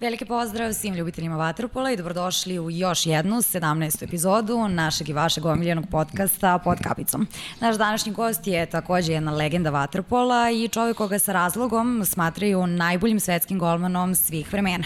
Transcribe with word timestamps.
Veliki 0.00 0.24
pozdrav 0.24 0.72
svim 0.72 0.94
ljubiteljima 0.94 1.36
Vaterpola 1.36 1.90
i 1.90 1.96
dobrodošli 1.96 2.58
u 2.58 2.70
još 2.70 3.06
jednu 3.06 3.36
17. 3.36 4.04
epizodu 4.04 4.68
našeg 4.68 5.08
i 5.08 5.12
vašeg 5.12 5.44
omiljenog 5.44 5.84
podcasta 5.90 6.58
Pod 6.58 6.78
kapicom. 6.82 7.26
Naš 7.60 7.76
današnji 7.76 8.12
gost 8.12 8.46
je 8.46 8.66
takođe 8.66 9.12
jedna 9.12 9.32
legenda 9.32 9.70
Vaterpola 9.70 10.50
i 10.50 10.68
čovjek 10.68 10.96
koga 10.96 11.18
sa 11.18 11.32
razlogom 11.32 12.02
smatraju 12.04 12.66
najboljim 12.66 13.20
svetskim 13.20 13.58
golmanom 13.58 14.14
svih 14.14 14.52
vremena. 14.52 14.84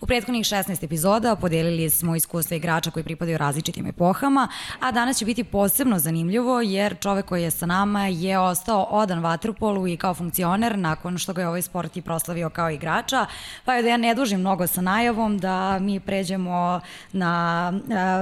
U 0.00 0.06
prethodnih 0.06 0.44
16 0.44 0.84
epizoda 0.84 1.36
podelili 1.36 1.90
smo 1.90 2.16
iskustva 2.16 2.56
igrača 2.56 2.90
koji 2.90 3.04
pripadaju 3.04 3.38
različitim 3.38 3.86
epohama, 3.86 4.48
a 4.80 4.92
danas 4.92 5.18
će 5.18 5.24
biti 5.24 5.44
posebno 5.44 5.98
zanimljivo 5.98 6.60
jer 6.60 6.96
čovek 7.00 7.26
koji 7.26 7.42
je 7.42 7.50
sa 7.50 7.66
nama 7.66 8.06
je 8.06 8.38
ostao 8.38 8.82
odan 8.90 9.22
Vaterpolu 9.22 9.88
i 9.88 9.96
kao 9.96 10.14
funkcioner 10.14 10.78
nakon 10.78 11.18
što 11.18 11.32
ga 11.32 11.40
je 11.40 11.48
ovaj 11.48 11.62
sport 11.62 11.96
i 11.96 12.02
proslavio 12.02 12.50
kao 12.50 12.70
igrača, 12.70 13.26
pa 13.64 13.74
je 13.74 13.82
da 13.82 13.88
ja 13.88 13.96
ne 13.96 14.14
dužim 14.14 14.40
mnogo 14.40 14.53
mnogo 14.54 14.66
sa 14.66 14.80
najavom 14.80 15.38
da 15.38 15.78
mi 15.78 16.00
pređemo 16.00 16.80
na 17.12 17.72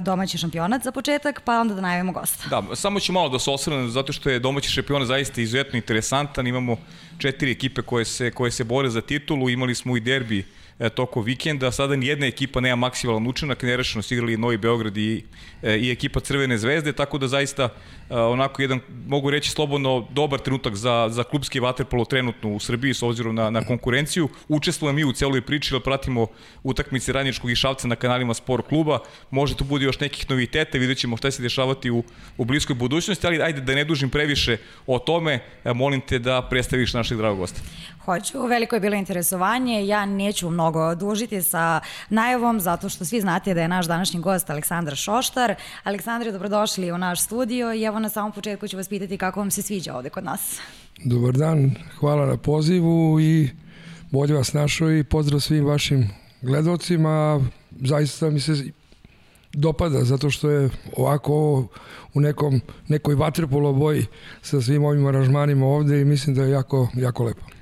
domaći 0.03 0.39
šampionat 0.39 0.83
za 0.83 0.93
početak, 0.93 1.43
pa 1.45 1.61
onda 1.61 1.75
da 1.75 1.81
najavimo 1.81 2.13
gosta. 2.13 2.49
Da, 2.49 2.77
samo 2.77 3.01
ću 3.01 3.13
malo 3.13 3.29
da 3.29 3.39
se 3.39 3.51
osvrnem, 3.51 3.91
zato 3.91 4.13
što 4.13 4.31
je 4.31 4.39
domaći 4.39 4.71
šampionat 4.71 5.09
zaista 5.09 5.41
izuzetno 5.41 5.77
interesantan. 5.77 6.47
Imamo 6.47 6.77
četiri 7.19 7.51
ekipe 7.51 7.83
koje 7.83 8.05
se, 8.05 8.31
koje 8.31 8.51
se 8.51 8.65
bore 8.65 8.91
za 8.91 9.01
titulu, 9.01 9.51
imali 9.51 9.75
smo 9.75 9.97
i 9.97 10.01
derbi 10.01 10.47
e, 10.83 10.91
toko 10.91 11.21
vikenda. 11.21 11.71
Sada 11.73 11.97
ni 11.97 12.07
jedna 12.07 12.27
ekipa 12.27 12.61
nema 12.61 12.77
maksimalan 12.77 13.27
učinak, 13.27 13.63
nerešeno 13.63 14.03
su 14.03 14.15
igrali 14.15 14.37
Novi 14.37 14.57
Beograd 14.57 14.97
i, 14.97 15.25
e, 15.63 15.79
i 15.79 15.91
ekipa 15.91 16.21
Crvene 16.21 16.59
zvezde, 16.59 16.93
tako 16.93 17.19
da 17.19 17.29
zaista 17.29 17.69
e, 18.11 18.17
onako 18.17 18.63
jedan, 18.63 18.81
mogu 19.07 19.31
reći 19.31 19.51
slobodno, 19.51 20.07
dobar 20.11 20.41
trenutak 20.41 20.75
za, 20.75 21.09
za 21.11 21.25
klubski 21.25 21.61
vaterpolo 21.61 22.05
trenutno 22.05 22.53
u 22.53 22.61
Srbiji 22.61 22.95
s 22.95 23.03
obzirom 23.03 23.35
na, 23.35 23.51
na 23.51 23.65
konkurenciju. 23.65 24.29
Učestvujem 24.49 24.97
mi 24.97 25.05
u 25.05 25.13
celoj 25.13 25.43
priči, 25.43 25.73
da 25.73 25.81
pratimo 25.81 26.27
utakmice 26.63 27.13
Radničkog 27.13 27.51
i 27.51 27.57
Šavca 27.57 27.89
na 27.89 27.97
kanalima 27.97 28.35
Sport 28.35 28.69
kluba. 28.69 28.99
Može 29.31 29.57
tu 29.57 29.65
bude 29.65 29.85
još 29.85 30.01
nekih 30.01 30.31
noviteta, 30.31 30.79
vidjet 30.79 30.99
ćemo 30.99 31.17
šta 31.17 31.31
se 31.31 31.43
dešavati 31.43 31.91
u, 31.91 32.05
u 32.37 32.45
bliskoj 32.45 32.75
budućnosti, 32.75 33.27
ali 33.27 33.43
ajde 33.43 33.61
da 33.61 33.75
ne 33.75 33.85
dužim 33.85 34.11
previše 34.11 34.57
o 34.87 34.99
tome, 34.99 35.41
molim 35.65 36.01
te 36.01 36.19
da 36.19 36.43
predstaviš 36.51 36.95
našeg 36.95 37.19
dragog 37.19 37.39
gosta. 37.39 37.61
Hoću, 38.05 38.47
veliko 38.47 38.77
je 38.77 38.81
bilo 38.81 38.97
interesovanje, 38.97 39.87
ja 39.87 40.07
neću 40.07 40.51
mnogo 40.51 40.95
dužiti 40.95 41.43
sa 41.43 41.81
najavom, 42.09 42.61
zato 42.61 42.89
što 42.89 43.05
svi 43.05 43.21
znate 43.21 43.55
da 43.55 43.63
je 43.63 43.69
naš 43.69 43.87
današnji 43.87 44.21
gost 44.21 44.51
Aleksandar 44.51 44.97
Šoštar. 44.97 45.55
Aleksandre, 45.85 46.33
dobrodošli 46.33 46.93
u 46.93 46.99
naš 46.99 47.23
studio 47.23 47.75
i 47.75 47.83
evo 47.83 47.99
na 47.99 48.09
samom 48.09 48.33
početku 48.33 48.69
ću 48.69 48.77
vas 48.77 48.89
pitati 48.89 49.19
kako 49.19 49.41
vam 49.41 49.51
se 49.51 49.63
sviđa 49.63 49.97
ovde 49.97 50.11
kod 50.11 50.25
nas. 50.25 50.61
Dobar 51.05 51.33
dan, 51.33 51.71
hvala 51.99 52.27
na 52.27 52.37
pozivu 52.37 53.21
i 53.21 53.51
bolje 54.11 54.35
vas 54.35 54.53
našo 54.53 54.91
i 54.91 55.05
pozdrav 55.05 55.41
svim 55.41 55.65
vašim 55.65 56.11
gledalcima. 56.41 57.41
Zaista 57.81 58.31
mi 58.31 58.41
se 58.41 58.53
dopada 59.53 60.05
zato 60.05 60.31
što 60.31 60.51
je 60.51 60.71
ovako 60.97 61.67
u 62.15 62.21
nekom, 62.21 62.61
nekoj 62.89 63.15
vaterpolo 63.15 63.73
boji 63.73 64.07
sa 64.43 64.61
svim 64.61 64.85
ovim 64.85 65.07
aranžmanima 65.07 65.67
ovde 65.67 66.01
i 66.01 66.05
mislim 66.05 66.37
da 66.37 66.43
je 66.43 66.51
jako, 66.51 66.89
jako 66.95 67.25
lepo. 67.25 67.62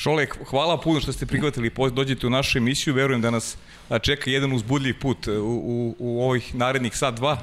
Šole, 0.00 0.26
hvala 0.46 0.80
puno 0.80 1.00
što 1.00 1.12
ste 1.12 1.26
prihvatili 1.26 1.70
dođete 1.92 2.26
u 2.26 2.30
našu 2.30 2.58
emisiju. 2.58 2.94
Verujem 2.94 3.20
da 3.20 3.30
nas 3.30 3.56
čeka 4.02 4.30
jedan 4.30 4.52
uzbudljiv 4.52 4.94
put 5.00 5.26
u, 5.26 5.32
u, 5.32 5.94
u 5.98 6.22
ovih 6.22 6.54
narednih 6.54 6.96
sat, 6.96 7.14
dva. 7.14 7.38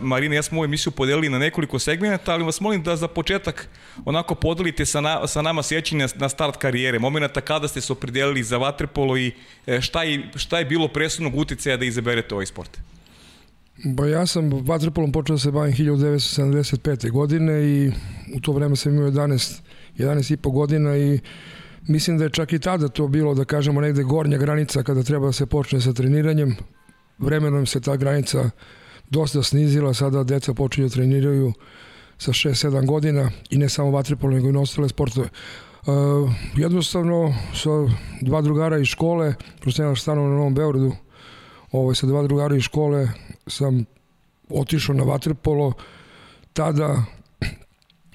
Marina, 0.00 0.34
ja 0.34 0.42
smo 0.42 0.58
ovu 0.58 0.64
emisiju 0.64 0.92
podelili 0.92 1.28
na 1.28 1.38
nekoliko 1.38 1.78
segmenta, 1.78 2.32
ali 2.32 2.44
vas 2.44 2.60
molim 2.60 2.82
da 2.82 2.96
za 2.96 3.08
početak 3.08 3.68
onako 4.04 4.34
podelite 4.34 4.86
sa, 4.86 5.00
na, 5.00 5.26
sa 5.26 5.42
nama 5.42 5.62
sjećanje 5.62 6.06
na 6.14 6.28
start 6.28 6.56
karijere, 6.56 6.98
momenta 6.98 7.40
kada 7.40 7.68
ste 7.68 7.80
se 7.80 7.92
opredelili 7.92 8.42
za 8.42 8.56
vaterpolo 8.58 9.16
i 9.16 9.32
e, 9.66 9.80
šta 9.80 10.02
je, 10.02 10.30
šta 10.34 10.58
je 10.58 10.64
bilo 10.64 10.88
presudnog 10.88 11.36
uticaja 11.36 11.76
da 11.76 11.84
izaberete 11.84 12.34
ovaj 12.34 12.46
sport? 12.46 12.78
Ba 13.84 14.06
ja 14.06 14.26
sam 14.26 14.50
vaterpolom 14.50 15.12
počeo 15.12 15.36
da 15.36 15.40
se 15.40 15.50
bavim 15.50 15.74
1975. 15.74 17.10
godine 17.10 17.62
i 17.64 17.92
u 18.36 18.40
to 18.40 18.52
vreme 18.52 18.76
sam 18.76 18.94
imao 18.94 19.10
11, 19.10 19.60
11 19.98 20.32
i 20.32 20.36
po 20.36 20.50
godina 20.50 20.96
i 20.96 21.18
Mislim 21.88 22.18
da 22.18 22.24
je 22.24 22.30
čak 22.30 22.52
i 22.52 22.58
tada 22.58 22.88
to 22.88 23.08
bilo, 23.08 23.34
da 23.34 23.44
kažemo, 23.44 23.80
negde 23.80 24.02
gornja 24.02 24.38
granica 24.38 24.82
kada 24.82 25.02
treba 25.02 25.26
da 25.26 25.32
se 25.32 25.46
počne 25.46 25.80
sa 25.80 25.92
treniranjem. 25.92 26.56
Vremenom 27.18 27.66
se 27.66 27.80
ta 27.80 27.96
granica 27.96 28.50
dosta 29.10 29.42
snizila, 29.42 29.94
sada 29.94 30.24
deca 30.24 30.54
počinju 30.54 30.88
da 30.88 30.94
treniraju 30.94 31.52
sa 32.18 32.32
6-7 32.32 32.86
godina 32.86 33.30
i 33.50 33.58
ne 33.58 33.68
samo 33.68 33.90
vatripol, 33.90 34.30
nego 34.30 34.48
i 34.48 34.52
na 34.52 34.60
ostale 34.60 34.88
sportove. 34.88 35.28
Uh, 35.86 36.30
jednostavno, 36.56 37.34
sa 37.54 37.70
dva 38.20 38.40
drugara 38.40 38.78
iz 38.78 38.86
škole, 38.86 39.34
prosto 39.60 39.82
ja 39.82 39.96
stanom 39.96 40.30
na 40.30 40.36
Novom 40.36 40.54
Beogradu, 40.54 40.92
ovaj, 41.72 41.94
sa 41.94 42.06
dva 42.06 42.22
drugara 42.22 42.56
iz 42.56 42.62
škole 42.62 43.08
sam 43.46 43.84
otišao 44.50 44.94
na 44.94 45.02
vaterpolo, 45.02 45.72
tada 46.52 47.04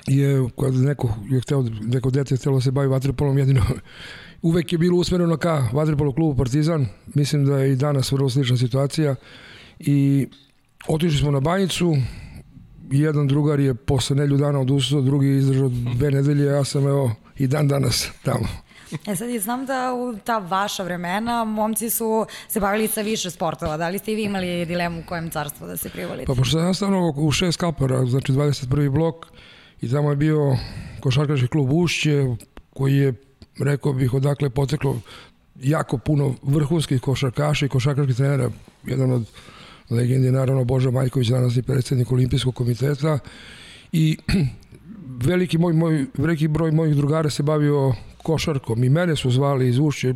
je, 0.09 0.49
kada 0.59 0.77
neko 0.77 1.09
je 1.29 1.41
hteo, 1.41 1.63
neko 1.81 2.09
dete 2.09 2.33
je 2.33 2.37
htelo 2.37 2.55
da 2.55 2.61
se 2.61 2.71
bavi 2.71 2.87
vaterpolom, 2.87 3.37
jedino 3.37 3.61
uvek 4.41 4.71
je 4.71 4.77
bilo 4.77 4.97
usmereno 4.97 5.37
ka 5.37 5.69
vaterpolo 5.73 6.13
klubu 6.13 6.37
Partizan, 6.37 6.85
mislim 7.15 7.45
da 7.45 7.57
je 7.57 7.71
i 7.71 7.75
danas 7.75 8.11
vrlo 8.11 8.29
slična 8.29 8.57
situacija 8.57 9.15
i 9.79 10.27
otišli 10.87 11.19
smo 11.19 11.31
na 11.31 11.39
banjicu, 11.39 11.95
jedan 12.91 13.27
drugar 13.27 13.59
je 13.59 13.75
posle 13.75 14.15
nelju 14.15 14.37
dana 14.37 14.59
odustao, 14.59 15.01
drugi 15.01 15.37
izdržao 15.37 15.69
dve 15.69 16.11
nedelje, 16.11 16.45
ja 16.45 16.63
sam 16.63 16.87
evo 16.87 17.15
i 17.37 17.47
dan 17.47 17.67
danas 17.67 18.09
tamo. 18.23 18.47
E 19.07 19.15
sad, 19.15 19.29
znam 19.41 19.65
da 19.65 19.93
u 19.93 20.17
ta 20.23 20.37
vaša 20.37 20.83
vremena 20.83 21.43
momci 21.43 21.89
su 21.89 22.25
se 22.47 22.59
bavili 22.59 22.87
sa 22.87 23.01
više 23.01 23.29
sportova. 23.29 23.77
Da 23.77 23.89
li 23.89 23.99
ste 23.99 24.11
i 24.11 24.15
vi 24.15 24.23
imali 24.23 24.65
dilemu 24.65 24.99
u 24.99 25.03
kojem 25.07 25.29
carstvu 25.29 25.67
da 25.67 25.77
se 25.77 25.89
privolite? 25.89 26.25
Pa 26.25 26.33
pošto 26.33 26.59
sam 26.59 26.73
stavno 26.73 27.13
u 27.17 27.31
šest 27.31 27.59
kapara, 27.59 28.05
znači 28.05 28.31
21. 28.31 28.89
blok, 28.89 29.15
i 29.81 29.89
tamo 29.89 30.09
je 30.09 30.15
bio 30.15 30.57
košarkaški 30.99 31.47
klub 31.47 31.71
Ušće 31.71 32.25
koji 32.69 32.95
je, 32.95 33.13
rekao 33.59 33.93
bih, 33.93 34.13
odakle 34.13 34.49
poteklo 34.49 34.99
jako 35.61 35.97
puno 35.97 36.35
vrhunskih 36.43 37.01
košarkaša 37.01 37.65
i 37.65 37.69
košarkaških 37.69 38.15
trenera, 38.15 38.49
jedan 38.85 39.11
od 39.11 39.25
legendi 39.89 40.31
naravno 40.31 40.63
Boža 40.63 40.91
Majković, 40.91 41.27
danas 41.27 41.57
i 41.57 41.61
predsednik 41.61 42.11
olimpijskog 42.11 42.55
komiteta. 42.55 43.19
I 43.91 44.17
veliki, 45.29 45.57
moj, 45.57 45.73
moj, 45.73 46.05
veliki 46.17 46.47
broj 46.47 46.71
mojih 46.71 46.95
drugara 46.95 47.29
se 47.29 47.43
bavio 47.43 47.93
košarkom. 48.23 48.83
I 48.83 48.89
mene 48.89 49.15
su 49.15 49.31
zvali 49.31 49.69
iz 49.69 49.79
Ušće, 49.79 50.13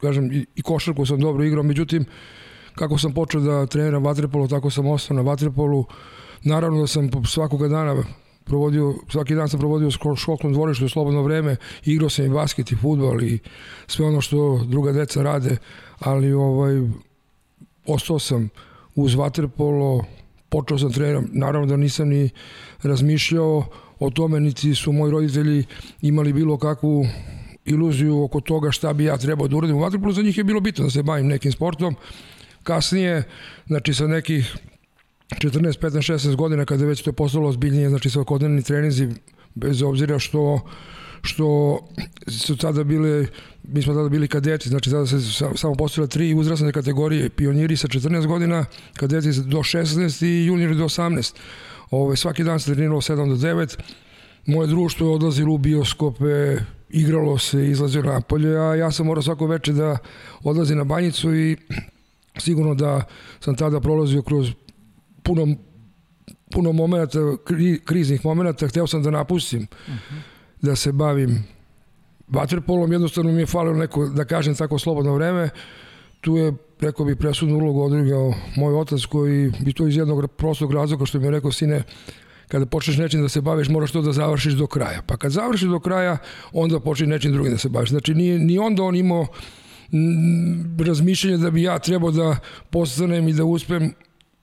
kažem, 0.00 0.32
i, 0.32 0.46
i 0.54 0.62
košarku 0.62 1.06
sam 1.06 1.20
dobro 1.20 1.44
igrao, 1.44 1.62
međutim, 1.62 2.04
kako 2.74 2.98
sam 2.98 3.14
počeo 3.14 3.40
da 3.40 3.66
treniram 3.66 4.04
vaterpolu, 4.04 4.48
tako 4.48 4.70
sam 4.70 4.86
ostao 4.86 5.16
na 5.16 5.22
vaterpolu, 5.22 5.84
naravno 6.42 6.80
da 6.80 6.86
sam 6.86 7.10
svakoga 7.26 7.68
dana 7.68 8.02
provodio, 8.48 8.94
svaki 9.08 9.34
dan 9.34 9.48
sam 9.48 9.60
provodio 9.60 9.88
u 9.88 10.16
školskom 10.16 10.52
dvorištu 10.52 10.84
u 10.84 10.88
slobodno 10.88 11.22
vreme, 11.22 11.56
igrao 11.84 12.08
sam 12.08 12.24
i 12.24 12.28
basket 12.28 12.72
i 12.72 12.76
futbol 12.76 13.22
i 13.22 13.38
sve 13.86 14.06
ono 14.06 14.20
što 14.20 14.64
druga 14.64 14.92
deca 14.92 15.22
rade, 15.22 15.56
ali 15.98 16.32
ovaj, 16.32 16.82
ostao 17.86 18.18
sam 18.18 18.48
uz 18.94 19.14
vaterpolo, 19.14 20.04
počeo 20.48 20.78
sam 20.78 20.92
treniram, 20.92 21.28
naravno 21.32 21.66
da 21.66 21.76
nisam 21.76 22.08
ni 22.08 22.30
razmišljao 22.82 23.64
o 23.98 24.10
tome, 24.10 24.40
niti 24.40 24.74
su 24.74 24.92
moji 24.92 25.12
roditelji 25.12 25.64
imali 26.02 26.32
bilo 26.32 26.58
kakvu 26.58 27.06
iluziju 27.64 28.22
oko 28.22 28.40
toga 28.40 28.70
šta 28.70 28.92
bi 28.92 29.04
ja 29.04 29.16
trebao 29.16 29.48
da 29.48 29.56
uradim 29.56 29.76
u 29.76 29.80
vaterpolu, 29.80 30.12
za 30.12 30.22
njih 30.22 30.38
je 30.38 30.44
bilo 30.44 30.60
bitno 30.60 30.84
da 30.84 30.90
se 30.90 31.02
bavim 31.02 31.26
nekim 31.26 31.52
sportom. 31.52 31.96
Kasnije, 32.62 33.22
znači 33.66 33.94
sa 33.94 34.06
nekih 34.06 34.56
14, 35.28 35.80
15, 35.80 36.12
16 36.12 36.36
godina 36.36 36.64
kada 36.64 36.84
je 36.84 36.88
već 36.88 37.02
to 37.02 37.12
postalo 37.12 37.48
ozbiljnije, 37.48 37.88
znači 37.88 38.10
svakodnevni 38.10 38.62
treninzi, 38.62 39.08
bez 39.54 39.82
obzira 39.82 40.18
što 40.18 40.60
što 41.22 41.78
su 42.26 42.56
tada 42.56 42.84
bile, 42.84 43.26
mi 43.62 43.82
smo 43.82 43.94
tada 43.94 44.08
bili 44.08 44.28
kadeti, 44.28 44.68
znači 44.68 44.90
tada 44.90 45.06
se 45.06 45.20
samo 45.54 45.74
postavila 45.74 46.06
tri 46.06 46.34
uzrasne 46.34 46.72
kategorije, 46.72 47.28
pioniri 47.28 47.76
sa 47.76 47.88
14 47.88 48.26
godina, 48.26 48.64
kadeti 48.96 49.28
do 49.28 49.58
16 49.58 50.26
i 50.26 50.46
juniori 50.46 50.74
do 50.74 50.84
18. 50.84 51.34
Ove, 51.90 52.16
svaki 52.16 52.44
dan 52.44 52.60
se 52.60 52.74
treniralo 52.74 53.00
7 53.00 53.28
do 53.28 53.48
9, 53.48 53.78
moje 54.46 54.66
društvo 54.66 55.06
je 55.06 55.14
odlazilo 55.14 55.54
u 55.54 55.58
bioskope, 55.58 56.56
igralo 56.90 57.38
se, 57.38 57.68
izlazio 57.68 58.02
napolje, 58.02 58.58
a 58.58 58.74
ja 58.74 58.90
sam 58.90 59.06
morao 59.06 59.22
svako 59.22 59.46
veče 59.46 59.72
da 59.72 59.98
odlazi 60.42 60.74
na 60.74 60.84
banjicu 60.84 61.34
i 61.34 61.56
sigurno 62.38 62.74
da 62.74 63.04
sam 63.40 63.56
tada 63.56 63.80
prolazio 63.80 64.22
kroz 64.22 64.50
puno 65.28 65.56
puno 66.50 66.72
momenta, 66.72 67.18
kri, 67.44 67.80
kriznih 67.84 68.24
momenta, 68.24 68.68
hteo 68.68 68.86
sam 68.86 69.02
da 69.02 69.10
napustim, 69.10 69.62
uh 69.62 69.94
-huh. 69.94 70.20
da 70.62 70.76
se 70.76 70.92
bavim 70.92 71.44
vaterpolom, 72.28 72.92
jednostavno 72.92 73.32
mi 73.32 73.40
je 73.40 73.46
falilo 73.46 73.76
neko, 73.76 74.06
da 74.06 74.24
kažem 74.24 74.54
tako, 74.54 74.78
slobodno 74.78 75.14
vreme, 75.14 75.50
tu 76.20 76.36
je, 76.36 76.52
rekao 76.80 77.06
bih, 77.06 77.16
presudnu 77.16 77.56
ulogu 77.56 77.82
odigrao 77.82 78.34
moj 78.56 78.74
otac 78.74 79.04
koji 79.04 79.52
bi 79.60 79.72
to 79.72 79.86
iz 79.86 79.96
jednog 79.96 80.30
prostog 80.36 80.72
razloga 80.72 81.06
što 81.06 81.18
mi 81.18 81.24
je 81.24 81.30
rekao, 81.30 81.52
sine, 81.52 81.82
kada 82.48 82.66
počneš 82.66 82.96
nečim 82.96 83.22
da 83.22 83.28
se 83.28 83.40
baviš, 83.40 83.68
moraš 83.68 83.92
to 83.92 84.02
da 84.02 84.12
završiš 84.12 84.52
do 84.52 84.66
kraja. 84.66 85.02
Pa 85.06 85.16
kad 85.16 85.32
završiš 85.32 85.68
do 85.68 85.80
kraja, 85.80 86.18
onda 86.52 86.80
počne 86.80 87.06
nečim 87.06 87.32
drugim 87.32 87.52
da 87.52 87.58
se 87.58 87.68
baviš. 87.68 87.90
Znači, 87.90 88.14
nije, 88.14 88.38
ni 88.38 88.58
onda 88.58 88.82
on 88.82 88.96
imao 88.96 89.26
razmišljanje 90.86 91.36
da 91.36 91.50
bi 91.50 91.62
ja 91.62 91.78
trebao 91.78 92.10
da 92.10 92.36
postanem 92.70 93.28
i 93.28 93.32
da 93.32 93.44
uspem 93.44 93.92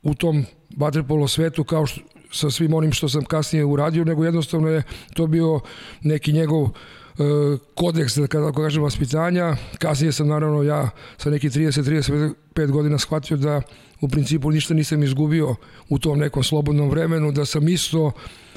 u 0.03 0.13
tom 0.13 0.45
vaterpolo 0.77 1.27
svetu 1.27 1.63
kao 1.63 1.85
što, 1.85 2.01
sa 2.31 2.51
svim 2.51 2.73
onim 2.73 2.91
što 2.91 3.09
sam 3.09 3.25
kasnije 3.25 3.65
uradio, 3.65 4.03
nego 4.03 4.25
jednostavno 4.25 4.69
je 4.69 4.83
to 5.13 5.27
bio 5.27 5.59
neki 6.01 6.33
njegov 6.33 6.61
uh, 6.61 6.71
kodeks, 7.75 8.17
da 8.17 8.27
kada 8.27 8.51
kažem, 8.51 8.83
vaspitanja. 8.83 9.55
Kasnije 9.79 10.11
sam 10.11 10.27
naravno 10.27 10.63
ja 10.63 10.89
sa 11.17 11.29
neki 11.29 11.49
30-35 11.49 12.71
godina 12.71 12.97
shvatio 12.97 13.37
da 13.37 13.61
u 14.01 14.07
principu 14.07 14.51
ništa 14.51 14.73
nisam 14.73 15.03
izgubio 15.03 15.55
u 15.89 15.99
tom 15.99 16.19
nekom 16.19 16.43
slobodnom 16.43 16.89
vremenu, 16.89 17.31
da 17.31 17.45
sam 17.45 17.67
isto 17.67 18.11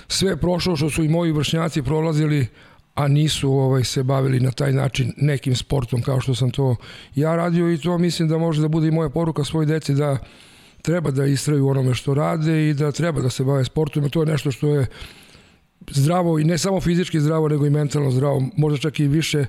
sve 0.08 0.36
prošao 0.36 0.76
što 0.76 0.90
su 0.90 1.04
i 1.04 1.08
moji 1.08 1.32
vršnjaci 1.32 1.82
prolazili, 1.82 2.46
a 2.94 3.08
nisu 3.08 3.52
ovaj 3.52 3.84
se 3.84 4.02
bavili 4.02 4.40
na 4.40 4.50
taj 4.50 4.72
način 4.72 5.12
nekim 5.16 5.56
sportom 5.56 6.02
kao 6.02 6.20
što 6.20 6.34
sam 6.34 6.50
to 6.50 6.76
ja 7.14 7.36
radio 7.36 7.72
i 7.72 7.78
to 7.78 7.98
mislim 7.98 8.28
da 8.28 8.38
može 8.38 8.62
da 8.62 8.68
bude 8.68 8.88
i 8.88 8.90
moja 8.90 9.08
poruka 9.08 9.44
svoj 9.44 9.66
deci 9.66 9.94
da 9.94 10.18
treba 10.88 11.10
da 11.10 11.24
istraju 11.26 11.68
onome 11.68 11.94
što 11.94 12.14
rade 12.14 12.68
i 12.68 12.74
da 12.74 12.92
treba 12.92 13.20
da 13.20 13.30
se 13.30 13.44
bave 13.44 13.64
sportom 13.64 14.04
i 14.04 14.10
to 14.10 14.22
je 14.22 14.26
nešto 14.26 14.50
što 14.50 14.68
je 14.74 14.86
zdravo 15.90 16.38
i 16.38 16.44
ne 16.44 16.58
samo 16.58 16.80
fizički 16.80 17.20
zdravo 17.20 17.48
nego 17.48 17.66
i 17.66 17.70
mentalno 17.70 18.10
zdravo, 18.10 18.42
možda 18.56 18.78
čak 18.78 19.00
i 19.00 19.08
više 19.08 19.44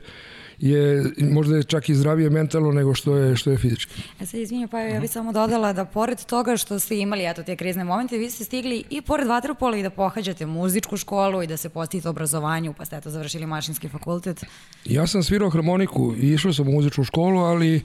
je 0.58 1.04
možda 1.32 1.58
je 1.58 1.64
čak 1.64 1.90
i 1.90 1.96
zdravije 1.96 2.30
mentalno 2.30 2.72
nego 2.72 2.94
što 2.94 3.16
je 3.16 3.36
što 3.36 3.52
je 3.52 3.58
fizički. 3.58 4.02
E 4.20 4.26
sad 4.26 4.40
izvinja, 4.40 4.68
pa 4.68 4.80
ja 4.80 5.00
bih 5.00 5.12
samo 5.12 5.32
dodala 5.32 5.74
da 5.74 5.86
pored 5.86 6.26
toga 6.26 6.58
što 6.58 6.80
ste 6.80 6.98
imali 7.00 7.26
eto 7.26 7.44
te 7.44 7.56
krizne 7.56 7.84
momente, 7.84 8.18
vi 8.18 8.30
ste 8.30 8.44
stigli 8.44 8.84
i 8.90 9.02
pored 9.02 9.28
vaterpola 9.28 9.78
i 9.78 9.84
da 9.84 9.90
pohađate 9.90 10.46
muzičku 10.46 10.98
školu 10.98 11.44
i 11.44 11.48
da 11.48 11.58
se 11.58 11.70
postite 11.70 12.10
obrazovanju, 12.10 12.74
pa 12.74 12.86
ste 12.86 12.98
eto 12.98 13.10
završili 13.10 13.46
mašinski 13.46 13.90
fakultet. 13.90 14.46
Ja 14.86 15.08
sam 15.08 15.24
svirao 15.24 15.50
harmoniku 15.50 16.14
i 16.22 16.34
išao 16.34 16.54
sam 16.54 16.68
u 16.68 16.72
muzičku 16.72 17.04
školu, 17.04 17.40
ali 17.40 17.76
e, 17.76 17.82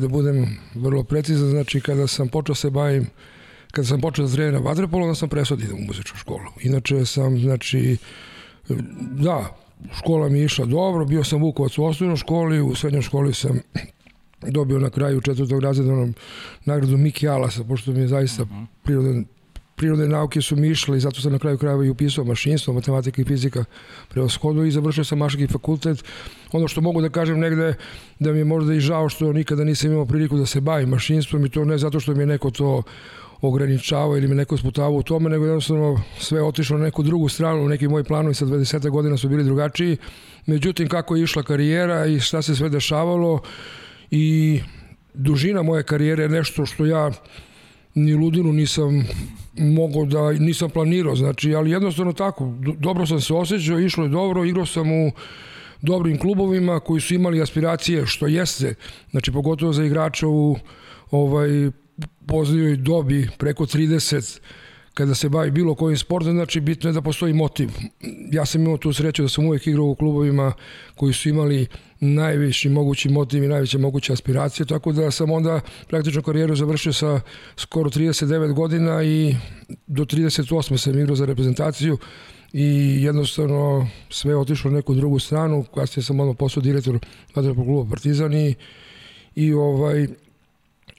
da 0.00 0.08
budem 0.08 0.58
vrlo 0.74 1.04
precizan, 1.04 1.50
znači 1.50 1.80
kada 1.80 2.06
sam 2.06 2.28
počeo 2.28 2.54
se 2.54 2.70
bavim 2.70 3.06
kada 3.70 3.86
sam 3.86 4.00
počeo 4.00 4.26
da 4.26 4.32
treniram 4.32 4.64
vaterpolo, 4.64 5.04
onda 5.04 5.14
sam 5.14 5.28
presao 5.28 5.56
da 5.56 5.64
idem 5.64 5.76
u 5.76 5.86
muzičku 5.86 6.16
školu. 6.16 6.50
Inače 6.62 7.06
sam, 7.06 7.38
znači, 7.38 7.96
da, 9.10 9.56
škola 9.98 10.28
mi 10.28 10.38
je 10.38 10.44
išla 10.44 10.66
dobro, 10.66 11.04
bio 11.04 11.24
sam 11.24 11.42
Vukovac 11.42 11.78
u 11.78 11.84
osnovnoj 11.84 12.16
školi, 12.16 12.60
u 12.60 12.74
srednjoj 12.74 13.02
školi 13.02 13.34
sam 13.34 13.60
dobio 14.42 14.78
na 14.78 14.90
kraju 14.90 15.20
četvrtog 15.20 15.60
razreda 15.60 16.06
nagradu 16.64 16.96
Miki 16.96 17.28
Alasa, 17.28 17.64
pošto 17.64 17.92
mi 17.92 18.00
je 18.00 18.08
zaista 18.08 18.44
mhm. 18.44 18.62
prirodan 18.82 19.24
prirodne 19.80 20.08
nauke 20.08 20.42
su 20.42 20.56
mi 20.56 20.68
išle 20.68 20.96
i 20.96 21.00
zato 21.00 21.20
sam 21.20 21.32
na 21.32 21.38
kraju 21.38 21.58
krajeva 21.58 21.84
i 21.84 21.90
upisao 21.90 22.24
mašinstvo, 22.24 22.74
matematika 22.74 23.22
i 23.22 23.24
fizika 23.24 23.64
prevashodno 24.08 24.64
i 24.64 24.70
završio 24.70 25.04
sam 25.04 25.18
mašinski 25.18 25.52
fakultet. 25.52 26.04
Ono 26.52 26.68
što 26.68 26.80
mogu 26.80 27.00
da 27.00 27.08
kažem 27.08 27.40
negde 27.40 27.74
da 28.18 28.32
mi 28.32 28.38
je 28.38 28.44
možda 28.44 28.74
i 28.74 28.80
žao 28.80 29.08
što 29.08 29.32
nikada 29.32 29.64
nisam 29.64 29.92
imao 29.92 30.06
priliku 30.06 30.36
da 30.36 30.46
se 30.46 30.60
bavim 30.60 30.88
mašinstvom 30.88 31.46
i 31.46 31.48
to 31.48 31.64
ne 31.64 31.78
zato 31.78 32.00
što 32.00 32.14
mi 32.14 32.22
je 32.22 32.26
neko 32.26 32.50
to 32.50 32.82
ograničavao 33.40 34.16
ili 34.16 34.28
me 34.28 34.34
neko 34.34 34.56
sputavao 34.56 34.92
u 34.92 35.02
tome, 35.02 35.30
nego 35.30 35.46
jednostavno 35.46 36.02
sve 36.18 36.42
otišlo 36.42 36.78
na 36.78 36.84
neku 36.84 37.02
drugu 37.02 37.28
stranu, 37.28 37.68
neki 37.68 37.88
moji 37.88 38.04
planovi 38.04 38.34
sa 38.34 38.46
20 38.46 38.90
godina 38.90 39.16
su 39.16 39.28
bili 39.28 39.44
drugačiji. 39.44 39.96
Međutim, 40.46 40.88
kako 40.88 41.16
je 41.16 41.22
išla 41.22 41.42
karijera 41.42 42.06
i 42.06 42.20
šta 42.20 42.42
se 42.42 42.56
sve 42.56 42.68
dešavalo 42.68 43.40
i 44.10 44.60
dužina 45.14 45.62
moje 45.62 45.82
karijere 45.82 46.22
je 46.22 46.28
nešto 46.28 46.66
što 46.66 46.86
ja 46.86 47.10
ni 47.94 48.14
ludinu 48.14 48.52
nisam 48.52 49.04
mogao 49.58 50.04
da, 50.04 50.32
nisam 50.32 50.70
planirao, 50.70 51.16
znači, 51.16 51.54
ali 51.54 51.70
jednostavno 51.70 52.12
tako, 52.12 52.54
dobro 52.78 53.06
sam 53.06 53.20
se 53.20 53.34
osjećao, 53.34 53.80
išlo 53.80 54.04
je 54.04 54.10
dobro, 54.10 54.44
igrao 54.44 54.66
sam 54.66 54.92
u 54.92 55.12
dobrim 55.82 56.18
klubovima 56.18 56.80
koji 56.80 57.00
su 57.00 57.14
imali 57.14 57.42
aspiracije, 57.42 58.06
što 58.06 58.26
jeste, 58.26 58.74
znači 59.10 59.32
pogotovo 59.32 59.72
za 59.72 59.84
igrača 59.84 60.26
u 60.28 60.56
ovaj, 61.10 61.70
poznijoj 62.26 62.76
dobi 62.76 63.28
preko 63.38 63.66
30 63.66 64.40
kada 64.94 65.14
se 65.14 65.28
bavi 65.28 65.50
bilo 65.50 65.74
kojim 65.74 65.98
sportom, 65.98 66.32
znači 66.32 66.60
bitno 66.60 66.90
je 66.90 66.94
da 66.94 67.02
postoji 67.02 67.32
motiv. 67.32 67.70
Ja 68.32 68.46
sam 68.46 68.60
imao 68.60 68.76
tu 68.76 68.92
sreću 68.92 69.22
da 69.22 69.28
sam 69.28 69.46
uvek 69.46 69.66
igrao 69.66 69.86
u 69.86 69.94
klubovima 69.94 70.52
koji 70.96 71.12
su 71.12 71.28
imali 71.28 71.66
najviši 72.00 72.68
mogući 72.68 73.08
motiv 73.08 73.44
i 73.44 73.48
najveće 73.48 73.78
moguće 73.78 74.12
aspiracije, 74.12 74.66
tako 74.66 74.92
da 74.92 75.10
sam 75.10 75.30
onda 75.30 75.60
praktično 75.88 76.22
karijeru 76.22 76.56
završio 76.56 76.92
sa 76.92 77.20
skoro 77.56 77.90
39 77.90 78.52
godina 78.52 79.02
i 79.02 79.36
do 79.86 80.04
38 80.04 80.76
sam 80.76 80.98
igrao 80.98 81.16
za 81.16 81.26
reprezentaciju 81.26 81.98
i 82.52 82.98
jednostavno 83.02 83.88
sve 84.10 84.36
otišlo 84.36 84.70
na 84.70 84.76
neku 84.76 84.94
drugu 84.94 85.18
stranu, 85.18 85.64
kasnije 85.74 86.04
sam 86.04 86.20
ono 86.20 86.34
postao 86.34 86.62
direktor 86.62 86.98
vaterpolo 87.34 87.66
kluba 87.66 87.90
Partizan 87.90 88.34
i, 88.34 88.54
i 89.34 89.52
ovaj 89.52 90.06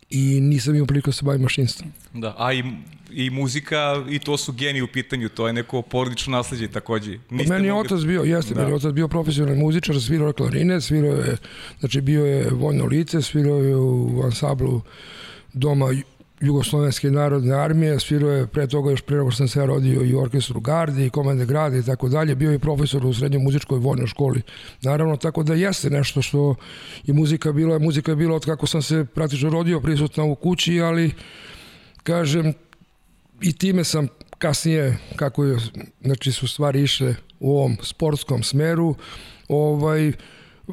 i 0.09 0.41
nisam 0.41 0.75
imao 0.75 0.87
priliku 0.87 1.07
da 1.09 1.13
se 1.13 1.25
bavim 1.25 1.41
mašinstvom. 1.41 1.91
Da, 2.13 2.35
a 2.37 2.53
i, 2.53 2.63
i 3.13 3.29
muzika 3.29 4.05
i 4.09 4.19
to 4.19 4.37
su 4.37 4.51
geni 4.51 4.81
u 4.81 4.87
pitanju, 4.87 5.29
to 5.29 5.47
je 5.47 5.53
neko 5.53 5.81
porodično 5.81 6.37
nasledđe 6.37 6.67
takođe. 6.67 7.17
Niste 7.29 7.53
meni 7.53 7.67
je 7.67 7.73
mogli... 7.73 7.87
otac 7.87 8.05
bio, 8.05 8.23
jeste, 8.23 8.53
da. 8.53 8.59
meni 8.59 8.71
je 8.71 8.75
otac 8.75 8.93
bio 8.93 9.07
profesionalni 9.07 9.63
muzičar, 9.63 10.01
svirao 10.01 10.27
je 10.27 10.33
klarine, 10.33 10.81
svirao 10.81 11.15
je, 11.15 11.37
znači 11.79 12.01
bio 12.01 12.25
je 12.25 12.49
vojno 12.51 12.85
lice, 12.85 13.21
svirao 13.21 13.57
je 13.57 13.75
u 13.75 14.21
ansamblu 14.23 14.81
doma 15.53 15.87
Jugoslovenske 16.41 17.11
narodne 17.11 17.55
armije, 17.55 17.99
svirao 17.99 18.31
je 18.31 18.47
pre 18.47 18.67
toga 18.67 18.91
još 18.91 19.01
pre 19.01 19.17
nego 19.17 19.31
sam 19.31 19.47
se 19.47 19.59
ja 19.59 19.65
rodio 19.65 20.01
i 20.03 20.15
orkestru 20.15 20.59
Gardi 20.59 21.05
i 21.05 21.09
komande 21.09 21.45
grada 21.45 21.77
i 21.77 21.83
tako 21.83 22.09
dalje, 22.09 22.35
bio 22.35 22.51
je 22.51 22.59
profesor 22.59 23.05
u 23.05 23.13
srednjoj 23.13 23.43
muzičkoj 23.43 23.79
vojnoj 23.79 24.07
školi. 24.07 24.41
Naravno, 24.81 25.17
tako 25.17 25.43
da 25.43 25.53
jeste 25.53 25.89
nešto 25.89 26.21
što 26.21 26.55
je 27.03 27.13
muzika 27.13 27.51
bila, 27.51 27.79
muzika 27.79 28.11
je 28.11 28.15
bila 28.15 28.35
od 28.35 28.45
kako 28.45 28.67
sam 28.67 28.81
se 28.81 29.05
praktično 29.05 29.49
rodio 29.49 29.79
prisutna 29.79 30.23
u 30.23 30.35
kući, 30.35 30.81
ali 30.81 31.11
kažem, 32.03 32.53
i 33.41 33.53
time 33.53 33.83
sam 33.83 34.07
kasnije, 34.37 34.97
kako 35.15 35.43
je, 35.43 35.57
znači 36.01 36.31
su 36.31 36.47
stvari 36.47 36.81
išle 36.83 37.15
u 37.39 37.57
ovom 37.57 37.77
sportskom 37.81 38.43
smeru, 38.43 38.95
ovaj, 39.47 40.11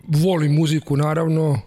volim 0.08 0.54
muziku 0.54 0.96
naravno, 0.96 1.60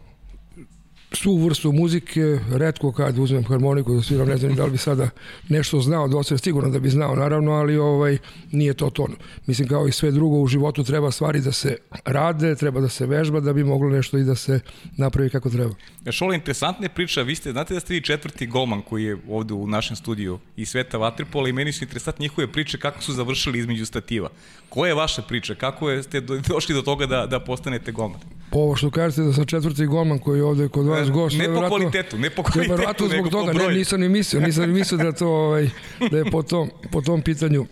svu 1.14 1.38
vrstu 1.38 1.72
muzike, 1.72 2.40
redko 2.52 2.92
kad 2.92 3.20
uzmem 3.20 3.44
harmoniku 3.44 3.96
da 3.96 4.02
sviram, 4.02 4.28
ne 4.28 4.38
znam 4.38 4.56
da 4.56 4.66
li 4.66 4.72
bi 4.72 4.78
sada 4.78 5.10
nešto 5.50 5.82
znao, 5.82 6.08
dosta 6.08 6.38
sigurno 6.38 6.70
da 6.70 6.80
bi 6.80 6.90
znao 6.90 7.16
naravno, 7.16 7.52
ali 7.52 7.78
ovaj 7.78 8.18
nije 8.52 8.74
to 8.74 8.90
to. 8.90 9.08
Mislim 9.46 9.68
kao 9.68 9.88
i 9.88 9.92
sve 9.92 10.12
drugo 10.12 10.40
u 10.40 10.48
životu 10.48 10.84
treba 10.84 11.12
stvari 11.12 11.42
da 11.42 11.52
se 11.52 11.78
rade, 12.06 12.56
treba 12.56 12.82
da 12.82 12.90
se 12.90 13.06
vežba 13.06 13.40
da 13.40 13.54
bi 13.54 13.64
moglo 13.64 13.90
nešto 13.90 14.18
i 14.18 14.24
da 14.24 14.36
se 14.36 14.60
napravi 14.98 15.30
kako 15.30 15.50
treba. 15.50 15.74
Šola, 16.12 16.36
interesantna 16.36 16.86
je 16.86 16.90
priča, 16.90 17.22
vi 17.22 17.36
ste, 17.36 17.52
znate 17.52 17.74
da 17.74 17.80
ste 17.80 17.94
vi 17.94 18.02
četvrti 18.02 18.48
golman 18.48 18.82
koji 18.82 19.04
je 19.04 19.18
ovde 19.30 19.54
u 19.54 19.68
našem 19.68 19.96
studiju 19.96 20.40
i 20.56 20.66
Sveta 20.66 20.98
Vatripola 20.98 21.50
i 21.50 21.54
meni 21.54 21.72
su 21.72 21.84
interesantne 21.84 22.24
njihove 22.24 22.52
priče 22.52 22.78
kako 22.78 23.02
su 23.02 23.14
završili 23.14 23.60
između 23.60 23.86
stativa. 23.86 24.30
Koja 24.70 24.88
je 24.88 24.96
vaša 24.96 25.22
priča? 25.22 25.56
Kako 25.56 25.90
je, 25.90 26.04
ste 26.04 26.22
došli 26.22 26.76
do 26.76 26.82
toga 26.82 27.06
da, 27.06 27.26
da 27.26 27.40
postanete 27.40 27.92
golman? 27.92 28.20
Ovo 28.52 28.76
što 28.76 28.90
kažete 28.90 29.22
da 29.22 29.34
sam 29.34 29.46
četvrti 29.46 29.86
golman 29.86 30.20
koji 30.20 30.40
je 30.40 30.44
ovde 30.44 30.68
kod 30.68 30.86
vas 30.86 31.01
gost. 31.10 31.38
Ne 31.38 31.46
po 31.46 31.68
kvalitetu, 31.68 32.18
ne 32.18 32.30
po 32.30 32.44
kvalitetu, 32.44 33.08
nego 33.08 33.30
zbog 33.30 33.32
toga, 33.32 33.54
ne, 33.54 33.68
nisam 33.68 34.02
ni 34.02 34.10
mislio, 34.10 34.42
nisam 34.42 34.66
ni 34.66 34.74
mislio 34.74 34.98
da 34.98 35.12
to, 35.12 35.28
ovaj, 35.28 35.70
da 36.12 36.18
je 36.18 36.26
po 36.32 36.44
tom, 36.44 36.70
po 36.92 37.02
tom 37.02 37.22
pitanju 37.22 37.66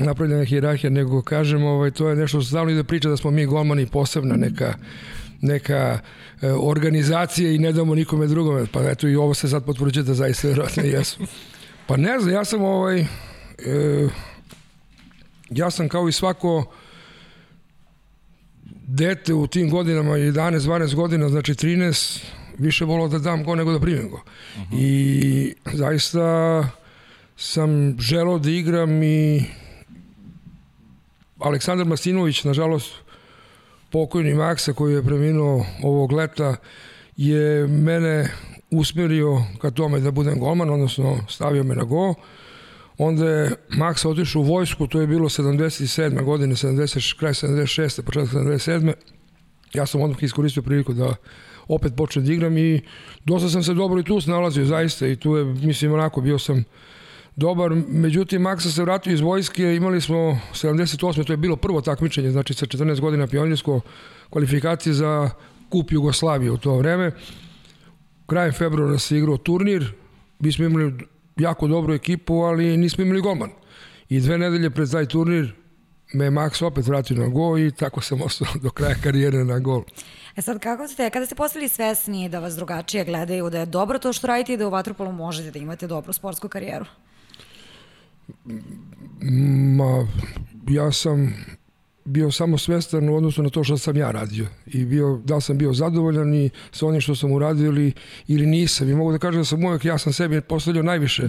napravljena 0.00 0.44
hirarhija, 0.44 0.90
nego 0.90 1.22
kažem, 1.22 1.64
ovaj, 1.64 1.90
to 1.90 2.08
je 2.08 2.16
nešto 2.16 2.40
što 2.40 2.48
stalno 2.48 2.70
ide 2.70 2.84
priča 2.84 3.08
da 3.08 3.16
smo 3.16 3.30
mi 3.30 3.46
golmani 3.46 3.86
posebna 3.86 4.36
neka 4.36 4.74
neka 5.40 5.98
e, 6.42 6.52
organizacija 6.52 7.50
i 7.50 7.58
ne 7.58 7.72
damo 7.72 7.94
nikome 7.94 8.26
drugome. 8.26 8.66
Pa 8.72 8.80
eto 8.90 9.08
i 9.08 9.16
ovo 9.16 9.34
se 9.34 9.48
sad 9.48 9.64
potvrđuje 9.64 10.04
da 10.04 10.14
zaista 10.14 10.48
vjerojatno 10.48 10.82
jesu. 10.82 11.20
Pa 11.86 11.96
ne 11.96 12.20
znam, 12.20 12.34
ja 12.34 12.44
sam 12.44 12.62
ovaj... 12.62 13.00
E, 13.00 13.06
ja 15.50 15.70
sam 15.70 15.88
kao 15.88 16.08
i 16.08 16.12
svako 16.12 16.72
dete 18.86 19.34
u 19.34 19.46
tim 19.46 19.70
godinama 19.70 20.10
11, 20.10 20.58
12 20.58 20.94
godina, 20.94 21.28
znači 21.28 21.54
13, 21.54 22.22
više 22.58 22.84
volao 22.84 23.08
da 23.08 23.18
dam 23.18 23.44
go 23.44 23.54
nego 23.54 23.72
da 23.72 23.80
primim 23.80 24.10
go. 24.10 24.16
Uh 24.16 24.62
-huh. 24.62 24.78
I 24.80 25.54
zaista 25.72 26.68
sam 27.36 28.00
želao 28.00 28.38
da 28.38 28.50
igram 28.50 29.02
i 29.02 29.44
Aleksandar 31.38 31.86
Masinović, 31.86 32.44
nažalost, 32.44 32.94
pokojni 33.90 34.34
Maksa 34.34 34.72
koji 34.72 34.94
je 34.94 35.02
preminuo 35.02 35.66
ovog 35.82 36.12
leta, 36.12 36.56
je 37.16 37.66
mene 37.66 38.30
usmerio 38.70 39.42
ka 39.60 39.70
tome 39.70 40.00
da 40.00 40.10
budem 40.10 40.38
golman, 40.38 40.70
odnosno 40.70 41.18
stavio 41.28 41.64
me 41.64 41.74
na 41.74 41.84
go. 41.84 42.14
Onda 42.98 43.28
je 43.30 43.50
Max 43.70 44.08
otišao 44.08 44.42
u 44.42 44.44
vojsku, 44.44 44.86
to 44.86 45.00
je 45.00 45.06
bilo 45.06 45.28
77. 45.28 46.24
godine, 46.24 46.54
70, 46.54 47.18
kraj 47.18 47.32
76. 47.32 48.02
početak 48.02 48.32
77. 48.32 48.92
Ja 49.74 49.86
sam 49.86 50.00
odmah 50.00 50.22
iskoristio 50.22 50.62
priliku 50.62 50.92
da 50.92 51.14
opet 51.68 51.96
počnem 51.96 52.24
da 52.24 52.32
igram 52.32 52.58
i 52.58 52.80
dosta 53.24 53.48
sam 53.48 53.62
se 53.62 53.74
dobro 53.74 54.00
i 54.00 54.04
tu 54.04 54.20
snalazio 54.20 54.64
zaista 54.64 55.06
i 55.06 55.16
tu 55.16 55.36
je, 55.36 55.44
mislim, 55.44 55.92
onako 55.92 56.20
bio 56.20 56.38
sam 56.38 56.64
dobar, 57.36 57.72
međutim 57.88 58.42
Maksa 58.42 58.70
se 58.70 58.82
vratio 58.82 59.12
iz 59.12 59.20
vojske, 59.20 59.76
imali 59.76 60.00
smo 60.00 60.40
78. 60.52 61.26
to 61.26 61.32
je 61.32 61.36
bilo 61.36 61.56
prvo 61.56 61.80
takmičenje, 61.80 62.30
znači 62.30 62.54
sa 62.54 62.66
14 62.66 63.00
godina 63.00 63.26
pionirsko 63.26 63.80
kvalifikacije 64.30 64.92
za 64.92 65.30
kup 65.68 65.92
Jugoslavije 65.92 66.50
u 66.50 66.56
to 66.56 66.76
vreme. 66.76 67.12
Krajem 68.26 68.52
februara 68.52 68.98
se 68.98 69.18
igrao 69.18 69.36
turnir, 69.36 69.92
mi 70.38 70.52
smo 70.52 70.64
imali 70.64 70.94
jako 71.36 71.68
dobru 71.68 71.94
ekipu, 71.94 72.34
ali 72.34 72.76
nismo 72.76 73.04
imali 73.04 73.20
golman. 73.20 73.50
I 74.08 74.20
dve 74.20 74.38
nedelje 74.38 74.70
pred 74.70 74.90
taj 74.90 75.06
turnir 75.06 75.54
me 76.12 76.30
Max 76.30 76.62
opet 76.62 76.86
vratio 76.86 77.16
na 77.16 77.28
gol 77.28 77.58
i 77.58 77.70
tako 77.70 78.00
sam 78.00 78.22
ostao 78.26 78.48
do 78.62 78.70
kraja 78.70 78.94
karijere 79.02 79.44
na 79.44 79.58
gol. 79.58 79.82
E 80.38 80.42
sad, 80.42 80.58
kako 80.58 80.88
ste, 80.88 81.10
kada 81.10 81.26
ste 81.26 81.34
postali 81.34 81.68
svesni 81.68 82.28
da 82.28 82.38
vas 82.38 82.54
drugačije 82.56 83.04
gledaju, 83.04 83.50
da 83.50 83.58
je 83.58 83.66
dobro 83.66 83.98
to 83.98 84.12
što 84.12 84.26
radite 84.26 84.52
i 84.52 84.56
da 84.56 84.66
u 84.66 84.70
Vatropolu 84.70 85.12
možete 85.12 85.50
da 85.50 85.58
imate 85.58 85.86
dobru 85.86 86.12
sportsku 86.12 86.48
karijeru? 86.48 86.84
Ma, 89.76 90.06
ja 90.68 90.92
sam 90.92 91.34
bio 92.04 92.30
samo 92.30 92.58
svestan 92.58 93.08
u 93.08 93.16
odnosu 93.16 93.42
na 93.42 93.50
to 93.50 93.64
što 93.64 93.78
sam 93.78 93.96
ja 93.96 94.10
radio 94.10 94.46
i 94.66 94.84
bio, 94.84 95.20
da 95.24 95.40
sam 95.40 95.58
bio 95.58 95.72
zadovoljan 95.72 96.34
i 96.34 96.50
sa 96.72 96.86
onim 96.86 97.00
što 97.00 97.14
sam 97.14 97.32
uradio 97.32 97.66
ili, 97.66 97.92
ili 98.28 98.46
nisam 98.46 98.90
i 98.90 98.94
mogu 98.94 99.12
da 99.12 99.18
kažem 99.18 99.40
da 99.40 99.44
sam 99.44 99.64
uvek, 99.64 99.84
ja 99.84 99.98
sam 99.98 100.12
sebi 100.12 100.40
postavljao 100.40 100.82
najviše 100.82 101.28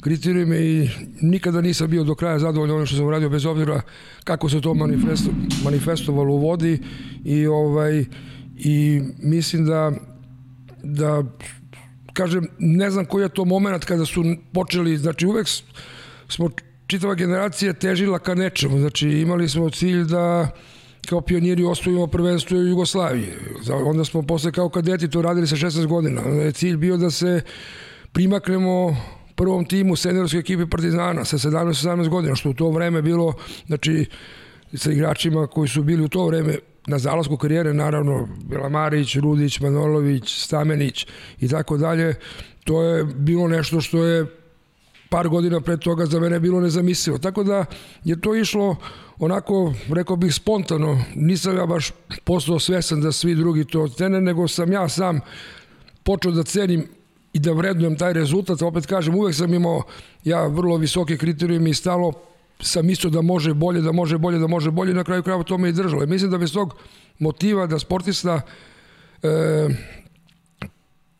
kriterijume 0.00 0.58
i 0.58 0.88
nikada 1.20 1.60
nisam 1.60 1.90
bio 1.90 2.04
do 2.04 2.14
kraja 2.14 2.38
zadovoljan 2.38 2.76
onim 2.76 2.86
što 2.86 2.96
sam 2.96 3.06
uradio 3.06 3.28
bez 3.28 3.46
obzira 3.46 3.80
kako 4.24 4.48
se 4.48 4.60
to 4.60 4.74
manifesto, 4.74 5.30
manifestovalo 5.64 6.34
u 6.34 6.38
vodi 6.38 6.82
i 7.24 7.46
ovaj 7.46 8.04
i 8.56 9.02
mislim 9.18 9.66
da 9.66 9.92
da 10.82 11.22
kažem, 12.12 12.46
ne 12.58 12.90
znam 12.90 13.04
koji 13.04 13.22
je 13.22 13.28
to 13.28 13.44
moment 13.44 13.84
kada 13.84 14.04
su 14.04 14.24
počeli, 14.52 14.96
znači 14.96 15.26
uvek 15.26 15.46
smo 16.28 16.50
čitava 16.86 17.14
generacija 17.14 17.72
težila 17.72 18.18
ka 18.18 18.34
nečemu. 18.34 18.78
Znači 18.78 19.08
imali 19.08 19.48
smo 19.48 19.70
cilj 19.70 20.04
da 20.04 20.50
kao 21.08 21.20
pioniri 21.20 21.64
osvojimo 21.64 22.06
prvenstvo 22.06 22.58
u 22.58 22.66
Jugoslaviji. 22.66 23.28
Onda 23.84 24.04
smo 24.04 24.22
posle 24.22 24.52
kao 24.52 24.68
kadeti 24.68 25.10
to 25.10 25.22
radili 25.22 25.46
sa 25.46 25.56
16 25.56 25.86
godina. 25.86 26.22
Onda 26.24 26.42
je 26.42 26.52
cilj 26.52 26.76
bio 26.76 26.96
da 26.96 27.10
se 27.10 27.40
primaknemo 28.12 28.96
prvom 29.34 29.64
timu 29.64 29.96
seniorske 29.96 30.38
ekipe 30.38 30.66
Partizana 30.66 31.24
sa 31.24 31.38
17-17 31.38 32.08
godina, 32.08 32.34
što 32.34 32.50
u 32.50 32.54
to 32.54 32.70
vreme 32.70 33.02
bilo, 33.02 33.34
znači, 33.66 34.06
sa 34.74 34.92
igračima 34.92 35.46
koji 35.46 35.68
su 35.68 35.82
bili 35.82 36.04
u 36.04 36.08
to 36.08 36.26
vreme 36.26 36.58
na 36.86 36.98
zalasku 36.98 37.36
karijere, 37.36 37.74
naravno, 37.74 38.28
Belamarić, 38.44 39.16
Rudić, 39.16 39.60
Manolović, 39.60 40.44
Stamenić 40.44 41.06
i 41.40 41.48
tako 41.48 41.76
dalje, 41.76 42.14
to 42.64 42.82
je 42.82 43.04
bilo 43.04 43.48
nešto 43.48 43.80
što 43.80 44.04
je 44.04 44.26
par 45.08 45.28
godina 45.28 45.60
pre 45.60 45.76
toga 45.76 46.06
za 46.06 46.20
mene 46.20 46.40
bilo 46.40 46.60
nezamislivo. 46.60 47.18
Tako 47.18 47.44
da 47.44 47.64
je 48.04 48.20
to 48.20 48.34
išlo 48.34 48.76
onako, 49.18 49.74
rekao 49.88 50.16
bih, 50.16 50.34
spontano. 50.34 51.04
Nisam 51.14 51.56
ja 51.56 51.66
baš 51.66 51.92
postao 52.24 52.58
svesan 52.58 53.00
da 53.00 53.12
svi 53.12 53.34
drugi 53.34 53.64
to 53.64 53.88
cene, 53.88 54.20
nego 54.20 54.48
sam 54.48 54.72
ja 54.72 54.88
sam 54.88 55.20
počeo 56.02 56.32
da 56.32 56.42
cenim 56.42 56.88
i 57.32 57.38
da 57.38 57.52
vrednujem 57.52 57.96
taj 57.96 58.12
rezultat. 58.12 58.62
Opet 58.62 58.86
kažem, 58.86 59.14
uvek 59.14 59.34
sam 59.34 59.54
imao 59.54 59.82
ja 60.24 60.46
vrlo 60.46 60.76
visoke 60.76 61.16
kriterijume 61.16 61.70
i 61.70 61.74
stalo 61.74 62.12
sam 62.60 62.86
mislio 62.86 63.10
da 63.10 63.22
može 63.22 63.54
bolje, 63.54 63.80
da 63.80 63.92
može 63.92 64.18
bolje, 64.18 64.38
da 64.38 64.46
može 64.46 64.70
bolje 64.70 64.90
i 64.90 64.94
na 64.94 65.04
kraju 65.04 65.22
krajeva 65.22 65.44
to 65.44 65.58
me 65.58 65.68
i 65.68 65.72
držalo. 65.72 66.06
Mislim 66.06 66.30
da 66.30 66.38
bez 66.38 66.52
tog 66.52 66.74
motiva 67.18 67.66
da 67.66 67.78
sportista 67.78 68.40
e, 69.22 69.68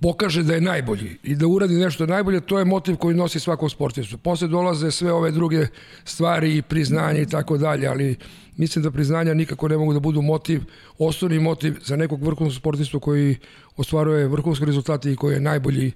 pokaže 0.01 0.43
da 0.43 0.55
je 0.55 0.61
najbolji 0.61 1.17
i 1.23 1.35
da 1.35 1.47
uradi 1.47 1.75
nešto 1.75 2.07
najbolje, 2.07 2.41
to 2.41 2.59
je 2.59 2.65
motiv 2.65 2.97
koji 2.97 3.17
nosi 3.17 3.41
svakom 3.41 3.71
sportistu. 3.71 4.19
Posle 4.19 4.49
dolaze 4.49 4.91
sve 4.91 5.13
ove 5.13 5.31
druge 5.31 5.67
stvari 6.05 6.57
i 6.57 6.63
priznanje 6.63 7.23
i 7.23 7.27
tako 7.27 7.59
dalje, 7.59 7.87
ali 7.87 8.17
mislim 8.57 8.83
da 8.85 8.91
priznanja 8.91 9.35
nikako 9.35 9.69
ne 9.69 9.77
mogu 9.77 9.93
da 9.93 10.01
budu 10.01 10.23
motiv, 10.23 10.63
osnovni 10.99 11.39
motiv 11.39 11.77
za 11.85 11.97
nekog 11.97 12.23
vrhunskog 12.23 12.61
sportistu 12.61 13.01
koji 13.01 13.37
ostvaruje 13.77 14.29
vrhunske 14.29 14.65
rezultate 14.65 15.13
i 15.13 15.17
koji 15.17 15.35
je 15.35 15.41
najbolji 15.41 15.93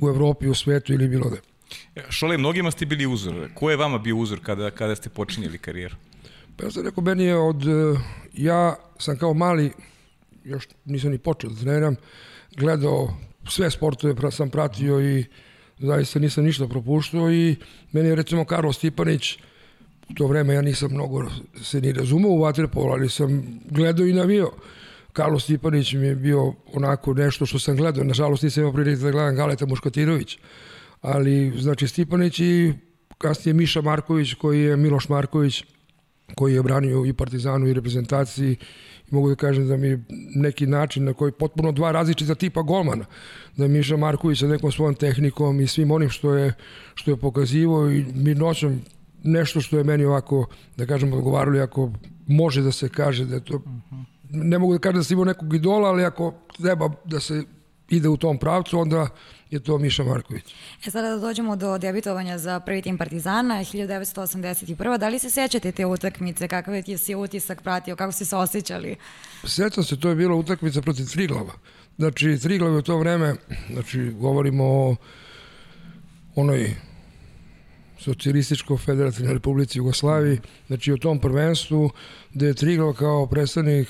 u 0.00 0.08
Evropi, 0.08 0.48
u 0.48 0.54
svetu 0.54 0.92
ili 0.92 1.08
bilo 1.08 1.30
da. 1.30 1.51
Šole, 2.08 2.38
mnogima 2.38 2.70
ste 2.70 2.86
bili 2.86 3.06
uzor. 3.06 3.48
Ko 3.54 3.70
je 3.70 3.76
vama 3.76 3.98
bio 3.98 4.16
uzor 4.16 4.40
kada, 4.42 4.70
kada 4.70 4.96
ste 4.96 5.08
počinjeli 5.08 5.58
karijeru? 5.58 5.96
Pa 6.56 6.64
ja 6.64 6.70
sam 6.70 6.84
rekao, 6.84 7.04
meni 7.04 7.24
je 7.24 7.36
od... 7.36 7.62
Ja 8.32 8.76
sam 8.98 9.18
kao 9.18 9.34
mali, 9.34 9.72
još 10.44 10.68
nisam 10.84 11.10
ni 11.10 11.18
počeo 11.18 11.50
da 11.50 11.60
treniram, 11.60 11.96
gledao 12.56 13.16
sve 13.48 13.70
sportove 13.70 14.30
sam 14.30 14.50
pratio 14.50 15.00
i 15.00 15.24
zaista 15.78 16.18
nisam 16.18 16.44
ništa 16.44 16.68
propuštao 16.68 17.32
i 17.32 17.56
meni 17.92 18.08
je 18.08 18.14
recimo 18.14 18.44
Karlo 18.44 18.72
Stipanić 18.72 19.38
u 20.08 20.14
to 20.14 20.26
vreme 20.26 20.54
ja 20.54 20.62
nisam 20.62 20.92
mnogo 20.92 21.30
se 21.62 21.80
ni 21.80 21.92
razumao 21.92 22.30
u 22.30 22.40
vaterpolu, 22.40 22.92
ali 22.92 23.08
sam 23.08 23.60
gledao 23.70 24.06
i 24.06 24.12
navio. 24.12 24.50
Karlo 25.12 25.38
Stipanić 25.38 25.92
mi 25.92 26.06
je 26.06 26.14
bio 26.14 26.54
onako 26.72 27.14
nešto 27.14 27.46
što 27.46 27.58
sam 27.58 27.76
gledao. 27.76 28.04
Nažalost 28.04 28.42
nisam 28.42 28.60
imao 28.60 28.72
prilike 28.72 29.02
da 29.02 29.10
gledam 29.10 29.36
Galeta 29.36 29.66
Muškatirović. 29.66 30.38
Ali, 31.02 31.52
znači, 31.60 31.88
Stipanić 31.88 32.40
i 32.40 32.72
kasnije 33.18 33.54
Miša 33.54 33.80
Marković, 33.80 34.34
koji 34.34 34.60
je 34.60 34.76
Miloš 34.76 35.08
Marković, 35.08 35.64
koji 36.34 36.54
je 36.54 36.62
branio 36.62 37.06
i 37.06 37.12
Partizanu 37.12 37.68
i 37.68 37.74
reprezentaciji. 37.74 38.56
Mogu 39.10 39.28
da 39.28 39.34
kažem 39.34 39.68
da 39.68 39.76
mi 39.76 40.04
neki 40.34 40.66
način 40.66 41.04
na 41.04 41.12
koji 41.12 41.32
potpuno 41.32 41.72
dva 41.72 41.92
različita 41.92 42.34
tipa 42.34 42.62
golmana, 42.62 43.04
da 43.56 43.68
Miša 43.68 43.96
Marković 43.96 44.38
sa 44.38 44.46
nekom 44.46 44.72
svojom 44.72 44.94
tehnikom 44.94 45.60
i 45.60 45.66
svim 45.66 45.90
onim 45.90 46.08
što 46.08 46.34
je, 46.34 46.52
što 46.94 47.10
je 47.10 47.16
pokazivo 47.16 47.90
i 47.90 48.04
mi 48.14 48.34
noćom 48.34 48.80
nešto 49.22 49.60
što 49.60 49.78
je 49.78 49.84
meni 49.84 50.04
ovako, 50.04 50.46
da 50.76 50.86
kažem, 50.86 51.12
odgovarali 51.12 51.60
ako 51.60 51.90
može 52.26 52.62
da 52.62 52.72
se 52.72 52.88
kaže 52.88 53.24
da 53.24 53.34
je 53.34 53.44
to, 53.44 53.62
ne 54.30 54.58
mogu 54.58 54.72
da 54.72 54.78
kažem 54.78 54.96
da 54.96 55.04
sam 55.04 55.14
imao 55.14 55.24
nekog 55.24 55.54
idola, 55.54 55.88
ali 55.88 56.04
ako 56.04 56.34
treba 56.58 56.90
da 57.04 57.20
se 57.20 57.42
ide 57.88 58.08
u 58.08 58.16
tom 58.16 58.38
pravcu, 58.38 58.78
onda 58.78 59.08
je 59.52 59.60
to 59.60 59.78
Miša 59.78 60.04
Marković. 60.04 60.54
E 60.86 60.90
sada 60.90 61.10
da 61.10 61.16
dođemo 61.16 61.56
do 61.56 61.78
debitovanja 61.78 62.38
za 62.38 62.60
prvi 62.60 62.82
tim 62.82 62.98
Partizana 62.98 63.54
1981. 63.54 64.98
Da 64.98 65.08
li 65.08 65.18
se 65.18 65.30
sećate 65.30 65.72
te 65.72 65.86
utakmice? 65.86 66.48
Kakav 66.48 66.74
je 66.74 66.98
si 66.98 67.14
utisak 67.14 67.62
pratio? 67.62 67.96
Kako 67.96 68.12
ste 68.12 68.24
se 68.24 68.36
osjećali? 68.36 68.96
Sećam 69.44 69.84
se, 69.84 70.00
to 70.00 70.08
je 70.08 70.14
bila 70.14 70.34
utakmica 70.34 70.82
protiv 70.82 71.06
Triglava. 71.06 71.52
Znači, 71.98 72.38
Triglav 72.42 72.72
je 72.72 72.78
u 72.78 72.82
to 72.82 72.98
vreme, 72.98 73.34
znači, 73.72 74.00
govorimo 74.00 74.64
o 74.64 74.96
onoj 76.34 76.74
socijalističko-federativnoj 78.00 79.32
republici 79.32 79.78
Jugoslaviji, 79.78 80.38
znači 80.66 80.92
o 80.92 80.96
tom 80.96 81.18
prvenstvu 81.18 81.90
gde 82.34 82.46
je 82.46 82.54
Triglav 82.54 82.92
kao 82.92 83.26
predstavnik 83.26 83.88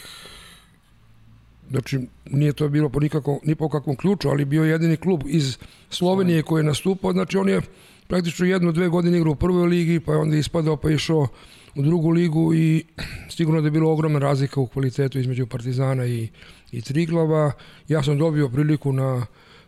Znači, 1.72 2.00
nije 2.30 2.52
to 2.52 2.68
bilo 2.68 2.88
po 2.88 3.00
nikakvom, 3.00 3.38
ni 3.44 3.54
po 3.54 3.68
kakvom 3.68 3.96
ključu, 3.96 4.28
ali 4.28 4.44
bio 4.44 4.64
jedini 4.64 4.96
klub 4.96 5.22
iz 5.26 5.58
Slovenije 5.90 6.42
koji 6.42 6.60
je 6.60 6.64
nastupao. 6.64 7.12
Znači, 7.12 7.36
on 7.36 7.48
je 7.48 7.60
praktično 8.06 8.46
jednu, 8.46 8.72
dve 8.72 8.88
godine 8.88 9.18
igrao 9.18 9.32
u 9.32 9.36
prvoj 9.36 9.68
ligi, 9.68 10.00
pa 10.00 10.12
je 10.12 10.18
onda 10.18 10.36
ispadao, 10.36 10.76
pa 10.76 10.90
išao 10.90 11.28
u 11.74 11.82
drugu 11.82 12.10
ligu 12.10 12.54
i 12.54 12.84
sigurno 13.36 13.60
da 13.60 13.66
je 13.66 13.70
bilo 13.70 13.92
ogromna 13.92 14.18
razlika 14.18 14.60
u 14.60 14.66
kvalitetu 14.66 15.18
između 15.18 15.46
Partizana 15.46 16.06
i, 16.06 16.28
i 16.72 16.82
Triglava. 16.82 17.52
Ja 17.88 18.02
sam 18.02 18.18
dobio 18.18 18.48
priliku 18.48 18.92
na 18.92 19.26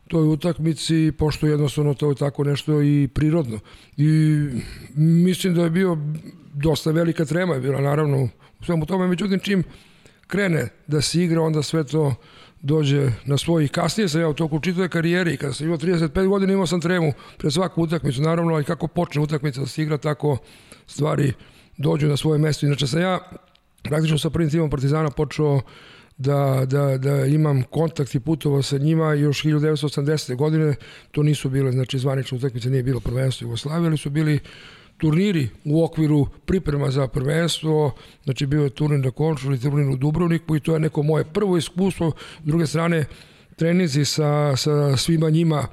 toj 0.08 0.28
utakmici, 0.28 1.12
pošto 1.18 1.46
jednostavno 1.46 1.94
to 1.94 2.08
je 2.08 2.14
tako 2.14 2.44
nešto 2.44 2.82
i 2.82 3.08
prirodno. 3.14 3.58
I 3.96 4.38
mislim 4.96 5.54
da 5.54 5.64
je 5.64 5.70
bio 5.70 5.98
dosta 6.54 6.90
velika 6.90 7.24
trema 7.24 7.54
je 7.54 7.60
bila, 7.60 7.80
naravno, 7.80 8.28
u 8.60 8.64
svemu 8.64 8.86
tome. 8.86 9.08
Međutim, 9.08 9.40
čim 9.40 9.64
krene 10.26 10.68
da 10.86 11.00
se 11.00 11.22
igra, 11.22 11.42
onda 11.42 11.62
sve 11.62 11.84
to 11.84 12.14
dođe 12.62 13.10
na 13.24 13.38
svoj. 13.38 13.68
Kasnije 13.68 14.08
sam 14.08 14.20
ja 14.20 14.28
u 14.28 14.34
toku 14.34 14.60
čitave 14.60 14.88
karijere 14.88 15.34
i 15.34 15.36
kada 15.36 15.52
sam 15.52 15.66
imao 15.66 15.78
35 15.78 16.26
godina 16.26 16.52
imao 16.52 16.66
sam 16.66 16.80
tremu 16.80 17.12
pred 17.38 17.52
svaku 17.52 17.82
utakmicu, 17.82 18.22
naravno, 18.22 18.54
ali 18.54 18.64
kako 18.64 18.86
počne 18.86 19.22
utakmica 19.22 19.60
da 19.60 19.66
se 19.66 19.82
igra, 19.82 19.98
tako 19.98 20.36
stvari 20.86 21.32
dođu 21.76 22.08
na 22.08 22.16
svoje 22.16 22.38
mesto. 22.38 22.66
Inače 22.66 22.86
sam 22.86 23.00
ja 23.00 23.18
praktično 23.82 24.18
sa 24.18 24.30
prvim 24.30 24.50
timom 24.50 24.70
Partizana 24.70 25.10
počeo 25.10 25.60
da, 26.16 26.64
da, 26.66 26.98
da 26.98 27.26
imam 27.26 27.62
kontakt 27.62 28.14
i 28.14 28.20
putovao 28.20 28.62
sa 28.62 28.78
njima 28.78 29.14
još 29.14 29.42
1980. 29.42 30.36
godine, 30.36 30.74
to 31.10 31.22
nisu 31.22 31.48
bile, 31.50 31.72
znači 31.72 31.98
zvanične 31.98 32.38
utakmice, 32.38 32.70
nije 32.70 32.82
bilo 32.82 33.00
prvenstvo 33.00 33.44
Jugoslavije, 33.44 33.86
ali 33.86 33.96
su 33.96 34.10
bili 34.10 34.40
turniri 34.96 35.48
u 35.64 35.84
okviru 35.84 36.26
priprema 36.46 36.90
za 36.90 37.08
prvenstvo, 37.08 37.92
znači 38.24 38.46
bio 38.46 38.62
je 38.62 38.70
turnir 38.70 39.00
na 39.00 39.10
Končuli, 39.10 39.60
turnir 39.60 39.88
u 39.88 39.96
Dubrovniku 39.96 40.56
i 40.56 40.60
to 40.60 40.74
je 40.74 40.80
neko 40.80 41.02
moje 41.02 41.24
prvo 41.24 41.56
iskustvo. 41.56 42.12
S 42.42 42.46
druge 42.46 42.66
strane, 42.66 43.04
trenizi 43.56 44.04
sa, 44.04 44.56
sa 44.56 44.96
svima 44.96 45.30
njima 45.30 45.66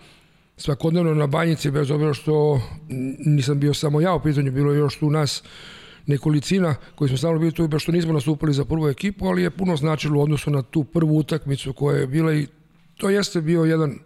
svakodnevno 0.57 1.13
na 1.13 1.27
banjici, 1.27 1.71
bez 1.71 1.91
obzira 1.91 2.13
što 2.13 2.61
nisam 3.25 3.59
bio 3.59 3.73
samo 3.73 4.01
ja 4.01 4.13
u 4.13 4.21
pitanju, 4.21 4.51
bilo 4.51 4.71
je 4.71 4.79
još 4.79 4.99
tu 4.99 5.09
nas 5.09 5.43
nekolicina 6.07 6.75
koji 6.95 7.07
smo 7.07 7.17
stalno 7.17 7.39
bili 7.39 7.51
tu, 7.51 7.67
baš 7.67 7.83
što 7.83 7.91
nismo 7.91 8.13
nastupili 8.13 8.53
za 8.53 8.65
prvu 8.65 8.87
ekipu, 8.87 9.27
ali 9.27 9.43
je 9.43 9.49
puno 9.49 9.77
značilo 9.77 10.19
u 10.19 10.23
odnosu 10.23 10.51
na 10.51 10.61
tu 10.61 10.83
prvu 10.83 11.17
utakmicu 11.17 11.73
koja 11.73 11.97
je 11.97 12.07
bila 12.07 12.33
i 12.33 12.47
to 12.97 13.09
jeste 13.09 13.41
bio 13.41 13.63
jedan, 13.63 13.99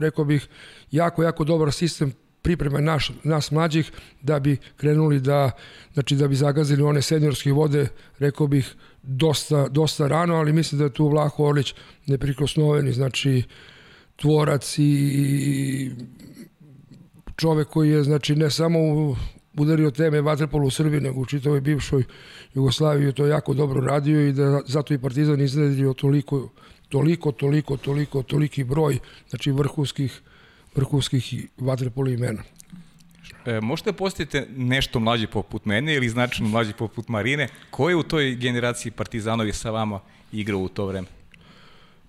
rekao 0.00 0.24
bih, 0.24 0.48
jako, 0.90 1.22
jako 1.22 1.44
dobar 1.44 1.72
sistem 1.72 2.12
priprema 2.42 2.80
naš, 2.80 3.10
nas 3.24 3.50
mlađih 3.50 3.92
da 4.22 4.40
bi 4.40 4.56
krenuli 4.76 5.20
da, 5.20 5.50
znači 5.92 6.16
da 6.16 6.28
bi 6.28 6.34
zagazili 6.34 6.82
one 6.82 7.02
seniorske 7.02 7.52
vode, 7.52 7.88
rekao 8.18 8.46
bih, 8.46 8.74
dosta, 9.02 9.68
dosta 9.68 10.08
rano, 10.08 10.34
ali 10.34 10.52
mislim 10.52 10.78
da 10.78 10.84
je 10.84 10.92
tu 10.92 11.08
Vlaho 11.08 11.44
Orlić 11.44 11.74
neprikosnoveni, 12.06 12.92
znači 12.92 13.42
tvorac 14.16 14.78
i, 14.78 14.82
i 14.82 15.90
čovek 17.36 17.68
koji 17.68 17.90
je 17.90 18.02
znači 18.02 18.36
ne 18.36 18.50
samo 18.50 18.78
udario 19.58 19.90
teme 19.90 20.20
vaterpolu 20.20 20.66
u 20.66 20.70
Srbiji, 20.70 21.00
nego 21.00 21.20
u 21.20 21.26
čitavoj 21.26 21.60
bivšoj 21.60 22.04
Jugoslaviji 22.54 23.12
to 23.12 23.26
jako 23.26 23.54
dobro 23.54 23.80
radio 23.80 24.28
i 24.28 24.32
da 24.32 24.60
zato 24.66 24.94
i 24.94 24.98
Partizan 24.98 25.40
izradio 25.40 25.92
toliko, 25.92 26.48
toliko, 26.88 27.32
toliko, 27.32 27.76
toliko, 27.76 28.22
toliki 28.22 28.64
broj 28.64 28.98
znači 29.30 29.50
vrhunskih, 29.50 30.20
vrhunskih 30.74 31.34
vaterpolu 31.58 32.10
imena. 32.10 32.42
E, 33.46 33.60
možete 33.60 33.92
da 33.92 33.96
postavite 33.96 34.46
nešto 34.56 35.00
mlađe 35.00 35.26
poput 35.26 35.64
mene 35.64 35.94
ili 35.94 36.08
značajno 36.08 36.50
mlađe 36.50 36.72
poput 36.72 37.08
Marine. 37.08 37.48
Ko 37.70 37.88
je 37.88 37.96
u 37.96 38.02
toj 38.02 38.34
generaciji 38.34 38.92
Partizanovi 38.92 39.52
sa 39.52 39.70
vama 39.70 40.00
igrao 40.32 40.60
u 40.60 40.68
to 40.68 40.86
vreme? 40.86 41.06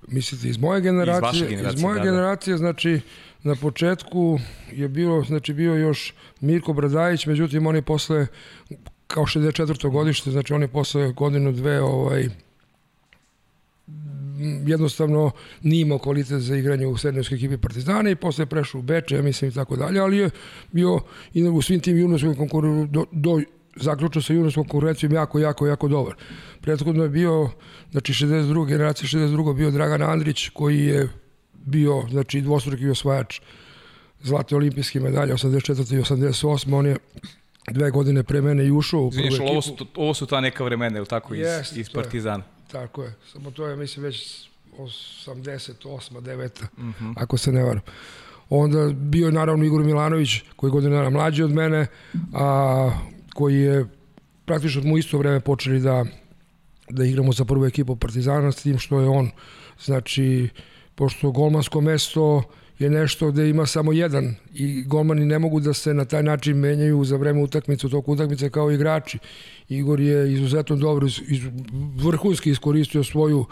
Mislite, 0.07 0.47
iz 0.49 0.57
moje 0.57 0.81
generacije? 0.81 1.43
Iz, 1.43 1.49
generacije, 1.49 1.77
iz 1.77 1.81
moje 1.81 1.99
da, 1.99 2.03
da. 2.03 2.11
generacije, 2.11 2.57
znači, 2.57 2.99
na 3.43 3.55
početku 3.55 4.39
je 4.71 4.87
bilo, 4.87 5.23
znači, 5.23 5.53
bio 5.53 5.75
još 5.75 6.13
Mirko 6.39 6.73
Bradajić, 6.73 7.25
međutim, 7.25 7.67
on 7.67 7.75
je 7.75 7.81
posle, 7.81 8.27
kao 9.07 9.25
64. 9.25 9.91
godište, 9.91 10.31
znači, 10.31 10.53
on 10.53 10.61
je 10.61 10.67
posle 10.67 11.11
godinu, 11.11 11.51
dve, 11.51 11.81
ovaj, 11.81 12.29
jednostavno 14.65 15.31
nije 15.61 15.81
imao 15.81 15.97
kvalitet 15.97 16.41
za 16.41 16.55
igranje 16.55 16.87
u 16.87 16.97
srednjovskoj 16.97 17.35
ekipi 17.35 17.57
Partizana 17.57 18.09
i 18.09 18.15
posle 18.15 18.45
prešao 18.45 18.79
u 18.79 18.81
Beče, 18.81 19.15
ja 19.15 19.21
mislim 19.21 19.51
i 19.51 19.53
tako 19.53 19.75
dalje, 19.75 19.99
ali 19.99 20.17
je 20.17 20.29
bio 20.71 20.99
i 21.33 21.43
u 21.43 21.61
svim 21.61 21.79
tim 21.79 21.97
junovskim 21.97 22.35
konkurencijama 22.35 22.87
do, 22.87 23.05
do 23.11 23.41
zaključio 23.75 24.21
sa 24.21 24.33
junovskom 24.33 24.63
konkurencijom 24.63 25.13
jako, 25.13 25.39
jako, 25.39 25.67
jako 25.67 25.87
dobar. 25.87 26.15
Prethodno 26.61 27.03
je 27.03 27.09
bio, 27.09 27.49
znači 27.91 28.13
62. 28.13 28.67
generacija 28.67 29.07
62. 29.07 29.55
bio 29.55 29.71
Dragan 29.71 30.01
Andrić 30.01 30.49
koji 30.49 30.85
je 30.85 31.09
bio, 31.53 32.03
znači 32.09 32.41
dvostruki 32.41 32.89
osvajač 32.89 33.39
zlate 34.21 34.55
olimpijske 34.55 34.99
medalje 34.99 35.33
84. 35.33 35.95
i 35.95 36.01
88. 36.01 36.75
On 36.75 36.85
je 36.85 36.97
dve 37.71 37.91
godine 37.91 38.23
pre 38.23 38.41
mene 38.41 38.65
i 38.65 38.71
ušao 38.71 39.01
u 39.01 39.11
prvu 39.11 39.25
ekipu. 39.25 39.43
Ovo 39.43 39.61
su, 39.61 39.75
ovo 39.95 40.13
su 40.13 40.25
ta 40.25 40.41
neka 40.41 40.63
vremena, 40.63 40.97
ili 40.97 41.07
tako, 41.07 41.35
iz, 41.35 41.45
yes, 41.45 41.79
iz 41.79 41.89
Partizana? 41.89 42.43
Tako 42.73 43.03
je, 43.03 43.13
samo 43.31 43.51
to 43.51 43.67
je, 43.67 43.75
mislim, 43.75 44.03
već 44.05 44.47
88. 44.77 46.21
9. 46.21 46.63
Mm 46.77 46.89
-hmm. 46.89 47.13
ako 47.17 47.37
se 47.37 47.51
ne 47.51 47.63
varam. 47.63 47.81
Onda 48.49 48.93
bio 48.93 49.25
je 49.25 49.31
naravno 49.31 49.65
Igor 49.65 49.83
Milanović, 49.83 50.29
koji 50.55 50.69
je 50.69 50.71
godina 50.71 51.09
mlađi 51.09 51.43
od 51.43 51.51
mene, 51.51 51.87
a 52.33 52.89
koji 53.33 53.59
je 53.59 53.85
praktično 54.45 54.81
mu 54.83 54.97
isto 54.97 55.17
vreme 55.17 55.39
počeli 55.39 55.79
da, 55.79 56.05
da 56.89 57.05
igramo 57.05 57.33
za 57.33 57.45
prvu 57.45 57.65
ekipu 57.65 57.95
Partizana, 57.95 58.51
s 58.51 58.63
tim 58.63 58.79
što 58.79 58.99
je 58.99 59.07
on, 59.07 59.31
znači, 59.83 60.49
pošto 60.95 61.31
golmansko 61.31 61.81
mesto 61.81 62.43
je 62.79 62.89
nešto 62.89 63.31
gde 63.31 63.49
ima 63.49 63.65
samo 63.65 63.93
jedan 63.93 64.35
i 64.53 64.83
golmani 64.83 65.25
ne 65.25 65.39
mogu 65.39 65.59
da 65.59 65.73
se 65.73 65.93
na 65.93 66.05
taj 66.05 66.23
način 66.23 66.57
menjaju 66.57 67.05
za 67.05 67.17
vreme 67.17 67.41
utakmice, 67.41 67.89
toku 67.89 68.13
utakmice 68.13 68.49
kao 68.49 68.71
igrači. 68.71 69.19
Igor 69.69 69.99
je 69.99 70.33
izuzetno 70.33 70.75
dobro, 70.75 71.07
iz, 71.07 71.41
vrhunski 71.95 72.49
iskoristio 72.49 73.03
svoju 73.03 73.45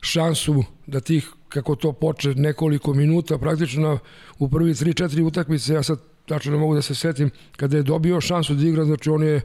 šansu 0.00 0.64
da 0.86 1.00
tih, 1.00 1.28
kako 1.48 1.76
to 1.76 1.92
poče, 1.92 2.34
nekoliko 2.34 2.94
minuta, 2.94 3.38
praktično 3.38 3.98
u 4.38 4.48
prvi 4.48 4.74
3-4 4.74 5.22
utakmice, 5.22 5.74
ja 5.74 5.82
sad 5.82 5.98
tačno 6.26 6.52
ne 6.52 6.58
mogu 6.58 6.74
da 6.74 6.82
se 6.82 6.94
setim, 6.94 7.30
kada 7.56 7.76
je 7.76 7.82
dobio 7.82 8.20
šansu 8.20 8.54
da 8.54 8.66
igra, 8.66 8.84
znači 8.84 9.10
on 9.10 9.22
je 9.22 9.40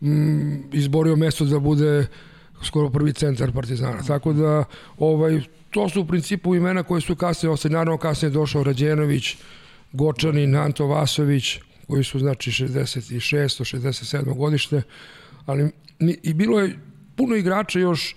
mm, 0.00 0.72
izborio 0.72 1.16
mesto 1.16 1.44
da 1.44 1.58
bude 1.58 2.06
skoro 2.62 2.90
prvi 2.90 3.12
centar 3.12 3.52
Partizana. 3.52 4.02
Tako 4.02 4.32
da 4.32 4.64
ovaj 4.98 5.40
to 5.76 5.88
su 5.88 6.00
u 6.00 6.06
principu 6.06 6.54
imena 6.54 6.82
koje 6.82 7.00
su 7.00 7.16
kasnije 7.16 7.50
ostali. 7.50 7.72
Naravno 7.72 7.98
kasnije 7.98 8.30
došao 8.30 8.62
Rađenović, 8.64 9.36
Gočanin, 9.92 10.56
Anto 10.56 10.86
Vasović, 10.86 11.58
koji 11.86 12.04
su 12.04 12.18
znači 12.18 12.50
66. 12.50 13.76
67. 13.76 14.36
godište, 14.36 14.82
ali 15.46 15.70
i 16.22 16.34
bilo 16.34 16.60
je 16.60 16.78
puno 17.16 17.36
igrača 17.36 17.78
još 17.78 18.14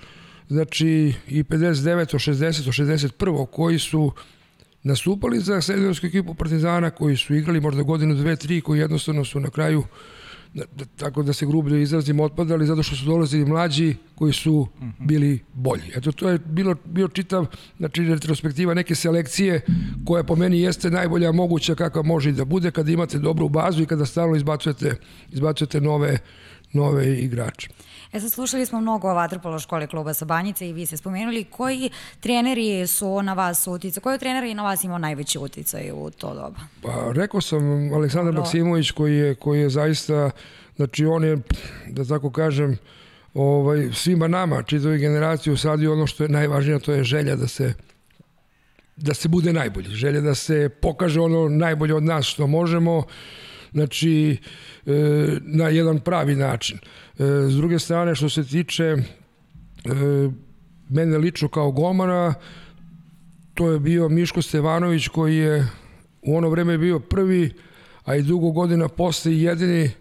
znači 0.48 1.14
i 1.28 1.44
59. 1.44 2.16
60. 2.16 2.84
61. 2.84 3.46
koji 3.46 3.80
su 3.80 4.12
nastupali 4.84 5.40
za 5.40 5.62
srednjovsku 5.62 6.06
ekipu 6.06 6.34
Partizana, 6.34 6.90
koji 6.90 7.18
su 7.18 7.36
igrali 7.36 7.62
možda 7.62 7.84
godinu, 7.84 8.16
dve, 8.16 8.36
tri, 8.36 8.62
koji 8.62 8.80
jednostavno 8.80 9.26
su 9.26 9.40
na 9.40 9.50
kraju 9.50 9.84
da, 9.84 9.90
tako 10.96 11.24
da 11.24 11.34
se 11.34 11.46
grublje 11.46 11.82
izrazim 11.82 12.20
otpadali 12.20 12.66
zato 12.66 12.84
što 12.84 12.96
su 12.96 13.06
dolazili 13.06 13.46
mlađi 13.46 13.96
koji 14.16 14.34
su 14.34 14.68
bili 15.00 15.40
bolji. 15.54 15.92
Eto 15.96 16.12
to 16.12 16.30
je 16.30 16.40
bilo 16.40 16.76
bio 16.86 17.08
čitav 17.08 17.46
znači 17.78 18.04
retrospektiva 18.04 18.74
neke 18.74 18.96
selekcije 18.96 19.62
koja 20.06 20.24
po 20.24 20.36
meni 20.36 20.62
jeste 20.62 20.90
najbolja 20.90 21.32
moguća 21.32 21.76
kakva 21.76 22.02
može 22.02 22.30
i 22.30 22.34
da 22.34 22.46
bude 22.46 22.72
kada 22.72 22.92
imate 22.92 23.20
dobru 23.20 23.50
bazu 23.50 23.84
i 23.84 23.86
kada 23.86 24.06
stalno 24.06 24.36
izbacujete 24.36 24.96
izbacujete 25.32 25.82
nove 25.82 26.18
nove 26.74 27.20
igrače. 27.20 27.70
E 28.14 28.20
sad 28.20 28.32
slušali 28.32 28.66
smo 28.66 28.82
mnogo 28.82 29.10
o 29.10 29.14
vaterpolo 29.14 29.60
škole 29.60 29.88
kluba 29.88 30.14
sa 30.14 30.26
Banjice 30.26 30.70
i 30.70 30.74
vi 30.74 30.86
ste 30.86 30.98
spomenuli 30.98 31.44
koji 31.44 31.90
treneri 32.20 32.88
su 32.88 33.22
na 33.22 33.34
vas 33.34 33.68
uticaj, 33.68 34.02
koji 34.02 34.20
treneri 34.20 34.54
na 34.54 34.64
vas 34.64 34.84
imao 34.84 34.98
najveći 34.98 35.40
uticaj 35.40 35.92
u 35.92 36.10
to 36.10 36.34
doba? 36.34 36.60
Pa 36.82 37.12
rekao 37.14 37.42
sam 37.42 37.94
Aleksandar 37.94 38.34
Dobro. 38.34 38.42
Maksimović 38.42 38.92
koji 38.92 39.18
je, 39.18 39.36
koji 39.36 39.62
je 39.62 39.70
zaista, 39.70 40.32
znači 40.76 41.06
on 41.06 41.24
je, 41.24 41.38
da 41.88 42.06
tako 42.06 42.32
kažem, 42.32 42.78
ovaj, 43.34 43.90
svima 43.94 44.28
nama, 44.28 44.64
čitavi 44.64 45.00
generaciju 45.00 45.54
usadio 45.54 45.94
ono 45.94 46.08
što 46.08 46.24
je 46.24 46.30
najvažnije, 46.30 46.80
to 46.80 46.92
je 46.94 47.04
želja 47.04 47.36
da 47.36 47.48
se 47.48 47.74
da 48.96 49.14
se 49.14 49.28
bude 49.28 49.54
najbolji, 49.54 49.90
želja 49.90 50.22
da 50.22 50.36
se 50.36 50.70
pokaže 50.82 51.22
ono 51.22 51.50
najbolje 51.50 51.96
od 51.96 52.04
nas 52.04 52.26
što 52.26 52.48
možemo, 52.48 53.04
znači 53.72 54.38
e, 54.86 54.92
na 55.42 55.70
jedan 55.70 56.00
pravi 56.00 56.36
način. 56.36 56.78
E, 56.78 57.24
s 57.50 57.56
druge 57.56 57.80
strane, 57.80 58.16
što 58.16 58.30
se 58.30 58.44
tiče 58.44 58.84
e, 58.84 59.00
mene 60.90 61.18
lično 61.18 61.48
kao 61.48 61.72
gomara, 61.72 62.34
to 63.54 63.72
je 63.72 63.80
bio 63.80 64.10
Miško 64.10 64.42
Stevanović 64.42 65.08
koji 65.08 65.38
je 65.38 65.68
u 66.22 66.38
ono 66.38 66.50
vreme 66.50 66.78
bio 66.78 67.00
prvi, 67.00 67.54
a 68.06 68.16
i 68.16 68.24
dugo 68.24 68.52
godina 68.52 68.88
posle 68.88 69.38
jedini 69.38 69.92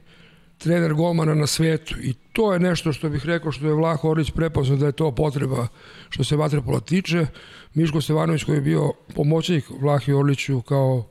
trener 0.58 0.94
golmana 0.94 1.34
na 1.34 1.46
svetu. 1.46 1.94
I 2.02 2.14
to 2.32 2.52
je 2.52 2.60
nešto 2.60 2.92
što 2.92 3.08
bih 3.08 3.26
rekao 3.26 3.52
što 3.52 3.66
je 3.66 3.74
Vlaho 3.74 4.10
Orić 4.10 4.30
prepoznao 4.30 4.78
da 4.78 4.86
je 4.86 4.92
to 4.92 5.14
potreba 5.14 5.66
što 6.08 6.24
se 6.24 6.36
vaterpola 6.36 6.80
tiče. 6.80 7.26
Miško 7.74 8.00
Stevanović 8.00 8.44
koji 8.44 8.56
je 8.56 8.60
bio 8.60 8.92
pomoćnik 9.14 9.64
Vlahi 9.80 10.12
Orliću 10.12 10.62
kao 10.62 11.08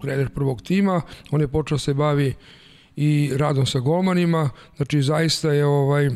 trener 0.00 0.28
prvog 0.28 0.62
tima, 0.62 1.02
on 1.30 1.40
je 1.40 1.48
počeo 1.48 1.78
se 1.78 1.94
bavi 1.94 2.34
i 2.96 3.32
radom 3.36 3.66
sa 3.66 3.78
golmanima, 3.78 4.50
znači 4.76 5.02
zaista 5.02 5.52
je 5.52 5.64
ovaj 5.64 6.10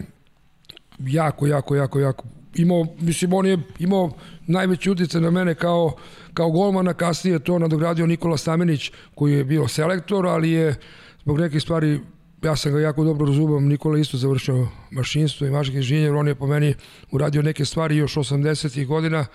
jako, 0.99 1.47
jako, 1.47 1.77
jako, 1.77 2.01
jako 2.01 2.25
imao, 2.55 2.87
mislim, 3.01 3.33
on 3.33 3.47
je 3.47 3.59
imao 3.79 4.11
najveći 4.47 4.91
utjecaj 4.91 5.21
na 5.21 5.31
mene 5.31 5.55
kao, 5.55 5.97
kao 6.35 6.51
golmana, 6.51 6.95
kasnije 6.95 7.39
to 7.39 7.59
nadogradio 7.59 8.07
Nikola 8.07 8.37
Stamenić, 8.37 8.93
koji 9.15 9.33
je 9.33 9.45
bio 9.45 9.69
selektor, 9.69 10.27
ali 10.27 10.51
je 10.51 10.75
zbog 11.23 11.41
nekih 11.41 11.63
stvari 11.63 12.01
ja 12.43 12.57
sam 12.57 12.73
ga 12.73 12.81
jako 12.81 13.05
dobro 13.05 13.27
razumem, 13.27 13.69
Nikola 13.69 13.99
isto 13.99 14.17
završio 14.17 14.69
mašinstvo 14.91 15.47
i 15.47 15.51
mašinski 15.51 15.77
inženjer, 15.77 16.15
on 16.15 16.29
je 16.29 16.35
po 16.35 16.47
meni 16.47 16.75
uradio 17.11 17.43
neke 17.43 17.65
stvari 17.65 17.97
još 17.97 18.15
80. 18.15 18.87
godina, 18.87 19.27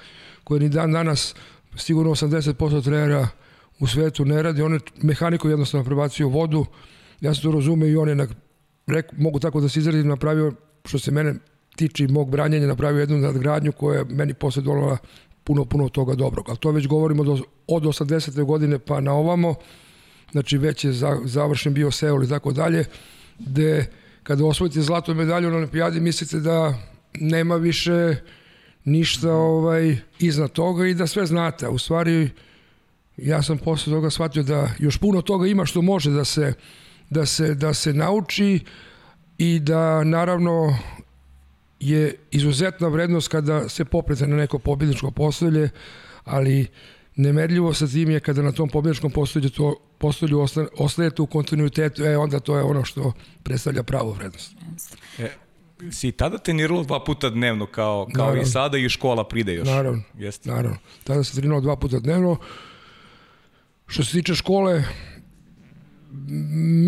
koje 0.43 0.59
ni 0.59 0.69
dan 0.69 0.91
danas 0.91 1.35
sigurno 1.75 2.11
80% 2.11 2.83
trenera 2.83 3.27
u 3.79 3.87
svetu 3.87 4.25
ne 4.25 4.41
radi, 4.41 4.61
on 4.61 4.73
je 4.73 4.79
mehaniku 5.01 5.49
jednostavno 5.49 5.85
prebacio 5.85 6.27
vodu, 6.27 6.65
ja 7.21 7.33
se 7.33 7.41
to 7.41 7.51
razume 7.51 7.89
i 7.89 7.95
on 7.95 8.09
je, 8.09 8.15
na, 8.15 8.27
rek, 8.87 9.05
mogu 9.17 9.39
tako 9.39 9.61
da 9.61 9.69
se 9.69 9.79
izradim, 9.79 10.07
napravio, 10.07 10.53
što 10.85 10.99
se 10.99 11.11
mene 11.11 11.35
tiče 11.75 12.03
i 12.03 12.07
mog 12.07 12.31
branjenja, 12.31 12.67
napravio 12.67 12.99
jednu 12.99 13.17
nadgradnju 13.17 13.71
koja 13.71 13.99
je 13.99 14.05
meni 14.05 14.33
posle 14.33 14.61
dolala 14.61 14.97
puno, 15.43 15.65
puno 15.65 15.89
toga 15.89 16.15
dobrog. 16.15 16.49
Ali 16.49 16.57
to 16.57 16.71
već 16.71 16.87
govorimo 16.87 17.23
do, 17.23 17.39
od 17.67 17.83
80. 17.83 18.43
godine 18.43 18.79
pa 18.79 18.99
na 19.01 19.13
ovamo, 19.13 19.55
znači 20.31 20.57
već 20.57 20.85
je 20.85 20.91
za, 20.91 21.17
završen 21.23 21.73
bio 21.73 21.91
Seul 21.91 22.23
i 22.23 22.29
tako 22.29 22.51
dalje, 22.51 22.85
gde 23.39 23.85
kada 24.23 24.45
osvojite 24.45 24.81
zlatu 24.81 25.13
medalju 25.13 25.49
na 25.49 25.57
olimpijadi 25.57 25.99
mislite 25.99 26.39
da 26.39 26.73
nema 27.13 27.55
više 27.55 28.15
ništa 28.85 29.33
ovaj 29.33 29.97
iznad 30.19 30.51
toga 30.51 30.87
i 30.87 30.93
da 30.93 31.07
sve 31.07 31.25
znate. 31.25 31.67
U 31.67 31.77
stvari 31.77 32.29
ja 33.17 33.41
sam 33.41 33.57
posle 33.57 33.93
toga 33.93 34.09
shvatio 34.09 34.43
da 34.43 34.69
još 34.79 34.97
puno 34.97 35.21
toga 35.21 35.47
ima 35.47 35.65
što 35.65 35.81
može 35.81 36.11
da 36.11 36.25
se 36.25 36.53
da 37.09 37.25
se, 37.25 37.55
da 37.55 37.73
se 37.73 37.93
nauči 37.93 38.59
i 39.37 39.59
da 39.59 40.03
naravno 40.03 40.77
je 41.79 42.15
izuzetna 42.31 42.87
vrednost 42.87 43.27
kada 43.27 43.69
se 43.69 43.85
poprete 43.85 44.27
na 44.27 44.35
neko 44.35 44.59
pobjedničko 44.59 45.11
postolje, 45.11 45.69
ali 46.23 46.67
nemerljivo 47.15 47.73
sa 47.73 47.87
tim 47.87 48.09
je 48.09 48.19
kada 48.19 48.41
na 48.41 48.51
tom 48.51 48.69
pobjedničkom 48.69 49.11
postolju 49.11 49.49
to 49.49 49.75
postolju 49.97 50.45
ostajete 50.77 51.21
u 51.21 51.25
kontinuitetu, 51.25 52.03
e 52.03 52.17
onda 52.17 52.39
to 52.39 52.57
je 52.57 52.63
ono 52.63 52.85
što 52.85 53.13
predstavlja 53.43 53.83
pravu 53.83 54.11
vrednost. 54.11 54.55
E, 55.19 55.29
Si 55.91 56.11
tada 56.11 56.37
treniralo 56.37 56.83
dva 56.83 57.03
puta 57.03 57.29
dnevno 57.29 57.65
kao, 57.65 58.07
kao 58.13 58.25
Naravno. 58.25 58.41
i 58.41 58.45
sada 58.45 58.77
i 58.77 58.89
škola 58.89 59.27
pride 59.27 59.53
još? 59.53 59.67
Naravno. 59.67 60.01
Jeste. 60.17 60.49
Naravno. 60.49 60.77
Tada 61.03 61.23
se 61.23 61.35
trenirao 61.35 61.61
dva 61.61 61.75
puta 61.75 61.99
dnevno. 61.99 62.37
Što 63.87 64.03
se 64.03 64.11
tiče 64.11 64.35
škole, 64.35 64.83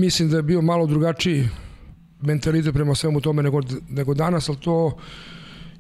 mislim 0.02 0.30
da 0.30 0.38
je 0.38 0.44
bio 0.44 0.62
malo 0.62 0.86
drugačiji 0.86 1.50
mentalitet 2.22 2.74
prema 2.74 2.96
svemu 2.96 3.22
tome 3.22 3.44
nego, 3.44 3.62
nego 3.90 4.14
danas, 4.14 4.50
ali 4.50 4.58
to 4.58 4.98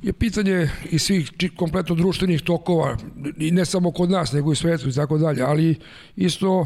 je 0.02 0.14
pitanje 0.14 0.70
i 0.92 1.00
svih 1.00 1.32
kompletno 1.56 1.96
društvenih 1.96 2.42
tokova 2.42 2.98
i 3.38 3.52
ne 3.52 3.66
samo 3.66 3.92
kod 3.92 4.10
nas, 4.10 4.32
nego 4.32 4.52
i 4.52 4.56
svetu 4.56 4.90
i 4.90 4.94
tako 4.94 5.18
dalje, 5.18 5.42
ali 5.42 5.76
isto 6.16 6.66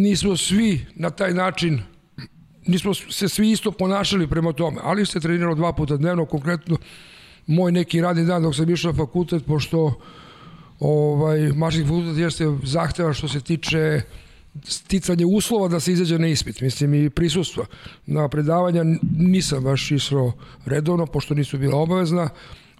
nismo 0.00 0.36
svi 0.36 0.86
na 0.94 1.10
taj 1.10 1.34
način 1.34 1.82
nismo 2.66 2.94
se 2.94 3.28
svi 3.28 3.50
isto 3.50 3.70
ponašali 3.70 4.26
prema 4.26 4.52
tome, 4.52 4.80
ali 4.82 5.06
se 5.06 5.20
treniralo 5.20 5.54
dva 5.54 5.72
puta 5.72 5.96
dnevno, 5.96 6.26
konkretno 6.26 6.76
moj 7.46 7.72
neki 7.72 8.00
radni 8.00 8.24
dan 8.24 8.42
dok 8.42 8.54
sam 8.54 8.70
išao 8.70 8.92
na 8.92 8.98
fakultet, 8.98 9.46
pošto 9.46 10.00
ovaj, 10.80 11.52
mašinski 11.52 11.88
fakultet 11.88 12.18
jeste 12.18 12.44
zahteva 12.62 13.12
što 13.12 13.28
se 13.28 13.40
tiče 13.40 14.00
sticanje 14.64 15.26
uslova 15.26 15.68
da 15.68 15.80
se 15.80 15.92
izađe 15.92 16.18
na 16.18 16.26
ispit, 16.26 16.60
mislim 16.60 16.94
i 16.94 17.10
prisustva. 17.10 17.66
Na 18.06 18.28
predavanja 18.28 18.84
nisam 19.16 19.64
baš 19.64 19.90
išao 19.90 20.32
redovno, 20.64 21.06
pošto 21.06 21.34
nisu 21.34 21.58
bila 21.58 21.76
obavezna, 21.76 22.28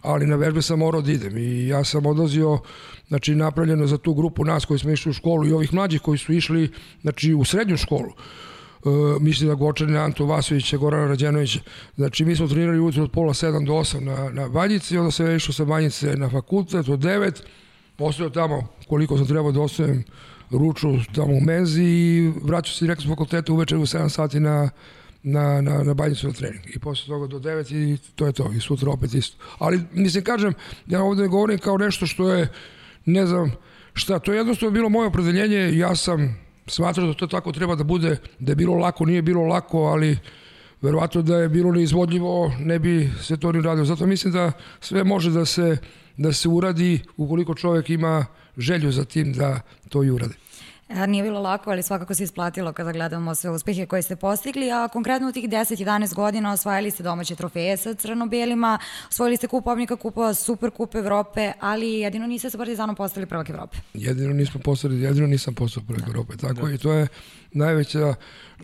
ali 0.03 0.27
na 0.27 0.37
vežbe 0.37 0.63
sam 0.63 0.79
morao 0.79 1.01
da 1.01 1.13
idem 1.13 1.39
i 1.39 1.69
ja 1.69 1.85
sam 1.85 2.07
odlazio, 2.07 2.59
znači 3.09 3.35
napravljeno 3.35 3.87
za 3.87 3.99
tu 3.99 4.15
grupu 4.15 4.45
nas 4.45 4.65
koji 4.65 4.79
smo 4.79 4.91
išli 4.91 5.11
u 5.11 5.13
školu 5.13 5.47
i 5.47 5.53
ovih 5.53 5.75
mlađih 5.75 6.01
koji 6.01 6.19
su 6.19 6.33
išli 6.33 6.73
znači, 7.03 7.35
u 7.35 7.45
srednju 7.45 7.77
školu, 7.77 8.13
Uh, 8.85 9.23
mislim 9.23 9.49
da 9.49 9.55
Gočanina, 9.55 10.05
Anto 10.05 10.27
Vasovića, 10.27 10.77
Gorana 10.77 11.07
Rađenovića. 11.07 11.61
Znači, 11.97 12.25
mi 12.25 12.37
smo 12.37 12.49
trenirali 12.49 12.81
ujutro 12.81 13.03
od 13.03 13.11
pola 13.11 13.33
7 13.33 13.67
do 13.67 13.73
8 13.73 14.01
na, 14.01 14.31
na 14.31 14.49
Banjici, 14.49 14.99
onda 14.99 15.11
se 15.11 15.37
išao 15.37 15.53
sa 15.53 15.65
Banjice 15.65 16.17
na 16.17 16.31
fakultet 16.31 16.89
od 16.89 17.01
9, 17.01 17.41
ostao 17.99 18.31
tamo 18.31 18.67
koliko 18.89 19.17
sam 19.19 19.27
trebao 19.27 19.53
da 19.53 19.61
ostavim 19.61 20.05
ruču 20.51 20.89
tamo 21.15 21.33
u 21.33 21.41
menzi 21.41 21.83
i 21.83 22.33
vraćao 22.43 22.75
se 22.75 22.85
direktno 22.85 23.07
s 23.07 23.09
fakulteta 23.09 23.53
uveče 23.53 23.77
u 23.77 23.87
7 23.87 24.09
sati 24.09 24.41
na, 24.41 24.71
na, 25.23 25.61
na, 25.61 25.83
na 25.83 25.95
banjicu 25.95 26.27
na 26.27 26.33
trening. 26.33 26.65
I 26.77 26.79
posle 26.79 27.07
toga 27.07 27.27
do 27.27 27.39
9 27.39 27.75
i 27.75 27.99
to 28.15 28.27
je 28.27 28.33
to. 28.33 28.53
I 28.57 28.61
sutra 28.61 28.91
opet 28.91 29.15
isto. 29.15 29.37
Ali, 29.59 29.81
mislim, 29.93 30.25
kažem, 30.25 30.55
ja 30.87 31.03
ovde 31.03 31.23
ne 31.23 31.29
govorim 31.29 31.59
kao 31.59 31.79
nešto 31.79 32.07
što 32.07 32.33
je, 32.33 32.49
ne 33.05 33.27
znam, 33.27 33.53
šta, 33.95 34.19
to 34.19 34.33
je 34.33 34.37
jednostavno 34.37 34.73
bilo 34.73 34.89
moje 34.89 35.07
opredeljenje, 35.07 35.79
ja 35.79 35.97
sam 35.97 36.45
smatrao 36.67 37.07
da 37.07 37.15
to 37.15 37.27
tako 37.27 37.53
treba 37.53 37.75
da 37.75 37.85
bude, 37.85 38.17
da 38.39 38.53
je 38.53 38.57
bilo 38.57 38.75
lako, 38.75 39.05
nije 39.05 39.23
bilo 39.23 39.43
lako, 39.43 39.79
ali 39.79 40.19
verovatno 40.83 41.23
da 41.23 41.37
je 41.37 41.49
bilo 41.49 41.73
neizvodljivo, 41.73 42.53
ne 42.59 42.79
bi 42.79 43.11
se 43.23 43.37
to 43.37 43.53
ni 43.53 43.63
radio. 43.63 43.85
Zato 43.85 44.07
mislim 44.07 44.33
da 44.33 44.53
sve 44.81 45.05
može 45.05 45.31
da 45.31 45.45
se, 45.45 45.77
da 46.17 46.33
se 46.33 46.49
uradi 46.49 47.01
ukoliko 47.17 47.55
čovjek 47.55 47.91
ima 47.91 48.27
želju 48.57 48.93
za 48.93 49.05
tim 49.05 49.33
da 49.33 49.61
to 49.89 50.05
i 50.05 50.11
uradi. 50.11 50.35
E, 50.89 51.07
Nije 51.07 51.23
bilo 51.23 51.41
lako, 51.41 51.71
ali 51.71 51.83
svakako 51.83 52.15
se 52.15 52.25
isplatilo 52.25 52.73
kada 52.73 52.93
gledamo 52.93 53.35
sve 53.35 53.51
uspehe 53.51 53.87
koje 53.87 54.03
ste 54.03 54.17
postigli, 54.17 54.73
a 54.73 54.89
konkretno 54.89 55.29
u 55.29 55.33
tih 55.33 55.49
10-11 55.49 56.15
godina 56.15 56.53
osvajali 56.53 56.91
ste 56.91 57.03
domaće 57.03 57.35
trofeje 57.35 57.77
sa 57.77 57.95
crno-belima, 57.95 58.79
osvojili 59.09 59.37
ste 59.37 59.49
kup 59.49 59.67
Omnika 59.67 59.97
kupa, 59.97 60.35
super 60.35 60.71
kup 60.71 60.95
Evrope, 60.95 61.53
ali 61.61 61.91
jedino 61.91 62.27
niste 62.27 62.51
sa 62.51 62.59
Partizanom 62.59 62.97
postali 62.97 63.27
prvak 63.27 63.51
Evrope. 63.51 63.77
Jedino 63.95 64.35
nismo 64.35 64.61
postali, 64.61 65.01
jedino 65.01 65.27
nisam 65.27 65.55
postao 65.55 65.83
prvog 65.89 66.09
Europe. 66.09 66.37
Tako 66.37 66.69
i 66.69 66.79
to 66.79 66.93
je 66.93 67.09
najveća 67.53 68.15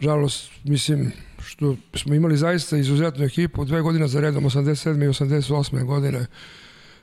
žalost, 0.01 0.51
mislim, 0.65 1.13
što 1.47 1.77
smo 1.95 2.15
imali 2.15 2.37
zaista 2.37 2.77
izuzetnu 2.77 3.25
ekipu, 3.25 3.65
dve 3.65 3.81
godine 3.81 4.09
za 4.09 4.21
redom, 4.21 4.45
87. 4.45 5.05
i 5.05 5.09
88. 5.09 5.85
godine 5.85 6.27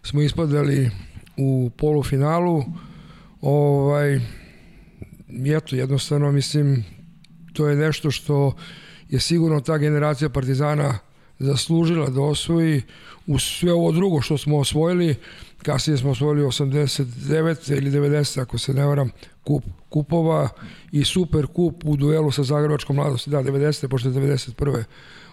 smo 0.04 0.22
ispadali 0.22 0.92
u 1.38 1.72
polufinalu, 1.78 2.64
ovaj, 3.42 4.20
eto, 5.58 5.76
jednostavno, 5.76 6.32
mislim, 6.32 6.86
to 7.54 7.68
je 7.68 7.76
nešto 7.76 8.12
što 8.12 8.56
je 9.10 9.20
sigurno 9.20 9.62
ta 9.62 9.78
generacija 9.78 10.30
Partizana 10.30 11.00
zaslužila 11.40 12.10
da 12.10 12.22
osvoji 12.22 12.82
u 13.28 13.40
sve 13.40 13.74
ovo 13.74 13.92
drugo 13.92 14.22
što 14.22 14.38
smo 14.38 14.58
osvojili, 14.58 15.16
kasnije 15.64 15.98
smo 15.98 16.12
osvojili 16.12 16.48
89 16.48 17.78
ili 17.78 17.92
90 17.92 18.42
ako 18.42 18.58
se 18.58 18.74
ne 18.74 18.86
varam 18.86 19.10
kup, 19.44 19.64
kupova 19.90 20.50
i 20.92 21.04
super 21.04 21.48
kup 21.48 21.86
u 21.86 21.98
duelu 21.98 22.32
sa 22.32 22.44
Zagrebačkom 22.44 22.96
mladosti, 22.96 23.30
da 23.30 23.44
90. 23.44 23.88
pošto 23.88 24.10
je 24.10 24.16
91. 24.16 24.84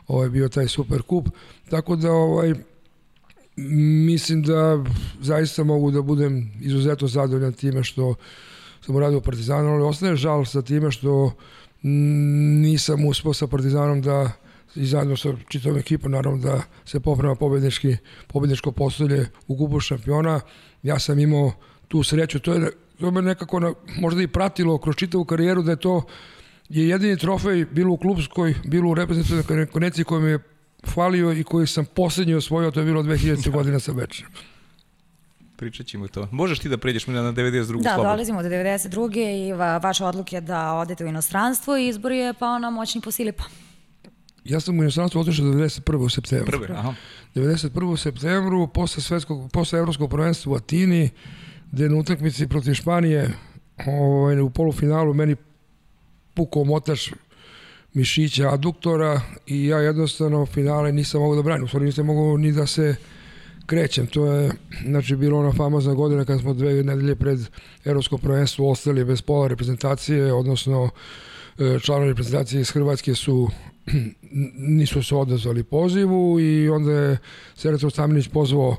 ovaj 0.08 0.28
bio 0.28 0.48
taj 0.48 0.68
super 0.68 1.02
kup, 1.02 1.28
tako 1.70 1.96
da 1.96 2.12
ovaj 2.12 2.54
mislim 3.56 4.42
da 4.42 4.84
zaista 5.20 5.64
mogu 5.64 5.90
da 5.90 6.02
budem 6.02 6.52
izuzetno 6.60 7.08
zadovoljan 7.08 7.52
time 7.52 7.84
što 7.84 8.14
sam 8.80 8.96
uradio 8.96 9.18
u 9.18 9.22
Partizanu, 9.22 9.68
ali 9.68 9.82
ostaje 9.82 10.16
žal 10.16 10.44
sa 10.44 10.62
time 10.62 10.90
što 10.90 11.32
nisam 12.62 13.04
uspio 13.04 13.32
sa 13.32 13.46
Partizanom 13.46 14.02
da 14.02 14.32
i 14.74 14.86
zajedno 14.86 15.16
sa 15.16 15.32
čitavom 15.48 15.78
ekipom, 15.78 16.12
naravno 16.12 16.38
da 16.38 16.62
se 16.84 17.00
poprema 17.00 17.34
pobednički, 17.34 17.96
pobedničko 18.26 18.72
postolje 18.72 19.26
u 19.48 19.56
kupu 19.56 19.80
šampiona. 19.80 20.40
Ja 20.82 20.98
sam 20.98 21.18
imao 21.18 21.52
tu 21.88 22.02
sreću, 22.02 22.38
to 22.38 22.52
je, 22.52 22.70
to 23.00 23.10
me 23.10 23.22
nekako 23.22 23.60
na, 23.60 23.74
možda 24.00 24.22
i 24.22 24.28
pratilo 24.28 24.78
kroz 24.78 24.96
čitavu 24.96 25.24
karijeru 25.24 25.62
da 25.62 25.70
je 25.70 25.76
to 25.76 26.02
je 26.68 26.88
jedini 26.88 27.16
trofej 27.16 27.64
bilo 27.64 27.92
u 27.92 27.96
klubskoj, 27.96 28.54
bilo 28.64 28.90
u 28.90 28.94
reprezentativnoj 28.94 29.66
konekciji 29.66 30.04
koji 30.04 30.22
mi 30.22 30.30
je 30.30 30.38
falio 30.86 31.32
i 31.32 31.44
koji 31.44 31.66
sam 31.66 31.84
poslednji 31.84 32.34
osvojio, 32.34 32.70
to 32.70 32.80
je 32.80 32.86
bilo 32.86 33.02
2000. 33.02 33.50
godina 33.50 33.80
sa 33.80 33.92
Bečem. 33.92 34.26
Pričat 35.56 35.86
ćemo 35.86 36.08
to. 36.08 36.28
Možeš 36.32 36.58
ti 36.58 36.68
da 36.68 36.78
pređeš 36.78 37.06
na 37.06 37.12
92. 37.32 37.54
Da, 37.54 37.64
slobodno. 37.64 38.02
dolazimo 38.02 38.42
do 38.42 38.48
92. 38.48 39.48
i 39.48 39.52
va, 39.52 39.78
vaša 39.78 40.06
odluka 40.06 40.36
je 40.36 40.40
da 40.40 40.72
odete 40.72 41.04
u 41.04 41.08
inostranstvo 41.08 41.76
i 41.76 41.88
izbor 41.88 42.12
je 42.12 42.34
pao 42.34 42.58
na 42.58 42.70
moćni 42.70 43.00
Posilipa. 43.00 43.44
Ja 44.44 44.60
sam 44.60 44.78
u 44.78 44.82
inostranstvu 44.82 45.20
otišao 45.20 45.46
91. 45.46 45.96
u 45.96 46.08
septembru. 46.08 46.60
Prve, 46.60 46.74
aha. 46.78 46.94
91. 47.34 47.84
u 47.84 47.96
septembru, 47.96 48.66
posle, 48.66 49.02
svetskog, 49.02 49.50
posle 49.52 49.78
evropskog 49.78 50.10
prvenstva 50.10 50.52
u 50.52 50.56
Atini, 50.56 51.10
gde 51.72 51.88
na 51.88 51.96
utakmici 51.96 52.48
protiv 52.48 52.74
Španije 52.74 53.30
ovaj, 53.86 54.40
u 54.40 54.50
polufinalu 54.50 55.14
meni 55.14 55.36
pukao 56.34 56.64
motač 56.64 57.12
mišića 57.94 58.48
aduktora 58.48 59.20
i 59.46 59.66
ja 59.66 59.78
jednostavno 59.78 60.46
finale 60.46 60.92
nisam 60.92 61.20
mogao 61.20 61.36
da 61.36 61.42
branim. 61.42 61.64
U 61.64 61.68
stvari 61.68 61.86
nisam 61.86 62.06
mogao 62.06 62.36
ni 62.36 62.52
da 62.52 62.66
se 62.66 62.96
krećem. 63.66 64.06
To 64.06 64.26
je 64.26 64.50
znači, 64.86 65.16
bilo 65.16 65.38
ona 65.38 65.52
famozna 65.52 65.94
godina 65.94 66.24
kad 66.24 66.40
smo 66.40 66.54
dve 66.54 66.82
nedelje 66.82 67.14
pred 67.14 67.38
evropsko 67.84 68.18
prvenstvo 68.18 68.70
ostali 68.70 69.04
bez 69.04 69.22
pola 69.22 69.48
reprezentacije, 69.48 70.32
odnosno 70.32 70.90
e, 71.58 71.78
članovi 71.80 72.08
reprezentacije 72.08 72.60
iz 72.60 72.70
Hrvatske 72.70 73.14
su 73.14 73.48
nisu 74.78 75.02
se 75.02 75.14
odazvali 75.14 75.62
pozivu 75.62 76.40
i 76.40 76.68
onda 76.68 76.92
je 76.92 77.18
Serator 77.54 77.92
Staminić 77.92 78.28
pozvao 78.28 78.76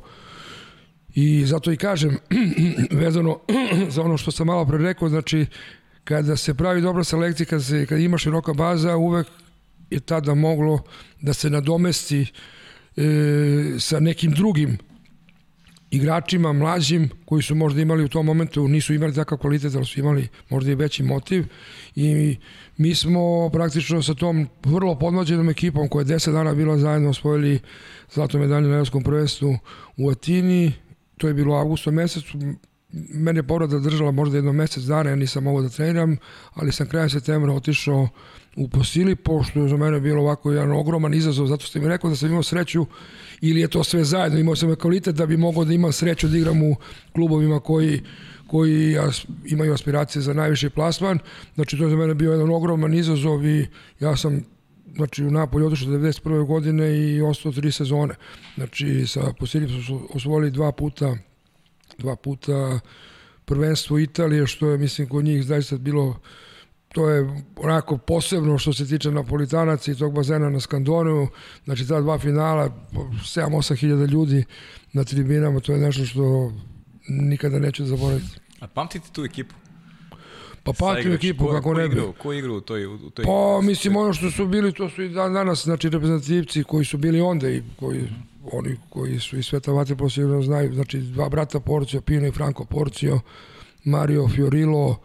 i 1.13 1.45
zato 1.45 1.71
i 1.71 1.77
kažem 1.77 2.17
vezano 3.01 3.39
za 3.95 4.01
ono 4.01 4.17
što 4.17 4.31
sam 4.31 4.47
malo 4.47 4.65
pre 4.65 4.77
rekao, 4.77 5.09
znači 5.09 5.45
kada 6.05 6.37
se 6.37 6.53
pravi 6.53 6.81
dobra 6.81 7.03
selekcija, 7.03 7.45
kada, 7.45 7.63
se, 7.63 7.85
kada 7.85 8.01
ima 8.01 8.17
široka 8.17 8.53
baza, 8.53 8.95
uvek 8.97 9.27
je 9.89 9.99
tada 9.99 10.33
moglo 10.33 10.83
da 11.21 11.33
se 11.33 11.49
nadomesti 11.49 12.25
e, 12.97 13.03
sa 13.79 13.99
nekim 13.99 14.31
drugim 14.31 14.77
igračima 15.91 16.53
mlađim 16.53 17.09
koji 17.25 17.43
su 17.43 17.55
možda 17.55 17.81
imali 17.81 18.03
u 18.03 18.07
tom 18.07 18.25
momentu, 18.25 18.67
nisu 18.67 18.93
imali 18.93 19.13
takav 19.13 19.37
kvalitet, 19.37 19.75
ali 19.75 19.85
su 19.85 19.99
imali 19.99 20.27
možda 20.49 20.71
i 20.71 20.75
veći 20.75 21.03
motiv. 21.03 21.45
I 21.95 22.37
mi 22.77 22.95
smo 22.95 23.49
praktično 23.49 24.01
sa 24.03 24.13
tom 24.13 24.47
vrlo 24.63 24.99
podmlađenom 24.99 25.49
ekipom 25.49 25.89
koja 25.89 26.01
je 26.01 26.05
10 26.05 26.31
dana 26.31 26.53
bila 26.53 26.77
zajedno 26.77 27.09
osvojili 27.09 27.59
zlato 28.13 28.39
medalju 28.39 28.67
na 28.67 28.73
Evropskom 28.73 29.03
prvenstvu 29.03 29.57
u 29.97 30.09
Atini, 30.09 30.73
to 31.17 31.27
je 31.27 31.33
bilo 31.33 31.53
u 31.53 31.57
avgustu 31.57 31.91
mesecu, 31.91 32.37
mene 33.13 33.39
je 33.39 33.43
povreda 33.43 33.79
držala 33.79 34.11
možda 34.11 34.37
jedno 34.37 34.53
mesec 34.53 34.83
dana, 34.83 35.09
ja 35.09 35.15
nisam 35.15 35.43
mogao 35.43 35.61
da 35.61 35.69
treniram, 35.69 36.17
ali 36.53 36.71
sam 36.71 36.87
krajem 36.87 37.09
septembra 37.09 37.53
otišao 37.53 38.09
u 38.55 38.67
Posili, 38.69 39.15
pošto 39.15 39.59
je 39.59 39.69
za 39.69 39.77
mene 39.77 39.99
bilo 39.99 40.21
ovako 40.21 40.51
jedan 40.51 40.71
ogroman 40.71 41.13
izazov, 41.13 41.47
zato 41.47 41.65
ste 41.65 41.79
mi 41.79 41.87
rekao 41.87 42.09
da 42.09 42.15
sam 42.15 42.29
imao 42.29 42.43
sreću 42.43 42.85
ili 43.41 43.61
je 43.61 43.67
to 43.67 43.83
sve 43.83 44.03
zajedno, 44.03 44.39
imao 44.39 44.55
sam 44.55 44.75
kvalitet 44.75 45.15
da 45.15 45.25
bi 45.25 45.37
mogao 45.37 45.65
da 45.65 45.73
imam 45.73 45.91
sreću 45.91 46.27
da 46.27 46.37
igram 46.37 46.63
u 46.63 46.75
klubovima 47.13 47.59
koji 47.59 48.01
koji 48.47 48.97
as, 48.97 49.25
imaju 49.45 49.73
aspiracije 49.73 50.21
za 50.21 50.33
najviši 50.33 50.69
plasman. 50.69 51.19
Znači, 51.55 51.77
to 51.77 51.83
je 51.83 51.89
za 51.89 51.95
mene 51.95 52.13
bio 52.13 52.31
jedan 52.31 52.49
ogroman 52.49 52.93
izazov 52.93 53.45
i 53.45 53.67
ja 53.99 54.15
sam 54.15 54.43
znači, 54.95 55.25
u 55.25 55.31
Napolju 55.31 55.67
otišao 55.67 55.87
91. 55.87 56.45
godine 56.45 56.97
i 56.97 57.21
ostao 57.21 57.51
tri 57.51 57.71
sezone. 57.71 58.15
Znači, 58.55 59.07
sa 59.07 59.33
Posiljim 59.39 59.83
su 59.83 60.07
osvojili 60.13 60.51
dva 60.51 60.71
puta 60.71 61.17
dva 61.97 62.15
puta 62.15 62.79
prvenstvo 63.45 63.99
Italije, 63.99 64.47
što 64.47 64.69
je, 64.69 64.77
mislim, 64.77 65.07
kod 65.09 65.25
njih 65.25 65.43
zaista 65.43 65.77
bilo 65.77 66.19
to 66.95 67.09
je 67.09 67.43
onako 67.55 67.97
posebno 67.97 68.57
što 68.57 68.73
se 68.73 68.87
tiče 68.87 69.11
Napolitanaca 69.11 69.91
i 69.91 69.95
tog 69.95 70.13
bazena 70.13 70.49
na 70.49 70.59
Skandoniju, 70.59 71.27
znači 71.65 71.87
ta 71.87 72.01
dva 72.01 72.19
finala, 72.19 72.69
7-8 72.91 73.75
hiljada 73.75 74.05
ljudi 74.05 74.43
na 74.93 75.03
tribinama, 75.03 75.59
to 75.59 75.73
je 75.73 75.79
nešto 75.79 76.05
što 76.05 76.51
nikada 77.07 77.59
neću 77.59 77.85
zaboraviti. 77.85 78.39
A 78.59 78.67
pamtite 78.67 79.07
tu 79.11 79.23
ekipu? 79.23 79.55
Pa 80.63 80.73
pamtim 80.73 81.13
ekipu, 81.13 81.47
kako 81.47 81.73
ne 81.73 81.87
bi. 81.87 82.01
Ko 82.17 82.33
igra 82.33 82.51
u 82.51 82.61
toj, 82.61 82.85
u 82.85 83.09
toj 83.09 83.25
Pa, 83.25 83.61
mislim, 83.61 83.95
ono 83.95 84.13
što 84.13 84.31
su 84.31 84.47
bili, 84.47 84.73
to 84.73 84.89
su 84.89 85.03
i 85.03 85.09
dan 85.09 85.33
danas, 85.33 85.63
znači, 85.63 85.89
reprezentativci 85.89 86.63
koji 86.63 86.85
su 86.85 86.97
bili 86.97 87.21
onda 87.21 87.49
i 87.49 87.61
koji, 87.79 88.01
oni 88.51 88.77
koji 88.89 89.19
su 89.19 89.37
iz 89.37 89.45
sveta 89.45 89.71
vatre 89.71 89.95
posebno 89.95 90.41
znaju, 90.41 90.73
znači, 90.73 90.99
dva 90.99 91.29
brata 91.29 91.59
Porcio, 91.59 92.01
Pino 92.01 92.27
i 92.27 92.31
Franco 92.31 92.65
Porcio, 92.65 93.19
Mario 93.83 94.27
Fiorillo, 94.27 94.99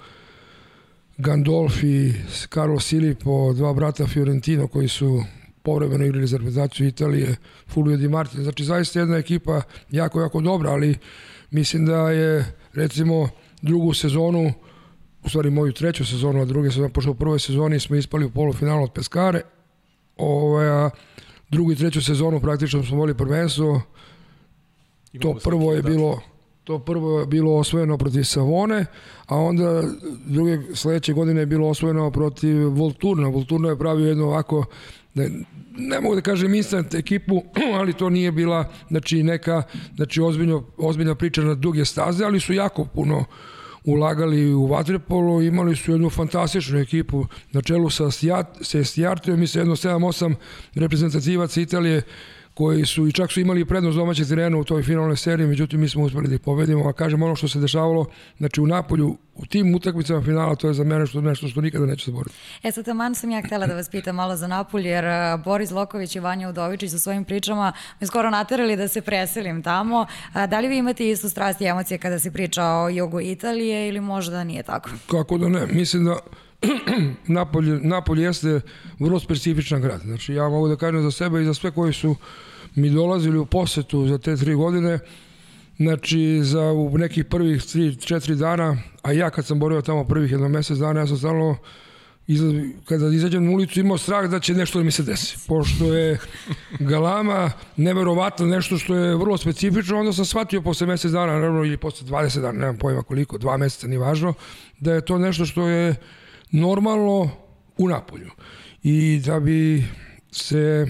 Gandolfi, 1.19 2.13
Carlo 2.55 2.81
Silipo, 2.81 3.53
dva 3.53 3.73
brata 3.73 4.07
Fiorentino 4.07 4.67
koji 4.69 4.89
su 4.89 5.23
povremeno 5.63 6.05
igrali 6.05 6.27
za 6.27 6.37
reprezentaciju 6.37 6.87
Italije, 6.87 7.37
Fulvio 7.69 7.97
Di 7.97 8.09
Martin. 8.09 8.43
Znači, 8.43 8.65
zaista 8.65 8.99
jedna 8.99 9.17
ekipa 9.17 9.63
jako, 9.91 10.21
jako 10.21 10.41
dobra, 10.41 10.71
ali 10.71 10.99
mislim 11.51 11.87
da 11.87 12.11
je, 12.11 12.53
recimo, 12.75 13.29
drugu 13.63 13.95
sezonu, 13.95 14.53
u 15.25 15.29
stvari 15.29 15.51
moju 15.51 15.73
treću 15.73 16.07
sezonu, 16.07 16.41
a 16.41 16.45
druge 16.45 16.71
sezonu, 16.71 16.89
pošto 16.89 17.11
u 17.11 17.15
prvoj 17.15 17.39
sezoni 17.39 17.81
smo 17.81 17.97
ispali 17.97 18.25
u 18.25 18.31
polufinalu 18.31 18.85
od 18.85 18.93
Peskare, 18.93 19.43
ovaj, 20.17 20.91
drugu 21.51 21.73
i 21.73 21.77
treću 21.77 22.03
sezonu 22.03 22.41
praktično 22.41 22.85
smo 22.85 22.99
voli 22.99 23.15
prvenstvo, 23.15 23.81
to 25.21 25.35
prvo 25.45 25.73
je 25.73 25.83
bilo 25.83 26.21
to 26.65 26.79
prvo 26.79 27.21
je 27.21 27.27
bilo 27.27 27.57
osvojeno 27.57 27.99
protiv 27.99 28.23
Savone, 28.23 28.87
a 29.27 29.37
onda 29.37 29.83
druge 30.27 30.59
sledeće 30.75 31.13
godine 31.13 31.41
je 31.41 31.47
bilo 31.47 31.69
osvojeno 31.69 32.11
protiv 32.11 32.69
Volturna. 32.69 33.29
Volturna 33.29 33.69
je 33.69 33.79
pravio 33.79 34.09
jedno 34.09 34.27
ovako 34.27 34.65
ne, 35.15 35.31
ne 35.77 36.01
mogu 36.01 36.15
da 36.15 36.21
kažem 36.21 36.55
instant 36.55 36.95
ekipu, 36.95 37.43
ali 37.79 37.93
to 37.93 38.11
nije 38.11 38.33
bila 38.33 38.73
znači 38.89 39.23
neka 39.23 39.63
znači 39.97 40.21
ozbiljno, 40.21 40.65
ozbiljna 40.77 41.15
priča 41.15 41.43
na 41.43 41.55
duge 41.55 41.85
staze, 41.85 42.25
ali 42.25 42.41
su 42.41 42.53
jako 42.53 42.85
puno 42.85 43.25
ulagali 43.85 44.55
u 44.55 44.67
Vatrepolo, 44.67 45.43
imali 45.43 45.77
su 45.77 45.93
jednu 45.93 46.11
fantastičnu 46.11 46.79
ekipu 46.79 47.27
na 47.53 47.63
čelu 47.63 47.91
sa, 47.91 48.11
Stijartijom 48.85 49.43
i 49.43 49.47
sa 49.47 49.59
jedno 49.59 49.77
7-8 49.77 50.35
reprezentativaca 50.75 51.61
Italije 51.61 52.03
koji 52.61 52.87
su 52.87 53.07
i 53.07 53.13
čak 53.13 53.33
su 53.33 53.41
imali 53.41 53.65
prednost 53.65 53.97
domaćeg 53.97 54.29
terena 54.29 54.59
u 54.59 54.65
toj 54.65 54.83
finalnoj 54.83 55.17
seriji, 55.17 55.47
međutim 55.47 55.81
mi 55.81 55.89
smo 55.89 56.03
uspeli 56.05 56.29
da 56.29 56.35
ih 56.35 56.41
pobedimo, 56.41 56.89
a 56.89 56.93
kažem 56.93 57.23
ono 57.23 57.37
što 57.37 57.49
se 57.49 57.59
dešavalo, 57.59 58.07
znači 58.39 58.61
u 58.61 58.67
Napolju, 58.67 59.17
u 59.35 59.47
tim 59.47 59.75
utakmicama 59.75 60.23
finala, 60.23 60.57
to 60.57 60.69
je 60.69 60.75
za 60.75 60.85
mene 60.85 61.07
što 61.07 61.21
nešto 61.21 61.49
što 61.49 61.61
nikada 61.61 61.87
neću 61.87 62.05
zaboraviti. 62.05 62.37
E 62.63 62.73
sad, 62.73 62.85
taman 62.85 63.15
sam 63.15 63.31
ja 63.31 63.43
htela 63.47 63.67
da 63.67 63.75
vas 63.75 63.89
pitam 63.89 64.15
malo 64.17 64.37
za 64.37 64.47
Napolj, 64.47 64.89
jer 64.89 65.05
Boris 65.45 65.71
Loković 65.71 66.17
i 66.17 66.21
Vanja 66.21 66.49
Udovičić 66.49 66.91
sa 66.91 66.99
svojim 66.99 67.25
pričama 67.25 67.73
me 68.01 68.07
skoro 68.07 68.31
naterali 68.31 68.77
da 68.77 68.89
se 68.89 69.01
preselim 69.01 69.63
tamo. 69.63 70.07
A, 70.33 70.47
da 70.47 70.61
li 70.61 70.69
vi 70.69 70.77
imate 70.77 71.09
istu 71.09 71.29
strast 71.29 71.61
i 71.61 71.65
emocije 71.65 71.99
kada 71.99 72.19
se 72.19 72.31
priča 72.33 72.65
o 72.65 72.89
jugu 72.89 73.21
Italije 73.21 73.89
ili 73.89 74.01
možda 74.01 74.45
nije 74.45 74.63
tako? 74.63 74.91
Kako 75.11 75.39
da 75.39 75.49
ne, 75.49 75.67
mislim 75.67 76.05
da 76.05 76.19
Napolje, 77.27 77.81
Napolje 77.83 78.23
jeste 78.23 78.61
vrlo 78.99 79.21
specifičan 79.21 79.81
grad. 79.81 80.01
Znači 80.01 80.35
ja 80.35 80.49
mogu 80.49 80.69
da 80.69 80.77
kažem 80.77 81.03
za 81.03 81.11
sebe 81.11 81.43
i 81.43 81.45
za 81.45 81.55
sve 81.55 81.71
koji 81.71 81.93
su 81.93 82.17
mi 82.75 82.91
dolazili 82.91 83.39
u 83.39 83.47
posetu 83.47 84.07
za 84.09 84.19
te 84.19 84.37
tri 84.37 84.55
godine, 84.55 84.99
znači 85.77 86.41
za 86.43 86.63
u 86.73 86.99
nekih 86.99 87.25
prvih 87.25 87.63
tri, 87.63 87.97
četiri 87.97 88.37
dana, 88.37 88.77
a 89.03 89.13
ja 89.13 89.31
kad 89.31 89.47
sam 89.47 89.59
borio 89.59 89.83
tamo 89.83 90.05
prvih 90.05 90.33
jedno 90.33 90.49
mesec 90.49 90.79
dana, 90.79 91.01
ja 91.01 91.07
sam 91.07 91.17
stalno 91.17 91.57
izlaz, 92.27 92.55
kada 92.85 93.09
izađem 93.09 93.45
na 93.45 93.51
ulicu 93.51 93.81
imao 93.81 93.99
strah 93.99 94.31
da 94.31 94.41
će 94.41 94.55
nešto 94.55 94.79
da 94.79 94.85
mi 94.85 94.91
se 94.91 95.03
desi. 95.03 95.37
Pošto 95.49 95.95
je 95.95 96.19
galama 96.79 97.51
neverovatno 97.77 98.47
nešto 98.47 98.79
što 98.79 98.95
je 98.97 99.17
vrlo 99.17 99.37
specifično, 99.37 99.99
onda 99.99 100.13
sam 100.13 100.25
shvatio 100.25 100.63
posle 100.63 100.87
mesec 100.87 101.13
dana, 101.13 101.33
naravno 101.33 101.65
ili 101.65 101.77
posle 101.77 102.09
20 102.09 102.41
dana, 102.41 102.59
nemam 102.59 102.77
pojma 102.77 103.03
koliko, 103.03 103.39
dva 103.39 103.57
meseca, 103.57 103.87
ni 103.87 103.97
važno, 103.97 104.35
da 104.81 104.95
je 104.95 105.01
to 105.01 105.19
nešto 105.19 105.47
što 105.47 105.69
je 105.69 105.97
normalno 106.53 107.31
u 107.79 107.89
Napolju. 107.89 108.31
I 108.83 109.23
da 109.27 109.41
bi 109.41 109.85
se 110.33 110.87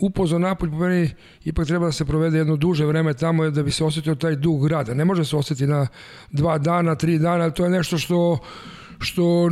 upoznao 0.00 0.38
Napolj, 0.38 0.70
po 0.70 0.76
meni 0.76 1.10
ipak 1.44 1.66
treba 1.66 1.86
da 1.86 1.92
se 1.92 2.04
provede 2.04 2.38
jedno 2.38 2.56
duže 2.56 2.86
vreme 2.86 3.14
tamo 3.14 3.50
da 3.50 3.62
bi 3.62 3.70
se 3.70 3.84
osetio 3.84 4.14
taj 4.14 4.36
dug 4.36 4.68
grada. 4.68 4.94
Ne 4.94 5.04
može 5.04 5.24
se 5.24 5.36
osetiti 5.36 5.66
na 5.66 5.86
dva 6.30 6.58
dana, 6.58 6.94
tri 6.94 7.18
dana, 7.18 7.50
to 7.50 7.64
je 7.64 7.70
nešto 7.70 7.98
što 7.98 8.38
što 9.02 9.48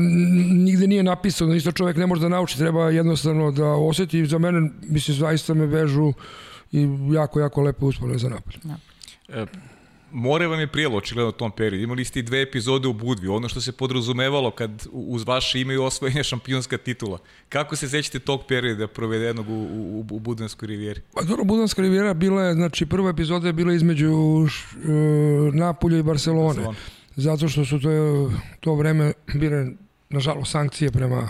nigde 0.51 0.87
nije 0.87 1.03
napisano, 1.03 1.55
isto 1.55 1.73
čovjek 1.73 1.96
ne 1.96 2.07
može 2.07 2.23
da 2.23 2.29
nauči, 2.29 2.59
treba 2.59 2.90
jednostavno 2.90 3.51
da 3.51 3.66
osjeti. 3.66 4.27
Za 4.27 4.38
mene, 4.38 4.70
mislim, 4.83 5.16
zaista 5.16 5.55
me 5.55 5.66
vežu 5.66 6.12
i 6.73 6.88
jako, 7.12 7.40
jako 7.40 7.62
lepe 7.62 7.85
uspone 7.85 8.18
za 8.18 8.29
napolje. 8.29 8.59
Da. 8.62 8.77
E, 9.29 9.46
more 10.12 10.46
vam 10.46 10.61
je 10.61 10.66
prijelo 10.66 10.96
očigledno 10.96 11.29
u 11.29 11.33
tom 11.33 11.51
periodu. 11.51 11.85
Imali 11.85 12.05
ste 12.05 12.18
i 12.18 12.23
dve 12.23 12.42
epizode 12.42 12.88
u 12.88 12.92
Budvi, 12.92 13.29
ono 13.29 13.49
što 13.49 13.61
se 13.61 13.73
podrazumevalo 13.73 14.51
kad 14.51 14.87
uz 14.92 15.25
vaše 15.27 15.61
ime 15.61 15.75
i 15.75 15.79
osvojenja 15.79 16.23
šampionska 16.33 16.79
titula. 16.79 17.18
Kako 17.49 17.77
se 17.77 17.88
sećate 17.88 18.18
tog 18.18 18.40
perioda 18.49 18.87
provedenog 18.87 19.49
u, 19.49 19.53
u, 19.53 20.07
u 20.11 20.18
Budvanskoj 20.18 20.66
rivijeri? 20.66 21.01
Pa 21.14 21.23
dobro, 21.23 21.44
Budvanska 21.44 21.83
rivijera 21.83 22.14
bila 22.14 22.42
je, 22.42 22.55
znači 22.55 22.87
prva 22.87 23.11
epizoda 23.11 23.46
je 23.46 23.53
bila 23.53 23.73
između 23.73 24.12
uh, 24.12 24.49
Napolja 25.55 25.99
i 25.99 26.03
Barcelone. 26.03 26.46
Barcelona. 26.46 26.79
Zato 27.16 27.49
što 27.49 27.64
su 27.64 27.81
to, 27.81 27.90
to 28.61 28.75
vreme 28.75 29.12
bile, 29.35 29.66
nažalost, 30.09 30.53
sankcije 30.53 30.90
prema 30.90 31.29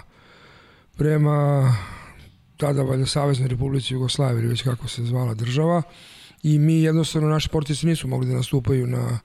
prema 0.96 1.72
tada 2.56 2.82
valjda 2.82 3.06
Saveznoj 3.06 3.48
Republici 3.48 3.94
Jugoslavije, 3.94 4.48
već 4.48 4.62
kako 4.62 4.88
se 4.88 5.02
zvala 5.04 5.34
država. 5.34 5.76
Uh, 5.76 5.84
i 6.42 6.58
mi 6.58 6.82
jednostavno 6.82 7.28
naši 7.28 7.48
sportisti 7.48 7.86
nisu 7.86 8.08
mogli 8.08 8.28
da 8.28 8.34
nastupaju 8.34 8.86
na 8.86 9.18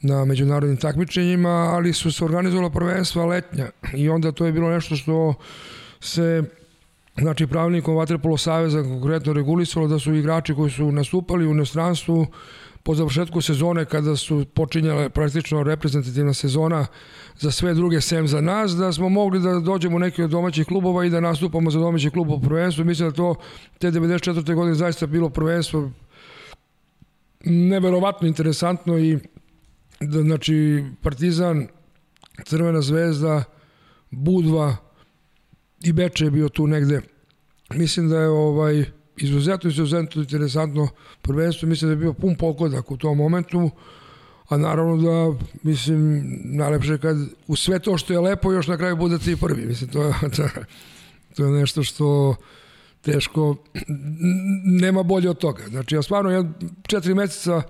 na 0.00 0.24
međunarodnim 0.24 0.76
takmičenjima, 0.76 1.48
ali 1.48 1.92
su 1.92 2.12
se 2.12 2.24
organizovala 2.24 2.70
prvenstva 2.70 3.24
letnja 3.24 3.66
i 3.94 4.08
onda 4.08 4.32
to 4.32 4.46
je 4.46 4.52
bilo 4.52 4.70
nešto 4.70 4.96
što 4.96 5.34
se 6.00 6.42
znači 7.18 7.46
pravnikom 7.46 7.96
Vatrepolo 7.96 8.36
Saveza 8.36 8.82
konkretno 8.82 9.32
regulisalo 9.32 9.88
da 9.88 9.98
su 9.98 10.14
igrači 10.14 10.54
koji 10.54 10.70
su 10.70 10.92
nastupali 10.92 11.46
u 11.46 11.50
inostranstvu 11.50 12.26
po 12.82 12.94
završetku 12.94 13.40
sezone 13.40 13.84
kada 13.84 14.16
su 14.16 14.44
počinjale 14.54 15.08
praktično 15.08 15.62
reprezentativna 15.62 16.34
sezona 16.34 16.86
za 17.38 17.50
sve 17.50 17.74
druge 17.74 18.00
sem 18.00 18.28
za 18.28 18.40
nas, 18.40 18.72
da 18.72 18.92
smo 18.92 19.08
mogli 19.08 19.40
da 19.40 19.60
dođemo 19.60 19.96
u 19.96 19.98
neki 19.98 20.22
od 20.22 20.30
domaćih 20.30 20.66
klubova 20.66 21.04
i 21.04 21.10
da 21.10 21.20
nastupamo 21.20 21.70
za 21.70 21.78
domaći 21.78 22.10
klub 22.10 22.30
u 22.30 22.40
prvenstvu. 22.40 22.84
Mislim 22.84 23.08
da 23.08 23.14
to 23.14 23.34
te 23.78 23.90
94. 23.90 24.54
godine 24.54 24.74
zaista 24.74 25.06
bilo 25.06 25.30
prvenstvo 25.30 25.90
neverovatno 27.46 28.28
interesantno 28.28 28.98
i 28.98 29.18
da, 30.00 30.22
znači 30.22 30.84
Partizan, 31.02 31.66
Crvena 32.44 32.80
zvezda, 32.80 33.44
Budva 34.10 34.76
i 35.84 35.92
Beče 35.92 36.24
je 36.24 36.30
bio 36.30 36.48
tu 36.48 36.66
negde. 36.66 37.00
Mislim 37.74 38.08
da 38.08 38.20
je 38.20 38.28
ovaj 38.28 38.84
izuzetno, 39.16 39.70
izuzetno 39.70 40.22
interesantno 40.22 40.88
prvenstvo, 41.22 41.68
mislim 41.68 41.88
da 41.88 41.92
je 41.92 41.96
bio 41.96 42.12
pun 42.12 42.36
pogodak 42.36 42.90
u 42.90 42.96
tom 42.96 43.18
momentu, 43.18 43.70
a 44.48 44.56
naravno 44.56 44.96
da, 44.96 45.44
mislim, 45.62 46.24
najlepše 46.44 46.98
kad 46.98 47.16
u 47.46 47.56
sve 47.56 47.78
to 47.78 47.98
što 47.98 48.12
je 48.12 48.20
lepo 48.20 48.52
još 48.52 48.66
na 48.66 48.76
kraju 48.76 48.96
budete 48.96 49.32
i 49.32 49.36
prvi, 49.36 49.66
mislim, 49.66 49.90
to 49.90 50.02
je, 50.02 50.14
to 51.36 51.44
je 51.44 51.50
nešto 51.50 51.82
što 51.82 52.36
teško, 53.06 53.56
nema 54.64 55.02
bolje 55.02 55.30
od 55.30 55.38
toga. 55.38 55.62
Znači, 55.68 55.94
ja 55.94 56.02
stvarno, 56.02 56.30
ja 56.30 56.44
četiri 56.86 57.14
meseca 57.14 57.62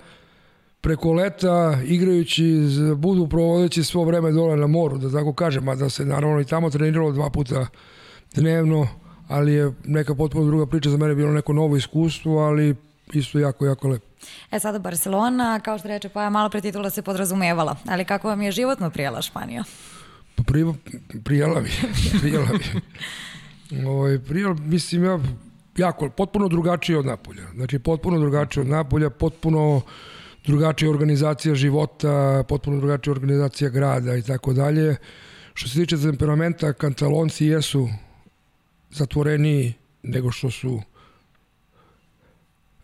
preko 0.81 1.13
leta, 1.13 1.79
igrajući, 1.85 2.61
budu 2.97 3.29
provodeći 3.29 3.85
svo 3.85 4.05
vreme 4.05 4.33
dole 4.33 4.57
na 4.57 4.67
moru, 4.67 4.99
da 4.99 5.13
tako 5.13 5.33
kažem, 5.33 5.65
mada 5.65 5.89
se 5.89 6.05
naravno 6.05 6.41
i 6.41 6.45
tamo 6.45 6.71
treniralo 6.71 7.13
dva 7.13 7.31
puta 7.31 7.67
dnevno, 8.35 8.89
ali 9.29 9.53
je 9.53 9.73
neka 9.85 10.15
potpuno 10.15 10.47
druga 10.47 10.67
priča 10.67 10.91
za 10.91 10.97
mene 10.97 11.15
bilo 11.15 11.33
neko 11.33 11.53
novo 11.53 11.77
iskustvo, 11.77 12.39
ali 12.39 12.75
isto 13.13 13.39
jako, 13.39 13.67
jako 13.67 13.89
lepo. 13.89 14.07
E 14.51 14.61
sada 14.61 14.79
Barcelona, 14.79 15.61
kao 15.61 15.79
što 15.79 15.89
reče 15.89 16.09
pa 16.09 16.31
malo 16.31 16.51
pre 16.51 16.61
titula 16.61 16.91
se 16.91 17.03
podrazumevala, 17.03 17.77
ali 17.89 18.05
kako 18.05 18.29
vam 18.29 18.43
je 18.43 18.53
životno 18.53 18.91
prijela 18.91 19.23
Španija? 19.23 19.65
Pa 20.35 20.43
prijela 21.25 21.61
mi, 21.61 21.71
prijela 22.21 22.49
mi. 22.53 22.81
Ovaj, 23.87 24.19
Prijel, 24.19 24.55
mislim, 24.55 25.05
ja, 25.05 25.21
jako, 25.77 26.11
potpuno 26.11 26.49
drugačije 26.49 26.99
od 26.99 27.07
Napolja. 27.07 27.47
Znači, 27.55 27.79
potpuno 27.79 28.19
drugačije 28.19 28.61
od 28.61 28.69
Napolja, 28.69 29.11
potpuno 29.11 29.83
drugačija 30.47 30.91
organizacija 30.91 31.55
života, 31.55 32.45
potpuno 32.49 32.77
drugačija 32.77 33.13
organizacija 33.13 33.71
grada 33.71 34.17
i 34.17 34.23
tako 34.23 34.53
dalje. 34.53 34.97
Što 35.55 35.69
se 35.69 35.81
tiče 35.81 35.97
temperamenta, 35.97 36.73
kantalonci 36.73 37.47
jesu 37.47 37.89
zatvoreniji 38.91 39.75
nego 40.03 40.31
što 40.31 40.51
su 40.51 40.81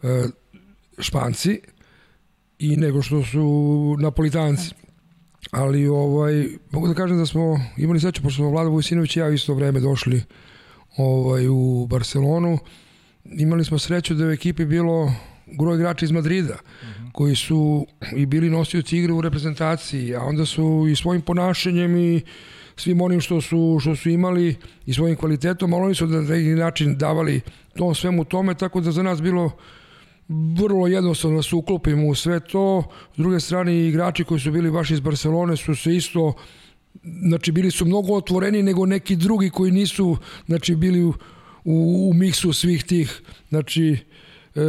e, 0.03 0.25
španci 0.99 1.61
i 2.59 2.77
nego 2.77 3.03
što 3.03 3.23
su 3.23 3.97
napolitanci. 4.01 4.75
ali 5.51 5.89
ovaj, 5.89 6.49
mogu 6.71 6.89
da 6.89 6.95
kažem 6.95 7.19
da 7.19 7.27
smo 7.27 7.61
imali 7.77 8.01
sreću, 8.01 8.23
pošto 8.23 8.37
smo 8.37 8.51
Vlada 8.51 8.69
Vujsinović 8.69 9.17
i 9.17 9.21
ja 9.21 9.29
isto 9.29 9.55
vreme 9.55 9.81
došli 9.81 10.23
ovaj, 10.97 11.49
u 11.49 11.87
Barcelonu, 11.91 12.59
imali 13.25 13.65
smo 13.65 13.79
sreću 13.79 14.15
da 14.15 14.25
je 14.25 14.29
u 14.29 14.33
ekipi 14.33 14.65
bilo 14.65 15.13
gro 15.47 15.75
igrača 15.75 16.05
iz 16.05 16.11
Madrida, 16.11 16.55
uh 16.55 16.89
-huh. 16.89 17.13
koji 17.13 17.37
su 17.37 17.87
i 18.17 18.27
bili 18.27 18.51
nosioci 18.51 18.99
igre 18.99 19.13
u 19.13 19.21
reprezentaciji, 19.21 20.15
a 20.15 20.21
onda 20.21 20.47
su 20.47 20.87
i 20.91 20.97
svojim 20.97 21.23
ponašanjem 21.23 21.97
i 21.97 22.23
svim 22.77 23.01
onim 23.01 23.21
što 23.21 23.41
su, 23.41 23.79
što 23.81 23.97
su 23.97 24.11
imali 24.11 24.57
i 24.87 24.95
svojim 24.95 25.17
kvalitetom, 25.17 25.75
ali 25.75 25.83
oni 25.85 25.95
su 25.95 26.07
na 26.07 26.21
neki 26.21 26.49
način 26.49 26.99
davali 26.99 27.41
tom 27.77 27.95
svemu 27.95 28.25
tome, 28.25 28.55
tako 28.55 28.81
da 28.81 28.93
za 28.93 29.03
nas 29.03 29.23
bilo 29.23 29.51
vrlo 30.59 30.87
jednostavno 30.87 31.37
da 31.37 31.43
se 31.43 31.57
uklopimo 31.57 32.07
u 32.07 32.15
sve 32.15 32.41
to. 32.41 32.83
S 33.15 33.17
druge 33.17 33.41
strane, 33.41 33.89
igrači 33.89 34.25
koji 34.25 34.41
su 34.41 34.53
bili 34.53 34.71
baš 34.71 34.91
iz 34.91 35.01
Barcelone 35.01 35.57
su 35.57 35.75
se 35.75 35.97
isto 35.97 36.35
znači 37.03 37.53
bili 37.53 37.71
su 37.71 37.85
mnogo 37.85 38.15
otvoreni 38.15 38.63
nego 38.63 38.87
neki 38.87 39.17
drugi 39.17 39.51
koji 39.51 39.73
nisu 39.73 40.17
znači 40.47 40.77
bili 40.77 41.05
u, 41.05 41.15
u, 41.65 42.09
u 42.11 42.15
miksu 42.15 42.53
svih 42.53 42.85
tih 42.85 43.23
znači 43.49 43.97
e, 44.55 44.61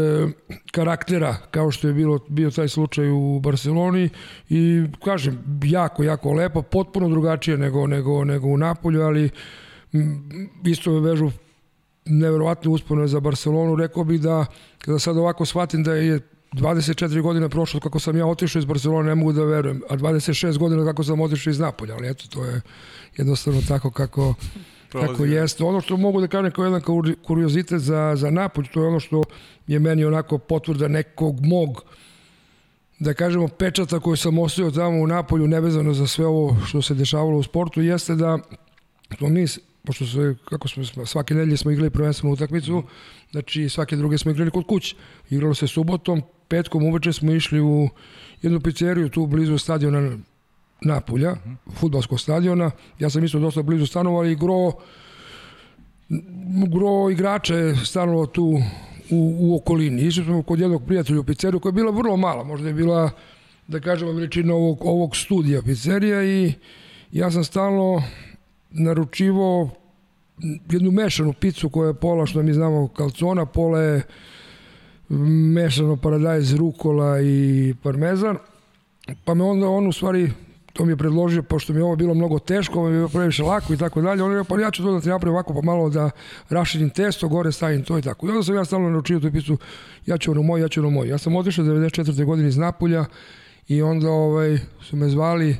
karaktera 0.72 1.38
kao 1.52 1.72
što 1.72 1.88
je 1.88 1.94
bilo 1.94 2.20
bio 2.28 2.52
taj 2.52 2.68
slučaj 2.68 3.10
u 3.10 3.40
Barceloni. 3.40 4.10
I 4.50 4.84
kažem 5.04 5.44
jako 5.64 6.04
jako 6.04 6.34
lepo 6.34 6.62
potpuno 6.62 7.10
drugačije 7.10 7.58
nego 7.58 7.88
nego 7.88 8.24
nego 8.24 8.48
u 8.48 8.58
Napolju 8.58 9.02
ali 9.02 9.30
isto 10.66 10.92
me 10.92 11.00
vežu 11.00 11.32
neverovatne 12.06 12.72
uspone 12.72 13.08
za 13.08 13.20
Barcelonu. 13.20 13.76
Rekao 13.76 14.04
bih 14.04 14.22
da 14.22 14.46
kada 14.78 15.00
sad 15.00 15.18
ovako 15.18 15.46
shvatim 15.46 15.84
da 15.84 15.94
je 15.94 16.20
24 16.54 17.22
godine 17.22 17.50
prošlo 17.50 17.80
kako 17.80 18.00
sam 18.00 18.18
ja 18.18 18.26
otišao 18.26 18.60
iz 18.60 18.66
Barcelona, 18.66 19.10
ne 19.10 19.16
mogu 19.16 19.34
da 19.34 19.44
verujem, 19.44 19.82
a 19.90 19.98
26 19.98 20.58
godina 20.58 20.86
kako 20.86 21.04
sam 21.04 21.22
otišao 21.22 21.52
iz 21.52 21.60
Napolja, 21.60 21.96
ali 21.96 22.10
eto, 22.10 22.26
to 22.30 22.46
je 22.46 22.62
jednostavno 23.18 23.62
tako 23.68 23.92
kako, 23.92 24.34
kako 24.92 25.26
jeste. 25.26 25.64
Ono 25.64 25.82
što 25.82 25.98
mogu 25.98 26.22
da 26.22 26.28
kažem 26.28 26.52
kao 26.52 26.66
jedan 26.66 26.82
kuriozitet 27.24 27.82
za, 27.82 28.14
za 28.16 28.32
Napolj, 28.32 28.66
to 28.74 28.82
je 28.82 28.88
ono 28.88 29.00
što 29.00 29.24
je 29.68 29.80
meni 29.80 30.06
onako 30.06 30.38
potvrda 30.38 30.88
nekog 30.88 31.46
mog 31.46 31.84
da 33.00 33.14
kažemo 33.14 33.48
pečata 33.48 34.00
koju 34.00 34.16
sam 34.16 34.40
ostavio 34.40 34.72
tamo 34.72 35.02
u 35.02 35.08
Napolju 35.08 35.48
nevezano 35.48 35.94
za 35.94 36.08
sve 36.08 36.26
ovo 36.26 36.58
što 36.66 36.82
se 36.82 36.94
dešavalo 36.94 37.38
u 37.38 37.44
sportu 37.44 37.82
jeste 37.82 38.16
da 38.16 38.40
smo 39.18 39.30
mi 39.30 39.48
pošto 39.86 40.06
se, 40.06 40.36
kako 40.46 40.68
smo, 40.68 41.06
svake 41.06 41.34
nedelje 41.34 41.58
smo 41.58 41.72
igrali 41.72 41.90
prvenstvenu 41.90 42.34
utakmicu, 42.34 42.84
znači 43.34 43.70
svake 43.70 43.96
druge 43.96 44.18
smo 44.18 44.32
igrali 44.32 44.52
kod 44.52 44.66
kuće. 44.68 44.96
Igralo 45.30 45.54
se 45.54 45.68
subotom, 45.68 46.22
petkom 46.48 46.84
uveče 46.84 47.14
smo 47.14 47.32
išli 47.32 47.62
u 47.62 47.90
jednu 48.42 48.60
pizzeriju 48.60 49.10
tu 49.10 49.26
blizu 49.26 49.58
stadiona 49.58 50.18
Napulja, 50.82 51.32
uh 51.32 51.38
-huh. 51.38 51.56
futbalskog 51.74 52.20
stadiona. 52.20 52.72
Ja 53.00 53.10
sam 53.10 53.24
isto 53.24 53.40
dosta 53.40 53.62
blizu 53.62 53.86
stanova 53.86 54.28
i 54.28 54.36
gro, 54.36 54.72
gro 56.68 57.10
igrača 57.12 57.56
je 57.56 57.76
stanovalo 57.76 58.26
tu 58.26 58.44
u, 59.12 59.36
u 59.40 59.56
okolini. 59.56 60.02
Išli 60.02 60.24
smo 60.24 60.44
kod 60.44 60.60
jednog 60.60 60.86
prijatelja 60.86 61.20
u 61.20 61.24
pizzeriju 61.24 61.60
koja 61.60 61.70
je 61.70 61.74
bila 61.74 61.92
vrlo 61.92 62.18
mala, 62.18 62.44
možda 62.44 62.68
je 62.68 62.74
bila 62.74 63.12
da 63.68 63.80
kažemo 63.80 64.12
veličina 64.12 64.54
ovog, 64.54 64.78
ovog 64.82 65.16
studija 65.16 65.62
pizzerija 65.62 66.24
i 66.24 66.54
ja 67.12 67.32
sam 67.32 67.44
stalno 67.44 68.04
naručivo 68.70 69.70
jednu 70.72 70.92
mešanu 70.92 71.34
picu 71.34 71.70
koja 71.70 71.88
je 71.88 71.94
pola 71.94 72.26
što 72.26 72.44
mi 72.44 72.54
znamo 72.54 72.88
kalcona, 72.88 73.46
pola 73.46 73.82
je 73.82 74.02
mešano 75.54 75.98
paradajz, 75.98 76.54
rukola 76.54 77.22
i 77.22 77.74
parmezan. 77.84 78.38
Pa 79.26 79.34
me 79.34 79.44
onda 79.44 79.68
on 79.68 79.88
u 79.88 79.92
stvari 79.92 80.32
to 80.74 80.86
mi 80.86 80.92
je 80.92 80.98
predložio, 80.98 81.44
pošto 81.44 81.74
mi 81.74 81.80
je 81.80 81.84
ovo 81.84 81.96
bilo 81.96 82.14
mnogo 82.14 82.40
teško, 82.40 82.84
mi 82.84 82.90
je 82.90 82.98
bilo 82.98 83.10
previše 83.10 83.44
lako 83.44 83.74
i 83.74 83.78
tako 83.78 84.02
dalje, 84.02 84.24
on 84.24 84.32
je 84.32 84.38
rekao, 84.38 84.58
pa 84.58 84.62
ja 84.62 84.72
ću 84.72 84.84
to 84.84 84.92
da 84.92 85.02
ti 85.02 85.10
napravim 85.10 85.36
ovako 85.36 85.54
pa 85.54 85.62
malo 85.62 85.90
da 85.90 86.10
raširim 86.50 86.90
testo, 86.90 87.28
gore 87.28 87.52
stavim 87.52 87.84
to 87.84 87.98
i 87.98 88.02
tako. 88.02 88.28
I 88.28 88.30
onda 88.30 88.44
sam 88.44 88.56
ja 88.56 88.66
stalno 88.66 88.90
naručio 88.90 89.20
tu 89.20 89.32
picu, 89.32 89.58
ja 90.06 90.18
ću 90.18 90.32
ono 90.32 90.42
moj, 90.42 90.62
ja 90.62 90.68
ću 90.68 90.80
ono 90.80 90.90
moj. 90.90 91.08
Ja 91.08 91.18
sam 91.18 91.36
otišao 91.36 91.66
94. 91.66 92.26
godine 92.26 92.50
iz 92.50 92.58
Napulja 92.58 93.06
i 93.68 93.82
onda 93.82 94.10
ovaj, 94.10 94.60
su 94.82 94.96
me 94.96 95.10
zvali 95.10 95.58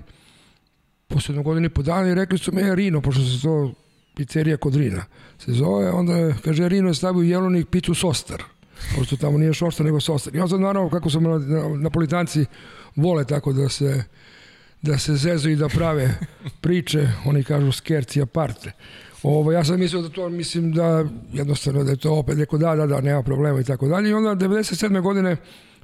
posle 1.08 1.34
jednog 1.34 1.46
godina 1.46 1.66
i 1.66 1.70
po 1.70 1.82
dana 1.82 2.10
i 2.10 2.16
rekli 2.16 2.38
su 2.38 2.52
me, 2.52 2.62
e, 2.62 2.76
Rino, 2.76 3.02
pošto 3.02 3.22
se 3.22 3.42
to 3.42 3.72
pizzerija 4.16 4.58
kod 4.58 4.76
Rina 4.76 5.06
se 5.40 5.52
zove, 5.52 5.92
onda 5.92 6.34
kaže 6.44 6.70
Rino 6.70 6.88
je 6.88 6.94
stavio 6.94 7.22
jelonik 7.22 7.70
picu 7.70 7.94
Sostar, 7.94 8.44
pošto 8.98 9.18
tamo 9.18 9.38
nije 9.38 9.54
šostar 9.54 9.86
nego 9.86 10.00
Sostar. 10.00 10.36
I 10.36 10.40
onda 10.40 10.58
naravno 10.58 10.90
kako 10.90 11.10
su 11.10 11.22
napolitanci 11.80 12.46
vole 12.96 13.26
tako 13.26 13.54
da 13.54 13.70
se 13.70 14.04
da 14.84 14.98
se 14.98 15.16
zezu 15.16 15.50
i 15.50 15.56
da 15.56 15.70
prave 15.70 16.10
priče, 16.62 17.08
oni 17.26 17.44
kažu 17.44 17.72
skerci 17.72 18.22
aparte. 18.22 18.72
Ovo, 19.24 19.52
ja 19.52 19.64
sam 19.64 19.80
mislio 19.80 20.02
da 20.02 20.10
to, 20.10 20.30
mislim 20.30 20.72
da 20.72 21.06
jednostavno 21.34 21.84
da 21.84 21.92
je 21.92 21.98
to 21.98 22.14
opet 22.14 22.38
neko 22.38 22.58
da, 22.58 22.76
da, 22.76 22.88
da, 22.88 23.02
nema 23.02 23.24
problema 23.24 23.60
i 23.60 23.64
tako 23.64 23.88
dalje. 23.88 24.10
I 24.10 24.14
onda 24.14 24.48
97. 24.48 25.02
godine 25.02 25.38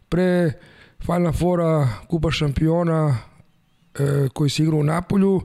pre 0.10 0.52
Final 1.06 1.34
Fora, 1.34 1.88
Kupa 2.08 2.32
šampiona, 2.32 3.18
e, 4.00 4.28
koji 4.34 4.50
se 4.50 4.63
igrao 4.63 4.80
u 4.80 4.84
Napolju. 4.84 5.42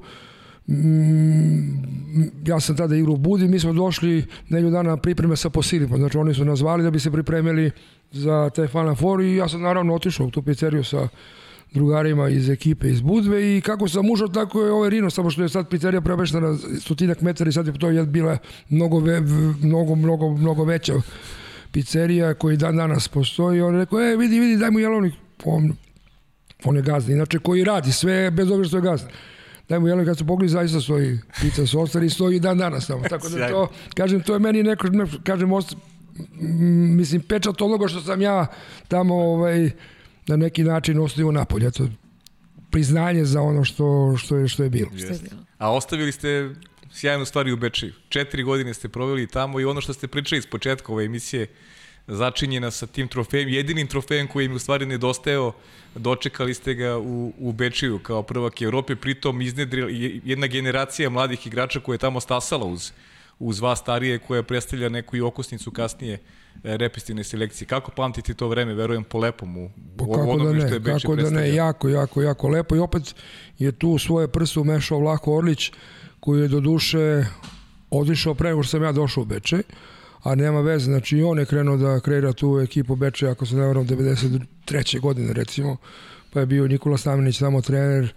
Mm, 0.66 2.24
ja 2.46 2.60
sam 2.60 2.76
tada 2.76 2.96
igrao 2.96 3.14
u 3.14 3.16
Budi, 3.16 3.48
mi 3.48 3.60
smo 3.60 3.72
došli 3.72 4.24
nedelju 4.48 4.70
dana 4.70 4.96
pripreme 4.96 5.36
sa 5.36 5.50
Posilipom, 5.50 5.96
znači 5.96 6.18
oni 6.18 6.34
su 6.34 6.44
nas 6.44 6.58
zvali 6.58 6.82
da 6.82 6.90
bi 6.90 7.00
se 7.00 7.10
pripremili 7.10 7.70
za 8.12 8.50
taj 8.50 8.66
Final 8.66 8.94
Four 8.94 9.20
i 9.20 9.36
ja 9.36 9.48
sam 9.48 9.62
naravno 9.62 9.94
otišao 9.94 10.26
u 10.26 10.30
tu 10.30 10.42
pizzeriju 10.42 10.84
sa 10.84 11.08
drugarima 11.74 12.28
iz 12.28 12.50
ekipe 12.50 12.88
iz 12.88 13.00
Budve 13.00 13.56
i 13.56 13.60
kako 13.60 13.88
sam 13.88 14.10
ušao 14.10 14.28
tako 14.28 14.62
je 14.62 14.72
ovaj 14.72 14.90
Rino, 14.90 15.10
samo 15.10 15.30
što 15.30 15.42
je 15.42 15.48
sad 15.48 15.68
pizzerija 15.68 16.00
prebeštena 16.00 16.56
stotinak 16.80 17.20
metara 17.20 17.48
i 17.48 17.52
sad 17.52 17.66
je 17.66 17.78
to 17.78 17.90
je 17.90 18.06
bila 18.06 18.38
mnogo, 18.68 18.98
ve, 18.98 19.20
mnogo, 19.62 19.94
mnogo, 19.94 20.28
mnogo 20.28 20.64
veća 20.64 20.94
pizzerija 21.72 22.34
koji 22.34 22.56
dan 22.56 22.76
danas 22.76 23.08
postoji. 23.08 23.60
On 23.60 23.74
je 23.74 23.80
rekao, 23.80 24.00
e, 24.00 24.16
vidi, 24.16 24.40
vidi, 24.40 24.56
daj 24.56 24.70
mu 24.70 24.78
jelovnik. 24.78 25.14
On, 25.44 25.72
On 26.64 26.76
je 26.76 26.82
gazda, 26.82 27.12
inače 27.12 27.38
koji 27.38 27.64
radi 27.64 27.92
sve 27.92 28.30
bez 28.30 28.50
obzira 28.50 28.68
što 28.68 28.76
je 28.76 28.82
gazda. 28.82 29.08
Daj 29.68 29.78
mu 29.78 29.88
jeleno 29.88 30.04
kad 30.04 30.18
se 30.18 30.26
pogledi 30.26 30.52
zaista 30.52 30.80
stoji 30.80 31.18
pizza 31.40 31.66
s 31.66 31.74
ostari 31.74 32.06
i 32.06 32.10
stoji 32.10 32.40
dan 32.40 32.58
danas 32.58 32.86
tamo. 32.86 33.08
Tako 33.08 33.28
da 33.28 33.48
to, 33.48 33.68
kažem, 33.94 34.22
to 34.22 34.32
je 34.32 34.38
meni 34.38 34.62
neko, 34.62 34.88
ne, 34.88 35.04
kažem, 35.24 35.52
ost, 35.52 35.76
mislim, 36.96 37.22
pečat 37.22 37.62
onoga 37.62 37.88
što 37.88 38.00
sam 38.00 38.22
ja 38.22 38.46
tamo 38.88 39.14
ovaj, 39.14 39.70
na 40.26 40.36
neki 40.36 40.64
način 40.64 41.00
ostavio 41.00 41.32
napolje. 41.32 41.70
To 41.70 41.88
priznanje 42.70 43.24
za 43.24 43.40
ono 43.40 43.64
što, 43.64 44.16
što, 44.16 44.36
je, 44.36 44.48
što 44.48 44.62
je 44.62 44.70
bilo. 44.70 44.90
Jest. 44.94 45.34
A 45.58 45.72
ostavili 45.72 46.12
ste 46.12 46.50
sjajnu 46.92 47.24
stvari 47.24 47.52
u 47.52 47.56
Bečeju. 47.56 47.92
Četiri 48.08 48.42
godine 48.42 48.74
ste 48.74 48.88
proveli 48.88 49.26
tamo 49.26 49.60
i 49.60 49.64
ono 49.64 49.80
što 49.80 49.92
ste 49.92 50.08
pričali 50.08 50.38
iz 50.38 50.46
početka 50.46 50.92
ove 50.92 51.04
emisije, 51.04 51.46
začinjena 52.06 52.70
sa 52.70 52.86
tim 52.86 53.08
trofejem, 53.08 53.48
jedinim 53.48 53.86
trofejem 53.86 54.28
koji 54.28 54.44
im 54.44 54.52
u 54.52 54.58
stvari 54.58 54.86
nedostajao, 54.86 55.52
dočekali 55.94 56.54
ste 56.54 56.74
ga 56.74 56.98
u, 56.98 57.32
u 57.38 57.52
Bečiju 57.52 57.98
kao 57.98 58.22
prvak 58.22 58.62
Evrope, 58.62 58.96
pritom 58.96 59.40
iznedrila 59.40 59.88
jedna 60.24 60.46
generacija 60.46 61.10
mladih 61.10 61.46
igrača 61.46 61.80
koja 61.80 61.94
je 61.94 61.98
tamo 61.98 62.20
stasala 62.20 62.66
uz, 62.66 62.92
uz 63.38 63.60
vas 63.60 63.78
starije 63.78 64.18
koja 64.18 64.42
predstavlja 64.42 64.88
neku 64.88 65.16
i 65.16 65.20
okosnicu 65.20 65.70
kasnije 65.70 66.14
e, 66.14 66.18
repestivne 66.76 67.24
selekcije. 67.24 67.68
Kako 67.68 67.90
pamtite 67.90 68.34
to 68.34 68.48
vreme, 68.48 68.74
verujem 68.74 69.04
po 69.04 69.18
lepom 69.18 69.56
u, 69.56 69.70
u 69.98 70.12
kako 70.12 70.30
onome 70.30 70.60
da 70.60 70.66
što 70.66 70.74
je 70.74 70.80
Beče 70.80 71.06
Kako 71.06 71.16
da 71.16 71.30
ne, 71.30 71.54
jako, 71.54 71.88
jako, 71.88 72.22
jako 72.22 72.48
lepo 72.48 72.76
i 72.76 72.78
opet 72.78 73.14
je 73.58 73.72
tu 73.72 73.98
svoje 73.98 74.28
prste 74.28 74.60
umešao 74.60 74.98
Vlako 74.98 75.36
Orlić 75.36 75.72
koji 76.20 76.40
je 76.40 76.48
do 76.48 76.60
duše 76.60 77.24
odišao 77.90 78.34
pre 78.34 78.48
nego 78.48 78.62
što 78.62 78.70
sam 78.70 78.82
ja 78.82 78.92
došao 78.92 79.22
u 79.22 79.24
Beče 79.24 79.62
a 80.24 80.34
nema 80.34 80.60
veze, 80.60 80.84
znači 80.84 81.22
on 81.22 81.38
je 81.38 81.46
krenuo 81.46 81.76
da 81.76 82.00
kreira 82.00 82.32
tu 82.32 82.60
ekipu 82.60 82.96
Beče, 82.96 83.28
ako 83.28 83.46
se 83.46 83.56
ne 83.56 83.66
varam, 83.66 83.86
93. 83.86 85.00
godine 85.00 85.32
recimo, 85.32 85.76
pa 86.32 86.40
je 86.40 86.46
bio 86.46 86.68
Nikola 86.68 86.96
Stamenić 86.96 87.38
tamo 87.38 87.60
trener 87.60 88.14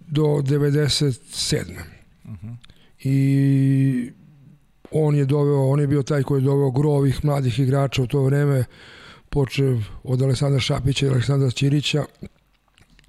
do 0.00 0.22
97. 0.22 1.62
Uh 2.24 2.30
-huh. 2.30 2.56
I 3.04 4.12
on 4.90 5.14
je 5.14 5.24
doveo, 5.24 5.68
on 5.68 5.80
je 5.80 5.86
bio 5.86 6.02
taj 6.02 6.22
koji 6.22 6.40
je 6.40 6.44
doveo 6.44 6.70
grovih 6.70 7.24
mladih 7.24 7.58
igrača 7.58 8.02
u 8.02 8.06
to 8.06 8.22
vreme, 8.22 8.64
počev 9.30 9.78
od 10.02 10.22
Aleksandra 10.22 10.60
Šapića 10.60 11.06
i 11.06 11.08
Aleksandra 11.08 11.50
Ćirića. 11.50 12.04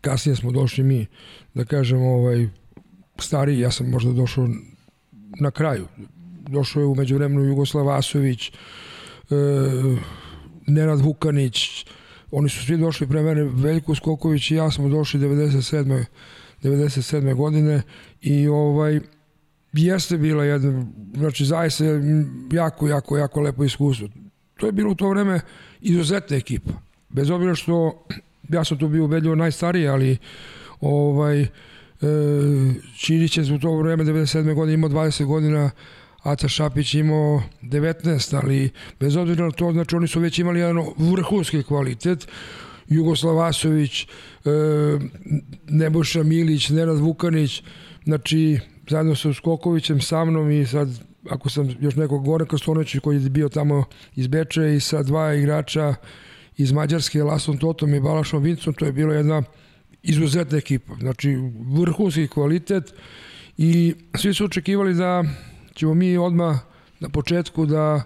Kasnije 0.02 0.36
smo 0.36 0.52
došli 0.52 0.84
mi, 0.84 1.06
da 1.54 1.66
kažemo, 1.66 2.14
ovaj, 2.14 2.50
stariji, 3.20 3.60
ja 3.60 3.72
sam 3.72 3.90
možda 3.90 4.12
došao 4.12 4.48
na 5.40 5.52
kraju, 5.52 5.88
došao 6.54 6.80
je 6.80 6.86
umeđu 6.86 7.16
vremenu 7.16 7.44
Jugoslav 7.44 7.86
Vasović, 7.86 8.50
e, 8.50 8.54
Nenad 10.68 11.02
Vukanić, 11.02 11.86
oni 12.32 12.50
su 12.50 12.66
svi 12.66 12.78
došli 12.78 13.08
pre 13.08 13.22
mene, 13.22 13.44
Veljko 13.44 13.96
Skoković 13.96 14.52
i 14.52 14.56
ja 14.56 14.72
smo 14.72 14.90
došli 14.90 15.20
97. 15.20 16.06
97. 16.64 17.36
godine 17.36 17.82
i 18.22 18.48
ovaj 18.48 19.00
jeste 19.74 20.18
bila 20.18 20.44
jedna, 20.44 20.86
znači 21.18 21.46
zaista 21.46 21.84
jako, 22.52 22.88
jako, 22.88 23.18
jako 23.18 23.42
lepo 23.42 23.64
iskustvo. 23.64 24.08
To 24.58 24.66
je 24.66 24.72
bilo 24.72 24.92
u 24.92 24.96
to 24.96 25.10
vreme 25.10 25.40
izuzetna 25.82 26.38
ekipa. 26.38 26.72
Bez 27.10 27.30
obzira 27.30 27.56
što 27.56 28.06
ja 28.50 28.64
sam 28.64 28.78
tu 28.78 28.88
bio 28.88 29.06
ubedljivo 29.06 29.36
najstariji, 29.36 29.88
ali 29.88 30.18
Ovaj, 30.84 31.42
e, 31.42 31.48
Čirić 32.98 33.38
je 33.38 33.54
u 33.54 33.60
to 33.60 33.78
vreme 33.78 34.04
97. 34.04 34.54
godine 34.54 34.74
imao 34.74 34.90
20 34.90 35.26
godina, 35.26 35.72
Aca 36.24 36.48
Šapić 36.48 36.94
imao 36.94 37.42
19, 37.62 38.40
ali 38.44 38.70
bez 39.00 39.16
obzira 39.16 39.46
na 39.46 39.52
to, 39.52 39.72
znači 39.72 39.96
oni 39.96 40.08
su 40.08 40.20
već 40.20 40.40
imali 40.40 40.60
jedan 40.60 40.86
vrhunski 40.98 41.64
kvalitet. 41.64 42.28
Jugoslav 42.88 43.36
Vasović, 43.36 44.04
e, 44.04 44.08
Nebojša 45.68 46.24
Milić, 46.24 46.70
Nenad 46.70 47.00
Vukanić, 47.00 47.64
znači 48.04 48.60
zajedno 48.90 49.16
sa 49.16 49.34
Skokovićem, 49.34 50.02
sa 50.02 50.26
mnom 50.26 50.52
i 50.52 50.66
sad 50.66 50.90
ako 51.30 51.50
sam 51.50 51.76
još 51.80 51.96
nekog 51.96 52.26
Goran 52.26 52.48
Krstonović 52.48 52.96
koji 53.04 53.24
je 53.24 53.30
bio 53.30 53.50
tamo 53.50 53.84
iz 54.16 54.28
Beča 54.28 54.66
i 54.66 54.80
sa 54.80 55.04
dva 55.04 55.34
igrača 55.34 55.96
iz 56.58 56.72
Mađarske, 56.72 57.24
Lasom 57.24 57.58
Totom 57.58 57.94
i 57.94 58.00
Balašom 58.00 58.44
Vincom, 58.44 58.74
to 58.74 58.86
je 58.86 58.92
bila 58.92 59.14
jedna 59.14 59.44
izuzetna 60.04 60.58
ekipa. 60.58 60.96
Znači, 61.00 61.38
vrhunski 61.80 62.28
kvalitet 62.28 62.94
i 63.58 63.94
svi 64.16 64.34
su 64.34 64.46
očekivali 64.46 64.94
da 64.94 65.24
ćemo 65.74 65.94
mi 65.94 66.18
odmah 66.18 66.60
na 67.00 67.10
početku 67.10 67.66
da 67.66 68.04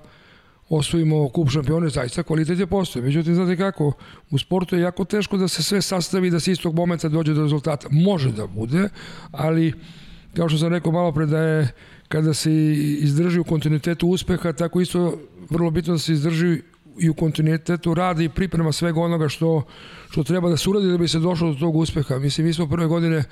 osvojimo 0.69 1.29
kup 1.29 1.49
šampione, 1.49 1.89
zaista 1.89 2.23
kvalitet 2.23 2.59
je 2.59 2.67
postoje. 2.67 3.03
Međutim, 3.03 3.35
znate 3.35 3.57
kako, 3.57 3.91
u 4.31 4.37
sportu 4.37 4.75
je 4.75 4.81
jako 4.81 5.05
teško 5.05 5.37
da 5.37 5.47
se 5.47 5.63
sve 5.63 5.81
sastavi 5.81 6.29
da 6.29 6.39
se 6.39 6.51
istog 6.51 6.75
momenta 6.75 7.09
dođe 7.09 7.33
do 7.33 7.41
rezultata. 7.41 7.87
Može 7.91 8.31
da 8.31 8.47
bude, 8.47 8.89
ali 9.31 9.73
kao 10.35 10.49
što 10.49 10.57
sam 10.57 10.69
rekao 10.69 10.91
malo 10.91 11.11
pre 11.11 11.25
da 11.25 11.39
je 11.39 11.71
kada 12.07 12.33
se 12.33 12.53
izdrži 12.99 13.39
u 13.39 13.43
kontinuitetu 13.43 14.07
uspeha, 14.07 14.53
tako 14.53 14.81
isto 14.81 15.19
vrlo 15.49 15.71
bitno 15.71 15.93
da 15.93 15.99
se 15.99 16.13
izdrži 16.13 16.61
i 16.99 17.09
u 17.09 17.13
kontinuitetu 17.13 17.93
rada 17.93 18.23
i 18.23 18.29
priprema 18.29 18.71
svega 18.71 19.01
onoga 19.01 19.29
što, 19.29 19.63
što 20.09 20.23
treba 20.23 20.49
da 20.49 20.57
se 20.57 20.69
uradi 20.69 20.91
da 20.91 20.97
bi 20.97 21.07
se 21.07 21.19
došlo 21.19 21.53
do 21.53 21.59
tog 21.59 21.75
uspeha. 21.75 22.19
Mislim, 22.19 22.47
mi 22.47 22.53
smo 22.53 22.67
prve 22.67 22.87
godine 22.87 23.23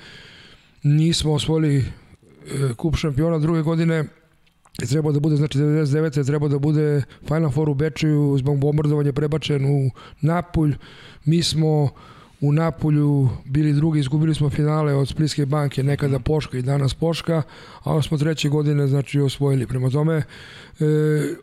nismo 0.82 1.32
osvojili 1.32 1.78
e, 1.78 1.84
kup 2.76 2.96
šampiona, 2.96 3.38
druge 3.38 3.62
godine 3.62 4.04
je 4.82 4.88
trebao 4.88 5.12
da 5.12 5.20
bude, 5.20 5.36
znači 5.36 5.58
99. 5.58 6.18
je 6.18 6.24
trebao 6.24 6.48
da 6.48 6.58
bude 6.58 7.02
Final 7.26 7.50
Four 7.50 7.68
u 7.68 7.74
Bečeju 7.74 8.36
zbog 8.38 8.58
bombardovanja 8.58 9.12
prebačen 9.12 9.64
u 9.64 9.90
Napulj. 10.20 10.76
Mi 11.24 11.42
smo 11.42 11.90
u 12.40 12.52
Napolju 12.52 13.28
bili 13.44 13.72
drugi, 13.72 14.00
izgubili 14.00 14.34
smo 14.34 14.50
finale 14.50 14.94
od 14.94 15.08
Splitske 15.08 15.46
banke, 15.46 15.82
nekada 15.82 16.18
Poška 16.18 16.58
i 16.58 16.62
danas 16.62 16.94
Poška, 16.94 17.42
a 17.82 17.90
onda 17.90 18.02
smo 18.02 18.18
treće 18.18 18.48
godine 18.48 18.86
znači 18.86 19.20
osvojili. 19.20 19.66
Prema 19.66 19.90
tome, 19.90 20.16
e, 20.16 20.24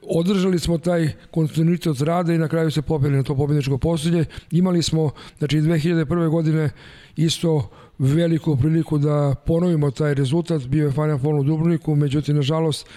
održali 0.02 0.60
smo 0.60 0.78
taj 0.78 1.12
kontinuitet 1.32 2.02
rada 2.02 2.34
i 2.34 2.38
na 2.38 2.48
kraju 2.48 2.72
se 2.72 2.82
popeli 2.82 3.18
na 3.18 3.24
to 3.24 3.36
pobjedničko 3.36 3.78
posljednje. 3.78 4.26
Imali 4.52 4.84
smo, 4.84 5.12
znači 5.38 5.58
2001. 5.58 6.30
godine 6.30 6.70
isto 7.16 7.70
veliku 8.00 8.58
priliku 8.58 8.98
da 8.98 9.36
ponovimo 9.46 9.92
taj 9.92 10.14
rezultat, 10.14 10.68
bio 10.68 10.86
je 10.86 10.92
Final 10.92 11.18
Four 11.18 11.36
u 11.36 11.44
Dubrovniku, 11.44 11.96
međutim, 11.96 12.36
nažalost, 12.36 12.88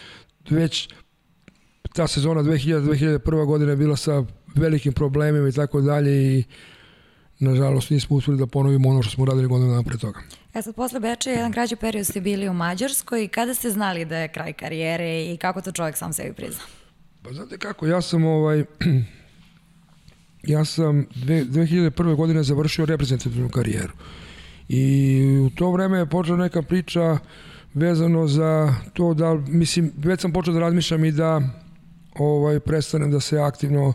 već 0.51 0.89
ta 1.93 2.07
sezona 2.07 2.43
2000-2001. 2.43 3.47
godina 3.47 3.71
je 3.71 3.77
bila 3.77 3.97
sa 3.97 4.25
velikim 4.55 4.93
problemima 4.93 5.49
i 5.49 5.53
tako 5.53 5.81
dalje 5.81 6.39
i 6.39 6.45
nažalost 7.39 7.91
nismo 7.91 8.17
uspeli 8.17 8.39
da 8.39 8.47
ponovimo 8.47 8.89
ono 8.89 9.03
što 9.03 9.11
smo 9.11 9.25
radili 9.25 9.49
godinu 9.49 9.71
dana 9.71 9.83
pre 9.83 9.99
toga. 9.99 10.21
E 10.55 10.63
sad, 10.63 10.75
posle 10.75 11.01
Beča, 11.01 11.31
jedan 11.31 11.53
krađe 11.53 11.77
period 11.77 12.07
ste 12.07 12.21
bili 12.21 12.49
u 12.49 12.53
Mađarskoj. 12.53 13.29
Kada 13.29 13.55
ste 13.55 13.71
znali 13.71 14.05
da 14.05 14.17
je 14.17 14.29
kraj 14.29 14.53
karijere 14.53 15.25
i 15.25 15.37
kako 15.37 15.61
to 15.61 15.73
čovjek 15.73 15.97
sam 15.97 16.13
sebi 16.13 16.33
prizna? 16.33 16.63
Pa 17.23 17.33
znate 17.33 17.59
kako, 17.59 17.87
ja 17.87 18.03
sam 18.03 18.25
ovaj... 18.25 18.65
ja 20.55 20.65
sam 20.65 21.07
2001. 21.15 22.17
godine 22.17 22.43
završio 22.43 22.87
reprezentativnu 22.87 23.49
karijeru. 23.49 23.93
I 24.69 25.23
u 25.47 25.51
to 25.51 25.71
vreme 25.71 25.99
je 25.99 26.07
počela 26.07 26.39
neka 26.39 26.63
priča 26.63 27.19
vezano 27.77 28.27
za 28.27 28.75
to 28.93 29.15
da, 29.15 29.35
mislim, 29.35 29.93
već 29.97 30.21
sam 30.21 30.33
počeo 30.33 30.55
da 30.55 30.61
razmišljam 30.61 31.05
i 31.05 31.13
da 31.13 31.41
ovaj, 32.19 32.61
prestanem 32.61 33.11
da 33.11 33.21
se 33.21 33.39
aktivno 33.39 33.93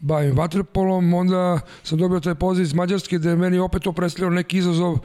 bavim 0.00 0.36
vaterpolom, 0.36 1.14
onda 1.14 1.60
sam 1.82 1.98
dobio 1.98 2.20
taj 2.20 2.34
poziv 2.34 2.62
iz 2.62 2.74
Mađarske 2.74 3.18
da 3.18 3.30
je 3.30 3.36
meni 3.36 3.58
opet 3.58 3.82
to 3.82 3.92
predstavljalo 3.92 4.34
neki 4.34 4.58
izazov. 4.58 4.98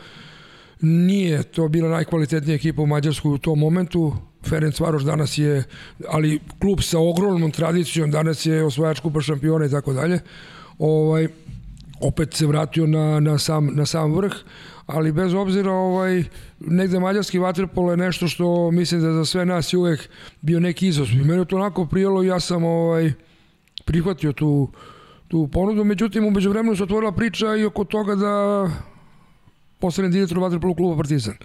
Nije 0.81 1.43
to 1.43 1.67
bila 1.67 1.89
najkvalitetnija 1.89 2.55
ekipa 2.55 2.81
u 2.81 2.85
Mađarskoj 2.85 3.33
u 3.33 3.37
tom 3.37 3.59
momentu. 3.59 4.13
Ferenc 4.49 4.79
Varoš 4.79 5.03
danas 5.03 5.37
je, 5.37 5.63
ali 6.07 6.39
klub 6.59 6.79
sa 6.81 6.99
ogromnom 6.99 7.51
tradicijom, 7.51 8.11
danas 8.11 8.45
je 8.45 8.63
osvajač 8.63 8.99
kupa 8.99 9.21
šampiona 9.21 9.65
i 9.65 9.69
tako 9.69 9.93
dalje. 9.93 10.19
Ovaj, 10.79 11.27
opet 12.01 12.33
se 12.33 12.47
vratio 12.47 12.87
na, 12.87 13.19
na, 13.19 13.37
sam, 13.37 13.69
na 13.75 13.85
sam 13.85 14.13
vrh, 14.15 14.33
ali 14.91 15.11
bez 15.11 15.33
obzira 15.33 15.71
ovaj, 15.71 16.23
negde 16.59 16.99
mađarski 16.99 17.39
vaterpolo 17.39 17.91
je 17.91 17.97
nešto 17.97 18.27
što 18.27 18.71
mislim 18.71 19.01
da 19.01 19.13
za 19.13 19.25
sve 19.25 19.45
nas 19.45 19.73
je 19.73 19.77
uvek 19.79 20.09
bio 20.41 20.59
neki 20.59 20.87
izazov. 20.87 21.15
I 21.15 21.23
mene 21.23 21.45
to 21.45 21.55
onako 21.55 21.85
prijelo 21.85 22.23
ja 22.23 22.39
sam 22.39 22.63
ovaj, 22.63 23.11
prihvatio 23.85 24.33
tu, 24.33 24.69
tu 25.27 25.47
ponudu, 25.47 25.83
međutim 25.83 26.25
umeđu 26.25 26.49
vremenu 26.49 26.75
se 26.75 26.83
otvorila 26.83 27.11
priča 27.11 27.55
i 27.55 27.65
oko 27.65 27.83
toga 27.83 28.15
da 28.15 28.67
postanem 29.79 30.11
direktor 30.11 30.39
vaterpolo 30.39 30.75
kluba 30.75 30.97
Partizan. 30.97 31.35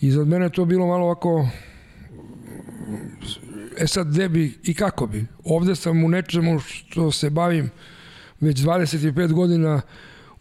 I 0.00 0.10
za 0.10 0.24
mene 0.24 0.50
to 0.50 0.64
bilo 0.64 0.86
malo 0.86 1.04
ovako 1.04 1.48
e 3.78 3.86
sad 3.86 4.08
gde 4.08 4.28
bi 4.28 4.58
i 4.62 4.74
kako 4.74 5.06
bi. 5.06 5.26
Ovde 5.44 5.76
sam 5.76 6.04
u 6.04 6.08
nečemu 6.08 6.58
što 6.58 7.10
se 7.10 7.30
bavim 7.30 7.70
već 8.40 8.58
25 8.58 9.32
godina 9.32 9.80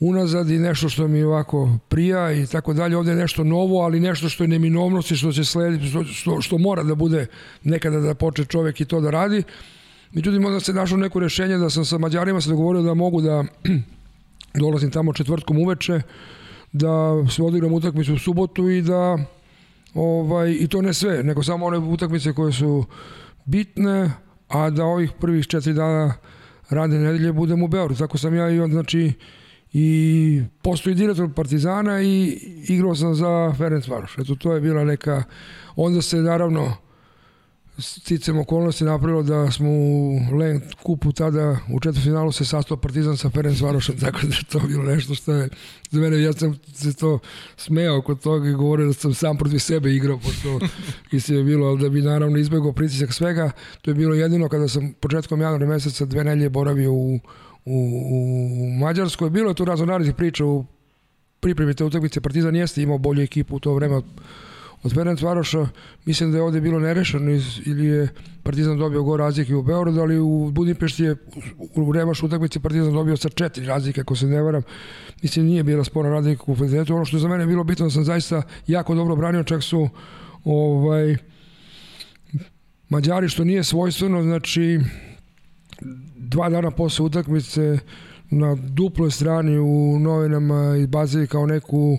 unazad 0.04 0.50
i 0.50 0.60
nešto 0.60 0.90
što 0.90 1.08
mi 1.08 1.24
ovako 1.24 1.78
prija 1.88 2.32
i 2.32 2.48
tako 2.48 2.74
dalje. 2.74 2.98
Ovde 2.98 3.12
je 3.12 3.16
nešto 3.16 3.44
novo, 3.44 3.82
ali 3.82 4.00
nešto 4.00 4.30
što 4.30 4.44
je 4.44 4.48
neminovnost 4.48 5.12
i 5.12 5.16
što 5.16 5.32
će 5.32 5.46
slediti, 5.46 5.88
što, 5.88 6.04
što, 6.04 6.42
što 6.42 6.58
mora 6.58 6.84
da 6.84 6.96
bude 6.96 7.26
nekada 7.64 8.00
da 8.00 8.14
počne 8.14 8.46
čovek 8.46 8.82
i 8.82 8.86
to 8.86 9.02
da 9.02 9.10
radi. 9.10 9.44
Međutim, 10.12 10.46
onda 10.46 10.60
se 10.60 10.74
našlo 10.74 10.98
neko 10.98 11.20
rešenje 11.20 11.58
da 11.58 11.70
sam 11.70 11.86
sa 11.86 11.98
Mađarima 11.98 12.42
se 12.42 12.50
dogovorio 12.50 12.82
da 12.82 12.94
mogu 12.94 13.22
da 13.22 13.44
dolazim 14.64 14.92
tamo 14.92 15.14
četvrtkom 15.14 15.58
uveče, 15.58 16.02
da 16.72 17.26
se 17.30 17.44
odigram 17.44 17.74
utakmicu 17.74 18.14
u 18.14 18.20
subotu 18.20 18.70
i 18.70 18.82
da 18.82 19.18
ovaj, 19.94 20.58
i 20.60 20.68
to 20.68 20.82
ne 20.82 20.94
sve, 20.94 21.24
nego 21.24 21.44
samo 21.44 21.66
one 21.66 21.78
utakmice 21.78 22.34
koje 22.34 22.54
su 22.54 22.86
bitne, 23.46 24.12
a 24.48 24.70
da 24.70 24.86
ovih 24.86 25.12
prvih 25.20 25.48
četiri 25.48 25.74
dana 25.74 26.14
radne 26.70 27.00
nedelje 27.00 27.32
budem 27.32 27.64
u 27.64 27.68
Beogradu. 27.68 28.00
Tako 28.00 28.18
sam 28.18 28.36
ja 28.36 28.50
i 28.50 28.60
on, 28.60 28.72
znači, 28.72 29.14
i 29.74 30.42
postoji 30.62 30.96
direktor 30.96 31.34
Partizana 31.34 32.02
i 32.02 32.40
igrao 32.68 32.96
sam 32.96 33.16
za 33.16 33.54
Ferenc 33.58 33.88
Varoš. 33.88 34.18
Eto, 34.18 34.36
to 34.36 34.54
je 34.54 34.62
bila 34.62 34.84
neka... 34.84 35.24
Onda 35.76 36.02
se, 36.02 36.18
naravno, 36.18 36.74
sticam 37.78 38.40
okolnosti 38.40 38.84
napravilo 38.84 39.24
da 39.24 39.52
smo 39.52 39.70
u 39.70 40.20
Len 40.40 40.62
kupu 40.84 41.12
tada 41.12 41.58
u 41.74 41.80
četvrtfinalu 41.80 42.32
se 42.32 42.46
sastao 42.46 42.78
Partizan 42.78 43.18
sa 43.18 43.30
Ferenc 43.30 43.62
Varošem, 43.62 44.00
tako 44.06 44.20
da 44.22 44.36
je 44.36 44.44
to 44.52 44.60
bilo 44.60 44.84
nešto 44.84 45.16
što 45.16 45.34
je 45.34 45.50
za 45.92 46.00
mene, 46.00 46.22
ja 46.22 46.34
sam 46.34 46.60
se 46.74 46.94
to 46.94 47.20
smejao 47.58 48.02
kod 48.02 48.20
toga 48.20 48.50
i 48.50 48.54
govorio 48.54 48.88
da 48.88 48.94
sam 48.94 49.14
sam 49.14 49.38
protiv 49.38 49.60
sebe 49.60 49.96
igrao, 49.96 50.18
pošto 50.18 50.60
mislim 51.12 51.38
je 51.38 51.44
bilo, 51.44 51.76
da 51.76 51.90
bi 51.90 52.02
naravno 52.02 52.38
izbegao 52.38 52.74
pritisak 52.74 53.14
svega, 53.14 53.52
to 53.82 53.92
je 53.92 53.96
bilo 53.96 54.16
jedino 54.16 54.50
kada 54.50 54.68
sam 54.68 54.94
početkom 55.00 55.42
januara 55.42 55.66
meseca 55.66 56.06
dve 56.06 56.24
nelje 56.24 56.50
boravio 56.50 56.94
u, 56.94 57.20
u, 57.66 58.04
u 58.12 58.80
Mađarskoj, 58.80 59.30
bilo 59.30 59.50
je 59.50 59.56
tu 59.56 59.66
razno 59.66 59.86
narednih 59.86 60.16
priča 60.16 60.46
u 60.46 60.66
pripremi 61.40 61.74
te 61.74 61.84
utakmice, 61.84 62.22
Partizan 62.22 62.56
jeste 62.56 62.82
imao 62.82 62.98
bolju 62.98 63.22
ekipu 63.22 63.56
u 63.56 63.60
to 63.60 63.74
vreme 63.74 63.96
od 63.96 64.06
od 64.84 64.94
Ferenc 64.94 65.22
Varoša, 65.22 65.68
mislim 66.06 66.32
da 66.32 66.38
je 66.38 66.44
ovde 66.44 66.62
bilo 66.62 66.80
nerešeno 66.80 67.32
ili 67.66 67.86
je 67.86 68.08
Partizan 68.44 68.78
dobio 68.78 69.04
go 69.04 69.18
razlike 69.18 69.56
u 69.56 69.64
Beogradu, 69.64 70.02
ali 70.02 70.20
u 70.20 70.52
Budimpešti 70.52 71.04
je 71.04 71.16
u 71.76 71.92
remašu 71.92 72.26
utakmice 72.26 72.60
Partizan 72.60 72.94
dobio 72.94 73.18
sa 73.18 73.30
četiri 73.30 73.66
razlike, 73.66 74.02
ako 74.02 74.16
se 74.16 74.28
ne 74.28 74.42
varam. 74.42 74.62
Mislim, 75.22 75.46
nije 75.46 75.64
bila 75.64 75.84
spora 75.84 76.10
razlika 76.10 76.44
u 76.48 76.56
Federetu. 76.56 76.96
Ono 76.96 77.06
što 77.06 77.18
je 77.18 77.22
za 77.22 77.28
mene 77.28 77.46
bilo 77.46 77.64
bitno, 77.64 77.86
da 77.86 77.90
sam 77.90 78.04
zaista 78.04 78.42
jako 78.68 78.96
dobro 78.96 79.16
branio, 79.16 79.44
čak 79.44 79.64
su 79.64 79.90
ovaj, 80.44 81.16
Mađari, 82.90 83.30
što 83.30 83.44
nije 83.44 83.64
svojstveno, 83.64 84.24
znači 84.24 84.80
dva 86.30 86.50
dana 86.50 86.72
posle 86.72 87.06
utakmice 87.06 87.80
na 88.30 88.56
duploj 88.56 89.12
strani 89.12 89.60
u 89.60 90.00
novinama 90.00 90.76
izbazili 90.78 91.28
kao 91.28 91.46
neku 91.46 91.98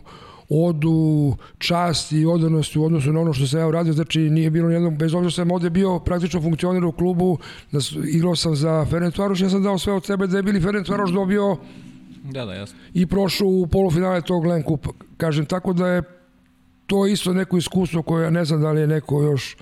odu, 0.48 1.36
čast 1.58 2.12
i 2.12 2.26
odanost 2.26 2.76
u 2.76 2.84
odnosu 2.84 3.12
na 3.12 3.20
ono 3.20 3.32
što 3.32 3.46
sam 3.46 3.60
ja 3.60 3.66
uradio, 3.68 3.92
znači 3.92 4.20
nije 4.20 4.50
bilo 4.50 4.68
nijednog, 4.68 4.96
bez 4.96 5.14
obzira 5.14 5.30
sam 5.30 5.50
ovde 5.50 5.70
bio 5.70 5.98
praktično 5.98 6.40
funkcioner 6.40 6.84
u 6.84 6.92
klubu, 6.92 7.38
da 7.72 7.78
igrao 8.08 8.36
sam 8.36 8.56
za 8.56 8.86
Ferenc 8.90 9.18
Varoš, 9.18 9.40
ja 9.40 9.50
sam 9.50 9.62
dao 9.62 9.78
sve 9.78 9.92
od 9.92 10.04
sebe 10.04 10.26
da 10.26 10.36
je 10.36 10.42
bili 10.42 10.60
Ferenc 10.60 10.88
Varoš 10.88 11.10
dobio 11.10 11.56
da, 12.24 12.44
da, 12.44 12.54
jasno. 12.54 12.78
i 12.94 13.06
prošao 13.06 13.48
u 13.48 13.66
polufinale 13.66 14.20
tog 14.20 14.46
Len 14.46 14.62
Kupa. 14.62 14.90
Kažem, 15.16 15.46
tako 15.46 15.72
da 15.72 15.88
je 15.88 16.02
to 16.86 17.06
isto 17.06 17.32
neko 17.32 17.56
iskustvo 17.56 18.02
koje 18.02 18.24
ja 18.24 18.30
ne 18.30 18.44
znam 18.44 18.60
da 18.60 18.72
li 18.72 18.80
je 18.80 18.86
neko 18.86 19.22
još 19.22 19.56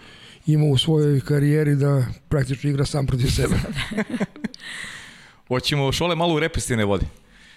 imao 0.46 0.68
u 0.68 0.78
svojoj 0.78 1.20
karijeri 1.20 1.76
da 1.76 2.06
praktično 2.28 2.70
igra 2.70 2.84
sam 2.84 3.06
protiv 3.06 3.30
sebe. 3.36 3.54
Hoćemo 5.48 5.92
šole 5.92 6.16
malo 6.16 6.34
u 6.34 6.40
repestivne 6.40 6.84
vodi. 6.84 7.06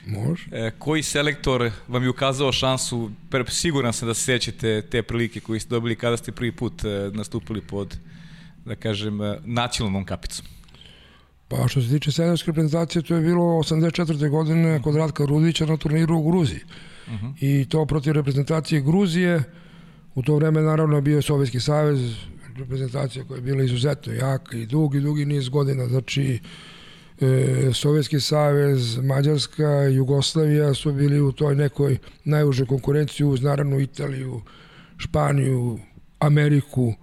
Može. 0.05 0.47
E, 0.51 0.71
koji 0.79 1.03
selektor 1.03 1.71
vam 1.87 2.03
je 2.03 2.09
ukazao 2.09 2.51
šansu, 2.51 3.11
siguran 3.47 3.93
sam 3.93 4.07
da 4.07 4.13
se 4.13 4.23
sećate 4.23 4.81
te 4.81 5.03
prilike 5.03 5.39
koje 5.39 5.59
ste 5.59 5.69
dobili 5.69 5.95
kada 5.95 6.17
ste 6.17 6.31
prvi 6.31 6.51
put 6.51 6.85
e, 6.85 7.11
nastupili 7.13 7.61
pod, 7.61 7.97
da 8.65 8.75
kažem, 8.75 9.21
e, 9.21 9.39
nacionalnom 9.45 10.05
kapicom? 10.05 10.45
Pa 11.47 11.67
što 11.67 11.81
se 11.81 11.89
tiče 11.89 12.11
seniorske 12.11 12.51
reprezentacije, 12.51 13.01
to 13.01 13.15
je 13.15 13.21
bilo 13.21 13.41
84. 13.41 14.29
godine 14.29 14.81
kod 14.81 14.95
Ratka 14.95 15.25
Rudića 15.25 15.65
na 15.65 15.77
turniru 15.77 16.17
u 16.17 16.31
Gruziji. 16.31 16.59
Uh 17.07 17.13
-huh. 17.13 17.33
I 17.39 17.65
to 17.69 17.85
protiv 17.85 18.13
reprezentacije 18.13 18.81
Gruzije, 18.81 19.43
u 20.15 20.23
to 20.23 20.35
vreme 20.35 20.61
naravno 20.61 21.01
bio 21.01 21.15
je 21.15 21.21
Sovjetski 21.21 21.59
savez, 21.59 22.15
reprezentacija 22.55 23.25
koja 23.25 23.35
je 23.35 23.41
bila 23.41 23.63
izuzetno 23.63 24.13
jaka 24.13 24.57
i 24.57 24.65
dugi, 24.65 24.99
dugi 24.99 25.25
niz 25.25 25.49
godina, 25.49 25.87
znači 25.87 26.39
e, 27.21 27.69
Sovjetski 27.73 28.19
savez, 28.19 28.97
Mađarska, 28.97 29.83
Jugoslavija 29.83 30.73
su 30.73 30.93
bili 30.93 31.21
u 31.21 31.31
toj 31.31 31.55
nekoj 31.55 31.97
najuže 32.23 32.65
konkurenciji 32.65 33.27
uz 33.27 33.41
naravno 33.41 33.79
Italiju, 33.79 34.41
Španiju, 34.97 35.79
Ameriku 36.19 36.93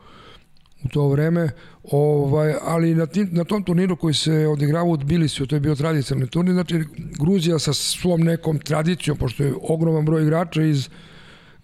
u 0.84 0.88
to 0.88 1.09
vreme, 1.09 1.50
ovaj, 1.84 2.55
ali 2.62 2.94
na, 2.94 3.07
tim, 3.07 3.28
na 3.32 3.44
tom 3.44 3.64
turniru 3.64 3.96
koji 3.96 4.14
se 4.14 4.46
odigrava 4.46 4.84
u 4.84 4.96
Tbilisiju, 4.96 5.46
to 5.46 5.57
je 5.57 5.61
bio 5.61 5.74
tradicionalni 5.74 6.30
turnir, 6.30 6.53
znači 6.53 6.84
Gruzija 7.20 7.59
sa 7.59 7.72
svom 7.72 8.20
nekom 8.20 8.59
tradicijom, 8.59 9.16
pošto 9.16 9.44
je 9.44 9.55
ogroman 9.62 10.05
broj 10.05 10.22
igrača 10.22 10.62
iz 10.62 10.88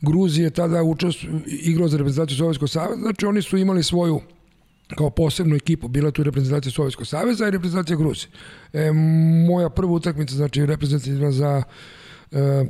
Gruzije 0.00 0.50
tada 0.50 0.82
učest, 0.82 1.18
igrao 1.46 1.88
za 1.88 1.96
reprezentaciju 1.96 2.36
Sovjetskog 2.36 2.68
saveza, 2.68 3.00
znači 3.02 3.26
oni 3.26 3.42
su 3.42 3.56
imali 3.56 3.82
svoju 3.82 4.20
kao 4.96 5.10
posebnu 5.10 5.56
ekipu, 5.56 5.88
bila 5.88 6.10
tu 6.10 6.22
reprezentacija 6.22 6.72
Sovjetskog 6.72 7.06
saveza 7.06 7.48
i 7.48 7.50
reprezentacija 7.50 7.96
Gruzije. 7.96 8.30
E, 8.72 8.92
moja 9.46 9.70
prva 9.70 9.92
utakmica, 9.92 10.34
znači 10.34 10.66
reprezentativna 10.66 11.30
za 11.30 11.62
e, 12.32 12.64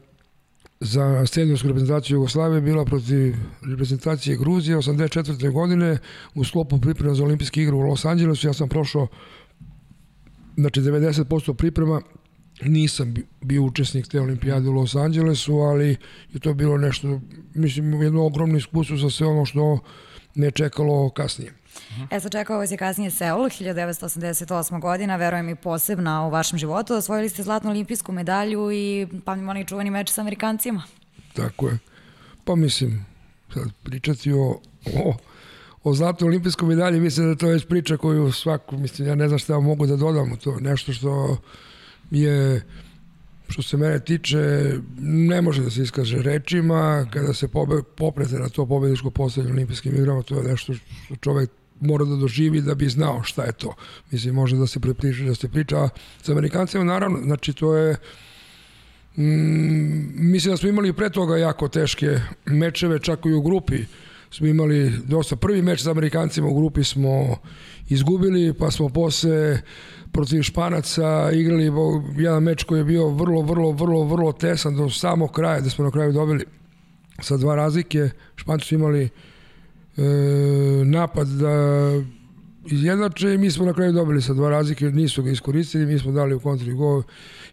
za 0.81 1.27
seniorsku 1.27 1.69
reprezentaciju 1.69 2.15
Jugoslavije 2.15 2.61
bila 2.61 2.85
protiv 2.85 3.35
reprezentacije 3.63 4.37
Gruzije 4.37 4.77
84. 4.77 5.53
godine 5.53 5.99
u 6.35 6.45
sklopu 6.45 6.81
priprema 6.81 7.15
za 7.15 7.25
olimpijske 7.25 7.63
igre 7.63 7.75
u 7.75 7.81
Los 7.81 8.05
Angelesu. 8.05 8.47
Ja 8.47 8.53
sam 8.53 8.69
prošao 8.69 9.07
znači 10.57 10.81
90% 10.81 11.55
priprema 11.55 12.03
nisam 12.63 13.15
bio 13.41 13.63
učesnik 13.63 14.09
te 14.09 14.21
olimpijade 14.21 14.69
u 14.69 14.73
Los 14.73 14.95
Angelesu, 14.95 15.55
ali 15.55 15.97
je 16.33 16.41
to 16.41 16.55
bilo 16.55 16.79
nešto, 16.79 17.21
mislim, 17.55 18.03
jedno 18.03 18.27
ogromno 18.27 18.59
iskustvo 18.59 18.97
za 18.97 19.11
sve 19.11 19.27
ono 19.27 19.45
što 19.45 19.79
me 20.35 20.51
čekalo 20.51 21.11
kasnije. 21.11 21.53
E 22.11 22.21
sad 22.21 22.33
čekao 22.33 22.59
vas 22.59 22.71
je 22.71 22.77
kasnije 22.77 23.11
Seul, 23.11 23.45
1988. 23.45 24.81
godina, 24.81 25.17
verujem 25.17 25.49
i 25.49 25.55
posebna 25.55 26.27
u 26.27 26.31
vašem 26.31 26.59
životu. 26.59 26.95
Osvojili 26.95 27.29
ste 27.29 27.43
zlatnu 27.43 27.71
olimpijsku 27.71 28.13
medalju 28.13 28.73
i 28.73 29.07
pamim 29.25 29.49
onaj 29.49 29.65
čuveni 29.65 29.91
meč 29.91 30.11
sa 30.11 30.21
Amerikancima. 30.21 30.83
Tako 31.33 31.69
je. 31.69 31.79
Pa 32.45 32.55
mislim, 32.55 33.07
sad 33.55 33.73
pričati 33.83 34.33
o, 34.33 34.61
o, 34.95 35.17
o 35.83 35.95
zlatnoj 35.95 36.29
olimpijskoj 36.29 36.69
medalji, 36.69 37.01
mislim 37.01 37.29
da 37.29 37.35
to 37.35 37.47
je 37.47 37.53
već 37.53 37.67
priča 37.67 37.97
koju 37.97 38.33
svaku, 38.33 38.77
mislim, 38.77 39.09
ja 39.09 39.15
ne 39.15 39.29
znam 39.29 39.39
šta 39.39 39.61
mogu 39.61 39.87
da 39.87 39.97
dodam 39.97 40.33
u 40.33 40.37
to. 40.37 40.57
Nešto 40.61 40.93
što 40.93 41.39
je 42.11 42.63
što 43.49 43.63
se 43.63 43.77
mene 43.77 44.01
tiče, 44.01 44.73
ne 45.01 45.43
može 45.43 45.63
da 45.63 45.71
se 45.71 45.83
iskaže 45.83 46.23
rečima, 46.23 47.07
kada 47.11 47.35
se 47.35 47.49
pobe, 47.49 47.83
poprete 47.97 48.39
na 48.39 48.49
to 48.49 48.67
pobedičko 48.67 49.11
postavljanje 49.11 49.55
olimpijskim 49.55 49.95
igrama, 49.95 50.23
to 50.23 50.37
je 50.37 50.43
nešto 50.43 50.75
što 50.75 51.17
čovek 51.21 51.51
mora 51.81 52.05
da 52.05 52.17
doživi 52.17 52.61
da 52.61 52.75
bi 52.75 52.89
znao 52.89 53.23
šta 53.23 53.45
je 53.45 53.53
to. 53.53 53.75
Mislim, 54.11 54.35
može 54.35 54.57
da 54.57 54.67
se 54.67 54.81
prepriča, 54.81 55.25
da 55.25 55.35
se 55.35 55.49
priča 55.49 55.89
sa 56.23 56.33
Amerikancima, 56.33 56.85
naravno, 56.85 57.19
znači 57.23 57.53
to 57.53 57.77
je 57.77 57.97
mm, 59.17 60.31
mislim 60.33 60.53
da 60.53 60.57
smo 60.57 60.69
imali 60.69 60.93
pre 60.93 61.11
toga 61.11 61.37
jako 61.37 61.69
teške 61.69 62.21
mečeve, 62.47 62.99
čak 62.99 63.27
i 63.27 63.33
u 63.33 63.43
grupi 63.43 63.85
smo 64.31 64.47
imali 64.47 64.93
dosta. 65.05 65.37
Prvi 65.37 65.63
meč 65.63 65.83
sa 65.83 65.91
Amerikancima 65.91 66.49
u 66.49 66.55
grupi 66.55 66.85
smo 66.85 67.37
izgubili, 67.89 68.55
pa 68.55 68.71
smo 68.71 68.89
posle 68.89 69.63
protiv 70.13 70.43
Španaca 70.43 71.31
igrali 71.33 71.73
jedan 72.17 72.43
meč 72.43 72.63
koji 72.63 72.81
je 72.81 72.85
bio 72.85 73.09
vrlo, 73.09 73.43
vrlo, 73.43 73.73
vrlo, 73.73 74.05
vrlo 74.05 74.33
tesan 74.33 74.77
do 74.77 74.91
samog 74.91 75.33
kraja, 75.33 75.61
da 75.61 75.71
smo 75.71 75.85
na 75.85 75.91
kraju 75.91 76.13
dobili 76.13 76.45
sa 77.21 77.37
dva 77.37 77.55
razlike. 77.55 78.11
Španci 78.37 78.67
su 78.67 78.75
imali 78.75 79.05
e, 79.05 79.11
napad 80.85 81.29
da 81.29 81.55
izjednače 82.67 83.35
i 83.35 83.39
mi 83.39 83.51
smo 83.51 83.65
na 83.65 83.73
kraju 83.73 83.93
dobili 83.93 84.23
sa 84.23 84.35
dva 84.35 84.51
razlike, 84.51 84.85
nisu 84.85 85.23
ga 85.23 85.31
iskoristili, 85.31 85.87
mi 85.87 85.99
smo 85.99 86.13
dali 86.13 86.35
u 86.35 86.41
kontri 86.41 86.73
gol. 86.73 87.03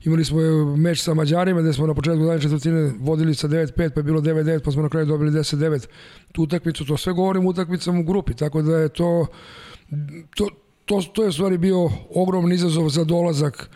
Imali 0.04 0.26
smo 0.26 0.40
meč 0.76 1.02
sa 1.02 1.14
Mađarima 1.14 1.62
gde 1.62 1.74
smo 1.74 1.88
na 1.88 1.94
početku 1.94 2.26
danje 2.26 2.42
četvrtine 2.42 2.94
vodili 3.00 3.36
sa 3.36 3.48
9-5, 3.48 3.90
pa 3.90 4.00
je 4.00 4.04
bilo 4.04 4.22
9-9, 4.22 4.60
pa 4.64 4.72
smo 4.72 4.82
na 4.82 4.90
kraju 4.90 5.06
dobili 5.06 5.32
10-9 5.32 5.88
tu 6.32 6.44
utakmicu. 6.44 6.86
To 6.86 6.98
sve 6.98 7.14
govorim 7.14 7.46
utakmicama 7.46 8.00
u 8.00 8.04
grupi, 8.04 8.34
tako 8.34 8.62
da 8.62 8.78
je 8.78 8.90
to, 8.90 9.28
to, 10.36 10.50
to, 10.86 11.02
to 11.02 11.24
je 11.24 11.30
u 11.30 11.32
stvari 11.32 11.58
bio 11.58 11.90
ogroman 12.16 12.52
izazov 12.52 12.90
za 12.90 13.04
dolazak 13.04 13.70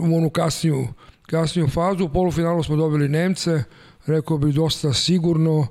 u 0.00 0.16
onu 0.16 0.30
kasniju, 0.30 0.88
kasniju 1.26 1.68
fazu. 1.68 2.04
U 2.04 2.08
polufinalu 2.08 2.62
smo 2.62 2.76
dobili 2.76 3.08
Nemce, 3.08 3.64
rekao 4.06 4.38
bih 4.38 4.54
dosta 4.54 4.92
sigurno, 4.92 5.66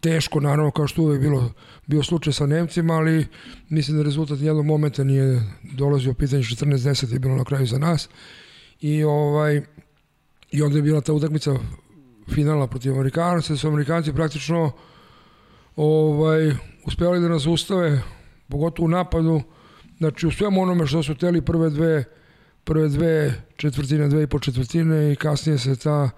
teško 0.00 0.40
naravno 0.40 0.70
kao 0.70 0.86
što 0.86 1.02
uvek 1.02 1.20
bilo 1.20 1.52
bio 1.86 2.02
slučaj 2.02 2.32
sa 2.32 2.46
Nemcima, 2.46 2.94
ali 2.94 3.26
mislim 3.68 3.96
da 3.96 4.02
rezultat 4.02 4.40
jednog 4.40 4.66
momenta 4.66 5.04
nije 5.04 5.42
dolazio 5.62 6.14
pitanje 6.14 6.42
14-10 6.42 7.12
je 7.12 7.18
bilo 7.18 7.36
na 7.36 7.44
kraju 7.44 7.66
za 7.66 7.78
nas. 7.78 8.08
I 8.80 9.04
ovaj 9.04 9.62
i 10.50 10.62
onda 10.62 10.76
je 10.76 10.82
bila 10.82 11.00
ta 11.00 11.12
utakmica 11.12 11.54
finala 12.34 12.66
protiv 12.66 12.92
Amerikanaca, 12.92 13.52
da 13.52 13.58
su 13.58 13.68
Amerikanci 13.68 14.12
praktično 14.12 14.72
ovaj 15.76 16.52
uspeli 16.86 17.20
da 17.20 17.28
nas 17.28 17.46
ustave 17.46 18.02
pogotovo 18.50 18.86
u 18.86 18.88
napadu, 18.88 19.42
znači 19.98 20.26
u 20.26 20.30
svemu 20.30 20.62
onome 20.62 20.86
što 20.86 21.02
su 21.02 21.14
teli 21.14 21.40
prve 21.42 21.70
dve, 21.70 22.04
prve 22.64 22.88
dve 22.88 23.34
četvrtine, 23.56 24.08
dve 24.08 24.22
i 24.22 24.26
po 24.26 24.38
četvrtine 24.38 25.12
i 25.12 25.16
kasnije 25.16 25.58
se 25.58 25.76
ta, 25.76 26.10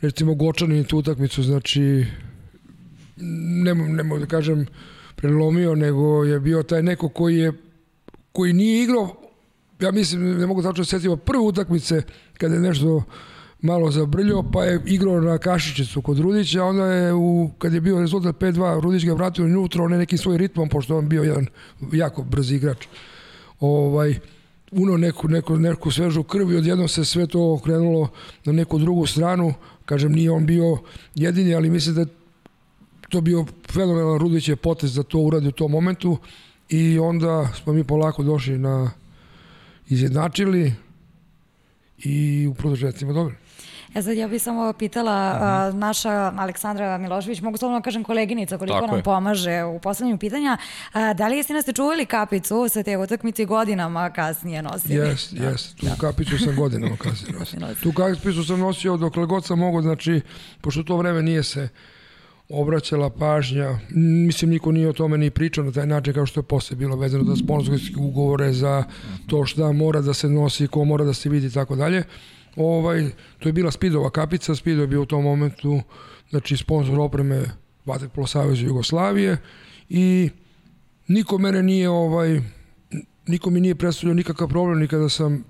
recimo 0.00 0.34
Gočanin 0.34 0.84
tu 0.84 0.98
utakmicu, 0.98 1.42
znači 1.42 2.06
ne, 3.64 3.74
ne 3.74 4.02
mogu 4.02 4.20
da 4.20 4.26
kažem 4.26 4.66
prelomio, 5.16 5.74
nego 5.74 6.24
je 6.24 6.40
bio 6.40 6.62
taj 6.62 6.82
neko 6.82 7.08
koji 7.08 7.36
je 7.38 7.52
koji 8.32 8.52
nije 8.52 8.82
igrao 8.82 9.28
ja 9.80 9.92
mislim, 9.92 10.38
ne 10.38 10.46
mogu 10.46 10.62
tačno 10.62 10.82
da 10.82 10.84
setiti 10.84 11.16
prve 11.24 11.40
utakmice 11.40 12.02
kada 12.38 12.54
je 12.54 12.60
nešto 12.60 13.02
malo 13.60 13.90
zabrljao, 13.90 14.42
pa 14.52 14.64
je 14.64 14.82
igrao 14.86 15.20
na 15.20 15.38
Kašičicu 15.38 16.02
kod 16.02 16.18
Rudića, 16.18 16.64
onda 16.64 16.86
je, 16.86 17.14
u, 17.14 17.50
kad 17.58 17.72
je 17.72 17.80
bio 17.80 18.00
rezultat 18.00 18.36
5-2, 18.36 18.80
Rudić 18.80 19.04
ga 19.04 19.12
vratio 19.12 19.44
unutra, 19.44 19.84
on 19.84 19.92
je 19.92 19.98
nekim 19.98 20.18
svoj 20.18 20.38
ritmom, 20.38 20.68
pošto 20.68 20.98
on 20.98 21.08
bio 21.08 21.22
jedan 21.22 21.46
jako 21.92 22.22
brz 22.22 22.52
igrač. 22.52 22.86
Ovaj, 23.60 24.18
uno 24.70 24.96
neku, 24.96 25.28
neku, 25.28 25.56
neku 25.56 25.90
svežu 25.90 26.22
krv 26.22 26.52
i 26.52 26.56
odjedno 26.56 26.88
se 26.88 27.04
sve 27.04 27.26
to 27.26 27.52
okrenulo 27.52 28.08
na 28.44 28.52
neku 28.52 28.78
drugu 28.78 29.06
stranu. 29.06 29.54
Kažem, 29.84 30.12
nije 30.12 30.30
on 30.30 30.46
bio 30.46 30.78
jedini, 31.14 31.54
ali 31.54 31.70
mislim 31.70 31.94
da 31.94 32.06
to 33.08 33.20
bio 33.20 33.46
fenomenalan 33.72 34.18
Rudić 34.18 34.48
je 34.48 34.56
potez 34.56 34.94
da 34.94 35.02
to 35.02 35.18
uradi 35.18 35.48
u 35.48 35.52
tom 35.52 35.70
momentu 35.70 36.18
i 36.68 36.98
onda 36.98 37.48
smo 37.62 37.72
mi 37.72 37.84
polako 37.84 38.22
došli 38.22 38.58
na 38.58 38.90
izjednačili 39.88 40.72
i 41.98 42.46
u 42.50 42.54
produžetcima 42.54 43.12
dobili. 43.12 43.47
E 43.94 44.02
sad 44.02 44.16
ja 44.16 44.28
bih 44.28 44.42
samo 44.42 44.72
pitala, 44.72 45.32
uh 45.34 45.42
-huh. 45.42 45.68
a, 45.68 45.72
naša 45.72 46.32
Aleksandra 46.36 46.98
Milošević, 46.98 47.40
mogu 47.40 47.56
slobodno 47.56 47.78
da 47.78 47.82
kažem 47.82 48.04
koleginica 48.04 48.58
koliko 48.58 48.74
Tako 48.74 48.86
nam 48.86 48.96
je. 48.96 49.02
pomaže 49.02 49.64
u 49.64 49.78
postavljanju 49.78 50.18
pitanja, 50.18 50.56
a, 50.92 51.14
da 51.14 51.28
li 51.28 51.36
jeste 51.36 51.54
nas 51.54 51.64
čuvali 51.76 52.06
kapicu 52.06 52.68
sa 52.68 52.82
te 52.82 52.98
utakmice 52.98 53.44
godinama 53.44 54.10
kasnije 54.10 54.62
nosili? 54.62 54.94
Jes, 54.94 55.32
jes, 55.32 55.74
tu 55.74 55.86
da. 55.86 55.94
kapicu 56.00 56.38
sam 56.38 56.56
godinama 56.56 56.96
kasnije 56.96 57.38
nosio. 57.38 57.60
tu 57.82 57.92
kapicu 57.92 58.44
sam 58.44 58.60
nosio 58.60 58.96
dokle 58.96 59.26
god 59.26 59.44
sam 59.44 59.58
mogo, 59.58 59.82
znači, 59.82 60.20
pošto 60.60 60.82
to 60.82 60.96
vreme 60.96 61.22
nije 61.22 61.42
se 61.42 61.68
obraćala 62.48 63.10
pažnja, 63.10 63.78
mislim 64.26 64.50
niko 64.50 64.72
nije 64.72 64.88
o 64.88 64.92
tome 64.92 65.18
ni 65.18 65.30
pričao 65.30 65.64
na 65.64 65.72
taj 65.72 65.86
način 65.86 66.14
kao 66.14 66.26
što 66.26 66.40
je 66.40 66.44
posle 66.44 66.76
bilo 66.76 66.96
vezano 66.96 67.24
za 67.24 67.36
sponsorske 67.36 67.94
ugovore, 67.98 68.52
za 68.52 68.84
to 69.26 69.46
šta 69.46 69.72
mora 69.72 70.00
da 70.00 70.14
se 70.14 70.28
nosi, 70.28 70.66
ko 70.66 70.84
mora 70.84 71.04
da 71.04 71.14
se 71.14 71.28
vidi 71.28 71.46
i 71.46 71.50
tako 71.50 71.76
dalje. 71.76 72.04
Ovaj, 72.58 73.10
to 73.38 73.48
je 73.48 73.52
bila 73.52 73.70
Spidova 73.70 74.10
kapica, 74.10 74.54
Spido 74.54 74.80
je 74.80 74.86
bio 74.86 75.02
u 75.02 75.06
tom 75.06 75.24
momentu 75.24 75.80
znači 76.30 76.56
sponsor 76.56 77.00
opreme 77.00 77.44
Vaterpolo 77.84 78.26
Saveza 78.26 78.66
Jugoslavije 78.66 79.36
i 79.88 80.30
niko 81.08 81.38
mene 81.38 81.62
nije 81.62 81.88
ovaj 81.88 82.40
niko 83.26 83.50
mi 83.50 83.60
nije 83.60 83.74
predstavljao 83.74 84.14
nikakav 84.14 84.48
problem 84.48 84.78
ni 84.78 84.88
kada 84.88 85.08
sam 85.08 85.44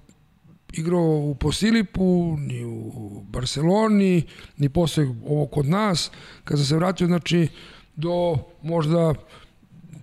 igrao 0.72 1.00
u 1.00 1.34
Posilipu, 1.34 2.36
ni 2.38 2.64
u 2.64 3.22
Barceloni, 3.28 4.22
ni 4.56 4.68
posle 4.68 5.06
ovo 5.26 5.46
kod 5.46 5.66
nas. 5.66 6.10
Kada 6.44 6.64
se 6.64 6.76
vratio, 6.76 7.06
znači, 7.06 7.48
do 7.96 8.38
možda 8.62 9.14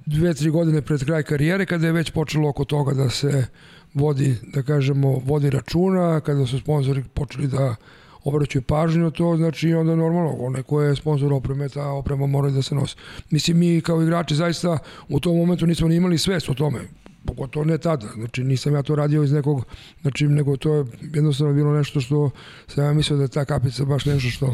dve, 0.05 0.33
tri 0.33 0.49
godine 0.49 0.81
pred 0.81 1.05
kraj 1.05 1.23
karijere, 1.23 1.65
kada 1.65 1.87
je 1.87 1.93
već 1.93 2.11
počelo 2.11 2.49
oko 2.49 2.65
toga 2.65 2.93
da 2.93 3.09
se 3.09 3.47
vodi, 3.95 4.35
da 4.53 4.63
kažemo, 4.63 5.21
vodi 5.25 5.49
računa, 5.49 6.19
kada 6.19 6.45
su 6.45 6.59
sponzori 6.59 7.03
počeli 7.13 7.47
da 7.47 7.75
obraćaju 8.23 8.61
pažnju 8.61 9.03
na 9.03 9.11
to, 9.11 9.37
znači 9.37 9.73
onda 9.73 9.95
normalno, 9.95 10.35
onaj 10.39 10.63
ko 10.63 10.81
je 10.81 10.95
sponsor 10.95 11.33
opreme, 11.33 11.69
ta 11.69 11.89
oprema 11.89 12.27
mora 12.27 12.49
da 12.49 12.61
se 12.61 12.75
nosi. 12.75 12.95
Mislim, 13.29 13.57
mi 13.57 13.81
kao 13.81 14.01
igrači 14.03 14.35
zaista 14.35 14.77
u 15.09 15.19
tom 15.19 15.37
momentu 15.37 15.67
nismo 15.67 15.87
ni 15.87 15.95
imali 15.95 16.17
svest 16.17 16.49
o 16.49 16.53
tome, 16.53 16.79
pogotovo 17.25 17.65
ne 17.65 17.77
tada, 17.77 18.07
znači 18.15 18.43
nisam 18.43 18.73
ja 18.73 18.83
to 18.83 18.95
radio 18.95 19.23
iz 19.23 19.31
nekog, 19.31 19.65
znači 20.01 20.27
nego 20.27 20.57
to 20.57 20.73
je 20.73 20.85
jednostavno 21.13 21.53
bilo 21.53 21.73
nešto 21.73 22.01
što 22.01 22.29
sam 22.67 22.85
ja 22.85 22.93
mislio 22.93 23.17
da 23.17 23.23
je 23.23 23.27
ta 23.27 23.45
kapica 23.45 23.85
baš 23.85 24.05
nešto 24.05 24.29
što 24.29 24.53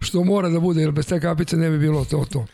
što 0.00 0.24
mora 0.24 0.48
da 0.48 0.60
bude, 0.60 0.80
jer 0.80 0.92
bez 0.92 1.06
te 1.06 1.20
kapice 1.20 1.56
ne 1.56 1.70
bi 1.70 1.78
bilo 1.78 2.04
to 2.04 2.24
to. 2.32 2.46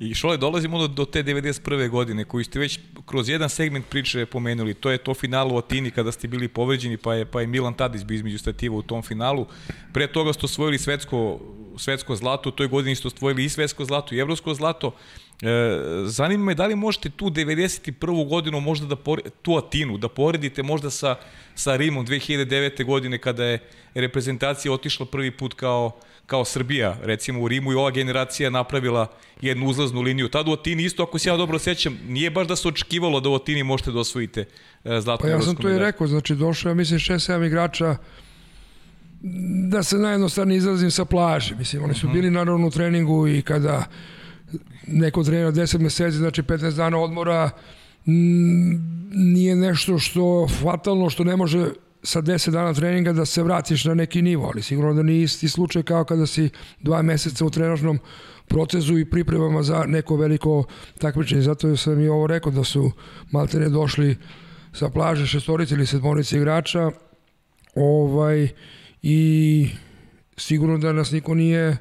I 0.00 0.14
Šole, 0.14 0.36
dolazimo 0.36 0.78
do, 0.78 0.88
do 0.88 1.04
te 1.04 1.22
91. 1.22 1.88
godine 1.88 2.24
koju 2.24 2.44
ste 2.44 2.58
već 2.58 2.78
kroz 3.06 3.28
jedan 3.28 3.48
segment 3.48 3.88
priče 3.88 4.26
pomenuli. 4.26 4.74
To 4.74 4.90
je 4.90 4.98
to 4.98 5.14
finalu 5.14 5.54
u 5.54 5.58
Atini 5.58 5.90
kada 5.90 6.12
ste 6.12 6.28
bili 6.28 6.48
povređeni, 6.48 6.96
pa 6.96 7.14
je, 7.14 7.24
pa 7.24 7.40
je 7.40 7.46
Milan 7.46 7.74
Tadić 7.74 8.04
bio 8.04 8.14
između 8.14 8.38
stativa 8.38 8.76
u 8.76 8.82
tom 8.82 9.02
finalu. 9.02 9.46
Pre 9.92 10.06
toga 10.06 10.32
ste 10.32 10.46
osvojili 10.46 10.78
svetsko, 10.78 11.40
svetsko 11.76 12.16
zlato, 12.16 12.48
u 12.48 12.52
toj 12.52 12.68
godini 12.68 12.94
ste 12.94 13.08
osvojili 13.08 13.44
i 13.44 13.48
svetsko 13.48 13.84
zlato 13.84 14.14
i 14.14 14.18
evropsko 14.18 14.54
zlato. 14.54 14.94
E, 15.42 15.80
zanima 16.04 16.44
me 16.44 16.54
da 16.54 16.66
li 16.66 16.74
možete 16.74 17.10
tu 17.10 17.30
91. 17.30 18.28
godinu 18.28 18.60
možda 18.60 18.86
da 18.86 18.96
poredite, 18.96 19.36
tu 19.42 19.56
Atinu, 19.56 19.98
da 19.98 20.08
poredite 20.08 20.62
možda 20.62 20.90
sa, 20.90 21.16
sa 21.54 21.76
Rimom 21.76 22.06
2009. 22.06 22.84
godine 22.84 23.18
kada 23.18 23.44
je 23.44 23.58
reprezentacija 23.94 24.72
otišla 24.72 25.06
prvi 25.06 25.30
put 25.30 25.54
kao, 25.54 26.00
kao 26.28 26.44
Srbija, 26.44 26.96
recimo 27.02 27.40
u 27.40 27.48
Rimu 27.48 27.72
i 27.72 27.74
ova 27.74 27.90
generacija 27.90 28.50
napravila 28.50 29.06
jednu 29.40 29.66
uzlaznu 29.66 30.00
liniju. 30.00 30.28
Tada 30.28 30.50
u 30.50 30.54
Atini 30.54 30.84
isto, 30.84 31.02
ako 31.02 31.18
se 31.18 31.28
ja 31.28 31.36
dobro 31.36 31.58
sećam, 31.58 31.98
nije 32.08 32.30
baš 32.30 32.48
da 32.48 32.56
se 32.56 32.68
očekivalo 32.68 33.20
da 33.20 33.28
u 33.28 33.34
Atini 33.34 33.62
možete 33.62 33.92
da 33.92 33.98
osvojite 33.98 34.44
e, 34.84 35.00
zlatnu 35.00 35.24
Pa 35.24 35.28
ja 35.28 35.40
sam 35.40 35.56
to 35.56 35.70
i 35.70 35.78
rekao, 35.78 36.06
znači 36.06 36.34
došao, 36.34 36.74
mislim, 36.74 36.98
6-7 36.98 37.46
igrača 37.46 37.96
da 39.70 39.82
se 39.82 39.98
najjednostavnije 39.98 40.58
izlazim 40.58 40.90
sa 40.90 41.04
plaže. 41.04 41.54
Mislim, 41.56 41.84
oni 41.84 41.94
su 41.94 42.06
mhm. 42.06 42.14
bili 42.14 42.30
naravno 42.30 42.66
u 42.66 42.70
treningu 42.70 43.28
i 43.28 43.42
kada 43.42 43.84
neko 44.86 45.24
trenira 45.24 45.52
10 45.52 45.78
meseci, 45.78 46.16
znači 46.16 46.42
15 46.42 46.76
dana 46.76 46.98
odmora, 46.98 47.50
nije 49.14 49.56
nešto 49.56 49.98
što 49.98 50.48
fatalno, 50.62 51.10
što 51.10 51.24
ne 51.24 51.36
može 51.36 51.70
sa 52.02 52.22
10 52.22 52.50
dana 52.50 52.74
treninga 52.74 53.12
da 53.12 53.24
se 53.24 53.42
vratiš 53.42 53.84
na 53.84 53.94
neki 53.94 54.22
nivo, 54.22 54.50
ali 54.52 54.62
sigurno 54.62 54.94
da 54.94 55.02
nije 55.02 55.22
isti 55.22 55.48
slučaj 55.48 55.82
kao 55.82 56.04
kada 56.04 56.26
si 56.26 56.50
dva 56.80 57.02
meseca 57.02 57.44
u 57.44 57.50
trenažnom 57.50 57.98
procesu 58.46 58.98
i 58.98 59.10
pripremama 59.10 59.62
za 59.62 59.84
neko 59.86 60.16
veliko 60.16 60.64
takmičenje. 60.98 61.42
Zato 61.42 61.76
sam 61.76 62.00
i 62.00 62.08
ovo 62.08 62.26
rekao 62.26 62.52
da 62.52 62.64
su 62.64 62.90
maltene 63.30 63.68
došli 63.68 64.16
sa 64.72 64.88
plaže 64.88 65.26
šestorice 65.26 65.74
ili 65.74 65.86
sedmorice 65.86 66.36
igrača 66.36 66.90
ovaj, 67.74 68.48
i 69.02 69.68
sigurno 70.36 70.78
da 70.78 70.92
nas 70.92 71.10
niko 71.10 71.34
nije 71.34 71.76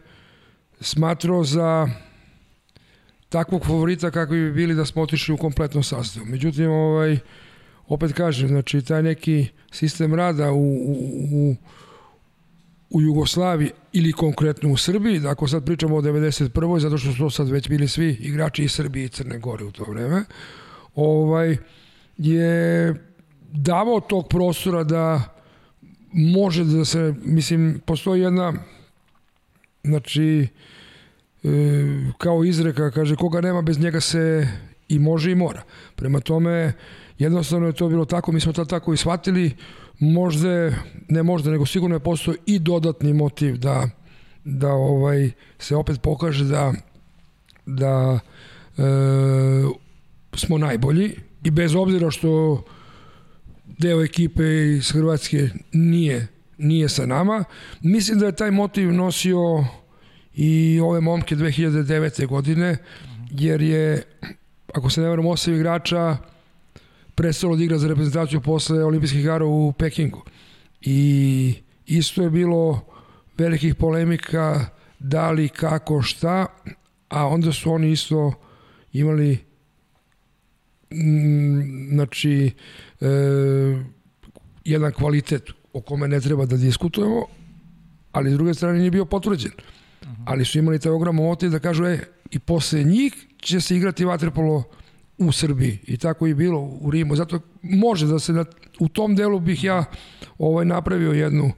smatrao 0.82 1.44
za 1.44 1.88
takvog 3.30 3.66
favorita 3.66 4.12
kakvi 4.12 4.38
bi 4.38 4.52
bili 4.52 4.76
da 4.76 4.86
smo 4.86 5.02
otišli 5.02 5.34
u 5.34 5.38
kompletnom 5.38 5.84
sastavu. 5.84 6.26
Međutim, 6.26 6.72
ovaj, 6.72 7.20
opet 7.88 8.14
kažem, 8.14 8.48
znači 8.48 8.82
taj 8.82 9.04
neki 9.04 9.48
sistem 9.72 10.14
rada 10.14 10.52
u, 10.52 10.58
u, 10.58 10.96
u, 11.32 11.56
u 12.90 13.02
Jugoslaviji 13.02 13.72
ili 13.94 14.12
konkretno 14.12 14.72
u 14.72 14.78
Srbiji, 14.78 15.20
da 15.20 15.30
ako 15.30 15.48
sad 15.48 15.66
pričamo 15.66 15.96
o 15.96 16.02
91. 16.02 16.80
zato 16.80 16.98
što 16.98 17.12
su 17.12 17.18
to 17.18 17.30
sad 17.30 17.50
već 17.50 17.70
bili 17.70 17.88
svi 17.88 18.18
igrači 18.20 18.64
iz 18.64 18.72
Srbije 18.72 19.06
i 19.06 19.10
Crne 19.10 19.40
Gore 19.40 19.66
u 19.66 19.72
to 19.72 19.84
vreme, 19.84 20.24
ovaj, 20.96 21.58
je 22.18 22.94
davao 23.52 24.00
tog 24.00 24.28
prostora 24.30 24.84
da 24.84 25.34
može 26.12 26.64
da 26.64 26.86
se, 26.86 27.14
mislim, 27.24 27.82
postoji 27.86 28.22
jedna, 28.22 28.54
znači, 29.84 30.48
e, 31.44 31.48
kao 32.18 32.44
izreka, 32.44 32.92
kaže, 32.92 33.16
koga 33.16 33.42
nema 33.42 33.62
bez 33.62 33.80
njega 33.80 34.02
se 34.02 34.48
i 34.88 35.00
može 35.00 35.32
i 35.32 35.36
mora. 35.36 35.64
Prema 35.96 36.20
tome, 36.20 36.74
jednostavno 37.20 37.68
je 37.68 37.74
to 37.74 37.90
bilo 37.90 38.06
tako, 38.06 38.32
mi 38.32 38.40
smo 38.40 38.54
to 38.54 38.66
tako 38.66 38.94
i 38.94 38.98
shvatili, 38.98 39.56
možda, 40.00 40.50
ne 41.10 41.24
možda, 41.24 41.52
nego 41.52 41.66
sigurno 41.66 41.96
je 41.96 42.00
postao 42.00 42.34
i 42.46 42.60
dodatni 42.60 43.14
motiv 43.14 43.58
da, 43.58 43.90
da 44.44 44.70
ovaj 44.70 45.32
se 45.60 45.76
opet 45.76 46.02
pokaže 46.02 46.46
da, 46.46 46.74
da 47.66 48.20
e, 48.78 48.84
smo 50.34 50.58
najbolji 50.58 51.12
i 51.44 51.52
bez 51.52 51.76
obzira 51.76 52.12
što 52.12 52.64
deo 53.66 54.04
ekipe 54.04 54.44
iz 54.78 54.92
Hrvatske 54.92 55.50
nije, 55.72 56.28
nije 56.58 56.90
sa 56.90 57.06
nama. 57.06 57.44
Mislim 57.82 58.20
da 58.20 58.26
je 58.26 58.36
taj 58.36 58.52
motiv 58.52 58.94
nosio 58.94 59.66
i 60.36 60.80
ove 60.84 61.02
momke 61.02 61.36
2009. 61.36 62.28
godine, 62.28 62.78
jer 63.32 63.62
je, 63.62 64.04
ako 64.74 64.90
se 64.90 65.02
ne 65.02 65.10
varam, 65.10 65.26
osam 65.26 65.54
igrača 65.54 66.18
prestalo 67.18 67.56
da 67.56 67.64
igra 67.64 67.78
za 67.78 67.88
reprezentaciju 67.88 68.42
posle 68.42 68.84
olimpijskih 68.84 69.20
igara 69.20 69.46
u 69.46 69.72
Pekingu. 69.72 70.22
I 70.82 71.54
isto 71.86 72.22
je 72.22 72.30
bilo 72.30 72.86
velikih 73.38 73.76
polemika 73.76 74.66
da 75.00 75.32
li, 75.32 75.50
kako, 75.50 76.02
šta, 76.02 76.46
a 77.10 77.28
onda 77.28 77.52
su 77.52 77.72
oni 77.72 77.92
isto 77.92 78.34
imali 78.94 79.38
mm, 80.92 81.90
znači 81.94 82.52
e, 83.02 83.08
jedan 84.66 84.92
kvalitet 84.92 85.50
o 85.74 85.82
kome 85.82 86.08
ne 86.08 86.22
treba 86.22 86.46
da 86.46 86.58
diskutujemo, 86.58 87.26
ali 88.12 88.32
s 88.32 88.34
druge 88.34 88.54
strane 88.54 88.80
nije 88.80 88.92
bio 88.92 89.06
potvrđen. 89.06 89.52
Ali 90.26 90.46
su 90.46 90.60
imali 90.60 90.80
taj 90.80 90.92
ogrom 90.92 91.16
motiv 91.16 91.50
da 91.50 91.60
kažu, 91.60 91.86
e, 91.86 92.00
i 92.32 92.40
posle 92.40 92.84
njih 92.84 93.14
će 93.42 93.62
se 93.62 93.76
igrati 93.76 94.06
vaterpolo 94.06 94.64
u 95.18 95.32
Srbiji 95.32 95.80
i 95.84 95.98
tako 95.98 96.28
i 96.28 96.34
bilo 96.34 96.60
u 96.82 96.92
Rimu. 96.92 97.16
Zato 97.16 97.40
može 97.62 98.08
da 98.08 98.20
se 98.20 98.34
na, 98.34 98.46
u 98.80 98.88
tom 98.88 99.16
delu 99.16 99.40
bih 99.40 99.64
ja 99.64 99.86
ovaj 100.38 100.66
napravio 100.66 101.12
jednu 101.12 101.52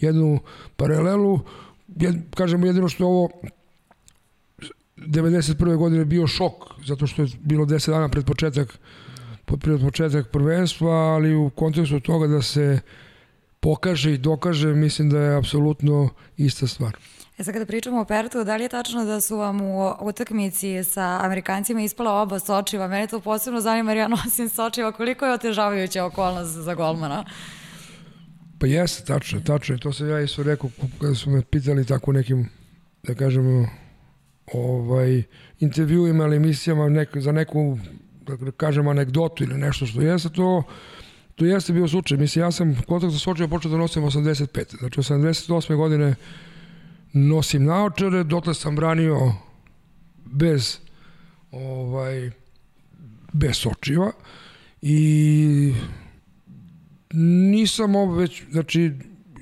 jednu 0.00 0.40
paralelu. 0.76 1.40
Jed, 1.88 2.14
kažemo 2.34 2.66
jedino 2.66 2.88
što 2.88 3.06
ovo 3.06 3.28
91. 4.96 5.76
godine 5.76 6.04
bio 6.04 6.26
šok 6.26 6.52
zato 6.86 7.06
što 7.06 7.22
je 7.22 7.28
bilo 7.40 7.64
10 7.64 7.90
dana 7.90 8.08
pred 8.08 8.24
početak 8.24 8.78
pred 9.44 9.80
početak 9.80 10.30
prvenstva, 10.30 10.90
ali 10.90 11.34
u 11.34 11.50
kontekstu 11.50 12.00
toga 12.00 12.26
da 12.26 12.42
se 12.42 12.80
pokaže 13.60 14.14
i 14.14 14.18
dokaže, 14.18 14.74
mislim 14.74 15.10
da 15.10 15.18
je 15.18 15.36
apsolutno 15.36 16.08
ista 16.36 16.66
stvar. 16.66 16.96
E 17.38 17.44
sad 17.44 17.54
kada 17.54 17.66
pričamo 17.66 18.00
o 18.00 18.04
Pertu, 18.04 18.44
da 18.44 18.56
li 18.56 18.62
je 18.62 18.68
tačno 18.68 19.04
da 19.04 19.20
su 19.20 19.36
vam 19.36 19.60
u 19.60 19.94
utakmici 20.00 20.84
sa 20.84 21.18
Amerikancima 21.22 21.82
ispala 21.82 22.22
oba 22.22 22.38
sočiva? 22.38 22.88
Mene 22.88 23.06
to 23.06 23.20
posebno 23.20 23.60
zanima 23.60 23.90
jer 23.90 23.98
ja 23.98 24.08
nosim 24.24 24.48
sočiva. 24.48 24.92
Koliko 24.92 25.26
je 25.26 25.32
otežavajuća 25.32 26.04
okolnost 26.04 26.50
za 26.50 26.74
golmana? 26.74 27.24
Pa 28.58 28.66
jeste, 28.66 29.04
tačno, 29.04 29.40
tačno. 29.40 29.78
To 29.78 29.92
sam 29.92 30.08
ja 30.08 30.20
isto 30.20 30.42
rekao 30.42 30.70
kada 31.00 31.14
su 31.14 31.30
me 31.30 31.42
pitali 31.42 31.86
tako 31.86 32.12
nekim, 32.12 32.48
da 33.02 33.14
kažemo, 33.14 33.68
ovaj, 34.52 35.22
intervjuima 35.60 36.24
ili 36.24 36.36
emisijama 36.36 36.88
nek, 36.88 37.08
za 37.16 37.32
neku, 37.32 37.78
da 38.26 38.50
kažem, 38.56 38.88
anegdotu 38.88 39.44
ili 39.44 39.58
nešto 39.58 39.86
što 39.86 40.00
jeste, 40.00 40.28
to 40.28 40.62
to 41.34 41.44
jeste 41.44 41.72
bio 41.72 41.88
slučaj. 41.88 42.18
Mislim, 42.18 42.44
ja 42.44 42.50
sam 42.50 42.76
kontakt 42.88 43.12
sa 43.12 43.18
Sočiva 43.18 43.48
počeo 43.48 43.70
da 43.70 43.76
nosim 43.76 44.02
85. 44.02 44.78
Znači, 44.78 45.00
88. 45.00 45.76
godine 45.76 46.14
nosim 47.14 47.64
naočare, 47.64 48.24
dotle 48.24 48.54
sam 48.54 48.76
branio 48.76 49.32
bez 50.24 50.78
ovaj 51.52 52.30
bez 53.32 53.56
sočiva 53.56 54.12
i 54.82 55.74
nisam 57.50 57.96
ovo 57.96 58.14
već, 58.14 58.42
znači 58.50 58.92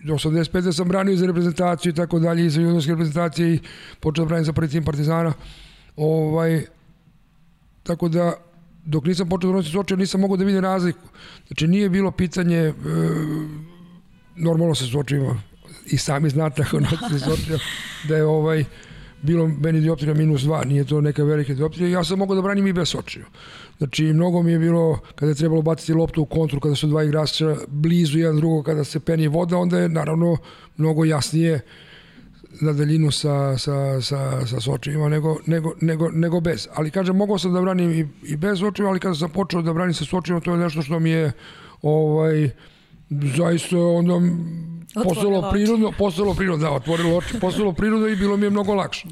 do 0.05 0.15
85. 0.15 0.73
sam 0.73 0.89
branio 0.89 1.17
za 1.17 1.27
reprezentaciju 1.27 1.91
i 1.91 1.95
tako 1.95 2.19
dalje, 2.19 2.47
i 2.47 2.51
za 2.51 2.61
juniorske 2.61 2.91
reprezentacije 2.91 3.55
i 3.55 3.61
počeo 4.01 4.25
da 4.25 4.29
branim 4.29 4.45
za 4.45 4.53
prvi 4.53 4.69
tim 4.69 4.85
Partizana. 4.85 5.33
Ovaj, 5.97 6.65
tako 7.83 8.09
da, 8.09 8.33
dok 8.85 9.05
nisam 9.05 9.29
počeo 9.29 9.51
da 9.51 9.57
nosim 9.57 9.73
sočiva, 9.73 9.99
nisam 9.99 10.21
mogao 10.21 10.37
da 10.37 10.45
vidim 10.45 10.61
razliku. 10.61 11.09
Znači, 11.47 11.69
nije 11.69 11.91
bilo 11.91 12.11
pitanje, 12.11 12.59
e, 12.59 12.73
normalno 14.37 14.75
se 14.75 14.87
sočiva 14.87 15.52
i 15.87 15.99
sami 15.99 16.31
znate 16.31 16.63
ako 16.63 16.81
nosite 16.81 17.19
sočiva, 17.19 17.59
da 18.09 18.17
je 18.17 18.25
ovaj, 18.25 18.65
bilo 19.23 19.49
meni 19.49 19.81
dioptrija 19.81 20.15
minus 20.15 20.43
2, 20.43 20.67
nije 20.67 20.85
to 20.85 21.01
neka 21.01 21.25
velika 21.25 21.55
dioptrija, 21.55 21.89
ja 21.89 22.05
sam 22.05 22.19
mogao 22.19 22.37
da 22.37 22.43
branim 22.43 22.67
i 22.67 22.73
bez 22.73 22.89
sočiva. 22.89 23.27
Znači, 23.79 24.05
mnogo 24.05 24.43
mi 24.43 24.53
je 24.53 24.59
bilo, 24.59 24.99
kada 25.15 25.31
je 25.31 25.35
trebalo 25.35 25.63
baciti 25.63 25.93
loptu 25.93 26.23
u 26.23 26.27
kontru, 26.27 26.61
kada 26.61 26.75
su 26.75 26.87
dva 26.87 27.05
igrača 27.05 27.57
blizu 27.69 28.19
jedan 28.19 28.37
drugo, 28.37 28.63
kada 28.63 28.85
se 28.85 29.01
peni 29.01 29.29
voda, 29.29 29.57
onda 29.59 29.79
je 29.79 29.89
naravno 29.89 30.37
mnogo 30.77 31.05
jasnije 31.05 31.61
na 32.61 32.73
daljinu 32.73 33.11
sa, 33.11 33.59
sa, 33.59 34.01
sa, 34.01 34.47
sa 34.47 34.61
sočivima 34.61 35.09
nego, 35.09 35.37
nego, 35.47 35.73
nego, 35.81 36.11
nego 36.11 36.41
bez. 36.41 36.69
Ali 36.75 36.91
kažem, 36.91 37.17
mogao 37.17 37.39
sam 37.39 37.53
da 37.53 37.61
branim 37.61 37.91
i, 37.93 38.09
i 38.23 38.37
bez 38.37 38.59
sočiva, 38.59 38.89
ali 38.89 39.01
kada 39.01 39.15
sam 39.15 39.31
počeo 39.31 39.63
da 39.63 39.73
branim 39.73 39.95
sa 39.95 40.05
sočivima, 40.05 40.41
to 40.41 40.53
je 40.53 40.59
nešto 40.59 40.83
što 40.83 41.01
mi 41.01 41.11
je 41.11 41.33
ovaj, 41.83 42.51
zaista 43.37 43.79
onda 43.79 44.15
postalo 45.05 45.51
prirodno, 45.51 45.93
postalo 45.99 46.35
prirodno, 46.35 46.69
da, 46.69 46.75
otvorilo 46.75 47.17
oči, 47.17 47.41
postalo 47.41 47.73
prirodno 47.73 48.09
i 48.09 48.17
bilo 48.17 48.37
mi 48.37 48.47
je 48.47 48.51
mnogo 48.51 48.75
lakše. 48.75 49.09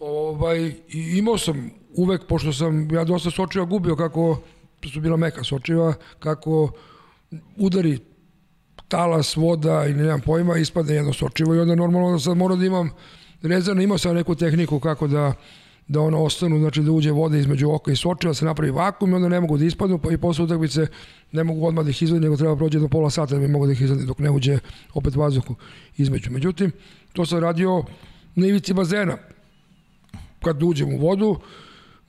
Ovaj, 0.00 0.74
imao 0.92 1.38
sam 1.38 1.70
uvek, 1.96 2.26
pošto 2.26 2.52
sam 2.52 2.94
ja 2.94 3.04
dosta 3.04 3.30
sočiva 3.30 3.64
gubio 3.64 3.96
kako 3.96 4.40
su 4.92 5.00
bila 5.00 5.16
meka 5.16 5.44
sočiva, 5.44 5.94
kako 6.18 6.72
udari 7.56 7.98
talas, 8.88 9.36
voda 9.36 9.86
i 9.86 9.94
nemam 9.94 10.20
pojma, 10.20 10.58
ispadne 10.58 10.94
jedno 10.94 11.12
sočivo 11.12 11.54
i 11.54 11.60
onda 11.60 11.74
normalno 11.74 12.12
da 12.12 12.18
sad 12.18 12.36
moram 12.36 12.58
da 12.58 12.66
imam 12.66 12.90
rezervno, 13.42 13.82
imao 13.82 13.98
sam 13.98 14.14
neku 14.14 14.34
tehniku 14.34 14.80
kako 14.80 15.06
da 15.06 15.32
da 15.90 16.00
ono 16.00 16.22
ostanu, 16.22 16.58
znači 16.58 16.82
da 16.82 16.92
uđe 16.92 17.10
voda 17.10 17.36
između 17.36 17.70
oka 17.70 17.92
i 17.92 17.96
sočiva, 17.96 18.34
se 18.34 18.44
napravi 18.44 18.70
vakum 18.70 19.10
i 19.10 19.14
onda 19.14 19.28
ne 19.28 19.40
mogu 19.40 19.58
da 19.58 19.64
ispadnu, 19.64 19.98
pa 19.98 20.12
i 20.12 20.16
posle 20.16 20.44
utakmice 20.44 20.86
ne 21.32 21.44
mogu 21.44 21.66
odmah 21.66 21.84
da 21.84 21.90
ih 21.90 22.02
izvedim, 22.02 22.22
nego 22.22 22.36
treba 22.36 22.56
prođe 22.56 22.78
do 22.78 22.88
pola 22.88 23.10
sata 23.10 23.34
da 23.34 23.40
bi 23.40 23.48
mogu 23.48 23.66
da 23.66 23.72
ih 23.72 23.80
izvedim 23.80 24.06
dok 24.06 24.18
ne 24.18 24.30
uđe 24.30 24.58
opet 24.94 25.16
vazduh 25.16 25.44
između. 25.96 26.30
Međutim, 26.30 26.70
to 27.12 27.26
sam 27.26 27.38
radio 27.38 27.82
na 28.34 28.46
ivici 28.46 28.74
bazena. 28.74 29.16
Kad 30.42 30.62
uđem 30.62 30.94
u 30.94 30.98
vodu, 30.98 31.40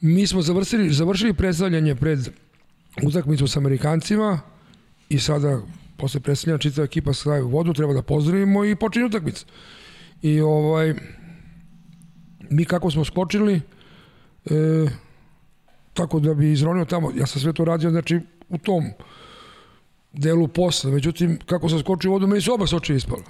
mi 0.02 0.28
smo 0.28 0.42
završili, 0.42 0.94
završili 0.94 1.34
predstavljanje 1.34 1.96
pred 1.96 2.30
utakmicu 3.04 3.48
sa 3.48 3.60
Amerikancima 3.60 4.40
i 5.10 5.20
sada 5.20 5.62
posle 5.98 6.20
predstavljanja 6.20 6.60
čitava 6.60 6.86
ekipa 6.86 7.14
staje 7.14 7.44
u 7.44 7.50
vodu, 7.50 7.74
treba 7.74 7.94
da 7.94 8.02
pozdravimo 8.02 8.66
i 8.66 8.76
počinje 8.76 9.06
utakmica. 9.06 9.46
I 10.22 10.42
ovaj, 10.42 10.94
mi 12.52 12.66
kako 12.66 12.92
smo 12.92 13.06
skočili, 13.06 13.62
e, 14.46 14.86
tako 15.94 16.20
da 16.20 16.34
bi 16.34 16.52
izronio 16.52 16.86
tamo, 16.86 17.12
ja 17.16 17.26
sam 17.26 17.42
sve 17.42 17.54
to 17.54 17.66
radio, 17.66 17.90
znači, 17.90 18.20
u 18.50 18.58
tom 18.58 18.84
delu 20.14 20.48
posle, 20.48 20.92
međutim, 20.92 21.40
kako 21.46 21.70
sam 21.70 21.80
skočio 21.80 22.12
u 22.12 22.14
vodu, 22.14 22.28
meni 22.28 22.42
su 22.42 22.54
oba 22.54 22.68
soče 22.68 22.96
ispala. 22.96 23.24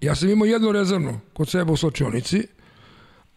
Ja 0.00 0.14
sam 0.14 0.30
imao 0.30 0.46
jedno 0.46 0.72
rezervno 0.72 1.20
kod 1.32 1.48
sebe 1.48 1.72
u 1.72 1.76
sočionici, 1.76 2.46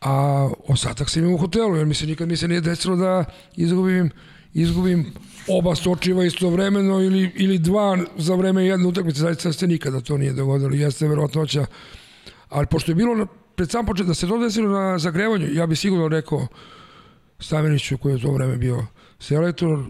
a 0.01 0.49
ostatak 0.67 1.09
sam 1.09 1.23
imao 1.23 1.35
u 1.35 1.37
hotelu, 1.37 1.75
jer 1.75 1.85
mi 1.85 1.93
se 1.93 2.05
nikad 2.05 2.27
mi 2.27 2.37
se 2.37 2.47
nije 2.47 2.61
desilo 2.61 2.95
da 2.95 3.25
izgubim, 3.55 4.09
izgubim 4.53 5.13
oba 5.47 5.75
sočiva 5.75 6.25
istovremeno 6.25 7.01
ili, 7.01 7.31
ili 7.35 7.57
dva 7.57 7.97
za 8.17 8.35
vreme 8.35 8.65
jedne 8.65 8.87
utakmice, 8.87 9.19
zaista 9.19 9.53
se 9.53 9.67
nikada 9.67 10.01
to 10.01 10.17
nije 10.17 10.33
dogodilo, 10.33 10.75
jeste 10.75 11.07
verovatnoća, 11.07 11.65
ali 12.49 12.67
pošto 12.67 12.91
je 12.91 12.95
bilo 12.95 13.27
pred 13.55 13.71
sam 13.71 13.85
počet 13.85 14.07
da 14.07 14.13
se 14.13 14.27
to 14.27 14.37
desilo 14.37 14.69
na 14.69 14.99
zagrevanju, 14.99 15.47
ja 15.53 15.67
bih 15.67 15.79
sigurno 15.79 16.07
rekao 16.07 16.47
Staveniću 17.39 17.97
koji 17.97 18.11
je 18.11 18.15
u 18.15 18.19
to 18.19 18.31
vreme 18.31 18.57
bio 18.57 18.85
selektor 19.19 19.85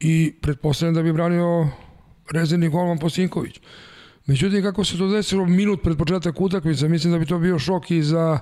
i 0.00 0.34
pretpostavljam 0.40 0.94
da 0.94 1.02
bi 1.02 1.12
branio 1.12 1.68
rezervni 2.32 2.68
golman 2.68 2.98
Posinković. 2.98 3.60
Međutim, 4.26 4.62
kako 4.62 4.84
se 4.84 4.98
to 4.98 5.08
desilo 5.08 5.46
minut 5.46 5.82
pred 5.82 5.98
početak 5.98 6.40
utakmice, 6.40 6.88
mislim 6.88 7.12
da 7.12 7.18
bi 7.18 7.26
to 7.26 7.38
bio 7.38 7.58
šok 7.58 7.90
i 7.90 8.02
za 8.02 8.38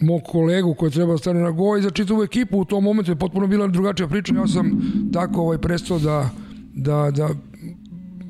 mog 0.00 0.22
kolegu 0.26 0.74
koji 0.74 0.92
treba 0.92 1.12
da 1.12 1.18
stane 1.18 1.40
na 1.40 1.50
go 1.50 1.76
i 1.76 1.82
za 1.82 1.90
čitavu 1.90 2.22
ekipu 2.22 2.58
u 2.58 2.64
tom 2.64 2.84
momentu 2.84 3.10
je 3.10 3.16
potpuno 3.16 3.46
bila 3.46 3.66
drugačija 3.66 4.08
priča. 4.08 4.34
Ja 4.34 4.46
sam 4.46 4.80
tako 5.12 5.40
ovaj, 5.40 5.58
prestao 5.58 5.98
da, 5.98 6.30
da, 6.74 7.10
da 7.10 7.28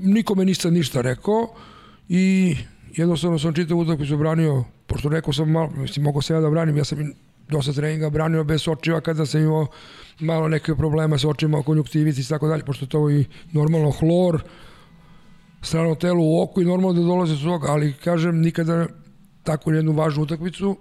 nikome 0.00 0.44
nisam 0.44 0.74
ništa 0.74 1.00
rekao 1.00 1.48
i 2.08 2.56
jednostavno 2.96 3.38
sam 3.38 3.54
čitavu 3.54 3.80
utakmicu 3.80 4.16
branio, 4.16 4.64
pošto 4.92 5.08
rekao 5.08 5.32
sam 5.32 5.50
malo, 5.50 5.70
mislim, 5.76 6.04
mogu 6.04 6.22
se 6.22 6.34
ja 6.34 6.40
da 6.40 6.50
branim, 6.50 6.76
ja 6.76 6.84
sam 6.84 7.12
dosta 7.48 7.72
treninga 7.72 8.10
branio 8.10 8.44
bez 8.44 8.68
očiva 8.68 9.00
kada 9.00 9.26
sam 9.26 9.40
imao 9.40 9.66
malo 10.20 10.48
neke 10.48 10.74
problema 10.74 11.18
sa 11.18 11.28
očima, 11.28 11.62
konjuktivici 11.62 12.20
i 12.20 12.24
tako 12.24 12.48
dalje, 12.48 12.64
pošto 12.64 12.86
to 12.86 13.10
i 13.10 13.24
normalno 13.52 13.90
hlor, 13.90 14.42
strano 15.62 15.94
telo 15.94 16.20
u 16.22 16.42
oku 16.42 16.62
i 16.62 16.64
normalno 16.64 17.00
da 17.00 17.06
dolaze 17.06 17.36
s 17.36 17.42
toga, 17.42 17.68
ali 17.68 17.92
kažem 17.92 18.40
nikada 18.40 18.86
tako 19.42 19.72
jednu 19.72 19.92
važnu 19.92 20.22
utakmicu, 20.22 20.76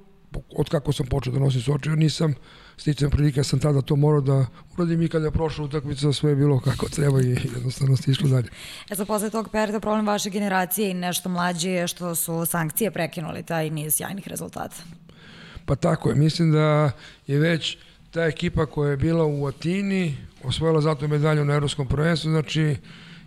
od 0.55 0.69
kako 0.69 0.93
sam 0.93 1.05
počeo 1.05 1.33
da 1.33 1.39
nosim 1.39 1.61
sočiva, 1.61 1.95
nisam 1.95 2.33
sticam 2.81 3.09
prilike, 3.09 3.43
sam 3.43 3.59
tada 3.59 3.81
to 3.81 3.95
morao 3.95 4.21
da 4.21 4.45
uradim 4.77 5.01
i 5.01 5.07
kada 5.07 5.25
je 5.25 5.31
prošla 5.31 5.65
utakmica 5.65 6.13
sve 6.13 6.29
je 6.29 6.35
bilo 6.35 6.59
kako 6.59 6.89
treba 6.89 7.21
i 7.21 7.37
jednostavno 7.55 7.97
ste 7.97 8.11
išlo 8.11 8.29
dalje. 8.29 8.49
E 8.89 8.95
sad, 8.95 9.07
posle 9.07 9.29
tog 9.29 9.49
perioda 9.51 9.79
problem 9.79 10.07
vaše 10.07 10.29
generacije 10.29 10.91
i 10.91 10.93
nešto 10.93 11.29
mlađe 11.29 11.69
je 11.69 11.87
što 11.87 12.15
su 12.15 12.45
sankcije 12.45 12.91
prekinuli 12.91 13.43
taj 13.43 13.69
niz 13.69 13.95
sjajnih 13.95 14.27
rezultata. 14.27 14.75
Pa 15.65 15.75
tako 15.75 16.09
je, 16.09 16.15
mislim 16.15 16.51
da 16.51 16.91
je 17.27 17.39
već 17.39 17.77
ta 18.11 18.21
ekipa 18.23 18.65
koja 18.65 18.91
je 18.91 18.97
bila 18.97 19.25
u 19.25 19.45
Atini 19.45 20.17
osvojila 20.43 20.81
zato 20.81 21.07
medalju 21.07 21.45
na 21.45 21.53
Evropskom 21.53 21.87
prvenstvu, 21.87 22.29
znači 22.29 22.75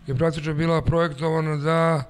je 0.07 0.14
praktično 0.14 0.55
bila 0.55 0.82
projektovana 0.82 1.57
da 1.57 2.02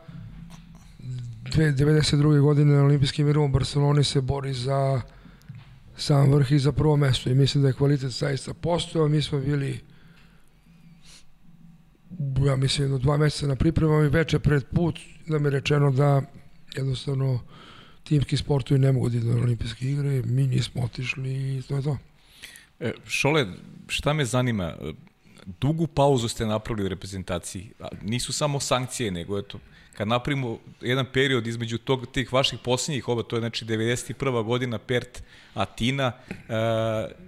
92. 0.99 2.41
godine 2.41 2.75
na 2.75 2.83
olimpijskim 2.83 3.29
igrama 3.29 3.47
u 3.47 3.49
Barceloni 3.49 4.05
se 4.05 4.21
bori 4.21 4.53
za 4.53 5.03
sam 5.97 6.33
vrh 6.33 6.53
i 6.53 6.59
za 6.59 6.73
prvo 6.73 6.97
mesto. 6.97 7.31
I 7.31 7.35
mislim 7.35 7.63
da 7.63 7.69
je 7.69 7.75
kvalitet 7.75 8.11
zaista 8.11 8.55
postojao, 8.55 9.09
mi 9.09 9.23
smo 9.23 9.39
bili 9.39 9.81
ja 12.47 12.57
mislim 12.57 12.89
do 12.89 12.99
dva 12.99 13.17
meseca 13.17 13.47
na 13.47 13.57
pripremama 13.57 14.05
i 14.05 14.09
veče 14.09 14.39
pred 14.39 14.65
put 14.75 14.99
da 15.27 15.39
mi 15.39 15.47
je 15.47 15.51
rečeno 15.51 15.91
da 15.91 16.23
jednostavno 16.77 17.41
timski 18.05 18.37
sportovi 18.37 18.81
ne 18.81 18.93
mogu 18.93 19.09
da 19.09 19.17
idu 19.17 19.29
na 19.29 19.43
olimpijske 19.43 19.91
igre, 19.91 20.23
mi 20.23 20.47
nismo 20.47 20.83
otišli 20.83 21.59
i 21.59 21.63
to 21.63 21.77
je 21.77 21.83
to. 21.83 21.99
E, 22.81 22.93
Šole, 23.07 23.47
šta 23.89 24.13
me 24.13 24.25
zanima, 24.25 24.75
dugu 25.61 25.87
pauzu 25.87 26.29
ste 26.29 26.47
napravili 26.47 26.87
u 26.87 26.89
reprezentaciji, 26.89 27.71
nisu 28.03 28.33
samo 28.33 28.61
sankcije, 28.61 29.11
nego 29.11 29.39
eto, 29.39 29.59
kad 29.97 30.09
napravimo 30.09 30.59
jedan 30.81 31.07
period 31.13 31.47
između 31.47 31.79
tog, 31.79 32.07
tih 32.13 32.33
vaših 32.33 32.59
posljednjih 32.65 33.09
oba, 33.09 33.23
to 33.23 33.37
je 33.37 33.41
znači 33.41 33.65
91. 33.65 34.45
godina 34.45 34.79
Pert 34.79 35.23
Atina, 35.55 36.13
e, 36.29 36.35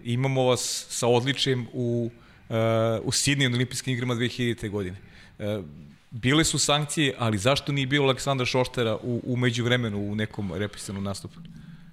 imamo 0.05 0.45
vas 0.45 0.87
sa 0.89 1.07
odličjem 1.07 1.67
u, 1.73 2.11
e, 2.51 2.55
u 3.03 3.13
Sidniju 3.13 3.51
na 3.51 3.57
olimpijskim 3.57 3.95
igrama 3.95 4.15
2000. 4.15 4.71
godine. 4.71 4.97
E, 5.39 5.63
bile 6.11 6.45
su 6.45 6.59
sankcije, 6.59 7.15
ali 7.19 7.39
zašto 7.39 7.73
nije 7.73 7.87
bilo 7.87 8.05
Aleksandra 8.05 8.47
Šoštera 8.47 8.97
u, 9.03 9.23
u 9.25 9.37
međuvremenu 9.37 9.99
u 9.99 10.15
nekom 10.15 10.53
represivnom 10.55 11.05
nastupu? 11.05 11.41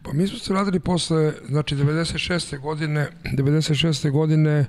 Pa 0.04 0.14
mi 0.14 0.28
smo 0.28 0.40
se 0.40 0.54
radili 0.54 0.80
posle, 0.80 1.34
znači 1.48 1.76
96. 1.76 2.60
godine, 2.60 3.08
96. 3.24 4.12
godine 4.12 4.66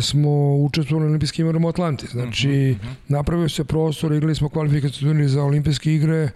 smo 0.00 0.56
učestvovali 0.56 1.04
na 1.04 1.10
olimpijskim 1.10 1.46
igrama 1.46 1.66
u 1.66 1.70
Atlanti. 1.70 2.06
Znači, 2.06 2.48
uh 2.48 2.54
-huh, 2.54 2.72
uh 2.72 2.80
-huh. 2.80 2.94
napravio 3.08 3.48
se 3.48 3.64
prostor, 3.64 4.12
igrali 4.12 4.34
smo 4.34 4.48
kvalifikacijni 4.48 5.28
za 5.28 5.42
olimpijske 5.42 5.94
igre 5.94 6.30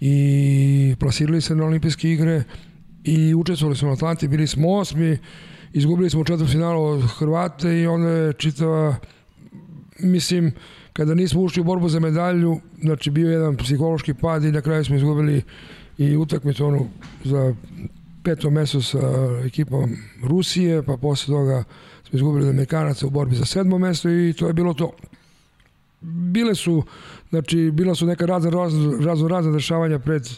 i 0.00 0.96
plasirali 1.00 1.40
se 1.40 1.56
na 1.56 1.64
olimpijske 1.64 2.12
igre 2.12 2.42
i 3.04 3.34
učestvovali 3.34 3.76
smo 3.76 3.88
na 3.88 3.94
Atlanti, 3.94 4.28
bili 4.28 4.46
smo 4.46 4.72
osmi, 4.72 5.18
izgubili 5.72 6.10
smo 6.10 6.20
u 6.20 6.24
četvrtom 6.24 6.48
finalu 6.48 6.84
od 6.84 7.02
Hrvate 7.18 7.80
i 7.80 7.86
onda 7.86 8.08
je 8.08 8.32
čitava, 8.32 8.96
mislim, 9.98 10.52
kada 10.92 11.14
nismo 11.14 11.40
ušli 11.40 11.60
u 11.60 11.64
borbu 11.64 11.88
za 11.88 12.00
medalju, 12.00 12.60
znači 12.82 13.10
bio 13.10 13.30
jedan 13.30 13.56
psihološki 13.56 14.14
pad 14.14 14.44
i 14.44 14.52
na 14.52 14.60
kraju 14.60 14.84
smo 14.84 14.96
izgubili 14.96 15.42
i 15.98 16.16
utakmicu 16.16 16.66
onu 16.66 16.88
za 17.24 17.54
peto 18.24 18.50
mesto 18.50 18.82
sa 18.82 19.00
ekipom 19.46 19.96
Rusije, 20.22 20.82
pa 20.82 20.96
posle 20.96 21.34
toga 21.34 21.64
smo 22.08 22.16
izgubili 22.16 22.44
od 22.44 22.50
Amerikanaca 22.50 23.06
u 23.06 23.10
borbi 23.10 23.36
za 23.36 23.44
sedmo 23.44 23.78
mesto 23.78 24.10
i 24.10 24.34
to 24.38 24.46
je 24.46 24.52
bilo 24.52 24.74
to. 24.74 24.92
Bile 26.00 26.54
su, 26.54 26.82
znači, 27.30 27.70
bila 27.72 27.94
su 27.94 28.06
neka 28.06 28.26
razna, 28.26 28.50
razno, 29.00 29.28
razna 29.28 29.52
dešavanja 29.52 29.98
pred 29.98 30.28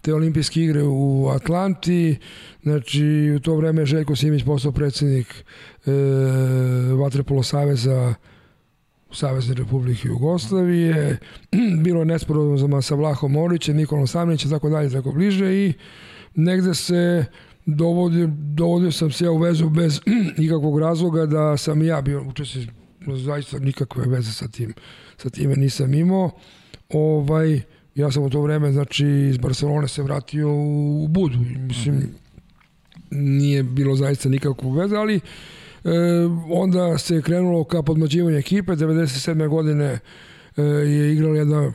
te 0.00 0.14
olimpijske 0.14 0.60
igre 0.60 0.82
u 0.82 1.28
Atlanti, 1.34 2.16
znači 2.62 3.32
u 3.36 3.40
to 3.40 3.56
vreme 3.56 3.86
Željko 3.86 4.16
Simić 4.16 4.44
postao 4.44 4.72
predsednik 4.72 5.44
e, 5.86 5.90
Vatrepolo 6.94 7.42
Saveza 7.42 8.14
Savezne 9.12 9.54
Republike 9.54 10.08
Jugoslavije, 10.08 11.18
bilo 11.84 12.00
je 12.00 12.06
nesporazuma 12.06 12.82
sa 12.82 12.94
Vlahom 12.94 13.32
Morićem, 13.32 13.76
Nikolom 13.76 14.06
Samnićem, 14.06 14.50
tako 14.50 14.68
dalje, 14.68 14.90
tako 14.90 15.12
bliže 15.12 15.54
i 15.54 15.72
negde 16.34 16.74
se 16.74 17.24
dovodio, 17.66 18.30
dovodio 18.32 18.92
sam 18.92 19.10
se 19.10 19.24
ja 19.24 19.30
u 19.30 19.38
vezu 19.38 19.70
bez 19.70 20.00
ikakvog 20.44 20.78
razloga 20.78 21.26
da 21.26 21.56
sam 21.56 21.82
ja 21.82 22.00
bio 22.00 22.22
učestvovao 22.22 23.16
zaista 23.16 23.58
nikakve 23.58 24.06
veze 24.06 24.32
sa 24.32 24.48
tim 24.48 24.74
sa 25.16 25.30
time 25.30 25.56
nisam 25.56 25.94
imao 25.94 26.30
ovaj 26.88 27.60
ja 27.94 28.10
sam 28.10 28.22
u 28.22 28.30
to 28.30 28.40
vreme 28.40 28.72
znači 28.72 29.06
iz 29.06 29.38
Barcelone 29.38 29.88
se 29.88 30.02
vratio 30.02 30.48
u 30.54 31.08
Budu 31.08 31.38
mislim 31.68 32.14
nije 33.10 33.62
bilo 33.62 33.96
zaista 33.96 34.28
nikakvog 34.28 34.76
veze 34.76 34.96
ali 34.96 35.20
E, 35.84 35.90
onda 36.50 36.98
se 36.98 37.22
krenulo 37.22 37.64
ka 37.64 37.82
podmađivanju 37.82 38.36
ekipe, 38.36 38.72
97. 38.72 39.48
godine 39.48 39.98
e, 40.56 40.62
je 40.62 41.12
igrala 41.12 41.36
jedna 41.36 41.72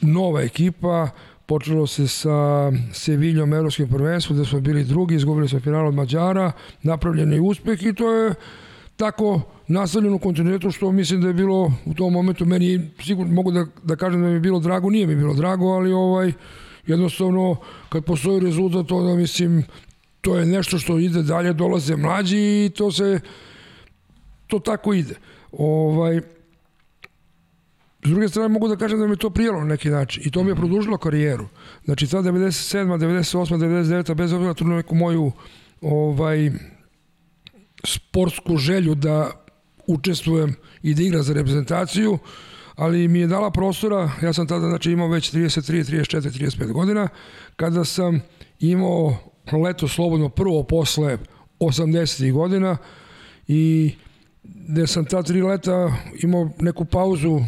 nova 0.00 0.42
ekipa, 0.42 1.08
počelo 1.46 1.86
se 1.86 2.08
sa 2.08 2.72
Seviljom 2.92 3.54
Evropskim 3.54 3.88
prvenstvom, 3.88 4.38
gde 4.38 4.48
smo 4.48 4.60
bili 4.60 4.84
drugi, 4.84 5.14
izgubili 5.14 5.48
smo 5.48 5.60
final 5.60 5.86
od 5.86 5.94
Mađara, 5.94 6.52
napravljen 6.82 7.32
je 7.32 7.40
uspeh 7.40 7.82
i 7.82 7.94
to 7.94 8.12
je 8.12 8.34
tako 8.96 9.40
nastavljeno 9.68 10.16
u 10.16 10.18
kontinuitetu 10.18 10.70
što 10.70 10.92
mislim 10.92 11.20
da 11.20 11.28
je 11.28 11.34
bilo 11.34 11.72
u 11.84 11.94
tom 11.94 12.12
momentu 12.12 12.46
meni 12.46 12.90
sigurno 13.00 13.32
mogu 13.32 13.50
da, 13.50 13.66
da 13.82 13.96
kažem 13.96 14.20
da 14.20 14.26
mi 14.26 14.34
je 14.34 14.40
bilo 14.40 14.60
drago, 14.60 14.90
nije 14.90 15.06
mi 15.06 15.16
bilo 15.16 15.34
drago, 15.34 15.66
ali 15.66 15.92
ovaj 15.92 16.32
jednostavno 16.86 17.56
kad 17.88 18.04
postoji 18.04 18.40
rezultat 18.40 18.92
onda 18.92 19.14
mislim 19.14 19.64
to 20.20 20.36
je 20.36 20.46
nešto 20.46 20.78
što 20.78 20.98
ide 20.98 21.22
dalje, 21.22 21.52
dolaze 21.52 21.96
mlađi 21.96 22.38
i 22.38 22.70
to 22.70 22.92
se 22.92 23.20
to 24.46 24.58
tako 24.58 24.94
ide. 24.94 25.14
Ovaj 25.52 26.20
S 28.04 28.08
druge 28.08 28.28
strane 28.28 28.48
mogu 28.48 28.68
da 28.68 28.76
kažem 28.76 28.98
da 28.98 29.06
mi 29.06 29.16
to 29.16 29.30
prijelo 29.30 29.58
na 29.58 29.64
neki 29.64 29.88
način 29.90 30.22
i 30.26 30.30
to 30.30 30.42
mi 30.44 30.50
je 30.50 30.56
produžilo 30.56 30.98
karijeru. 30.98 31.46
Znači 31.84 32.06
ta 32.06 32.18
97. 32.18 32.86
98. 32.98 33.58
99. 33.58 34.14
bez 34.14 34.32
obzira 34.32 34.54
na 34.60 34.76
neku 34.76 34.94
moju 34.94 35.32
ovaj 35.80 36.50
sportsku 37.84 38.56
želju 38.56 38.94
da 38.94 39.30
učestvujem 39.86 40.54
i 40.82 40.94
da 40.94 41.02
igram 41.02 41.22
za 41.22 41.34
reprezentaciju, 41.34 42.18
ali 42.74 43.08
mi 43.08 43.20
je 43.20 43.26
dala 43.26 43.50
prostora, 43.50 44.10
ja 44.22 44.32
sam 44.32 44.46
tada 44.46 44.68
znači 44.68 44.92
imao 44.92 45.08
već 45.08 45.32
33, 45.32 45.84
34, 45.84 46.30
35 46.30 46.72
godina, 46.72 47.08
kada 47.56 47.84
sam 47.84 48.20
imao 48.60 49.16
leto 49.64 49.88
slobodno 49.88 50.28
prvo 50.28 50.62
posle 50.62 51.18
80. 51.60 52.32
godina 52.32 52.76
i 53.48 53.94
gde 54.44 54.86
sam 54.86 55.04
ta 55.04 55.22
tri 55.22 55.42
leta 55.42 55.92
imao 56.22 56.50
neku 56.58 56.84
pauzu 56.84 57.40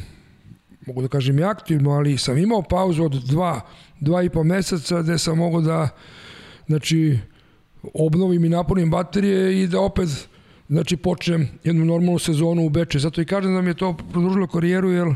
mogu 0.86 1.02
da 1.02 1.08
kažem 1.08 1.38
i 1.38 1.44
aktivno, 1.44 1.90
ali 1.90 2.18
sam 2.18 2.38
imao 2.38 2.62
pauzu 2.62 3.04
od 3.04 3.12
dva, 3.12 3.60
dva 4.00 4.22
i 4.22 4.30
po 4.30 4.44
meseca 4.44 5.02
gde 5.02 5.18
sam 5.18 5.38
mogao 5.38 5.60
da 5.60 5.88
znači 6.66 7.18
obnovim 7.94 8.44
i 8.44 8.48
napunim 8.48 8.90
baterije 8.90 9.62
i 9.62 9.66
da 9.66 9.80
opet 9.80 10.08
znači 10.68 10.96
počnem 10.96 11.48
jednu 11.64 11.84
normalnu 11.84 12.18
sezonu 12.18 12.66
u 12.66 12.68
Beče. 12.68 12.98
Zato 12.98 13.20
i 13.20 13.26
kažem 13.26 13.54
da 13.54 13.62
mi 13.62 13.70
je 13.70 13.74
to 13.74 13.96
produžilo 14.12 14.46
karijeru, 14.46 14.90
jer 14.90 15.14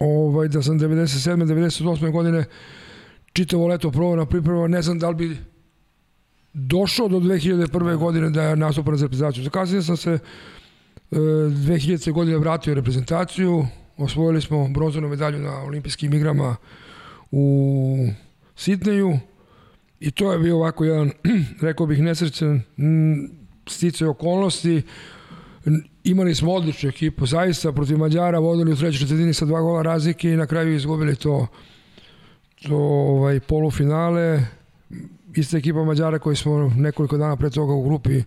ovaj, 0.00 0.48
da 0.48 0.62
sam 0.62 0.78
97. 0.80 1.44
98. 1.44 2.10
godine 2.12 2.44
čitavo 3.32 3.66
leto 3.66 3.90
provao 3.90 4.26
priprema, 4.26 4.68
ne 4.68 4.82
znam 4.82 4.98
da 4.98 5.08
li 5.08 5.14
bi 5.14 5.36
došao 6.52 7.08
do 7.08 7.20
2001. 7.20 7.96
godine 7.96 8.30
da 8.30 8.42
je 8.42 8.56
nastupao 8.56 8.94
na 8.94 9.02
reprezentaciju. 9.02 9.50
Kasnije 9.50 9.82
sam 9.82 9.96
se 9.96 10.10
e, 10.10 10.18
2000. 11.10 12.12
godine 12.12 12.38
vratio 12.38 12.74
reprezentaciju, 12.74 13.66
osvojili 13.98 14.40
smo 14.40 14.68
bronzanu 14.68 15.08
medalju 15.08 15.38
na 15.38 15.62
olimpijskim 15.62 16.14
igrama 16.14 16.56
u 17.30 18.08
Sidneju 18.56 19.18
i 20.00 20.10
to 20.10 20.32
je 20.32 20.38
bio 20.38 20.56
ovako 20.56 20.84
jedan, 20.84 21.10
rekao 21.60 21.86
bih, 21.86 22.02
nesrećan 22.02 22.62
stice 23.68 24.06
okolnosti. 24.06 24.82
Imali 26.04 26.34
smo 26.34 26.52
odličnu 26.52 26.88
ekipu, 26.88 27.26
zaista 27.26 27.72
protiv 27.72 27.98
Mađara 27.98 28.38
vodili 28.38 28.72
u 28.72 28.76
trećoj 28.76 29.00
četvrtini 29.00 29.34
sa 29.34 29.44
dva 29.44 29.60
gola 29.60 29.82
razlike 29.82 30.30
i 30.30 30.36
na 30.36 30.46
kraju 30.46 30.74
izgubili 30.74 31.16
to, 31.16 31.46
to 32.62 32.76
ovaj, 32.76 33.40
polufinale. 33.40 34.42
Ista 35.34 35.58
ekipa 35.58 35.84
Mađara 35.84 36.18
koji 36.18 36.36
smo 36.36 36.72
nekoliko 36.76 37.16
dana 37.16 37.36
pre 37.36 37.50
toga 37.50 37.72
u 37.72 37.82
grupi 37.82 38.22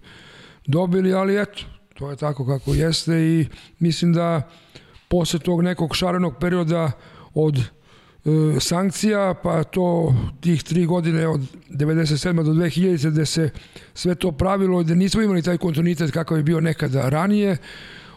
dobili, 0.67 1.13
ali 1.13 1.41
eto, 1.41 1.63
to 1.93 2.09
je 2.09 2.15
tako 2.15 2.45
kako 2.45 2.73
jeste 2.73 3.13
i 3.13 3.47
mislim 3.79 4.13
da 4.13 4.49
posle 5.11 5.39
tog 5.39 5.61
nekog 5.61 5.95
šarenog 5.95 6.37
perioda 6.39 6.91
od 7.33 7.57
e, 7.57 7.63
sankcija, 8.59 9.33
pa 9.43 9.63
to 9.63 10.15
tih 10.41 10.63
tri 10.63 10.85
godine 10.85 11.27
od 11.27 11.41
97. 11.69 12.43
do 12.43 12.51
2000. 12.51 13.09
gde 13.09 13.25
se 13.25 13.49
sve 13.93 14.15
to 14.15 14.31
pravilo, 14.31 14.83
gde 14.83 14.95
nismo 14.95 15.21
imali 15.21 15.41
taj 15.41 15.57
kontinuitet 15.57 16.11
kakav 16.11 16.37
je 16.37 16.43
bio 16.43 16.61
nekada 16.61 17.09
ranije, 17.09 17.57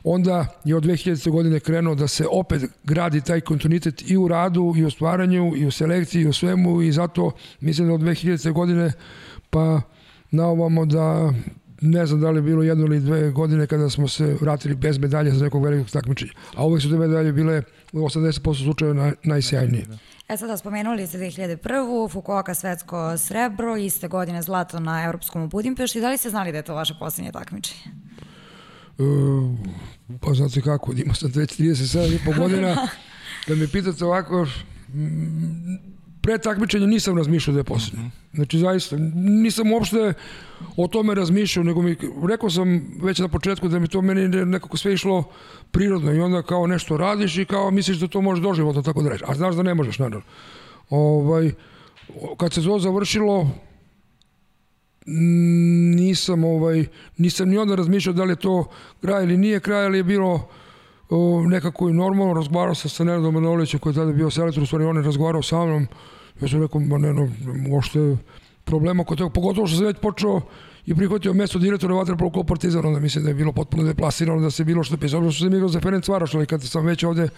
onda 0.04 0.46
je 0.64 0.76
od 0.76 0.84
2000. 0.84 1.30
godine 1.30 1.60
krenuo 1.60 1.94
da 1.94 2.08
se 2.08 2.26
opet 2.30 2.62
gradi 2.84 3.20
taj 3.20 3.40
kontinuitet 3.40 4.10
i 4.10 4.16
u 4.16 4.28
radu, 4.28 4.74
i 4.76 4.84
u 4.84 4.90
stvaranju, 4.90 5.52
i 5.56 5.66
u 5.66 5.70
selekciji, 5.70 6.22
i 6.22 6.28
u 6.28 6.32
svemu 6.32 6.82
i 6.82 6.92
zato 6.92 7.32
mislim 7.60 7.88
da 7.88 7.94
od 7.94 8.00
2000. 8.00 8.52
godine 8.52 8.92
pa 9.50 9.80
na 10.30 10.46
ovamo 10.46 10.86
da 10.86 11.32
ne 11.84 12.06
znam 12.06 12.20
da 12.20 12.30
li 12.30 12.38
je 12.38 12.42
bilo 12.42 12.62
jedno 12.62 12.86
ili 12.86 13.00
dve 13.00 13.30
godine 13.30 13.66
kada 13.66 13.90
smo 13.90 14.08
se 14.08 14.36
vratili 14.40 14.74
bez 14.74 14.98
medalje 14.98 15.30
za 15.30 15.44
nekog 15.44 15.64
velikog 15.64 15.90
takmičenja. 15.90 16.32
A 16.54 16.66
uvek 16.66 16.82
su 16.82 16.90
te 16.90 16.96
medalje 16.96 17.32
bile 17.32 17.62
u 17.92 17.98
80% 17.98 18.64
slučajeva 18.64 18.94
naj, 18.94 19.12
najsjajnije. 19.22 19.86
E 20.28 20.36
sada 20.36 20.56
spomenuli 20.56 21.06
ste 21.06 21.18
2001. 21.18 22.10
Fukuoka 22.10 22.54
svetsko 22.54 23.18
srebro, 23.18 23.76
iste 23.76 24.08
godine 24.08 24.42
zlato 24.42 24.80
na 24.80 25.04
Evropskom 25.04 25.42
u 25.42 25.48
Budimpešti. 25.48 26.00
Da 26.00 26.10
li 26.10 26.18
ste 26.18 26.30
znali 26.30 26.52
da 26.52 26.58
je 26.58 26.64
to 26.64 26.74
vaše 26.74 26.94
poslednje 26.98 27.32
takmičenje? 27.32 27.80
E, 28.98 29.04
pa 30.20 30.34
znate 30.34 30.60
kako, 30.60 30.92
imao 30.96 31.14
sam 31.14 31.30
već 31.34 31.58
37 31.58 32.14
i 32.14 32.18
po 32.24 32.40
godina. 32.40 32.76
Da 33.48 33.54
me 33.54 33.68
pitate 33.68 34.04
ovako, 34.04 34.46
pre 36.24 36.38
takmičenja 36.38 36.86
nisam 36.86 37.16
razmišljao 37.16 37.54
da 37.54 37.60
je 37.60 37.64
poslednje. 37.64 38.10
Znači, 38.32 38.58
zaista, 38.58 38.96
nisam 39.14 39.72
uopšte 39.72 40.12
o 40.76 40.88
tome 40.88 41.14
razmišljao, 41.14 41.64
nego 41.64 41.82
mi, 41.82 41.96
rekao 42.28 42.50
sam 42.50 42.86
već 43.02 43.18
na 43.18 43.28
početku 43.28 43.68
da 43.68 43.78
mi 43.78 43.88
to 43.88 44.02
meni 44.02 44.28
nekako 44.28 44.76
sve 44.76 44.94
išlo 44.94 45.24
prirodno 45.70 46.12
i 46.12 46.20
onda 46.20 46.42
kao 46.42 46.66
nešto 46.66 46.96
radiš 46.96 47.38
i 47.38 47.44
kao 47.44 47.70
misliš 47.70 47.98
da 47.98 48.08
to 48.08 48.20
može 48.20 48.42
doživotno 48.42 48.82
tako 48.82 49.02
da 49.02 49.10
reći. 49.10 49.24
A 49.26 49.34
znaš 49.34 49.54
da 49.54 49.62
ne 49.62 49.74
možeš, 49.74 49.98
naravno. 49.98 50.24
Ovaj, 50.90 51.52
kad 52.36 52.52
se 52.52 52.64
to 52.64 52.78
završilo, 52.78 53.50
nisam 55.96 56.44
ovaj 56.44 56.86
nisam 57.18 57.48
ni 57.48 57.58
onda 57.58 57.74
razmišljao 57.74 58.12
da 58.12 58.24
li 58.24 58.32
je 58.32 58.36
to 58.36 58.70
kraj 59.00 59.24
ili 59.24 59.36
nije 59.36 59.60
kraj, 59.60 59.84
ali 59.84 59.98
je 59.98 60.04
bilo 60.04 60.48
nekako 61.46 61.88
i 61.88 61.92
normalno, 61.92 62.34
razgovarao 62.34 62.74
sam 62.74 62.90
sa 62.90 63.04
Nenadom 63.04 63.34
Manolićem 63.34 63.80
koji 63.80 63.90
je 63.90 63.94
tada 63.94 64.12
bio 64.12 64.30
selektor, 64.30 64.62
u 64.62 64.66
stvari 64.66 64.84
on 64.84 64.96
je 64.96 65.02
razgovarao 65.02 65.42
sa 65.42 65.64
mnom, 65.64 65.86
ja 66.40 66.48
sam 66.48 66.62
rekao, 66.62 66.80
ma 66.80 66.98
ne, 66.98 67.12
no, 67.12 67.28
uopšte 67.70 68.16
problema 68.64 69.04
kod 69.04 69.18
toga, 69.18 69.32
pogotovo 69.32 69.66
što 69.66 69.76
sam 69.76 69.86
već 69.86 69.96
počeo 70.02 70.40
i 70.86 70.94
prihvatio 70.94 71.32
mesto 71.32 71.58
direktora 71.58 71.94
Vatrpolo 71.94 72.30
klub 72.30 72.46
Partizan, 72.46 72.86
onda 72.86 73.00
mislim 73.00 73.24
da 73.24 73.30
je 73.30 73.34
bilo 73.34 73.52
potpuno 73.52 73.82
deplasirano 73.82 74.40
da 74.40 74.50
se 74.50 74.64
bilo 74.64 74.84
što 74.84 74.96
pisao, 74.96 75.30
što 75.30 75.44
sam 75.44 75.54
igrao 75.54 75.68
za 75.68 75.80
Ferenc 75.80 76.08
Varoš, 76.08 76.34
ali 76.34 76.46
kad 76.46 76.62
sam 76.62 76.86
već 76.86 77.04
ovde 77.04 77.28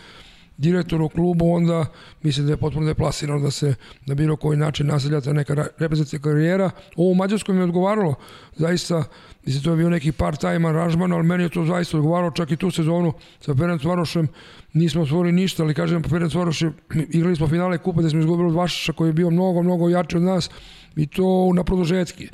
direktor 0.58 1.02
u 1.02 1.08
klubu, 1.08 1.52
onda 1.52 1.86
mislim 2.22 2.46
da 2.46 2.52
je 2.52 2.56
potpuno 2.56 2.86
deplasirano 2.86 3.40
da 3.40 3.50
se 3.50 3.74
na 4.06 4.14
bilo 4.14 4.36
koji 4.36 4.58
način 4.58 4.86
naseljata 4.86 5.32
neka 5.32 5.54
reprezentacija 5.54 6.20
karijera. 6.20 6.70
Ovo 6.96 7.10
u 7.10 7.14
Mađarskoj 7.14 7.54
mi 7.54 7.60
je 7.60 7.64
odgovaralo, 7.64 8.14
zaista, 8.56 9.04
mislim 9.44 9.64
to 9.64 9.70
je 9.70 9.76
bio 9.76 9.90
neki 9.90 10.12
part-time 10.12 10.68
aranžman, 10.68 11.12
ali 11.12 11.26
meni 11.26 11.42
je 11.42 11.48
to 11.48 11.64
zaista 11.64 11.96
odgovaralo, 11.96 12.30
čak 12.30 12.50
i 12.50 12.56
tu 12.56 12.70
sezonu 12.70 13.12
sa 13.40 13.54
Ferenc 13.54 13.84
Varošem 13.84 14.28
nismo 14.72 15.02
osvojili 15.02 15.32
ništa, 15.32 15.62
ali 15.62 15.74
kažem, 15.74 16.02
Ferenc 16.02 16.34
Varoš 16.34 16.62
je, 16.62 16.72
igrali 17.10 17.36
smo 17.36 17.48
finale 17.48 17.78
kupa 17.78 18.00
gde 18.00 18.10
smo 18.10 18.20
izgubili 18.20 18.48
od 18.48 18.54
Vašiša 18.54 18.92
koji 18.92 19.08
je 19.08 19.12
bio 19.12 19.30
mnogo, 19.30 19.62
mnogo 19.62 19.88
jači 19.88 20.16
od 20.16 20.22
nas 20.22 20.50
i 20.96 21.06
to 21.06 21.52
na 21.54 21.64
produžetki. 21.64 22.28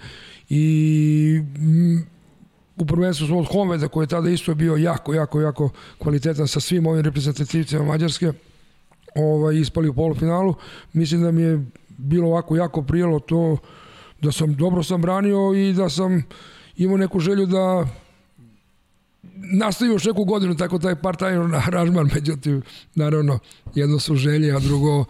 I 0.49 1.41
u 2.83 2.87
prvenstvu 2.87 3.27
smo 3.27 3.39
od 3.39 3.47
Honveda 3.53 3.89
koji 3.89 4.05
je 4.05 4.09
tada 4.09 4.31
isto 4.31 4.55
bio 4.55 4.77
jako, 4.77 5.15
jako, 5.15 5.41
jako 5.41 5.71
kvalitetan 5.99 6.49
sa 6.49 6.61
svim 6.61 6.87
ovim 6.87 7.05
reprezentativcima 7.05 7.85
Mađarske 7.85 8.33
ovaj, 9.15 9.57
ispali 9.57 9.89
u 9.89 9.95
polufinalu. 9.95 10.55
Mislim 10.93 11.23
da 11.23 11.31
mi 11.31 11.43
je 11.43 11.67
bilo 11.89 12.29
ovako 12.29 12.57
jako 12.57 12.83
prijelo 12.83 13.21
to 13.21 13.57
da 14.23 14.33
sam 14.33 14.55
dobro 14.55 14.83
sam 14.83 15.03
branio 15.03 15.55
i 15.55 15.73
da 15.73 15.89
sam 15.89 16.23
imao 16.77 16.97
neku 16.97 17.21
želju 17.21 17.47
da 17.47 17.87
nastavim 19.53 19.93
još 19.93 20.05
neku 20.05 20.25
godinu 20.25 20.57
tako 20.57 20.79
taj 20.79 20.95
part-time 20.95 21.57
aranžman, 21.67 22.11
međutim, 22.15 22.63
naravno, 22.95 23.39
jedno 23.75 23.99
su 23.99 24.17
želje, 24.17 24.57
a 24.57 24.59
drugo 24.59 25.05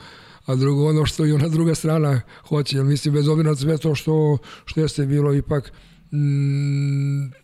a 0.46 0.54
drugo 0.54 0.88
ono 0.88 1.06
što 1.06 1.26
i 1.26 1.32
ona 1.32 1.48
druga 1.48 1.74
strana 1.74 2.20
hoće. 2.48 2.82
Mislim, 2.82 3.14
bez 3.14 3.28
obzira 3.28 3.50
na 3.50 3.56
sve 3.56 3.78
to 3.78 3.94
što, 3.94 4.38
što 4.64 4.80
jeste 4.80 5.06
bilo 5.06 5.34
ipak 5.34 5.72
mm, 6.12 7.41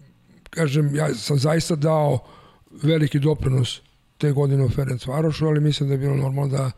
kažem, 0.51 0.95
ja 0.95 1.15
sam 1.15 1.39
zaista 1.39 1.77
dao 1.77 2.19
veliki 2.83 3.19
doprinos 3.19 3.81
te 4.19 4.33
godine 4.33 4.65
u 4.65 4.69
Ferenc 4.69 5.07
Varošu, 5.07 5.47
ali 5.47 5.61
mislim 5.61 5.89
da 5.89 5.95
je 5.95 5.99
bilo 5.99 6.17
normalno 6.17 6.57
da 6.57 6.71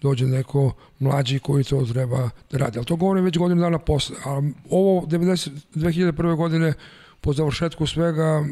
dođe 0.00 0.26
neko 0.26 0.72
mlađi 0.98 1.38
koji 1.38 1.64
to 1.64 1.86
treba 1.92 2.30
da 2.50 2.58
radi. 2.58 2.78
Ali 2.78 2.86
to 2.86 2.96
govorim 2.96 3.24
već 3.24 3.38
godinu 3.38 3.60
dana 3.60 3.78
posle. 3.78 4.16
A 4.24 4.42
ovo 4.70 5.06
90, 5.06 5.50
2001. 5.74 6.36
godine 6.36 6.72
po 7.20 7.32
završetku 7.32 7.86
svega 7.86 8.44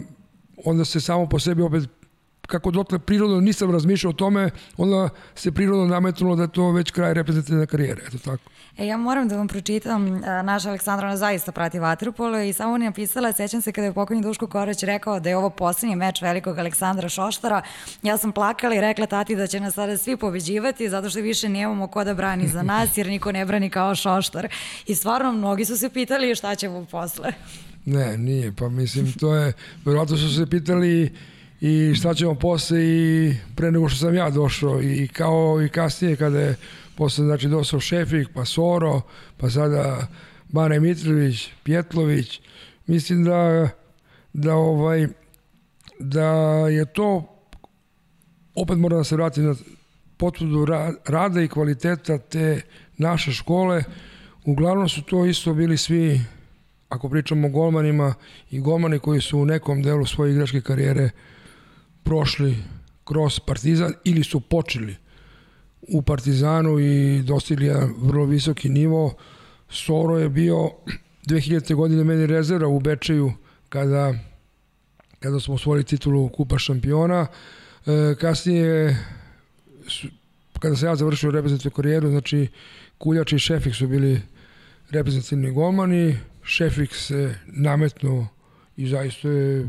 onda 0.65 0.85
se 0.85 1.01
samo 1.01 1.29
po 1.29 1.39
sebi 1.39 1.63
opet 1.63 1.89
kako 2.53 2.71
dotle 2.71 2.99
prirodno 2.99 3.41
nisam 3.41 3.71
razmišljao 3.71 4.11
o 4.11 4.13
tome, 4.13 4.51
onda 4.77 5.09
se 5.35 5.53
prirodno 5.53 5.87
nametnulo 5.87 6.37
da 6.37 6.43
je 6.43 6.53
to 6.53 6.71
već 6.71 6.91
kraj 6.91 7.15
reprezentativne 7.15 7.67
karijere, 7.67 8.03
eto 8.07 8.19
tako. 8.19 8.43
E, 8.79 8.87
ja 8.87 8.97
moram 8.97 9.29
da 9.29 9.37
vam 9.37 9.49
pročitam, 9.49 10.21
naša 10.45 10.69
Aleksandra 10.69 11.07
ona 11.07 11.17
zaista 11.17 11.53
prati 11.53 11.79
Vatrupolo 11.79 12.41
i 12.41 12.53
samo 12.53 12.75
on 12.75 12.83
je 12.83 12.89
napisala, 12.89 13.33
sećam 13.33 13.61
se 13.61 13.73
kada 13.73 13.87
je 13.87 13.93
pokojni 13.93 14.23
Duško 14.23 14.47
Korać 14.47 14.83
rekao 14.83 15.21
da 15.21 15.29
je 15.29 15.37
ovo 15.37 15.51
poslednji 15.51 15.97
meč 15.97 16.23
velikog 16.23 16.59
Aleksandra 16.59 17.09
Šoštara, 17.09 17.63
ja 18.03 18.17
sam 18.17 18.33
plakala 18.33 18.75
i 18.75 18.81
rekla 18.81 19.07
tati 19.07 19.37
da 19.37 19.47
će 19.47 19.61
nas 19.61 19.75
sada 19.75 19.97
svi 19.99 20.17
pobeđivati 20.17 20.89
zato 20.89 21.11
što 21.11 21.21
više 21.21 21.49
nemamo 21.49 21.87
ko 21.87 22.05
da 22.05 22.15
brani 22.15 22.49
za 22.49 22.63
nas 22.63 22.97
jer 22.97 23.07
niko 23.07 23.33
ne 23.33 23.47
brani 23.47 23.71
kao 23.71 23.95
Šoštar. 23.95 24.49
I 24.87 24.95
stvarno 24.95 25.33
mnogi 25.33 25.65
su 25.65 25.79
se 25.79 25.89
pitali 25.89 26.35
šta 26.35 26.55
ćemo 26.55 26.87
posle. 26.91 27.33
Ne, 27.85 28.19
nije, 28.19 28.53
pa 28.53 28.69
mislim, 28.69 29.13
to 29.13 29.35
je, 29.35 29.53
verovatno 29.85 30.17
su 30.17 30.37
se 30.37 30.47
pitali 30.47 31.13
i 31.65 31.95
šta 31.95 32.15
ćemo 32.15 32.35
posle 32.35 32.79
i 32.85 33.35
pre 33.57 33.71
nego 33.71 33.89
što 33.89 33.99
sam 33.99 34.15
ja 34.15 34.31
došao 34.31 34.83
i 34.83 35.09
kao 35.09 35.63
i 35.63 35.69
kasnije 35.69 36.17
kada 36.17 36.41
je 36.41 36.57
posle 36.97 37.25
znači 37.25 37.49
došao 37.49 37.81
Šefik, 37.81 38.29
pa 38.35 38.45
Soro, 38.45 39.01
pa 39.37 39.51
sada 39.51 40.07
Bane 40.49 40.81
Mitrović, 40.81 41.49
Pjetlović, 41.63 42.41
mislim 42.87 43.25
da 43.25 43.69
da 44.33 44.55
ovaj 44.55 45.09
da 45.99 46.29
je 46.69 46.85
to 46.85 47.25
opet 48.55 48.79
moram 48.79 48.99
da 48.99 49.05
se 49.05 49.17
vratim 49.17 49.45
na 49.45 49.55
potvrdu 50.17 50.67
rada 51.07 51.43
i 51.43 51.49
kvaliteta 51.49 52.19
te 52.19 52.61
naše 52.99 53.33
škole. 53.33 53.85
Uglavnom 54.45 54.89
su 54.89 55.03
to 55.03 55.27
isto 55.27 55.55
bili 55.55 55.77
svi, 55.77 56.21
ako 56.89 57.09
pričamo 57.09 57.49
o 57.49 57.51
golmanima, 57.51 58.15
i 58.51 58.61
golmani 58.61 58.99
koji 58.99 59.21
su 59.21 59.39
u 59.39 59.45
nekom 59.45 59.83
delu 59.83 60.07
svoje 60.07 60.33
igračke 60.33 60.61
karijere 60.61 61.11
prošli 62.05 62.57
kroz 63.05 63.41
Partizan 63.41 63.93
ili 64.05 64.25
su 64.25 64.41
počeli 64.41 64.97
u 65.83 66.03
Partizanu 66.03 66.81
i 66.81 67.23
dostigli 67.23 67.67
jedan 67.67 67.95
vrlo 67.99 68.25
visoki 68.25 68.69
nivo. 68.69 69.15
Soro 69.71 70.19
je 70.19 70.29
bio 70.29 70.71
2000. 71.29 71.75
godine 71.75 72.05
meni 72.05 72.27
rezerva 72.27 72.69
u 72.69 72.81
Bečeju 72.81 73.33
kada, 73.69 74.15
kada 75.21 75.41
smo 75.41 75.55
osvojili 75.55 75.85
titulu 75.85 76.29
Kupa 76.29 76.59
šampiona. 76.59 77.27
E, 77.87 78.15
kasnije 78.21 78.97
kada 80.63 80.77
sam 80.77 80.89
ja 80.89 80.97
završio 80.97 81.31
reprezentativnu 81.31 81.75
karijeru, 81.77 82.11
znači 82.11 82.49
Kuljač 82.99 83.33
i 83.33 83.39
Šefik 83.39 83.75
su 83.75 83.89
bili 83.89 84.21
reprezentativni 84.91 85.51
golmani, 85.51 86.19
Šefik 86.43 86.95
se 86.95 87.35
nametnuo 87.47 88.27
i 88.77 88.89
zaista 88.89 89.29
je 89.29 89.69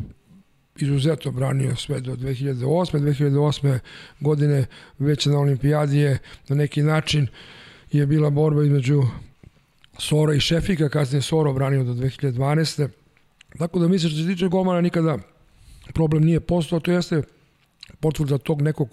izuzetno 0.79 1.31
branio 1.31 1.75
sve 1.75 1.99
do 1.99 2.15
2008. 2.15 2.99
2008. 2.99 3.79
godine 4.19 4.65
već 4.99 5.25
na 5.25 5.39
olimpijadi 5.39 5.97
je 5.97 6.17
na 6.47 6.55
neki 6.55 6.81
način 6.81 7.27
je 7.91 8.05
bila 8.05 8.29
borba 8.29 8.63
između 8.63 9.03
Sora 9.97 10.33
i 10.33 10.39
Šefika, 10.39 10.89
kasnije 10.89 11.21
Soro 11.21 11.53
branio 11.53 11.83
do 11.83 11.93
2012. 11.93 12.87
Tako 13.57 13.79
da 13.79 13.87
mislim 13.87 14.11
što 14.11 14.21
se 14.21 14.27
tiče 14.27 14.47
golmana 14.47 14.81
nikada 14.81 15.17
problem 15.93 16.23
nije 16.23 16.39
postao, 16.39 16.79
to 16.79 16.91
jeste 16.91 17.21
potvrda 17.99 18.37
tog 18.37 18.61
nekog 18.61 18.89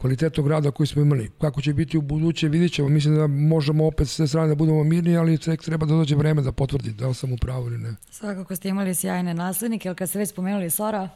kvalitetnog 0.00 0.48
rada 0.48 0.70
koji 0.70 0.86
smo 0.86 1.02
imali. 1.02 1.30
Kako 1.40 1.60
će 1.60 1.74
biti 1.74 1.98
u 1.98 2.02
buduće, 2.02 2.48
vidit 2.48 2.72
ćemo. 2.72 2.88
Mislim 2.88 3.16
da 3.16 3.26
možemo 3.26 3.86
opet 3.86 4.08
s 4.08 4.16
te 4.16 4.26
strane 4.26 4.48
da 4.48 4.54
budemo 4.54 4.84
mirni, 4.84 5.16
ali 5.16 5.38
tek 5.38 5.62
treba 5.62 5.86
da 5.86 5.94
dođe 5.94 6.16
vreme 6.16 6.42
da 6.42 6.52
potvrdi 6.52 6.90
da 6.90 7.08
li 7.08 7.14
sam 7.14 7.32
u 7.32 7.36
pravu 7.36 7.66
ili 7.66 7.78
ne. 7.78 7.94
Svakako 8.10 8.56
ste 8.56 8.68
imali 8.68 8.94
sjajne 8.94 9.34
naslednike, 9.34 9.88
ali 9.88 9.96
kad 9.96 10.08
ste 10.08 10.18
već 10.18 10.28
spomenuli 10.28 10.70
Sora? 10.70 11.08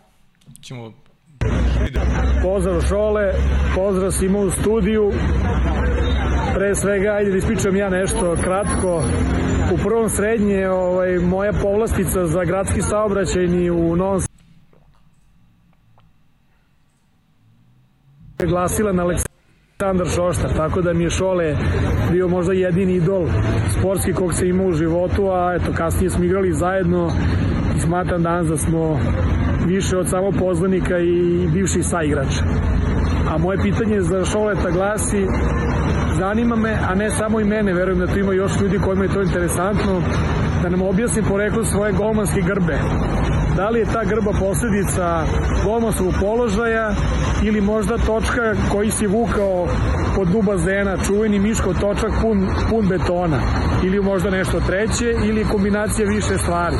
Ćemo 0.61 0.93
Pozdrav 2.43 2.81
Šole, 2.81 3.33
pozdrav 3.75 4.11
svima 4.11 4.39
u 4.39 4.51
studiju. 4.51 5.13
Pre 6.55 6.75
svega, 6.75 7.11
ajde 7.11 7.31
da 7.31 7.37
ispričam 7.37 7.77
ja 7.77 7.89
nešto 7.91 8.37
kratko. 8.43 9.03
U 9.75 9.77
prvom 9.79 10.09
srednje 10.09 10.69
ovaj, 10.69 11.19
moja 11.19 11.53
povlastica 11.53 12.27
za 12.27 12.45
gradski 12.45 12.83
saobraćajni 12.83 13.71
u 13.71 13.97
Novom 13.97 14.21
glasila 18.47 18.93
na 18.93 19.03
Aleksandar 19.03 20.09
Šoštar, 20.17 20.51
tako 20.57 20.83
da 20.83 20.93
mi 20.93 21.05
je 21.05 21.11
Šole 21.11 21.57
bio 22.13 22.29
možda 22.29 22.53
jedini 22.53 22.95
idol 22.95 23.27
sportski 23.79 24.13
kog 24.13 24.35
se 24.35 24.49
ima 24.49 24.65
u 24.65 24.73
životu, 24.73 25.31
a 25.31 25.59
eto 25.61 25.73
kasnije 25.77 26.11
smo 26.11 26.25
igrali 26.25 26.53
zajedno 26.53 27.11
i 27.77 27.81
smatram 27.81 28.23
danas 28.23 28.47
da 28.47 28.57
smo 28.57 29.01
više 29.67 29.97
od 29.97 30.09
samo 30.09 30.31
poznanika 30.33 30.99
i 30.99 31.49
bivših 31.53 31.87
saigrača. 31.87 32.45
A 33.31 33.39
moje 33.39 33.59
pitanje 33.59 34.01
za 34.01 34.25
Šoleta 34.25 34.71
glasi 34.71 35.27
zanima 36.19 36.57
me, 36.57 36.79
a 36.89 36.95
ne 36.95 37.11
samo 37.11 37.41
i 37.41 37.45
mene, 37.45 37.73
verujem 37.73 37.99
da 37.99 38.07
tu 38.07 38.19
ima 38.19 38.33
još 38.33 38.61
ljudi 38.61 38.79
kojima 38.79 39.05
je 39.05 39.15
to 39.15 39.23
interesantno, 39.23 40.03
da 40.63 40.69
nam 40.69 40.83
objasni 40.83 41.23
poreklo 41.23 41.65
svoje 41.65 41.93
golmanske 41.93 42.41
grbe. 42.41 42.79
Da 43.57 43.71
li 43.71 43.79
je 43.81 43.85
ta 43.85 44.05
grba 44.05 44.33
posledica 44.39 45.27
golmanskog 45.65 46.15
položaja 46.21 46.95
ili 47.45 47.61
možda 47.61 47.99
točka 47.99 48.57
koji 48.73 48.91
si 48.91 49.07
vukao 49.07 49.69
pod 50.17 50.29
dnu 50.29 50.43
bazena, 50.43 50.97
čuveni 51.07 51.39
miško 51.39 51.75
točak 51.75 52.11
pun, 52.23 52.49
pun 52.71 52.89
betona 52.89 53.41
ili 53.85 54.01
možda 54.01 54.31
nešto 54.31 54.61
treće 54.61 55.11
ili 55.29 55.45
kombinacija 55.45 56.09
više 56.09 56.39
stvari. 56.39 56.77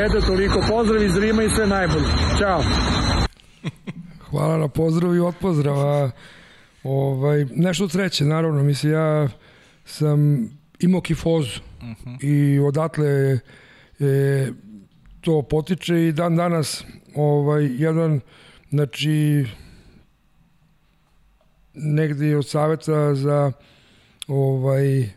Eto 0.00 0.20
toliko, 0.20 0.60
pozdrav 0.68 1.02
iz 1.02 1.16
Rima 1.16 1.42
i 1.42 1.50
sve 1.50 1.66
najbolje. 1.66 2.06
Ćao. 2.38 2.62
Hvala 4.30 4.58
na 4.58 4.68
pozdravu 4.68 5.14
i 5.14 5.20
od 5.20 5.34
pozdrava. 5.40 6.10
Ovaj, 6.82 7.46
nešto 7.56 7.88
treće, 7.88 8.24
naravno, 8.24 8.62
mislim, 8.62 8.92
ja 8.92 9.28
sam 9.84 10.48
imao 10.78 11.00
kifozu 11.00 11.60
uh 11.78 11.84
mhm. 11.84 12.10
-huh. 12.10 12.24
i 12.24 12.58
odatle 12.58 13.38
e, 14.00 14.48
to 15.24 15.42
potiče 15.42 16.08
i 16.08 16.12
dan 16.12 16.36
danas 16.36 16.84
ovaj, 17.14 17.70
jedan, 17.76 18.20
znači, 18.70 19.46
negde 21.74 22.36
od 22.36 22.46
saveta 22.46 23.14
za 23.14 23.52
ovaj 24.28 25.08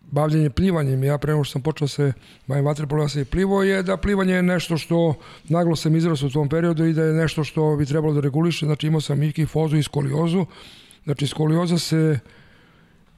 bavljanje 0.00 0.50
plivanjem. 0.50 1.04
Ja 1.04 1.18
pre 1.18 1.32
nego 1.32 1.44
što 1.44 1.52
sam 1.52 1.62
počeo 1.62 1.88
se 1.88 2.12
bavim 2.46 2.64
vaterpolom, 2.64 3.04
ja 3.04 3.08
sam 3.08 3.22
i 3.22 3.24
plivo, 3.24 3.62
je 3.62 3.82
da 3.82 3.96
plivanje 3.96 4.34
je 4.34 4.42
nešto 4.42 4.78
što 4.78 5.14
naglo 5.48 5.76
sam 5.76 5.96
izrastao 5.96 6.26
u 6.26 6.30
tom 6.30 6.48
periodu 6.48 6.84
i 6.84 6.92
da 6.92 7.02
je 7.02 7.14
nešto 7.14 7.44
što 7.44 7.76
bi 7.76 7.86
trebalo 7.86 8.14
da 8.14 8.20
reguliše. 8.20 8.66
Znači 8.66 8.86
imao 8.86 9.00
sam 9.00 9.22
i 9.22 9.32
kifozu 9.32 9.76
i 9.76 9.82
skoliozu. 9.82 10.46
Znači 11.04 11.26
skolioza 11.26 11.78
se 11.78 12.18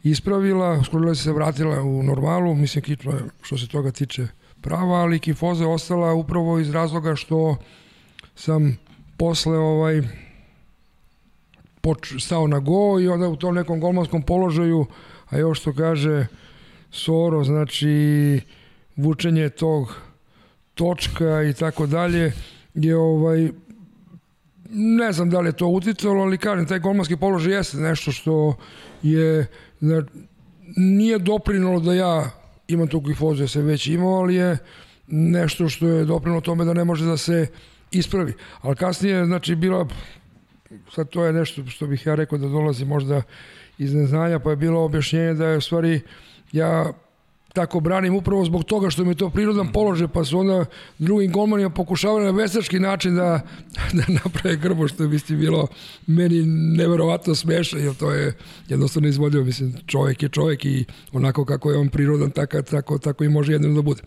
ispravila, 0.02 0.84
skolioza 0.84 1.22
se 1.22 1.32
vratila 1.32 1.82
u 1.82 2.02
normalu, 2.02 2.54
mislim 2.54 2.82
kično 2.82 3.12
je 3.12 3.20
što 3.42 3.58
se 3.58 3.68
toga 3.68 3.90
tiče 3.90 4.26
prava, 4.62 4.94
ali 4.94 5.18
kifoza 5.18 5.64
je 5.64 5.70
ostala 5.70 6.14
upravo 6.14 6.58
iz 6.58 6.70
razloga 6.70 7.16
što 7.16 7.56
sam 8.34 8.78
posle 9.16 9.58
ovaj 9.58 10.02
poč, 11.80 12.14
stao 12.24 12.46
na 12.46 12.58
go 12.58 13.00
i 13.00 13.08
onda 13.08 13.28
u 13.28 13.36
tom 13.36 13.54
nekom 13.54 13.80
golmanskom 13.80 14.22
položaju, 14.22 14.86
a 15.30 15.38
još 15.38 15.60
što 15.60 15.72
kaže 15.72 16.26
Soro, 16.90 17.44
znači 17.44 18.40
vučenje 18.96 19.48
tog 19.48 19.96
točka 20.74 21.42
i 21.42 21.52
tako 21.52 21.86
dalje, 21.86 22.32
je 22.74 22.96
ovaj 22.96 23.50
ne 24.74 25.12
znam 25.12 25.30
da 25.30 25.40
li 25.40 25.48
je 25.48 25.56
to 25.56 25.66
uticalo, 25.66 26.22
ali 26.22 26.38
kažem, 26.38 26.66
taj 26.66 26.78
golmanski 26.78 27.16
položaj 27.16 27.54
jeste 27.54 27.76
nešto 27.76 28.12
što 28.12 28.56
je 29.02 29.46
da, 29.80 30.02
nije 30.76 31.18
doprinalo 31.18 31.80
da 31.80 31.94
ja 31.94 32.30
imam 32.72 32.88
tu 32.88 33.00
gifozu, 33.00 33.42
ja 33.42 33.48
sam 33.48 33.62
već 33.62 33.86
imao, 33.86 34.14
ali 34.14 34.34
je 34.34 34.58
nešto 35.06 35.68
što 35.68 35.86
je 35.86 36.04
doprinalo 36.04 36.40
tome 36.40 36.64
da 36.64 36.72
ne 36.72 36.84
može 36.84 37.04
da 37.04 37.16
se 37.16 37.46
ispravi. 37.90 38.34
Ali 38.60 38.76
kasnije, 38.76 39.24
znači, 39.24 39.54
bila 39.54 39.88
sad 40.94 41.08
to 41.08 41.24
je 41.24 41.32
nešto 41.32 41.66
što 41.66 41.86
bih 41.86 42.06
ja 42.06 42.14
rekao 42.14 42.38
da 42.38 42.48
dolazi 42.48 42.84
možda 42.84 43.22
iz 43.78 43.94
neznanja, 43.94 44.38
pa 44.38 44.50
je 44.50 44.56
bilo 44.56 44.84
objašnjenje 44.84 45.34
da 45.34 45.46
je 45.46 45.56
u 45.56 45.60
stvari 45.60 46.00
ja 46.52 46.92
tako 47.52 47.80
branim 47.80 48.14
upravo 48.14 48.44
zbog 48.44 48.64
toga 48.64 48.90
što 48.90 49.04
mi 49.04 49.10
je 49.10 49.14
to 49.14 49.30
prirodan 49.30 49.64
mhm. 49.64 49.72
položaj, 49.72 50.08
pa 50.08 50.24
su 50.24 50.38
onda 50.38 50.64
drugim 50.98 51.32
golmanima 51.32 51.70
pokušavali 51.70 52.24
na 52.24 52.30
vesački 52.30 52.78
način 52.78 53.16
da, 53.16 53.40
da 53.96 54.02
naprave 54.08 54.56
grbo, 54.56 54.88
što 54.88 55.08
bi 55.08 55.18
ti 55.18 55.36
bilo 55.36 55.66
meni 56.06 56.42
neverovatno 56.76 57.34
smešno, 57.34 57.78
jer 57.78 57.94
to 57.94 58.12
je 58.12 58.36
jednostavno 58.68 59.08
izvodio, 59.08 59.44
mislim, 59.44 59.74
čovjek 59.86 60.22
je 60.22 60.28
čovjek 60.28 60.64
i 60.64 60.84
onako 61.12 61.44
kako 61.44 61.70
je 61.70 61.78
on 61.78 61.88
prirodan, 61.88 62.30
tako, 62.30 62.62
tako, 62.62 62.98
tako 62.98 63.24
i 63.24 63.28
može 63.28 63.52
jedno 63.52 63.74
da 63.74 63.82
bude. 63.82 64.02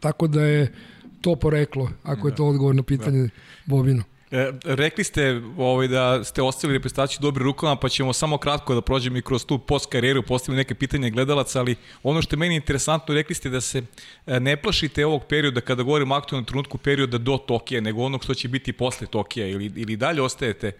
Tako 0.00 0.26
da 0.26 0.42
je 0.42 0.72
to 1.20 1.36
poreklo, 1.36 1.90
ako 2.02 2.28
je 2.28 2.34
to 2.34 2.46
odgovor 2.46 2.74
na 2.74 2.82
pitanje 2.82 3.22
da. 3.22 3.28
Bobino. 3.66 4.02
E, 4.30 4.52
rekli 4.64 5.04
ste 5.04 5.42
ovaj, 5.58 5.88
da 5.88 6.24
ste 6.24 6.42
ostavili 6.42 6.78
reprezentaciju 6.78 7.18
dobri 7.20 7.44
rukama, 7.44 7.76
pa 7.76 7.88
ćemo 7.88 8.12
samo 8.12 8.38
kratko 8.38 8.74
da 8.74 8.80
prođemo 8.80 9.16
i 9.18 9.22
kroz 9.22 9.46
tu 9.46 9.58
post 9.58 9.90
karijeru, 9.90 10.22
postavili 10.22 10.56
neke 10.56 10.74
pitanje 10.74 11.10
gledalaca, 11.10 11.60
ali 11.60 11.76
ono 12.02 12.22
što 12.22 12.36
je 12.36 12.38
meni 12.38 12.56
interesantno, 12.56 13.14
rekli 13.14 13.34
ste 13.34 13.50
da 13.50 13.60
se 13.60 13.82
e, 14.26 14.40
ne 14.40 14.56
plašite 14.56 15.06
ovog 15.06 15.24
perioda, 15.24 15.60
kada 15.60 15.82
govorimo 15.82 16.14
aktualnom 16.14 16.44
trenutku 16.44 16.78
perioda 16.78 17.18
do 17.18 17.38
Tokija, 17.38 17.80
nego 17.80 18.02
onog 18.02 18.24
što 18.24 18.34
će 18.34 18.48
biti 18.48 18.72
posle 18.72 19.06
Tokija, 19.06 19.46
ili, 19.46 19.72
ili 19.76 19.96
dalje 19.96 20.22
ostajete 20.22 20.72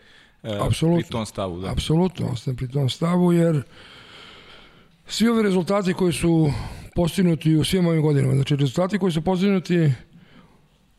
e, 0.42 0.59
Absolutno. 0.61 1.01
pri 1.01 1.11
tom 1.11 1.26
stavu? 1.26 1.61
Da? 1.61 1.70
Apsolutno, 1.70 2.28
ostajem 2.32 2.57
pri 2.57 2.68
tom 2.68 2.90
stavu, 2.90 3.32
jer 3.32 3.62
svi 5.07 5.28
ovi 5.28 5.42
rezultati 5.42 5.94
koji 5.94 6.12
su 6.12 6.53
postignuti 6.94 7.57
u 7.57 7.64
svim 7.64 7.86
ovim 7.86 8.03
godinama, 8.03 8.34
znači 8.34 8.57
rezultati 8.57 8.99
koji 8.99 9.12
su 9.12 9.22
postignuti 9.22 9.90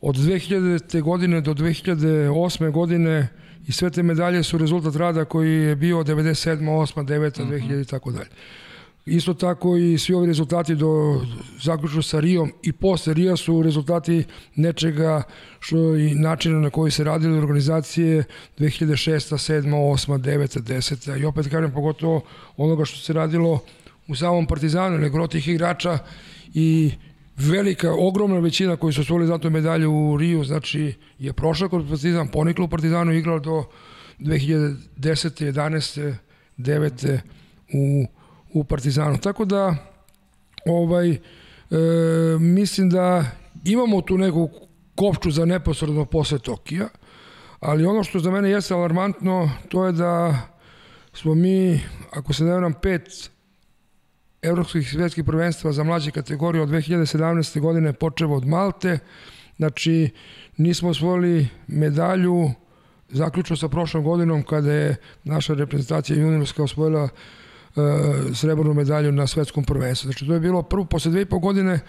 Od 0.00 0.16
2000. 0.16 1.02
godine 1.02 1.40
do 1.40 1.54
2008. 1.54 2.70
godine 2.70 3.28
i 3.66 3.72
sve 3.72 3.90
te 3.90 4.02
medalje 4.02 4.42
su 4.42 4.58
rezultat 4.58 4.96
rada 4.96 5.24
koji 5.24 5.52
je 5.52 5.76
bio 5.76 5.96
97. 5.96 6.58
8. 6.58 7.06
9. 7.06 7.46
2000 7.46 7.82
i 7.82 7.84
tako 7.84 8.10
dalje. 8.10 8.28
Isto 9.06 9.34
tako 9.34 9.76
i 9.76 9.98
svi 9.98 10.14
ovi 10.14 10.26
rezultati 10.26 10.74
do 10.74 11.20
zaključno 11.62 12.02
sa 12.02 12.20
Rijom 12.20 12.52
i 12.62 12.72
posle 12.72 13.14
Rija 13.14 13.36
su 13.36 13.62
rezultati 13.62 14.24
nečega 14.54 15.22
što 15.58 15.96
i 15.96 16.14
načina 16.14 16.60
na 16.60 16.70
koji 16.70 16.90
se 16.90 17.04
radili 17.04 17.38
organizacije 17.38 18.24
2006. 18.58 19.34
7. 19.52 19.70
8. 19.70 20.18
9. 20.18 20.60
10. 20.60 21.20
I 21.20 21.24
opet 21.24 21.48
kažem 21.48 21.72
pogotovo 21.72 22.20
onoga 22.56 22.84
što 22.84 22.98
se 22.98 23.12
radilo 23.12 23.62
u 24.08 24.14
samom 24.14 24.46
Partizanu, 24.46 24.98
nego 24.98 25.26
tih 25.26 25.48
igrača 25.48 25.98
i 26.54 26.92
velika, 27.40 27.92
ogromna 27.92 28.38
većina 28.38 28.76
koji 28.76 28.92
su 28.92 29.00
osvojili 29.00 29.26
zato 29.26 29.50
medalju 29.50 29.92
u 29.92 30.16
Riju, 30.16 30.44
znači 30.44 30.94
je 31.18 31.32
prošla 31.32 31.68
kod 31.68 31.88
Partizan, 31.88 32.28
ponikla 32.28 32.64
u 32.64 32.68
Partizanu, 32.68 33.12
igrala 33.12 33.38
do 33.38 33.64
2010. 34.18 34.76
11. 34.96 36.14
9. 36.58 37.18
u, 37.72 38.06
u 38.52 38.64
Partizanu. 38.64 39.18
Tako 39.18 39.44
da 39.44 39.76
ovaj, 40.66 41.10
e, 41.10 41.18
mislim 42.40 42.90
da 42.90 43.24
imamo 43.64 44.02
tu 44.02 44.18
neku 44.18 44.50
kopču 44.94 45.30
za 45.30 45.44
neposredno 45.44 46.04
posle 46.04 46.38
Tokija, 46.38 46.88
ali 47.60 47.86
ono 47.86 48.04
što 48.04 48.18
za 48.18 48.30
mene 48.30 48.50
jeste 48.50 48.74
alarmantno, 48.74 49.50
to 49.68 49.86
je 49.86 49.92
da 49.92 50.38
smo 51.12 51.34
mi, 51.34 51.80
ako 52.10 52.32
se 52.32 52.44
ne 52.44 52.50
vjeram, 52.50 52.72
pet 52.72 53.30
evropskih 54.42 54.90
svetskih 54.90 55.24
prvenstva 55.24 55.72
za 55.72 55.84
mlađe 55.84 56.10
kategorije 56.10 56.62
od 56.62 56.68
2017. 56.68 57.60
godine 57.60 57.92
počevo 57.92 58.36
od 58.36 58.46
Malte. 58.46 58.98
Znači, 59.56 60.10
nismo 60.56 60.88
osvojili 60.88 61.48
medalju 61.66 62.50
zaključno 63.08 63.56
sa 63.56 63.68
prošlom 63.68 64.04
godinom 64.04 64.42
kada 64.42 64.72
je 64.72 64.96
naša 65.24 65.54
reprezentacija 65.54 66.18
juniorska 66.18 66.62
osvojila 66.62 67.02
uh, 67.02 67.10
srebrnu 68.34 68.74
medalju 68.74 69.12
na 69.12 69.26
svetskom 69.26 69.64
prvenstvu. 69.64 70.06
Znači, 70.06 70.26
to 70.26 70.34
je 70.34 70.40
bilo 70.40 70.62
prvo, 70.62 70.84
posle 70.84 71.10
dve 71.10 71.22
i 71.22 71.24
po 71.24 71.38
godine, 71.38 71.80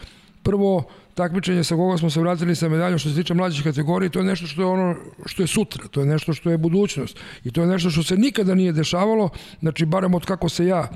prvo 0.44 0.84
takmičenje 1.14 1.64
sa 1.64 1.76
koga 1.76 1.98
smo 1.98 2.10
se 2.10 2.20
vratili 2.20 2.56
sa 2.56 2.70
medaljom 2.70 3.00
što 3.00 3.10
se 3.10 3.16
tiče 3.16 3.34
mlađih 3.34 3.64
kategorija, 3.64 4.10
to 4.10 4.20
je 4.20 4.26
nešto 4.26 4.48
što 4.48 4.62
je 4.62 4.66
ono 4.66 4.96
što 5.26 5.44
je 5.44 5.48
sutra, 5.48 5.88
to 5.88 6.00
je 6.00 6.06
nešto 6.06 6.34
što 6.34 6.50
je 6.52 6.58
budućnost 6.58 7.20
i 7.44 7.52
to 7.52 7.62
je 7.62 7.68
nešto 7.68 7.90
što 7.90 8.04
se 8.04 8.18
nikada 8.18 8.56
nije 8.56 8.72
dešavalo, 8.72 9.30
znači 9.60 9.86
barem 9.86 10.14
od 10.14 10.26
kako 10.26 10.50
se 10.50 10.66
ja 10.66 10.90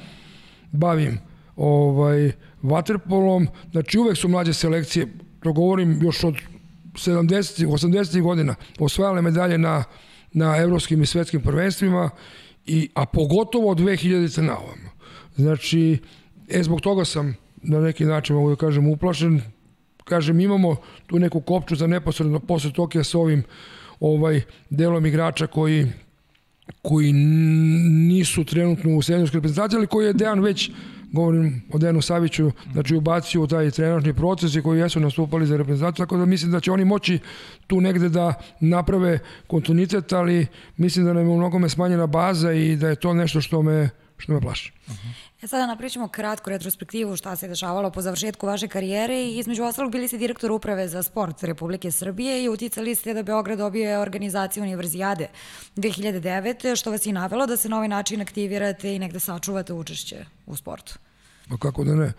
bavim 0.71 1.19
ovaj, 1.55 2.31
vaterpolom, 2.61 3.47
znači 3.71 3.99
uvek 3.99 4.17
su 4.17 4.27
mlađe 4.27 4.53
selekcije, 4.53 5.07
to 5.43 5.53
govorim 5.53 5.99
još 6.01 6.23
od 6.23 6.35
70. 6.93 7.67
80. 7.67 8.21
godina, 8.21 8.55
osvajale 8.79 9.21
medalje 9.21 9.57
na, 9.57 9.83
na 10.33 10.57
evropskim 10.57 11.01
i 11.01 11.05
svetskim 11.05 11.41
prvenstvima, 11.41 12.09
i, 12.65 12.89
a 12.93 13.05
pogotovo 13.05 13.71
od 13.71 13.79
2000. 13.79 14.41
na 14.41 14.57
ovamo. 14.57 14.89
Znači, 15.35 15.97
e, 16.49 16.63
zbog 16.63 16.81
toga 16.81 17.05
sam 17.05 17.35
na 17.63 17.79
neki 17.79 18.05
način, 18.05 18.35
mogu 18.35 18.49
da 18.49 18.55
kažem, 18.55 18.87
uplašen. 18.87 19.41
Kažem, 20.03 20.39
imamo 20.39 20.75
tu 21.07 21.19
neku 21.19 21.41
kopču 21.41 21.75
za 21.75 21.87
neposredno 21.87 22.39
posle 22.39 22.71
Tokija 22.71 23.03
sa 23.03 23.17
ovim 23.19 23.43
ovaj 23.99 24.41
delom 24.69 25.05
igrača 25.05 25.47
koji 25.47 25.87
koji 26.81 27.13
nisu 28.07 28.43
trenutno 28.43 28.97
u 28.97 29.01
seniorskoj 29.01 29.37
reprezentaciji, 29.37 29.77
ali 29.77 29.87
koji 29.87 30.05
je 30.05 30.13
Dejan 30.13 30.39
već 30.39 30.71
govorim 31.15 31.61
o 31.73 31.77
Denu 31.77 32.01
Saviću, 32.01 32.51
znači 32.73 32.95
ubacio 32.95 33.41
u 33.41 33.47
taj 33.47 33.71
trenažni 33.71 34.13
proces 34.13 34.55
i 34.55 34.61
koji 34.61 34.79
jesu 34.79 34.99
nastupali 34.99 35.47
za 35.47 35.57
reprezentaciju, 35.57 36.05
tako 36.05 36.17
da 36.17 36.25
mislim 36.25 36.51
da 36.51 36.59
će 36.59 36.71
oni 36.71 36.85
moći 36.85 37.19
tu 37.67 37.81
negde 37.81 38.09
da 38.09 38.33
naprave 38.59 39.19
kontinuitet, 39.47 40.13
ali 40.13 40.47
mislim 40.77 41.05
da 41.05 41.13
nam 41.13 41.27
je 41.27 41.33
u 41.33 41.37
mnogome 41.37 41.69
smanjena 41.69 42.07
baza 42.07 42.53
i 42.53 42.75
da 42.75 42.89
je 42.89 42.95
to 42.95 43.13
nešto 43.13 43.41
što 43.41 43.61
me, 43.61 43.89
što 44.17 44.33
me 44.33 44.41
plaši. 44.41 44.71
Uh 44.87 44.93
-huh. 44.93 45.25
E 45.45 45.47
sada 45.47 45.67
napričamo 45.67 46.07
kratku 46.07 46.49
retrospektivu 46.49 47.15
šta 47.15 47.35
se 47.35 47.47
dešavalo 47.47 47.91
po 47.91 48.01
završetku 48.01 48.47
vaše 48.47 48.67
karijere 48.67 49.23
i 49.23 49.37
između 49.37 49.63
ostalog 49.63 49.91
bili 49.91 50.07
ste 50.07 50.17
direktor 50.17 50.51
uprave 50.51 50.87
za 50.87 51.03
sport 51.03 51.43
Republike 51.43 51.91
Srbije 51.91 52.43
i 52.43 52.49
uticali 52.49 52.95
ste 52.95 53.13
da 53.13 53.23
Beograd 53.23 53.57
dobije 53.57 53.99
organizaciju 53.99 54.63
univerzijade 54.63 55.27
2009. 55.75 56.75
što 56.75 56.91
vas 56.91 57.05
i 57.05 57.11
navelo 57.11 57.45
da 57.45 57.57
se 57.57 57.69
na 57.69 57.75
ovaj 57.75 57.87
način 57.87 58.21
aktivirate 58.21 58.95
i 58.95 58.99
negde 58.99 59.19
sačuvate 59.19 59.73
učešće 59.73 60.25
u 60.45 60.55
sportu. 60.55 60.97
Pa 61.49 61.57
kako 61.57 61.83
da 61.83 61.95
ne? 61.95 62.13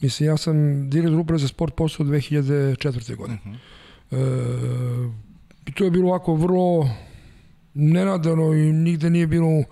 Mislim, 0.00 0.28
ja 0.28 0.36
sam 0.36 0.90
direktor 0.90 1.18
uprave 1.18 1.38
za 1.38 1.48
sport 1.48 1.74
posao 1.74 2.06
2004. 2.06 3.16
godine. 3.16 3.38
Uh 3.44 3.52
-huh. 4.12 5.12
e, 5.68 5.72
to 5.74 5.84
je 5.84 5.90
bilo 5.90 6.08
ovako 6.08 6.34
vrlo 6.34 6.90
nenadano 7.74 8.52
i 8.52 8.72
nigde 8.72 9.10
nije 9.10 9.26
bilo 9.26 9.64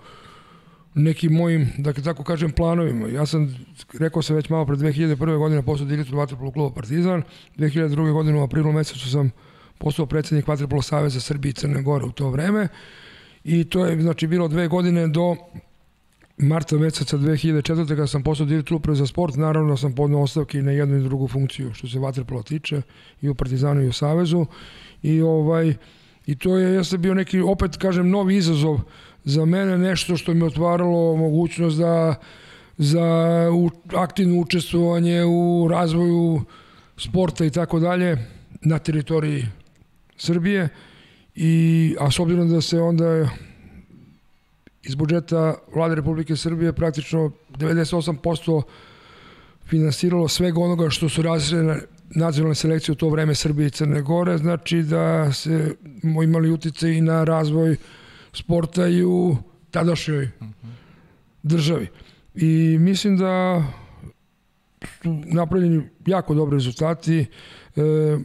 nekim 0.97 1.33
mojim, 1.33 1.69
da 1.77 1.93
tako 1.93 2.23
kažem, 2.23 2.51
planovima. 2.51 3.07
Ja 3.07 3.25
sam, 3.25 3.65
rekao 3.99 4.21
sam 4.21 4.35
već 4.35 4.49
malo 4.49 4.65
pre 4.65 4.75
2001. 4.75 5.37
godine 5.37 5.61
postao 5.61 5.87
direktor 5.87 6.15
Vatrpolo 6.15 6.51
kluba 6.51 6.75
Partizan, 6.75 7.23
2002. 7.57 8.13
godine 8.13 8.39
u 8.39 8.43
aprilu 8.43 8.71
mesecu 8.71 9.11
sam 9.11 9.31
postao 9.77 10.05
predsednik 10.05 10.47
Vatrpolo 10.47 10.81
Saveza 10.81 11.19
Srbije 11.19 11.49
i 11.49 11.53
Crne 11.53 11.81
Gore 11.81 12.05
u 12.05 12.11
to 12.11 12.29
vreme 12.29 12.67
i 13.43 13.63
to 13.63 13.85
je 13.85 14.01
znači 14.01 14.27
bilo 14.27 14.47
dve 14.47 14.67
godine 14.67 15.07
do 15.07 15.35
marta 16.37 16.77
meseca 16.77 17.17
2004. 17.17 17.87
kada 17.87 18.07
sam 18.07 18.23
postao 18.23 18.45
direktor 18.45 18.77
uprave 18.77 18.95
za 18.95 19.07
sport, 19.07 19.35
naravno 19.35 19.77
sam 19.77 19.95
podnao 19.95 20.21
ostavke 20.21 20.61
na 20.61 20.71
jednu 20.71 20.97
i 20.97 21.03
drugu 21.03 21.27
funkciju 21.27 21.73
što 21.73 21.87
se 21.87 21.99
Vatrpolo 21.99 22.43
tiče 22.43 22.81
i 23.21 23.29
u 23.29 23.35
Partizanu 23.35 23.81
i 23.81 23.87
u 23.87 23.93
Savezu 23.93 24.45
i 25.03 25.21
ovaj 25.21 25.75
i 26.27 26.35
to 26.35 26.57
je 26.57 26.73
jeste 26.73 26.97
bio 26.97 27.13
neki 27.13 27.39
opet 27.39 27.77
kažem 27.77 28.09
novi 28.09 28.35
izazov 28.35 28.79
za 29.23 29.45
mene 29.45 29.77
nešto 29.77 30.17
što 30.17 30.33
mi 30.33 30.43
otvaralo 30.43 31.15
mogućnost 31.15 31.77
da 31.77 32.15
za 32.77 33.05
u, 33.53 33.69
aktivno 33.95 34.41
učestvovanje 34.41 35.23
u 35.25 35.67
razvoju 35.71 36.41
sporta 36.97 37.45
i 37.45 37.49
tako 37.49 37.79
dalje 37.79 38.17
na 38.61 38.79
teritoriji 38.79 39.45
Srbije. 40.17 40.69
I 41.35 41.95
a 41.99 42.11
s 42.11 42.19
obzirom 42.19 42.49
da 42.49 42.61
se 42.61 42.79
onda 42.79 43.29
iz 44.83 44.95
budžeta 44.95 45.55
vlade 45.75 45.95
Republike 45.95 46.35
Srbije 46.35 46.73
praktično 46.73 47.31
98% 47.49 48.61
finansiralo 49.65 50.27
svega 50.27 50.61
onoga 50.61 50.89
što 50.89 51.09
su 51.09 51.21
razredne 51.21 51.79
nacionalne 52.09 52.55
selekcije 52.55 52.93
u 52.93 52.95
to 52.95 53.09
vreme 53.09 53.35
Srbije 53.35 53.67
i 53.67 53.71
Crne 53.71 54.01
Gore, 54.01 54.37
znači 54.37 54.81
da 54.83 55.33
se 55.33 55.75
imali 56.23 56.51
utice 56.51 56.93
i 56.93 57.01
na 57.01 57.23
razvoj 57.23 57.75
sporta 58.33 58.87
i 58.87 59.03
u 59.03 59.37
tadašnjoj 59.71 60.29
državi. 61.43 61.87
I 62.35 62.77
mislim 62.79 63.17
da 63.17 63.63
su 64.81 65.21
napravljeni 65.25 65.83
jako 66.05 66.33
dobri 66.33 66.55
rezultati. 66.55 67.25
E, 67.75 68.17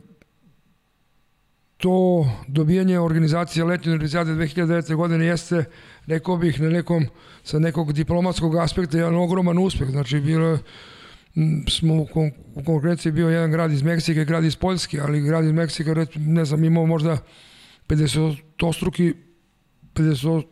to 1.76 2.26
dobijanje 2.48 3.00
organizacije 3.00 3.64
letnje 3.64 3.90
univerzijade 3.90 4.32
2009. 4.32 4.94
godine 4.94 5.26
jeste, 5.26 5.64
rekao 6.06 6.36
bih, 6.36 6.60
na 6.60 6.68
nekom, 6.68 7.06
sa 7.44 7.58
nekog 7.58 7.92
diplomatskog 7.92 8.56
aspekta 8.56 8.98
jedan 8.98 9.16
ogroman 9.16 9.58
uspeh. 9.58 9.90
Znači, 9.90 10.20
bilo 10.20 10.58
smo 11.68 12.02
u, 12.02 12.06
kon 12.06 12.30
u 12.54 12.64
konkurenciji 12.64 13.12
bio 13.12 13.28
jedan 13.28 13.50
grad 13.50 13.72
iz 13.72 13.82
Meksike, 13.82 14.24
grad 14.24 14.44
iz 14.44 14.56
Poljske, 14.56 15.00
ali 15.00 15.20
grad 15.20 15.44
iz 15.44 15.52
Meksika, 15.52 16.06
ne 16.16 16.44
znam, 16.44 16.64
imao 16.64 16.86
možda 16.86 17.18
50 17.88 18.36
ostruki 18.62 19.14
50 19.94 20.42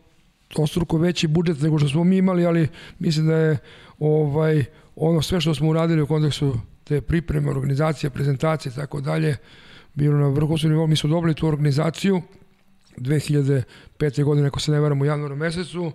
ostruko 0.55 0.97
veći 0.97 1.27
budžet 1.27 1.61
nego 1.61 1.79
što 1.79 1.89
smo 1.89 2.03
mi 2.03 2.17
imali, 2.17 2.45
ali 2.45 2.67
mislim 2.99 3.27
da 3.27 3.35
je 3.35 3.57
ovaj 3.99 4.65
ono 4.95 5.21
sve 5.21 5.41
što 5.41 5.55
smo 5.55 5.69
uradili 5.69 6.01
u 6.01 6.07
kontekstu 6.07 6.59
te 6.83 7.01
pripreme, 7.01 7.49
organizacije, 7.49 8.09
prezentacije 8.09 8.71
i 8.71 8.75
tako 8.75 9.01
dalje, 9.01 9.37
bilo 9.93 10.17
na 10.17 10.27
vrhunskom 10.27 10.71
nivou. 10.71 10.87
Mi 10.87 10.95
smo 10.95 11.09
dobili 11.09 11.33
tu 11.33 11.47
organizaciju 11.47 12.21
2005. 12.97 14.23
godine, 14.23 14.47
ako 14.47 14.59
se 14.59 14.71
ne 14.71 14.79
varam, 14.79 15.01
u 15.01 15.05
januaru 15.05 15.35
mesecu. 15.35 15.91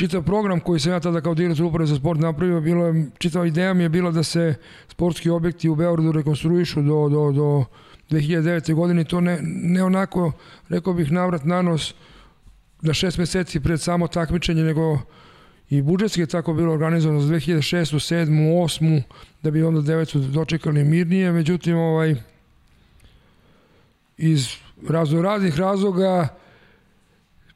Čitav 0.00 0.22
program 0.22 0.60
koji 0.60 0.80
sam 0.80 0.92
ja 0.92 1.00
tada 1.00 1.20
kao 1.20 1.34
direktor 1.34 1.64
uprave 1.64 1.86
za 1.86 1.96
sport 1.96 2.20
napravio, 2.20 2.60
bilo 2.60 2.86
je, 2.86 3.06
čitava 3.18 3.46
ideja 3.46 3.74
mi 3.74 3.82
je 3.82 3.88
bila 3.88 4.10
da 4.10 4.22
se 4.22 4.54
sportski 4.88 5.30
objekti 5.30 5.68
u 5.68 5.74
Beogradu 5.74 6.12
rekonstruišu 6.12 6.82
do, 6.82 7.08
do, 7.08 7.32
do 7.32 7.64
2009. 8.10 8.74
godine. 8.74 9.04
To 9.04 9.20
ne, 9.20 9.38
ne 9.42 9.84
onako, 9.84 10.32
rekao 10.68 10.94
bih, 10.94 11.12
navrat 11.12 11.44
na 11.44 11.62
nos, 11.62 11.94
na 12.80 12.94
šest 12.94 13.18
meseci 13.18 13.60
pred 13.60 13.80
samo 13.80 14.08
takmičenje, 14.08 14.62
nego 14.62 14.98
i 15.70 15.82
budžetski 15.82 16.20
je 16.20 16.26
tako 16.26 16.54
bilo 16.54 16.72
organizovano 16.72 17.20
za 17.20 17.34
2006. 17.34 18.14
7. 18.14 18.26
8. 18.64 19.02
da 19.42 19.50
bi 19.50 19.62
onda 19.62 19.80
9. 19.80 20.30
dočekali 20.30 20.84
mirnije, 20.84 21.32
međutim 21.32 21.76
ovaj 21.76 22.14
iz 24.16 24.48
raznih 25.22 25.58
razloga 25.58 26.28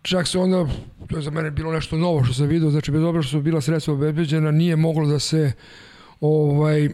čak 0.05 0.29
se 0.29 0.39
onda, 0.39 0.67
to 1.07 1.17
je 1.17 1.23
za 1.23 1.31
mene 1.31 1.51
bilo 1.51 1.73
nešto 1.73 1.97
novo 1.97 2.25
što 2.25 2.35
sam 2.35 2.47
vidio, 2.47 2.71
znači 2.71 2.91
bez 2.91 3.03
obra 3.03 3.23
što 3.23 3.31
su 3.31 3.43
bila 3.43 3.61
sredstva 3.61 3.95
obezbeđena, 3.95 4.51
nije 4.51 4.77
moglo 4.77 5.07
da 5.07 5.19
se 5.19 5.53
ovaj 6.21 6.85
e, 6.85 6.91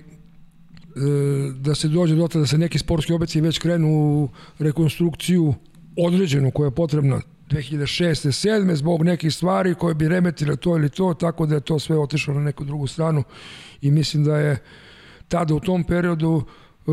da 1.55 1.75
se 1.75 1.89
dođe 1.89 2.15
do 2.15 2.29
da 2.29 2.47
se 2.47 2.59
neki 2.59 2.79
sportski 2.79 3.13
objekti 3.13 3.41
već 3.41 3.59
krenu 3.59 3.89
u 3.89 4.29
rekonstrukciju 4.59 5.55
određenu 5.97 6.51
koja 6.51 6.67
je 6.67 6.75
potrebna 6.75 7.21
2006. 7.51 8.49
7. 8.49 8.75
zbog 8.75 9.03
nekih 9.03 9.35
stvari 9.35 9.75
koje 9.75 9.95
bi 9.95 10.09
remetile 10.09 10.57
to 10.57 10.77
ili 10.77 10.91
to, 10.91 11.15
tako 11.15 11.47
da 11.47 11.55
je 11.55 11.61
to 11.61 11.79
sve 11.79 11.99
otišlo 11.99 12.35
na 12.35 12.41
neku 12.41 12.65
drugu 12.65 12.87
stranu 12.87 13.23
i 13.83 13.91
mislim 13.91 14.25
da 14.25 14.39
je 14.39 14.59
tada 15.29 15.55
u 15.55 15.61
tom 15.61 15.85
periodu 15.85 16.43
e, 16.43 16.91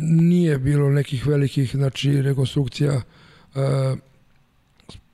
nije 0.00 0.58
bilo 0.58 0.90
nekih 0.90 1.26
velikih 1.26 1.70
znači 1.76 2.22
rekonstrukcija 2.22 2.92
e, 2.92 3.00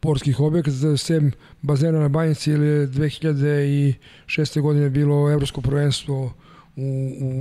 sportskih 0.00 0.40
objekata, 0.40 0.96
sem 0.96 1.32
bazena 1.62 2.00
na 2.00 2.08
Banjici 2.08 2.50
ili 2.50 2.86
2006. 2.88 4.60
godine 4.60 4.90
bilo 4.90 5.30
evropsko 5.30 5.60
prvenstvo 5.60 6.32
u, 6.76 6.82
u, 7.20 7.32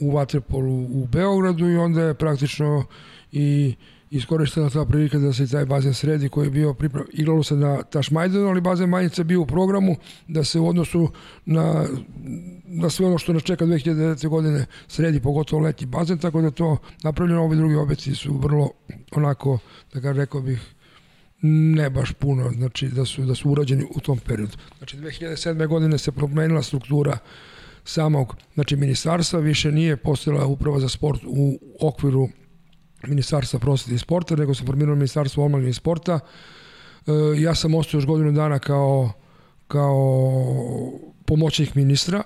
u 0.00 0.10
Vatrepolu 0.10 0.82
u 0.84 1.06
Beogradu 1.06 1.68
i 1.68 1.76
onda 1.76 2.02
je 2.02 2.14
praktično 2.14 2.84
i 3.32 3.74
iskorištena 4.10 4.70
ta 4.70 4.84
prilika 4.84 5.18
da 5.18 5.32
se 5.32 5.46
taj 5.46 5.66
bazen 5.66 5.94
sredi 5.94 6.28
koji 6.28 6.46
je 6.46 6.50
bio 6.50 6.74
priprav... 6.74 7.04
Igralo 7.12 7.42
se 7.42 7.56
na 7.56 7.82
Tašmajdanu, 7.82 8.48
ali 8.48 8.60
bazen 8.60 8.90
Banjica 8.90 9.20
je 9.20 9.24
bio 9.24 9.40
u 9.40 9.46
programu 9.46 9.96
da 10.28 10.44
se 10.44 10.60
u 10.60 10.68
odnosu 10.68 11.08
na, 11.46 11.86
na 12.64 12.90
sve 12.90 13.06
ono 13.06 13.18
što 13.18 13.32
nas 13.32 13.42
čeka 13.42 13.64
2009. 13.64 14.28
godine 14.28 14.66
sredi, 14.88 15.20
pogotovo 15.20 15.62
letnji 15.62 15.86
bazen, 15.86 16.18
tako 16.18 16.40
da 16.40 16.50
to 16.50 16.76
napravljeno, 17.02 17.42
ovi 17.42 17.56
drugi 17.56 17.74
objekti 17.74 18.14
su 18.14 18.38
vrlo 18.38 18.70
onako, 19.12 19.58
da 19.94 20.00
ga 20.00 20.12
rekao 20.12 20.40
bih, 20.40 20.73
ne 21.46 21.90
baš 21.90 22.12
puno, 22.12 22.50
znači 22.50 22.88
da 22.88 23.04
su, 23.04 23.22
da 23.22 23.34
su 23.34 23.50
urađeni 23.50 23.86
u 23.94 24.00
tom 24.00 24.18
periodu. 24.18 24.56
Znači 24.78 24.96
2007. 24.96 25.66
godine 25.66 25.98
se 25.98 26.12
promenila 26.12 26.62
struktura 26.62 27.18
samog 27.84 28.36
znači 28.54 28.76
ministarstva, 28.76 29.40
više 29.40 29.72
nije 29.72 29.96
postojala 29.96 30.46
uprava 30.46 30.80
za 30.80 30.88
sport 30.88 31.20
u 31.26 31.58
okviru 31.80 32.28
ministarstva 33.06 33.60
prosvete 33.60 33.94
i 33.94 33.98
sporta, 33.98 34.36
nego 34.36 34.54
se 34.54 34.64
formiralo 34.64 34.96
ministarstvo 34.96 35.44
omladine 35.44 35.70
i 35.70 35.74
sporta. 35.74 36.20
E, 37.06 37.12
ja 37.40 37.54
sam 37.54 37.74
ostao 37.74 37.98
još 37.98 38.06
godinu 38.06 38.32
dana 38.32 38.58
kao, 38.58 39.12
kao 39.68 40.32
pomoćnik 41.24 41.74
ministra, 41.74 42.22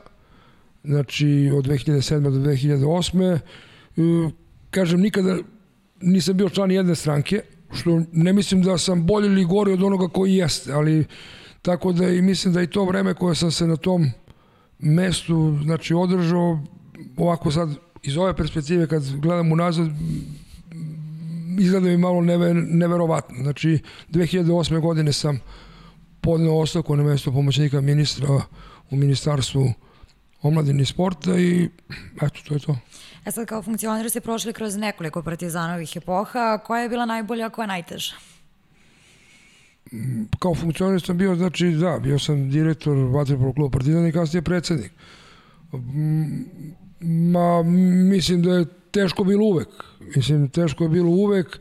znači 0.84 1.50
od 1.54 1.66
2007. 1.66 2.20
do 2.20 2.30
2008. 2.30 3.34
E, 3.34 3.40
kažem, 4.70 5.00
nikada 5.00 5.36
nisam 6.00 6.36
bio 6.36 6.48
član 6.48 6.70
jedne 6.70 6.94
stranke, 6.94 7.42
što 7.72 8.02
ne 8.12 8.32
mislim 8.32 8.62
da 8.62 8.78
sam 8.78 9.06
bolji 9.06 9.26
ili 9.26 9.44
gori 9.44 9.72
od 9.72 9.82
onoga 9.82 10.08
koji 10.08 10.34
jeste, 10.34 10.72
ali 10.72 11.04
tako 11.62 11.92
da 11.92 12.08
i 12.08 12.22
mislim 12.22 12.54
da 12.54 12.62
i 12.62 12.66
to 12.66 12.84
vreme 12.84 13.14
koje 13.14 13.34
sam 13.34 13.50
se 13.50 13.66
na 13.66 13.76
tom 13.76 14.10
mestu 14.78 15.58
znači 15.62 15.94
održao 15.94 16.60
ovako 17.16 17.50
sad 17.50 17.68
iz 18.02 18.16
ove 18.16 18.36
perspektive 18.36 18.86
kad 18.86 19.16
gledam 19.16 19.52
unazad 19.52 19.88
izgleda 21.60 21.86
mi 21.86 21.96
malo 21.96 22.20
never, 22.20 22.56
neverovatno. 22.56 23.36
Znači 23.42 23.78
2008. 24.12 24.80
godine 24.80 25.12
sam 25.12 25.40
podneo 26.20 26.54
ostavku 26.54 26.96
na 26.96 27.02
mesto 27.02 27.32
pomoćnika 27.32 27.80
ministra 27.80 28.28
u 28.90 28.96
ministarstvu 28.96 29.72
omladine 30.42 30.82
i 30.82 30.86
sporta 30.86 31.38
i 31.38 31.68
eto, 32.22 32.40
to 32.48 32.54
je 32.54 32.60
to. 32.60 32.76
E 33.28 33.30
sad, 33.30 33.46
kao 33.46 33.62
funkcioner 33.62 34.10
ste 34.10 34.20
prošli 34.20 34.52
kroz 34.52 34.76
nekoliko 34.76 35.22
partizanovih 35.22 35.96
epoha. 35.96 36.58
Koja 36.58 36.82
je 36.82 36.88
bila 36.88 37.06
najbolja, 37.06 37.46
a 37.46 37.50
koja 37.50 37.62
je 37.62 37.68
najteža? 37.68 38.14
Kao 40.38 40.54
funkcioner 40.54 41.02
sam 41.02 41.18
bio, 41.18 41.34
znači, 41.34 41.70
da, 41.70 41.98
bio 42.02 42.18
sam 42.18 42.50
direktor 42.50 42.96
Vatrepolo 42.96 43.52
kluba 43.52 43.70
Partizan 43.70 44.06
i 44.06 44.12
kasnije 44.12 44.42
predsednik. 44.42 44.92
Ma, 47.00 47.62
mislim 48.10 48.42
da 48.42 48.52
je 48.52 48.66
teško 48.90 49.24
bilo 49.24 49.44
uvek. 49.44 49.68
Mislim, 50.16 50.48
teško 50.48 50.84
je 50.84 50.90
bilo 50.90 51.10
uvek 51.10 51.60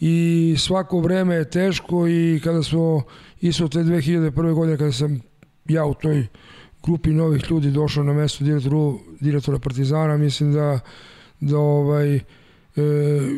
i 0.00 0.54
svako 0.58 1.00
vreme 1.00 1.34
je 1.34 1.50
teško 1.50 2.08
i 2.08 2.40
kada 2.44 2.62
smo 2.62 3.02
isto 3.40 3.68
te 3.68 3.78
2001. 3.78 4.54
godine 4.54 4.78
kada 4.78 4.92
sam 4.92 5.20
ja 5.68 5.84
u 5.84 5.94
toj 5.94 6.26
grupi 6.84 7.10
novih 7.10 7.42
ljudi 7.50 7.70
došao 7.70 8.04
na 8.04 8.12
mesto 8.12 8.44
direktoru, 8.44 8.98
direktora 9.20 9.58
Partizana, 9.58 10.16
mislim 10.16 10.52
da, 10.52 10.80
da 11.40 11.58
ovaj, 11.58 12.16
e, 12.16 12.22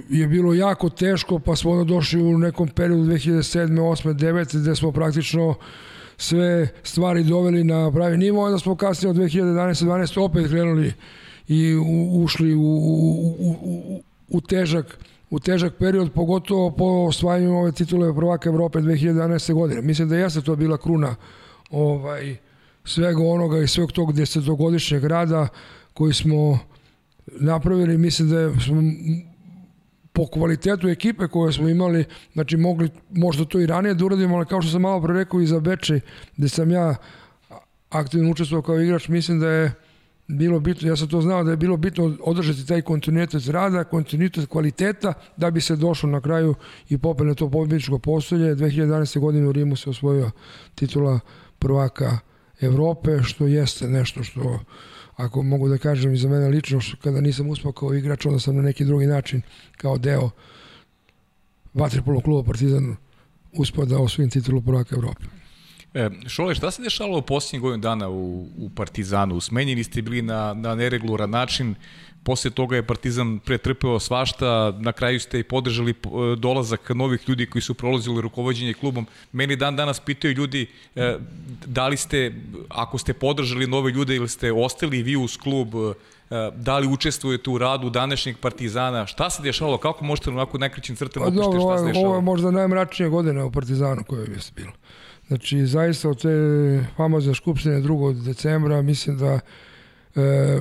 je 0.09 0.27
bilo 0.29 0.55
jako 0.55 0.89
teško, 0.89 1.39
pa 1.39 1.57
smo 1.57 1.71
onda 1.71 1.85
došli 1.85 2.23
u 2.23 2.39
nekom 2.39 2.69
periodu 2.69 3.03
2007. 3.03 3.69
8. 3.69 4.15
9. 4.15 4.61
gde 4.61 4.77
smo 4.77 4.93
praktično 4.93 5.55
sve 6.17 6.69
stvari 6.83 7.25
doveli 7.25 7.65
na 7.65 7.93
pravi 7.93 8.17
nivo, 8.17 8.45
onda 8.45 8.59
smo 8.59 8.77
kasnije 8.77 9.11
od 9.11 9.17
2011. 9.17 9.87
12. 9.87 10.21
opet 10.21 10.49
krenuli 10.49 10.93
i 11.49 11.75
u, 11.75 12.23
ušli 12.23 12.55
u, 12.55 12.61
u, 12.61 13.37
u, 13.39 13.57
u, 13.63 14.03
u 14.29 14.41
težak 14.41 14.99
u 15.31 15.39
težak 15.39 15.75
period, 15.79 16.13
pogotovo 16.13 16.71
po 16.71 16.85
osvajanju 16.85 17.59
ove 17.59 17.73
titule 17.73 18.15
prvaka 18.15 18.49
Evrope 18.49 18.79
2011. 18.79 19.55
godine. 19.55 19.83
Mislim 19.83 20.09
da 20.09 20.17
jeste 20.17 20.41
to 20.41 20.57
bila 20.57 20.77
kruna 20.77 21.15
ovaj, 21.71 22.37
svega 22.85 23.23
onoga 23.23 23.59
i 23.59 23.69
sveg 23.69 23.93
tog 23.93 24.13
desetogodišnjeg 24.13 25.05
rada 25.05 25.49
koji 25.95 26.15
smo 26.15 26.59
napravili, 27.27 27.99
mislim 27.99 28.29
da 28.29 28.61
smo 28.61 28.83
po 30.13 30.27
kvalitetu 30.27 30.89
ekipe 30.89 31.29
koje 31.29 31.53
smo 31.53 31.69
imali, 31.69 32.05
znači 32.33 32.57
mogli 32.57 32.91
možda 33.11 33.45
to 33.45 33.61
i 33.61 33.67
ranije 33.67 33.95
da 33.95 34.05
uradimo, 34.05 34.37
ali 34.37 34.47
kao 34.47 34.63
što 34.63 34.73
sam 34.73 34.83
malo 34.83 35.03
pre 35.03 35.15
rekao 35.15 35.41
i 35.41 35.47
za 35.47 35.61
Bečej, 35.61 36.01
gde 36.37 36.49
sam 36.49 36.71
ja 36.71 36.95
aktivno 37.91 38.31
učestvovao 38.31 38.63
kao 38.63 38.81
igrač, 38.81 39.09
mislim 39.09 39.41
da 39.41 39.49
je 39.49 39.73
bilo 40.29 40.61
bitno, 40.61 40.89
ja 40.89 40.97
sam 40.97 41.09
to 41.09 41.21
znao 41.21 41.45
da 41.45 41.51
je 41.51 41.57
bilo 41.57 41.77
bitno 41.77 42.17
održati 42.23 42.67
taj 42.67 42.83
kontinuitet 42.83 43.47
rada, 43.47 43.85
kontinuitet 43.85 44.47
kvaliteta, 44.47 45.13
da 45.37 45.51
bi 45.51 45.61
se 45.61 45.77
došlo 45.77 46.11
na 46.11 46.21
kraju 46.21 46.55
i 46.89 46.99
popel 46.99 47.27
na 47.27 47.35
to 47.35 47.51
pobjedičko 47.51 47.99
postolje. 47.99 48.55
2011. 48.55 49.19
godine 49.19 49.49
u 49.49 49.53
Rimu 49.53 49.77
se 49.77 49.91
osvojio 49.91 50.31
titula 50.75 51.21
prvaka 51.59 52.19
Evrope, 52.61 53.23
što 53.23 53.47
jeste 53.47 53.89
nešto 53.89 54.23
što, 54.23 54.59
ako 55.17 55.43
mogu 55.43 55.69
da 55.69 55.79
kažem 55.79 56.15
i 56.15 56.17
za 56.17 56.29
mene 56.29 56.49
lično, 56.49 56.81
što 56.81 56.97
kada 56.97 57.21
nisam 57.21 57.49
uspao 57.49 57.73
kao 57.73 57.95
igrač, 57.95 58.27
onda 58.27 58.41
sam 58.41 58.57
na 58.57 58.63
neki 58.63 58.85
drugi 58.85 59.07
način, 59.07 59.43
kao 59.77 59.99
deo 59.99 60.31
Vatripolo 61.75 62.21
kluba 62.21 62.47
Partizan, 62.47 62.97
uspao 63.53 63.85
da 63.85 63.99
osvojim 63.99 64.31
titulu 64.31 64.63
prvaka 64.63 64.97
Evrope. 64.97 65.25
E, 65.95 66.11
Šole, 66.27 66.55
šta 66.55 66.71
se 66.71 66.83
dešavalo 66.83 67.19
u 67.19 67.23
posljednjih 67.23 67.63
godinu 67.63 67.83
dana 67.83 68.09
u, 68.09 68.49
u 68.59 68.71
Partizanu? 68.75 69.41
Smenjeni 69.41 69.85
ste 69.85 70.03
bili 70.03 70.23
na, 70.23 70.55
na 70.55 70.75
neregularan 70.75 71.31
način, 71.31 71.75
posle 72.25 72.51
toga 72.51 72.77
je 72.77 72.83
Partizan 72.83 73.39
pretrpeo 73.39 73.99
svašta, 74.01 74.73
na 74.79 74.93
kraju 74.93 75.21
ste 75.21 75.39
i 75.39 75.43
podržali 75.43 75.91
e, 75.91 75.97
dolazak 76.37 76.91
novih 76.95 77.29
ljudi 77.29 77.47
koji 77.47 77.63
su 77.63 77.75
prolazili 77.75 78.21
rukovodđenje 78.21 78.75
klubom. 78.75 79.07
Meni 79.33 79.57
dan 79.57 79.77
danas 79.77 80.01
pitaju 80.01 80.35
ljudi 80.35 80.67
e, 80.97 81.17
da 81.67 81.89
li 81.89 81.97
ste, 81.97 82.35
ako 82.69 82.99
ste 82.99 83.13
podržali 83.13 83.67
nove 83.67 83.91
ljude 83.91 84.17
ili 84.17 84.29
ste 84.29 84.53
ostali 84.53 85.03
vi 85.03 85.17
uz 85.17 85.37
klub, 85.37 85.69
e, 85.75 85.95
da 86.57 86.79
li 86.79 86.89
učestvujete 86.89 87.51
u 87.51 87.59
radu 87.59 87.91
današnjeg 87.91 88.37
Partizana, 88.37 89.07
šta 89.07 89.31
se 89.31 89.43
dešavalo, 89.43 89.79
kako 89.79 90.05
možete 90.05 90.31
onako 90.31 90.59
nekrećim 90.59 90.97
crtem 90.97 91.23
opišite 91.23 91.61
šta 91.61 91.79
se 91.79 91.85
dešavalo? 91.85 92.09
Ovo 92.09 92.17
je 92.17 92.23
možda 92.23 92.51
najmračnije 92.51 93.09
godine 93.09 93.45
u 93.45 93.51
Partizanu 93.51 94.05
koje 94.09 94.21
je 94.21 94.39
bilo. 94.57 94.73
Znači, 95.29 95.67
zaista 95.67 96.09
od 96.09 96.23
te 96.23 96.85
famozne 96.97 97.35
skupštine 97.35 97.81
2. 97.81 98.23
decembra, 98.23 98.83
mislim 98.83 99.19
da 99.19 99.41
e, 100.17 100.61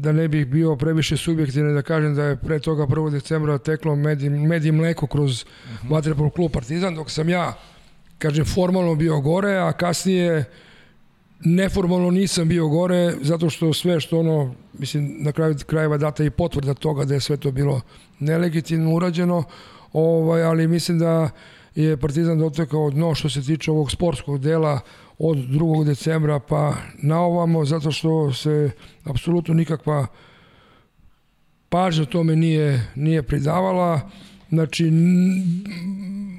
da 0.00 0.12
ne 0.12 0.28
bih 0.28 0.46
bio 0.46 0.76
previše 0.76 1.16
subjektivno 1.16 1.72
da 1.72 1.82
kažem 1.82 2.14
da 2.14 2.24
je 2.24 2.36
pre 2.36 2.58
toga 2.58 2.86
1. 2.86 3.10
decembra 3.10 3.58
teklo 3.58 3.96
med 3.96 4.22
i, 4.22 4.30
med 4.30 4.64
i 4.64 4.72
mleko 4.72 5.06
kroz 5.06 5.42
uh 5.42 5.48
-huh. 5.48 5.90
Vatrepol 5.90 6.30
klub 6.30 6.52
Partizan, 6.52 6.94
dok 6.94 7.10
sam 7.10 7.28
ja, 7.28 7.54
kažem, 8.18 8.44
formalno 8.44 8.94
bio 8.94 9.20
gore, 9.20 9.58
a 9.58 9.72
kasnije 9.72 10.44
neformalno 11.40 12.10
nisam 12.10 12.48
bio 12.48 12.68
gore, 12.68 13.14
zato 13.22 13.50
što 13.50 13.72
sve 13.72 14.00
što 14.00 14.18
ono, 14.18 14.54
mislim, 14.78 15.16
na 15.20 15.32
kraju 15.32 15.56
krajeva 15.66 15.96
data 15.96 16.24
i 16.24 16.30
potvrda 16.30 16.74
toga 16.74 17.04
da 17.04 17.14
je 17.14 17.20
sve 17.20 17.36
to 17.36 17.50
bilo 17.50 17.80
nelegitimno 18.18 18.94
urađeno, 18.94 19.44
ovaj, 19.92 20.42
ali 20.42 20.68
mislim 20.68 20.98
da 20.98 21.30
je 21.74 21.96
Partizan 21.96 22.38
dotekao 22.38 22.90
dno 22.90 23.14
što 23.14 23.28
se 23.28 23.42
tiče 23.42 23.70
ovog 23.70 23.90
sportskog 23.90 24.40
dela 24.40 24.80
od 25.18 25.36
2. 25.36 25.84
decembra 25.84 26.40
pa 26.40 26.74
na 27.02 27.20
ovamo, 27.20 27.64
zato 27.64 27.92
što 27.92 28.32
se 28.32 28.70
apsolutno 29.04 29.54
nikakva 29.54 30.06
pažnja 31.68 32.04
tome 32.04 32.36
nije, 32.36 32.90
nije 32.94 33.22
pridavala. 33.22 34.10
Znači, 34.48 34.92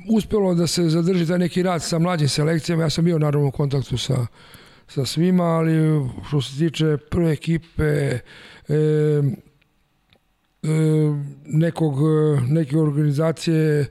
uspelo 0.10 0.56
da 0.56 0.68
se 0.68 0.90
zadrži 0.90 1.28
taj 1.28 1.40
neki 1.40 1.64
rad 1.64 1.84
sa 1.84 2.00
mlađim 2.00 2.28
selekcijama. 2.30 2.84
Ja 2.84 2.90
sam 2.90 3.06
bio 3.06 3.20
naravno 3.20 3.48
u 3.48 3.52
kontaktu 3.52 3.98
sa, 3.98 4.26
sa 4.88 5.06
svima, 5.06 5.44
ali 5.44 5.74
što 6.28 6.42
se 6.42 6.58
tiče 6.58 6.98
prve 7.10 7.32
ekipe, 7.32 7.84
e, 7.84 8.20
e, 8.68 9.22
nekog, 11.46 11.96
neke 12.50 12.78
organizacije, 12.78 13.80
e, 13.80 13.88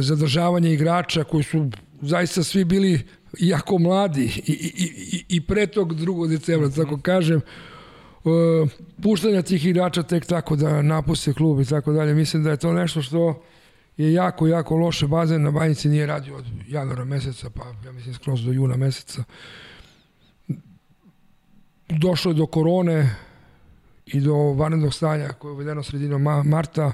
zadržavanje 0.00 0.72
igrača 0.72 1.24
koji 1.24 1.44
su 1.44 1.70
zaista 2.00 2.42
svi 2.42 2.64
bili 2.64 3.06
jako 3.38 3.78
mladi 3.78 4.24
i, 4.46 4.52
i, 4.52 4.92
i, 5.12 5.24
i 5.36 5.40
pre 5.40 5.66
tog 5.66 5.94
2. 5.94 6.28
decembra, 6.28 6.68
-hmm. 6.68 6.76
tako 6.76 7.00
kažem, 7.00 7.40
uh, 8.24 8.68
puštanja 9.02 9.42
tih 9.42 9.66
igrača 9.66 10.02
tek 10.02 10.26
tako 10.26 10.56
da 10.56 10.82
napuste 10.82 11.32
klub 11.32 11.60
i 11.60 11.64
tako 11.64 11.92
dalje. 11.92 12.14
Mislim 12.14 12.44
da 12.44 12.50
je 12.50 12.56
to 12.56 12.72
nešto 12.72 13.02
što 13.02 13.42
je 13.96 14.12
jako, 14.12 14.46
jako 14.46 14.76
loše. 14.76 15.06
Bazen 15.06 15.42
na 15.42 15.50
banjici 15.50 15.88
nije 15.88 16.06
radio 16.06 16.36
od 16.36 16.44
januara 16.68 17.04
meseca, 17.04 17.50
pa 17.50 17.64
ja 17.84 17.92
mislim 17.92 18.14
skroz 18.14 18.44
do 18.44 18.52
juna 18.52 18.76
meseca. 18.76 19.24
Došlo 21.88 22.30
je 22.30 22.34
do 22.34 22.46
korone 22.46 23.16
i 24.06 24.20
do 24.20 24.34
vanrednog 24.34 24.94
stanja 24.94 25.28
koje 25.28 25.50
je 25.50 25.54
uvedeno 25.54 25.82
sredinom 25.82 26.22
marta, 26.44 26.92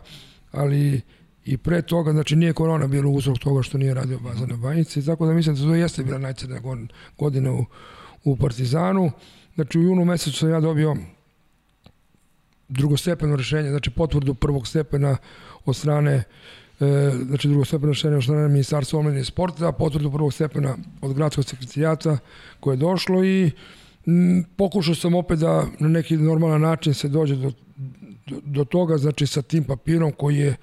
ali 0.52 1.00
i 1.44 1.56
pre 1.56 1.82
toga, 1.82 2.12
znači 2.12 2.36
nije 2.36 2.52
korona 2.52 2.86
bilo 2.86 3.10
uzrok 3.10 3.38
toga 3.38 3.62
što 3.62 3.78
nije 3.78 3.94
radio 3.94 4.18
baza 4.18 4.46
na 4.46 4.56
banjici, 4.56 5.06
tako 5.06 5.26
da 5.26 5.32
mislim 5.32 5.56
da 5.56 5.62
to 5.62 5.74
jeste 5.74 6.02
bila 6.02 6.18
najcrna 6.18 6.60
godina 7.18 7.52
u, 7.52 7.64
u 8.24 8.36
Partizanu. 8.36 9.10
Znači 9.54 9.78
u 9.78 9.82
junu 9.82 10.04
mesecu 10.04 10.38
sam 10.38 10.50
ja 10.50 10.60
dobio 10.60 10.96
drugostepeno 12.68 13.36
rešenje, 13.36 13.70
znači 13.70 13.90
potvrdu 13.90 14.34
prvog 14.34 14.66
stepena 14.66 15.16
od 15.64 15.76
strane 15.76 16.22
e, 16.80 17.10
znači 17.26 17.48
drugostepeno 17.48 17.92
rešenje 17.92 18.16
od 18.16 18.22
strane 18.22 18.48
Ministarstva 18.48 18.98
omladine 18.98 19.22
i 19.22 19.24
sporta, 19.24 19.72
potvrdu 19.72 20.10
prvog 20.10 20.34
stepena 20.34 20.76
od 21.00 21.14
gradskog 21.14 21.44
sekretarijata 21.44 22.18
koje 22.60 22.72
je 22.72 22.78
došlo 22.78 23.24
i 23.24 23.50
m, 24.06 24.44
pokušao 24.56 24.94
sam 24.94 25.14
opet 25.14 25.38
da 25.38 25.66
na 25.78 25.88
neki 25.88 26.16
normalan 26.16 26.60
način 26.60 26.94
se 26.94 27.08
dođe 27.08 27.36
do, 27.36 27.52
do, 28.26 28.40
do 28.44 28.64
toga, 28.64 28.98
znači 28.98 29.26
sa 29.26 29.42
tim 29.42 29.64
papirom 29.64 30.12
koji 30.12 30.36
je 30.36 30.56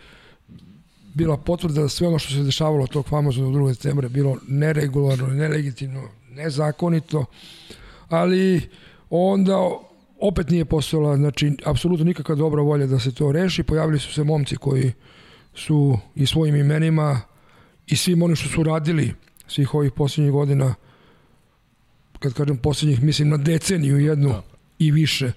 bila 1.13 1.37
potvrda 1.37 1.81
da 1.81 1.89
sve 1.89 2.07
ono 2.07 2.19
što 2.19 2.33
se 2.33 2.43
dešavalo 2.43 2.87
tog 2.87 3.07
famoznog 3.07 3.53
2. 3.53 3.67
decembra 3.67 4.05
je 4.05 4.09
bilo 4.09 4.37
neregularno, 4.47 5.27
nelegitimno, 5.27 6.03
nezakonito, 6.29 7.25
ali 8.09 8.61
onda 9.09 9.57
opet 10.19 10.49
nije 10.49 10.65
postojala, 10.65 11.17
znači, 11.17 11.57
apsolutno 11.65 12.05
nikakva 12.05 12.35
dobra 12.35 12.61
volja 12.61 12.85
da 12.85 12.99
se 12.99 13.11
to 13.11 13.31
reši. 13.31 13.63
Pojavili 13.63 13.99
su 13.99 14.13
se 14.13 14.23
momci 14.23 14.55
koji 14.55 14.91
su 15.55 15.97
i 16.15 16.25
svojim 16.25 16.55
imenima 16.55 17.21
i 17.87 17.95
svim 17.95 18.21
onim 18.21 18.35
što 18.35 18.49
su 18.49 18.63
radili 18.63 19.13
svih 19.47 19.73
ovih 19.73 19.91
posljednjih 19.91 20.31
godina, 20.31 20.75
kad 22.19 22.33
kažem 22.33 22.57
posljednjih, 22.57 23.03
mislim 23.03 23.29
na 23.29 23.37
deceniju 23.37 23.99
jednu 23.99 24.29
da. 24.29 24.43
i 24.79 24.91
više, 24.91 25.31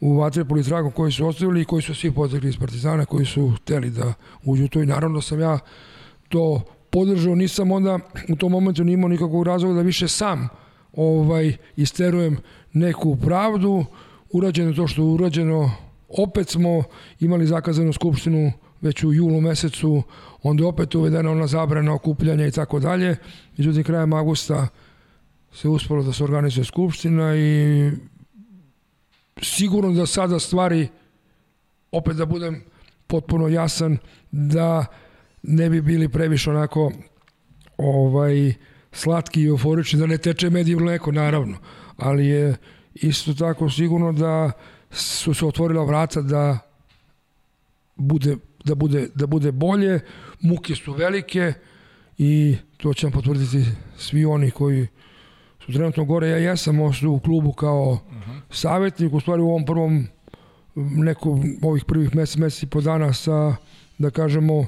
u 0.00 0.16
Vatrepoli 0.18 0.64
tragom 0.64 0.92
koji 0.92 1.12
su 1.12 1.26
ostavili 1.26 1.60
i 1.60 1.64
koji 1.64 1.82
su 1.82 1.94
svi 1.94 2.12
potekli 2.12 2.48
iz 2.48 2.56
Partizana, 2.56 3.04
koji 3.04 3.26
su 3.26 3.52
hteli 3.56 3.90
da 3.90 4.14
uđu 4.44 4.68
to. 4.68 4.82
I 4.82 4.86
naravno 4.86 5.20
sam 5.20 5.40
ja 5.40 5.58
to 6.28 6.60
podržao, 6.90 7.34
nisam 7.34 7.72
onda 7.72 7.98
u 8.28 8.36
tom 8.36 8.52
momentu 8.52 8.84
nimao 8.84 9.08
nikakvog 9.08 9.46
razloga 9.46 9.74
da 9.74 9.82
više 9.82 10.08
sam 10.08 10.48
ovaj 10.92 11.56
isterujem 11.76 12.36
neku 12.72 13.16
pravdu, 13.16 13.84
urađeno 14.32 14.72
to 14.72 14.86
što 14.86 15.02
je 15.02 15.08
urađeno, 15.08 15.70
opet 16.08 16.48
smo 16.48 16.82
imali 17.20 17.46
zakazanu 17.46 17.92
skupštinu 17.92 18.52
već 18.80 19.04
u 19.04 19.12
julu 19.12 19.40
mesecu, 19.40 20.02
onda 20.42 20.66
opet 20.66 20.94
uvedena 20.94 21.30
ona 21.30 21.46
zabrana 21.46 21.94
okupljanja 21.94 22.46
i 22.46 22.50
tako 22.50 22.80
dalje. 22.80 23.16
Međutim, 23.56 23.84
krajem 23.84 24.12
augusta 24.12 24.68
se 25.52 25.68
uspelo 25.68 26.02
da 26.02 26.12
se 26.12 26.24
organizuje 26.24 26.64
skupština 26.64 27.36
i 27.36 27.90
sigurno 29.42 29.92
da 29.92 30.06
sada 30.06 30.38
stvari, 30.38 30.88
opet 31.92 32.16
da 32.16 32.26
budem 32.26 32.64
potpuno 33.06 33.48
jasan, 33.48 33.98
da 34.30 34.86
ne 35.42 35.70
bi 35.70 35.82
bili 35.82 36.08
previše 36.08 36.50
onako 36.50 36.92
ovaj, 37.76 38.54
slatki 38.92 39.42
i 39.42 39.46
euforični, 39.46 39.98
da 39.98 40.06
ne 40.06 40.18
teče 40.18 40.50
med 40.50 40.68
i 40.68 40.76
mleko, 40.76 41.12
naravno. 41.12 41.58
Ali 41.96 42.26
je 42.26 42.56
isto 42.94 43.34
tako 43.34 43.70
sigurno 43.70 44.12
da 44.12 44.52
su 44.90 45.34
se 45.34 45.46
otvorila 45.46 45.84
vrata 45.84 46.22
da 46.22 46.58
bude, 47.96 48.36
da 48.64 48.74
bude, 48.74 49.08
da 49.14 49.26
bude 49.26 49.52
bolje, 49.52 50.00
muke 50.40 50.74
su 50.74 50.92
velike 50.92 51.52
i 52.18 52.56
to 52.76 52.94
će 52.94 53.06
vam 53.06 53.12
potvrditi 53.12 53.64
svi 53.96 54.24
oni 54.24 54.50
koji 54.50 54.86
su 55.66 55.72
trenutno 55.72 56.04
gore. 56.04 56.28
Ja 56.28 56.36
jesam 56.36 56.80
u 56.80 57.20
klubu 57.24 57.52
kao 57.52 57.98
savjetnik, 58.50 59.12
u 59.12 59.20
stvari 59.20 59.42
u 59.42 59.48
ovom 59.48 59.64
prvom 59.64 60.06
nekom 60.74 61.56
ovih 61.62 61.84
prvih 61.84 62.14
mesec, 62.14 62.36
mesec 62.36 62.62
i 62.62 62.66
po 62.66 62.80
dana 62.80 63.12
sa, 63.12 63.56
da 63.98 64.10
kažemo, 64.10 64.66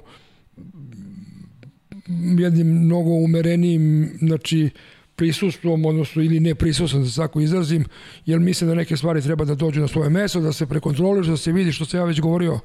jednim 2.39 2.67
mnogo 2.67 3.11
umerenijim, 3.11 4.11
znači, 4.19 4.71
prisustvom, 5.17 5.85
odnosno 5.85 6.23
ili 6.23 6.41
ne 6.41 6.55
prisustvom, 6.55 7.03
da 7.03 7.09
se 7.09 7.17
tako 7.17 7.41
izrazim, 7.41 7.85
jer 8.27 8.41
mislim 8.41 8.71
da 8.71 8.75
neke 8.75 8.97
stvari 8.97 9.23
treba 9.23 9.45
da 9.45 9.55
dođu 9.55 9.81
na 9.81 9.89
svoje 9.89 10.11
mesto, 10.11 10.41
da 10.41 10.53
se 10.53 10.67
prekontroliš, 10.67 11.27
da 11.27 11.37
se 11.37 11.53
vidi 11.53 11.73
što 11.73 11.85
se 11.85 11.97
ja 11.97 12.05
već 12.05 12.21
govorio 12.21 12.59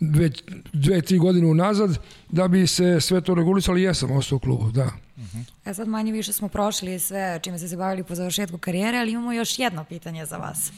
dve, 0.00 0.30
dve, 0.72 1.02
tri 1.02 1.18
godine 1.18 1.46
unazad, 1.46 1.98
da 2.28 2.48
bi 2.48 2.66
se 2.66 3.00
sve 3.00 3.20
to 3.20 3.34
regulisalo 3.34 3.78
i 3.78 3.82
jesam 3.82 4.10
ostao 4.10 4.36
u 4.36 4.38
klubu, 4.38 4.70
da. 4.70 4.84
Uh 5.16 5.22
-huh. 5.22 5.44
E 5.64 5.74
sad 5.74 5.88
manje 5.88 6.12
više 6.12 6.32
smo 6.32 6.48
prošli 6.48 6.98
sve 6.98 7.40
čime 7.42 7.58
ste 7.58 7.68
se 7.68 7.76
bavili 7.76 8.04
po 8.04 8.14
završetku 8.14 8.58
karijere, 8.58 8.98
ali 8.98 9.12
imamo 9.12 9.32
još 9.32 9.58
jedno 9.58 9.84
pitanje 9.84 10.26
za 10.26 10.36
vas. 10.36 10.72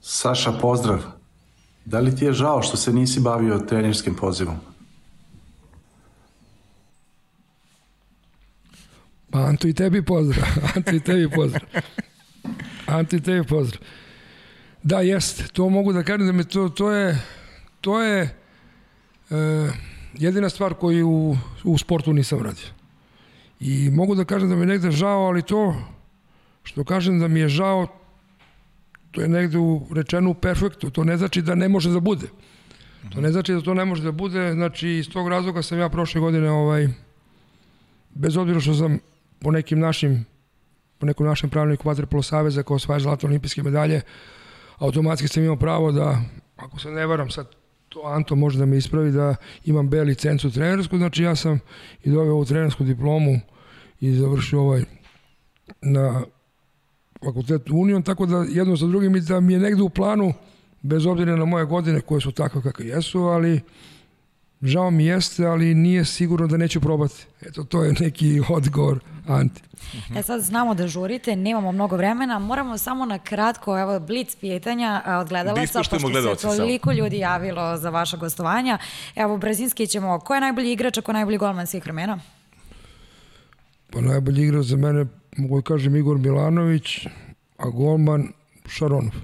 Saša, 0.00 0.52
pozdrav. 0.52 1.02
Da 1.84 2.00
li 2.00 2.16
ti 2.16 2.24
je 2.24 2.32
žao 2.32 2.62
što 2.62 2.76
se 2.76 2.92
nisi 2.92 3.20
bavio 3.20 3.58
trenerskim 3.58 4.14
pozivom? 4.14 4.56
Pa 9.30 9.38
Anto 9.38 9.68
i 9.68 9.74
tebi 9.74 10.04
pozdrav. 10.04 10.46
Anto 10.76 10.94
i 10.94 11.00
tebi 11.00 11.30
pozdrav. 11.30 11.62
Anto 12.86 13.16
i 13.16 13.20
tebi 13.20 13.46
pozdrav. 13.46 13.82
Da, 14.82 15.00
jest. 15.00 15.52
To 15.52 15.68
mogu 15.68 15.92
da 15.92 16.02
kažem 16.02 16.26
da 16.26 16.32
me 16.32 16.44
to, 16.44 16.68
to 16.68 16.92
je 16.92 17.18
to 17.80 18.02
je 18.02 18.22
e, 18.22 19.70
jedina 20.14 20.48
stvar 20.48 20.74
koju 20.74 21.08
u, 21.08 21.36
u 21.64 21.78
sportu 21.78 22.12
nisam 22.12 22.38
radio. 22.38 22.66
I 23.60 23.90
mogu 23.90 24.14
da 24.14 24.24
kažem 24.24 24.48
da 24.48 24.56
mi 24.56 24.62
je 24.62 24.66
negde 24.66 24.90
žao, 24.90 25.26
ali 25.26 25.42
to 25.42 25.74
što 26.62 26.84
kažem 26.84 27.18
da 27.20 27.28
mi 27.28 27.40
je 27.40 27.48
žao 27.48 27.86
to 29.16 29.22
je 29.22 29.28
negde 29.28 29.58
u, 29.58 29.86
rečeno 29.94 30.30
u 30.30 30.34
perfektu. 30.34 30.90
To 30.90 31.04
ne 31.04 31.16
znači 31.16 31.42
da 31.42 31.54
ne 31.54 31.68
može 31.68 31.90
da 31.90 32.00
bude. 32.00 32.26
To 33.12 33.20
ne 33.20 33.32
znači 33.32 33.52
da 33.52 33.60
to 33.60 33.74
ne 33.74 33.84
može 33.84 34.02
da 34.02 34.12
bude. 34.12 34.52
Znači, 34.52 34.88
iz 34.88 35.08
tog 35.08 35.28
razloga 35.28 35.62
sam 35.62 35.78
ja 35.78 35.88
prošle 35.88 36.20
godine, 36.20 36.50
ovaj, 36.50 36.88
bez 38.14 38.36
obzira 38.36 38.60
što 38.60 38.74
sam 38.74 38.98
po 39.40 39.50
nekim 39.50 39.78
našim 39.78 40.26
po 40.98 41.06
nekom 41.06 41.26
našem 41.26 41.50
pravilniku 41.50 41.88
Vatrepolo 41.88 42.22
Saveza 42.22 42.62
kao 42.62 42.76
osvaja 42.76 43.00
zlatne 43.00 43.28
olimpijske 43.28 43.62
medalje, 43.62 44.00
automatski 44.78 45.28
sam 45.28 45.42
imao 45.42 45.56
pravo 45.56 45.92
da, 45.92 46.20
ako 46.56 46.80
se 46.80 46.90
ne 46.90 47.06
varam 47.06 47.30
sad, 47.30 47.46
to 47.88 48.02
Anto 48.04 48.36
može 48.36 48.58
da 48.58 48.66
me 48.66 48.76
ispravi, 48.76 49.12
da 49.12 49.36
imam 49.64 49.88
B 49.88 50.04
licencu 50.04 50.50
trenersku, 50.50 50.96
znači 50.96 51.22
ja 51.22 51.36
sam 51.36 51.60
i 52.04 52.10
dobio 52.10 52.32
ovu 52.32 52.44
trenersku 52.44 52.84
diplomu 52.84 53.40
i 54.00 54.12
završio 54.12 54.60
ovaj 54.60 54.84
na 55.82 56.22
fakultetu 57.24 57.76
Union, 57.76 58.02
tako 58.02 58.26
da 58.26 58.44
jedno 58.48 58.76
za 58.76 58.86
drugim 58.86 59.16
i 59.16 59.20
da 59.20 59.40
mi 59.40 59.52
je 59.52 59.58
negde 59.58 59.82
u 59.82 59.88
planu, 59.88 60.32
bez 60.82 61.06
obzira 61.06 61.36
na 61.36 61.44
moje 61.44 61.64
godine 61.64 62.00
koje 62.00 62.20
su 62.20 62.32
takve 62.32 62.62
kakve 62.62 62.86
jesu, 62.86 63.20
ali 63.20 63.60
žao 64.66 64.90
mi 64.90 65.06
jeste, 65.06 65.46
ali 65.46 65.74
nije 65.74 66.04
sigurno 66.04 66.46
da 66.46 66.56
neću 66.56 66.80
probati. 66.80 67.14
Eto, 67.42 67.64
to 67.64 67.84
je 67.84 67.94
neki 68.00 68.40
odgovor 68.56 69.00
Anti. 69.28 69.62
E 70.16 70.22
sad 70.22 70.40
znamo 70.40 70.74
da 70.74 70.88
žurite, 70.88 71.36
nemamo 71.36 71.72
mnogo 71.72 71.96
vremena, 71.96 72.38
moramo 72.38 72.78
samo 72.78 73.04
na 73.04 73.18
kratko, 73.18 73.78
evo, 73.78 74.00
blic 74.00 74.36
pitanja 74.36 75.02
od 75.20 75.28
gledalaca, 75.28 75.78
pošto 75.78 75.98
se 75.98 76.46
toliko 76.46 76.92
ljudi 76.92 77.18
javilo 77.18 77.76
za 77.76 77.90
vaša 77.90 78.16
gostovanja. 78.16 78.78
Evo, 79.14 79.38
brzinski 79.38 79.86
ćemo, 79.86 80.20
ko 80.20 80.34
je 80.34 80.40
najbolji 80.40 80.72
igrač, 80.72 80.98
a 80.98 81.00
ko 81.00 81.10
je 81.10 81.14
najbolji 81.14 81.38
golman 81.38 81.66
svih 81.66 81.84
vremena? 81.84 82.18
Pa 83.90 84.00
najbolji 84.00 84.42
igrač 84.42 84.64
za 84.64 84.76
mene, 84.76 85.06
mogu 85.36 85.56
da 85.56 85.62
kažem, 85.62 85.96
Igor 85.96 86.18
Milanović, 86.18 87.06
a 87.58 87.68
golman 87.68 88.28
Šaronov. 88.68 89.14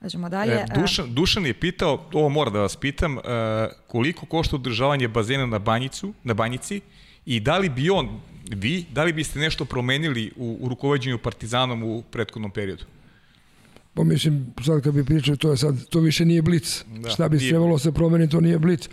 Daćemo 0.00 0.28
dalje. 0.28 0.52
E, 0.52 0.66
Dušan, 0.80 1.14
Dušan 1.14 1.46
je 1.46 1.54
pitao, 1.54 2.04
ovo 2.12 2.28
mora 2.28 2.50
da 2.50 2.60
vas 2.60 2.76
pitam, 2.76 3.16
uh, 3.16 3.22
koliko 3.86 4.26
košta 4.26 4.56
održavanje 4.56 5.08
bazena 5.08 5.46
na 5.46 5.58
banjicu, 5.58 6.12
na 6.24 6.34
banjici 6.34 6.80
i 7.26 7.40
da 7.40 7.58
li 7.58 7.68
bi 7.68 7.90
on, 7.90 8.20
vi, 8.50 8.84
da 8.92 9.04
li 9.04 9.12
biste 9.12 9.38
nešto 9.38 9.64
promenili 9.64 10.32
u, 10.36 10.58
u 10.60 10.68
rukovodđenju 10.68 11.18
Partizanom 11.18 11.82
u 11.82 12.02
prethodnom 12.02 12.50
periodu? 12.50 12.84
Pa 13.94 14.04
mislim, 14.04 14.54
sad 14.64 14.82
kad 14.82 14.94
bi 14.94 15.04
pričao, 15.04 15.36
to 15.36 15.50
je 15.50 15.56
sad, 15.56 15.88
to 15.88 16.00
više 16.00 16.24
nije 16.24 16.42
blic. 16.42 16.84
Da, 16.86 17.10
Šta 17.10 17.28
bi 17.28 17.36
nije... 17.36 17.50
trebalo 17.50 17.78
se 17.78 17.92
promeni, 17.92 18.28
to 18.28 18.40
nije 18.40 18.58
blic. 18.58 18.88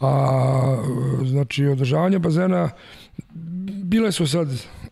A, 0.00 0.82
znači, 1.24 1.66
održavanje 1.66 2.18
bazena, 2.18 2.70
bile 3.84 4.12
su 4.12 4.26
sad 4.26 4.48
E, 4.48 4.83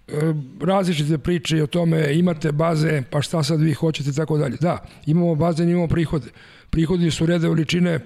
različite 0.60 1.18
priče 1.18 1.56
i 1.56 1.62
o 1.62 1.66
tome 1.66 2.14
imate 2.14 2.52
baze, 2.52 3.02
pa 3.10 3.22
šta 3.22 3.42
sad 3.42 3.60
vi 3.60 3.72
hoćete 3.72 4.10
i 4.10 4.14
tako 4.14 4.38
dalje. 4.38 4.56
Da, 4.60 4.78
imamo 5.06 5.34
baze, 5.34 5.64
imamo 5.64 5.88
prihode. 5.88 6.26
Prihodi 6.70 7.10
su 7.10 7.26
rede 7.26 7.48
veličine 7.48 8.00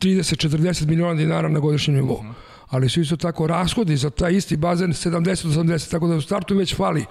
30-40 0.00 0.86
miliona 0.86 1.14
dinara 1.14 1.48
na 1.48 1.58
godišnjem 1.58 1.96
nivou. 1.96 2.24
Ali 2.68 2.88
su 2.88 3.00
isto 3.00 3.16
tako 3.16 3.46
rashodi 3.46 3.96
za 3.96 4.10
taj 4.10 4.32
isti 4.32 4.56
bazen 4.56 4.92
70-80, 4.92 5.90
tako 5.90 6.08
da 6.08 6.14
u 6.14 6.20
startu 6.20 6.56
već 6.56 6.76
fali. 6.76 7.04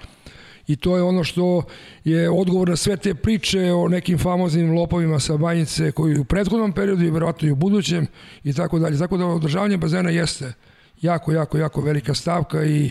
i 0.66 0.76
to 0.76 0.96
je 0.96 1.02
ono 1.02 1.24
što 1.24 1.62
je 2.04 2.30
odgovor 2.30 2.68
na 2.68 2.76
sve 2.76 2.96
te 2.96 3.14
priče 3.14 3.72
o 3.72 3.88
nekim 3.88 4.18
famoznim 4.18 4.74
lopovima 4.74 5.20
sa 5.20 5.36
banjice 5.36 5.92
koji 5.92 6.18
u 6.18 6.24
prethodnom 6.24 6.72
periodu 6.72 7.04
i 7.04 7.10
verovatno 7.10 7.48
i 7.48 7.50
u 7.50 7.56
budućem 7.56 8.06
i 8.44 8.52
tako 8.52 8.78
dalje. 8.78 8.98
Tako 8.98 9.16
da 9.16 9.26
održavanje 9.26 9.76
bazena 9.76 10.10
jeste 10.10 10.52
jako, 11.00 11.32
jako, 11.32 11.58
jako 11.58 11.80
velika 11.80 12.14
stavka 12.14 12.64
i 12.64 12.90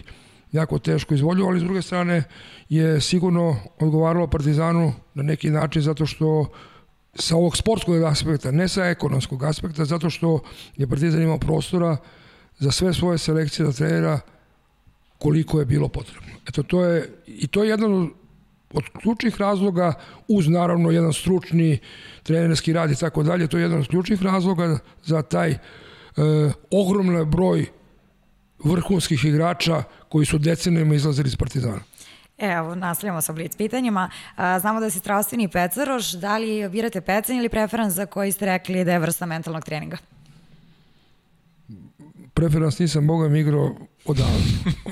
jako 0.56 0.80
teško 0.80 1.14
izvolju, 1.14 1.46
ali 1.46 1.60
s 1.60 1.64
druge 1.64 1.82
strane 1.82 2.24
je 2.70 3.02
sigurno 3.02 3.56
odgovaralo 3.80 4.28
Partizanu 4.28 4.94
na 5.14 5.24
neki 5.24 5.50
način 5.50 5.82
zato 5.82 6.06
što 6.06 6.46
sa 7.16 7.36
ovog 7.36 7.58
sportskog 7.58 8.04
aspekta, 8.04 8.52
ne 8.52 8.68
sa 8.68 8.86
ekonomskog 8.86 9.44
aspekta, 9.44 9.86
zato 9.86 10.10
što 10.10 10.40
je 10.78 10.88
Partizan 10.88 11.22
imao 11.22 11.38
prostora 11.38 11.98
za 12.60 12.72
sve 12.72 12.94
svoje 12.94 13.18
selekcije 13.18 13.66
da 13.66 13.72
trenera 13.72 14.20
koliko 15.18 15.60
je 15.60 15.66
bilo 15.66 15.88
potrebno. 15.88 16.30
Eto, 16.48 16.64
to 16.64 16.84
je, 16.84 17.10
i 17.28 17.48
to 17.48 17.64
je 17.64 17.70
jedan 17.70 18.10
od 18.74 18.84
ključnih 19.02 19.42
razloga, 19.42 19.94
uz 20.28 20.48
naravno 20.48 20.92
jedan 20.92 21.14
stručni 21.14 21.80
trenerski 22.24 22.74
rad 22.74 22.92
i 22.92 22.96
tako 22.96 23.24
dalje, 23.24 23.48
to 23.48 23.58
je 23.58 23.64
jedan 23.64 23.80
od 23.80 23.88
ključnih 23.88 24.24
razloga 24.24 24.80
za 25.04 25.22
taj 25.22 25.52
e, 25.52 25.58
ogromna 26.72 27.24
broj 27.24 27.66
vrhunskih 28.64 29.26
igrača 29.26 29.84
koji 30.10 30.26
su 30.26 30.38
decenijama 30.38 30.96
izlazili 30.96 31.28
iz 31.28 31.36
Partizana. 31.36 31.80
Evo, 32.38 32.76
nastavljamo 32.76 33.22
sa 33.22 33.34
blic 33.34 33.56
pitanjima. 33.56 34.10
Znamo 34.62 34.80
da 34.80 34.90
si 34.90 35.00
strastveni 35.00 35.48
pecaroš. 35.48 36.12
Da 36.12 36.38
li 36.38 36.70
birate 36.70 37.02
pecan 37.02 37.36
ili 37.36 37.50
preferans 37.50 37.94
za 37.94 38.06
koji 38.06 38.32
ste 38.32 38.46
rekli 38.46 38.84
da 38.84 38.92
je 38.92 39.00
vrsta 39.00 39.26
mentalnog 39.26 39.64
treninga? 39.64 39.98
Preferans 42.34 42.80
nisam, 42.80 43.08
boga 43.08 43.30
mi 43.30 43.40
igrao 43.40 43.76
odavno. 44.06 44.40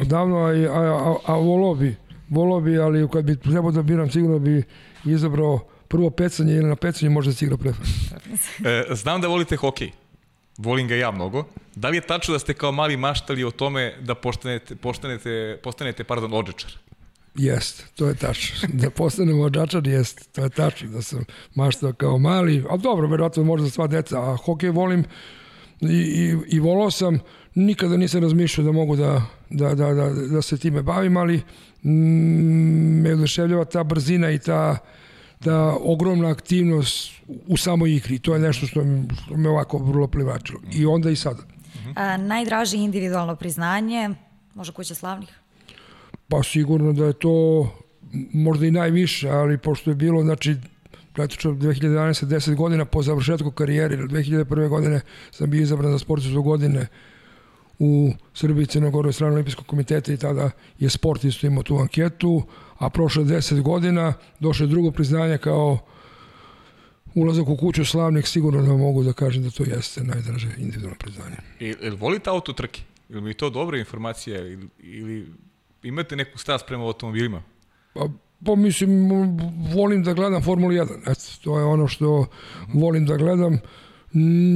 Odavno, 0.02 0.38
a, 0.38 0.50
a, 0.50 0.82
a, 1.10 1.16
a 1.26 1.36
volao 1.36 1.76
bi, 1.76 1.96
volao 2.30 2.62
bi, 2.62 2.78
ali 2.78 3.08
kad 3.10 3.26
bi 3.26 3.40
trebao 3.40 3.72
da 3.72 3.82
biram, 3.82 4.12
sigurno 4.12 4.40
bi 4.40 4.64
izabrao 5.06 5.60
prvo 5.88 6.10
pecanje 6.10 6.54
ili 6.54 6.70
na 6.70 6.76
pecanje 6.76 7.10
možda 7.10 7.34
si 7.34 7.46
igrao 7.46 7.58
preferans. 7.58 7.90
E, 8.66 8.96
znam 8.96 9.22
da 9.22 9.28
volite 9.28 9.56
hokej. 9.56 9.92
Volim 10.58 10.88
ga 10.88 10.96
ja 10.96 11.12
mnogo. 11.12 11.46
Da 11.76 11.90
li 11.90 11.98
je 11.98 12.02
tačno 12.02 12.34
da 12.34 12.40
ste 12.40 12.54
kao 12.54 12.72
mali 12.72 12.98
maštali 12.98 13.44
o 13.44 13.52
tome 13.52 13.94
da 14.02 14.16
postanete, 14.16 14.76
postanete, 14.76 15.60
postanete 15.64 16.04
pardon, 16.04 16.34
odžečar? 16.34 16.72
Jest, 17.36 17.86
to 17.96 18.08
je 18.08 18.16
tačno. 18.16 18.70
Da 18.82 18.90
postanem 18.90 19.40
odžačar, 19.40 19.88
jest, 19.88 20.30
to 20.34 20.44
je 20.44 20.50
tačno. 20.50 20.90
Da 20.90 21.02
sam 21.02 21.26
maštao 21.56 21.94
kao 21.94 22.18
mali, 22.18 22.64
ali 22.70 22.82
dobro, 22.82 23.08
verovatno 23.08 23.44
možda 23.44 23.70
sva 23.70 23.88
deca, 23.88 24.22
a 24.22 24.36
hokej 24.36 24.70
volim 24.70 25.06
i, 25.82 25.96
i, 25.96 26.36
i 26.48 26.60
volao 26.60 26.92
sam, 26.92 27.20
nikada 27.56 27.98
nisam 27.98 28.22
razmišljao 28.22 28.66
da 28.66 28.72
mogu 28.72 28.96
da, 28.96 29.22
da, 29.50 29.76
da, 29.76 29.94
da, 29.94 30.10
da 30.10 30.42
se 30.42 30.58
time 30.58 30.82
bavim, 30.82 31.18
ali 31.18 31.42
mm, 31.84 33.02
me 33.02 33.14
oduševljava 33.14 33.66
ta 33.66 33.84
brzina 33.84 34.32
i 34.32 34.40
ta, 34.40 34.78
ta 35.44 35.78
ogromna 35.82 36.30
aktivnost 36.30 37.12
u 37.48 37.58
samoj 37.58 37.96
igri. 37.96 38.20
To 38.20 38.34
je 38.34 38.40
nešto 38.40 38.68
što, 38.68 38.84
mi, 38.84 39.08
što 39.26 39.38
me 39.38 39.50
ovako 39.50 39.78
vrlo 39.78 40.08
plivačilo. 40.08 40.60
I 40.72 40.86
onda 40.86 41.10
i 41.10 41.16
sada. 41.16 41.44
A, 41.96 42.18
najdraže 42.18 42.78
individualno 42.78 43.36
priznanje, 43.36 44.10
možda 44.56 44.74
kuća 44.74 44.96
slavnih? 44.96 45.30
Pa 46.28 46.44
sigurno 46.44 46.94
da 46.94 47.06
je 47.06 47.14
to 47.14 47.68
možda 48.34 48.66
i 48.66 48.72
najviše, 48.72 49.30
ali 49.30 49.58
pošto 49.58 49.92
je 49.92 49.96
bilo, 49.96 50.22
znači, 50.22 50.56
praktično 51.14 51.52
2011. 51.52 52.26
10 52.26 52.56
godina 52.56 52.86
po 52.86 53.04
završetku 53.04 53.52
karijere, 53.52 53.98
2001. 53.98 54.70
godine 54.70 55.02
sam 55.32 55.50
bio 55.50 55.62
izabran 55.62 55.92
za 55.92 56.00
sportistu 56.00 56.42
godine 56.42 56.88
u 57.80 58.12
Srbiji 58.34 58.66
Crnogoroj 58.66 59.14
strane 59.14 59.34
olimpijskog 59.34 59.66
komiteta 59.66 60.14
i 60.14 60.18
tada 60.18 60.50
je 60.80 60.90
sport 60.90 61.24
isto 61.24 61.48
imao 61.48 61.64
tu 61.64 61.78
anketu, 61.78 62.44
a 62.86 62.90
prošle 62.90 63.24
10 63.24 63.62
godina 63.62 64.14
došlo 64.40 64.64
je 64.64 64.68
drugo 64.68 64.92
priznanje 64.92 65.38
kao 65.38 65.78
ulazak 67.16 67.48
u 67.48 67.58
kuću 67.58 67.86
slavnih, 67.86 68.28
sigurno 68.28 68.62
da 68.62 68.74
mogu 68.74 69.04
da 69.04 69.14
kažem 69.14 69.44
da 69.44 69.50
to 69.50 69.64
jeste 69.64 70.04
najdraže 70.04 70.48
individualno 70.58 70.98
priznanje. 71.00 71.36
I, 71.60 71.76
ili 71.82 71.96
volite 71.96 72.30
auto 72.30 72.54
trke? 72.54 72.82
Ili 73.10 73.22
mi 73.22 73.34
to 73.34 73.50
dobra 73.50 73.78
informacija? 73.78 74.40
Ili, 74.40 74.68
ili 74.80 75.28
imate 75.84 76.16
neku 76.16 76.38
strast 76.38 76.66
prema 76.68 76.84
automobilima? 76.84 77.44
Pa, 77.94 78.08
pa 78.46 78.56
mislim, 78.56 79.10
volim 79.74 80.04
da 80.04 80.14
gledam 80.14 80.44
Formulu 80.44 80.72
1. 80.72 81.12
Eto, 81.12 81.22
to 81.44 81.60
je 81.60 81.66
ono 81.66 81.88
što 81.88 82.26
volim 82.74 83.06
da 83.06 83.18
gledam. 83.18 83.60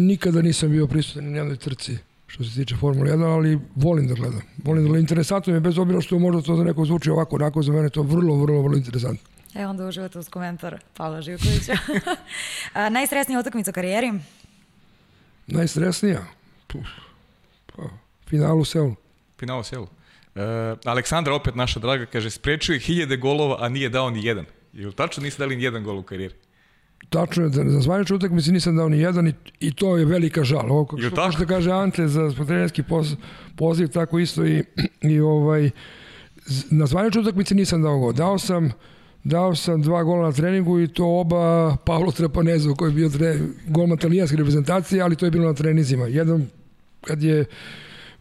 Nikada 0.08 0.42
nisam 0.42 0.72
bio 0.72 0.88
prisutan 0.88 1.32
na 1.32 1.38
jednoj 1.38 1.58
trci 1.58 1.98
što 2.28 2.44
se 2.44 2.56
tiče 2.56 2.76
Formule 2.76 3.12
1, 3.12 3.36
ali 3.36 3.60
volim 3.76 4.08
da 4.08 4.14
gledam. 4.14 4.42
Volim 4.64 4.84
da 4.84 4.88
gledam. 4.88 5.02
Interesantno 5.02 5.52
mi 5.54 5.58
je, 5.58 5.62
bez 5.62 5.78
obzira 5.78 6.02
što 6.02 6.20
možda 6.20 6.42
to 6.42 6.56
za 6.56 6.64
neko 6.64 6.86
zvuči 6.86 7.10
ovako, 7.10 7.36
onako, 7.36 7.62
za 7.62 7.72
mene 7.72 7.90
to 7.90 8.02
vrlo, 8.02 8.36
vrlo, 8.36 8.62
vrlo 8.62 8.78
interesantno. 8.78 9.30
E, 9.56 9.66
onda 9.68 9.88
uživate 9.88 10.20
uz 10.20 10.30
komentar 10.30 10.80
Pavla 10.98 11.22
Živkovića. 11.22 11.78
A, 12.74 12.90
najstresnija 12.90 13.40
utakmica 13.40 13.72
u 13.72 13.74
karijeri? 13.74 14.14
Najstresnija? 15.48 16.26
Puf, 16.68 16.86
pa, 17.76 17.84
final 18.30 18.60
u 18.60 18.66
Seulu. 18.66 18.96
Final 19.40 19.60
u 19.60 19.64
Seulu. 19.64 19.88
E, 20.36 20.42
Aleksandra, 20.86 21.36
opet 21.36 21.56
naša 21.56 21.80
draga, 21.80 22.06
kaže, 22.06 22.30
sprečio 22.30 22.74
je 22.74 22.80
hiljade 22.80 23.18
golova, 23.18 23.58
a 23.60 23.70
nije 23.70 23.90
dao 23.90 24.10
ni 24.10 24.26
jedan. 24.26 24.46
Ili 24.74 24.94
tačno 24.94 25.24
niste 25.24 25.44
dali 25.44 25.56
ni 25.56 25.64
jedan 25.64 25.84
gol 25.84 26.00
u 26.00 26.04
karijeri? 26.04 26.36
Tačno 27.10 27.44
je 27.44 27.50
da 27.50 27.70
za 27.70 27.80
zvaničnu 27.80 28.16
utakmicu 28.16 28.52
nisam 28.52 28.76
dao 28.76 28.90
ni 28.90 29.00
jedan 29.00 29.28
i, 29.28 29.34
i 29.60 29.72
to 29.72 29.98
je 29.98 30.06
velika 30.06 30.44
žal. 30.44 30.72
Ovo 30.72 30.86
kako 30.86 31.02
što, 31.02 31.32
što 31.32 31.46
kaže 31.46 31.72
Ante 31.72 32.08
za 32.08 32.32
trenerski 32.32 32.84
poz, 32.84 33.16
poziv, 33.56 33.88
tako 33.88 34.20
isto 34.20 34.46
i, 34.46 34.64
i 35.02 35.20
ovaj 35.20 35.70
na 36.70 36.86
zvaničnoj 36.86 37.22
utakmici 37.22 37.56
nisam 37.56 37.82
dao 37.82 38.00
gol. 38.00 38.14
Dao 38.14 38.40
sam 38.40 38.72
dao 39.24 39.56
sam 39.56 39.82
dva 39.82 40.04
gola 40.04 40.26
na 40.26 40.32
treningu 40.32 40.80
i 40.80 40.88
to 40.88 41.06
oba 41.06 41.76
Pavlo 41.86 42.12
Trapanezu 42.12 42.76
koji 42.76 42.90
je 42.90 42.96
bio 42.96 43.10
tre, 43.10 43.40
golman 43.68 43.98
talijanske 43.98 44.38
reprezentacije, 44.38 45.02
ali 45.02 45.16
to 45.16 45.26
je 45.26 45.32
bilo 45.32 45.46
na 45.46 45.54
trenizima. 45.54 46.06
Jedan 46.08 46.48
kad 47.02 47.24
je 47.24 47.46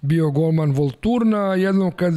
bio 0.01 0.31
golman 0.31 0.73
Volturna, 0.73 1.55
jednom 1.55 1.91
kad 1.91 2.15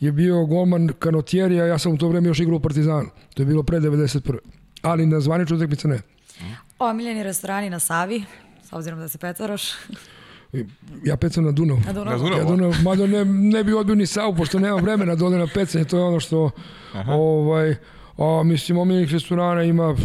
je 0.00 0.12
bio 0.12 0.46
golman 0.46 0.88
Kanotjerija, 0.98 1.66
ja 1.66 1.78
sam 1.78 1.92
u 1.92 1.98
to 1.98 2.08
vreme 2.08 2.28
još 2.28 2.40
igrao 2.40 2.56
u 2.56 2.60
Partizanu. 2.60 3.08
To 3.34 3.42
je 3.42 3.46
bilo 3.46 3.62
pre 3.62 3.80
91. 3.80 4.38
Ali 4.82 5.06
na 5.06 5.20
zvaničnoj 5.20 5.56
utakmici 5.56 5.88
ne. 5.88 5.98
Omiljeni 6.78 7.22
restorani 7.22 7.70
na 7.70 7.78
Savi, 7.78 8.24
s 8.68 8.72
obzirom 8.72 8.98
da 8.98 9.08
se 9.08 9.18
pecaroš. 9.18 9.62
Ja 11.04 11.16
pecam 11.16 11.44
na 11.44 11.52
Dunavu. 11.52 11.80
Na 11.86 11.92
Dunavu. 11.92 12.18
Na 12.18 12.24
Dunavu? 12.24 12.40
Ja 12.40 12.44
Dunav, 12.44 12.74
mada 12.82 13.06
ne, 13.06 13.24
ne 13.24 13.64
bi 13.64 13.72
odbio 13.74 13.94
ni 13.94 14.06
Savu, 14.06 14.34
pošto 14.36 14.58
nemam 14.58 14.82
vremena 14.82 15.14
da 15.14 15.26
odem 15.26 15.38
na 15.38 15.46
pecanje, 15.54 15.84
to 15.84 15.96
je 15.98 16.02
ono 16.04 16.20
što, 16.20 16.50
ovaj, 17.08 17.74
a, 18.18 18.42
mislim, 18.44 18.78
omiljenih 18.78 19.12
restorana 19.12 19.62
ima 19.62 19.96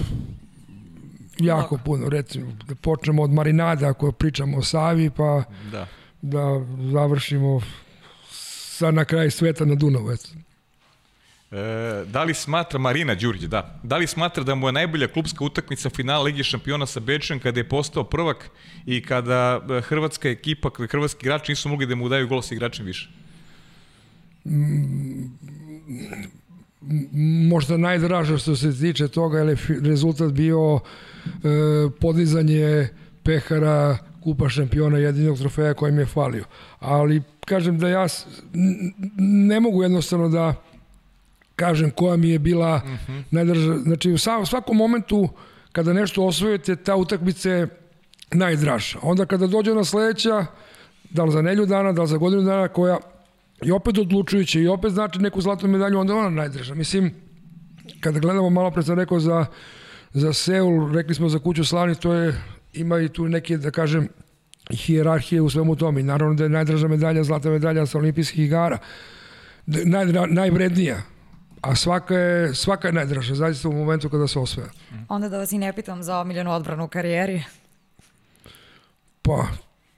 jako 1.39 1.77
puno, 1.85 2.10
recimo, 2.10 2.52
da 2.68 2.76
počnemo 2.76 3.23
od 3.23 3.31
marinada, 3.31 3.88
ako 3.89 4.11
pričamo 4.11 4.57
o 4.57 4.61
Savi, 4.61 5.10
pa 5.10 5.43
Da. 5.72 5.88
da 6.22 6.65
završimo 6.91 7.61
sa 8.77 8.91
na 8.91 9.06
kraj 9.06 9.31
sveta 9.31 9.65
na 9.65 9.76
Dunavu, 9.76 10.11
eto. 10.11 10.30
E, 11.51 12.05
da 12.07 12.23
li 12.23 12.34
smatra, 12.34 12.80
Marina 12.80 13.15
Đurić, 13.15 13.41
da, 13.41 13.80
da 13.84 13.97
li 13.97 14.07
smatra 14.07 14.43
da 14.43 14.55
mu 14.55 14.67
je 14.67 14.72
najbolja 14.72 15.07
klubska 15.07 15.43
utakmica 15.43 15.89
finala 15.89 16.23
Ligi 16.23 16.43
šampiona 16.43 16.85
sa 16.85 16.99
Bečem 16.99 17.39
kada 17.39 17.59
je 17.59 17.69
postao 17.69 18.03
prvak 18.03 18.49
i 18.85 19.01
kada 19.01 19.61
e, 19.69 19.81
hrvatska 19.81 20.30
ekipa, 20.30 20.69
kada 20.69 20.88
hrvatski 20.88 21.26
igrači 21.26 21.51
nisu 21.51 21.69
mogli 21.69 21.85
da 21.85 21.95
mu 21.95 22.09
daju 22.09 22.27
gol 22.27 22.41
sa 22.41 22.55
igračem 22.55 22.85
više? 22.85 23.09
možda 27.49 27.77
najdraže 27.77 28.38
što 28.38 28.55
se 28.55 28.80
tiče 28.80 29.07
toga, 29.07 29.38
jer 29.38 29.47
je 29.47 29.57
rezultat 29.81 30.31
bio 30.31 30.80
e, 30.80 30.80
podizanje 31.99 32.88
pehara 33.23 33.97
kupa 34.23 34.49
šampiona 34.49 34.97
jedinog 34.97 35.38
trofeja 35.38 35.73
koji 35.73 35.91
mi 35.91 36.01
je 36.01 36.05
falio. 36.05 36.43
Ali 36.80 37.22
kažem 37.45 37.80
da 37.80 37.89
ja 37.89 38.07
ne 39.17 39.59
mogu 39.59 39.84
jednostavno 39.84 40.30
da 40.30 40.53
kažem 41.56 41.91
koja 41.91 42.18
mi 42.18 42.30
je 42.30 42.40
bila 42.40 42.76
uh 42.76 42.91
-huh. 42.91 43.23
najdraža. 43.32 43.77
Znači 43.77 44.11
u 44.11 44.18
svakom 44.45 44.77
momentu 44.77 45.30
kada 45.72 45.94
nešto 45.94 46.26
osvojite, 46.26 46.76
ta 46.76 46.95
utakmica 46.95 47.49
je 47.49 47.68
najdraža. 48.32 48.99
Onda 49.02 49.26
kada 49.26 49.48
dođe 49.48 49.73
na 49.73 49.84
sledeća, 49.84 50.45
da 51.10 51.23
li 51.23 51.32
za 51.32 51.41
nelju 51.41 51.65
dana, 51.65 51.91
da 51.91 52.02
li 52.02 52.07
za 52.07 52.18
godinu 52.18 52.41
dana, 52.41 52.68
koja 52.68 52.98
je 53.61 53.73
opet 53.73 53.98
odlučujuća 53.98 54.60
i 54.60 54.68
opet 54.68 54.91
znači 54.91 55.19
neku 55.19 55.41
zlatnu 55.41 55.69
medalju, 55.69 55.99
onda 55.99 56.14
je 56.14 56.19
ona 56.19 56.30
najdraža. 56.30 56.76
Mislim, 56.76 57.11
kada 57.99 58.19
gledamo, 58.19 58.49
malo 58.49 58.72
pre 58.72 58.84
sam 58.84 58.95
rekao 58.95 59.19
za, 59.19 59.45
za 60.14 60.34
Seul, 60.34 60.94
rekli 60.94 61.15
smo 61.15 61.30
za 61.30 61.40
kuću 61.40 61.65
slavni, 61.65 61.95
to 61.95 62.14
je, 62.14 62.41
ima 62.73 62.99
i 62.99 63.10
tu 63.10 63.27
neke, 63.27 63.57
da 63.57 63.72
kažem, 63.72 64.07
hijerarhije 64.72 65.41
u 65.41 65.49
svemu 65.49 65.76
tome. 65.76 66.03
Naravno 66.03 66.36
da 66.36 66.44
je 66.44 66.49
najdraža 66.49 66.88
medalja, 66.88 67.23
zlata 67.23 67.49
medalja 67.49 67.86
sa 67.86 67.98
olimpijskih 67.98 68.45
igara, 68.45 68.77
najvrednija, 70.30 71.02
a 71.65 71.75
svaka 71.75 72.15
je, 72.15 72.55
svaka 72.55 72.87
je 72.87 72.93
najdraža, 72.93 73.35
zaista 73.35 73.69
u 73.69 73.73
momentu 73.73 74.09
kada 74.09 74.27
se 74.27 74.39
osvaja. 74.39 74.69
Onda 75.09 75.29
da 75.29 75.37
vas 75.37 75.51
i 75.51 75.57
ne 75.57 75.73
pitam 75.73 76.03
za 76.03 76.19
omiljenu 76.19 76.51
odbranu 76.51 76.83
u 76.85 76.87
karijeri. 76.87 77.43
Pa, 79.21 79.45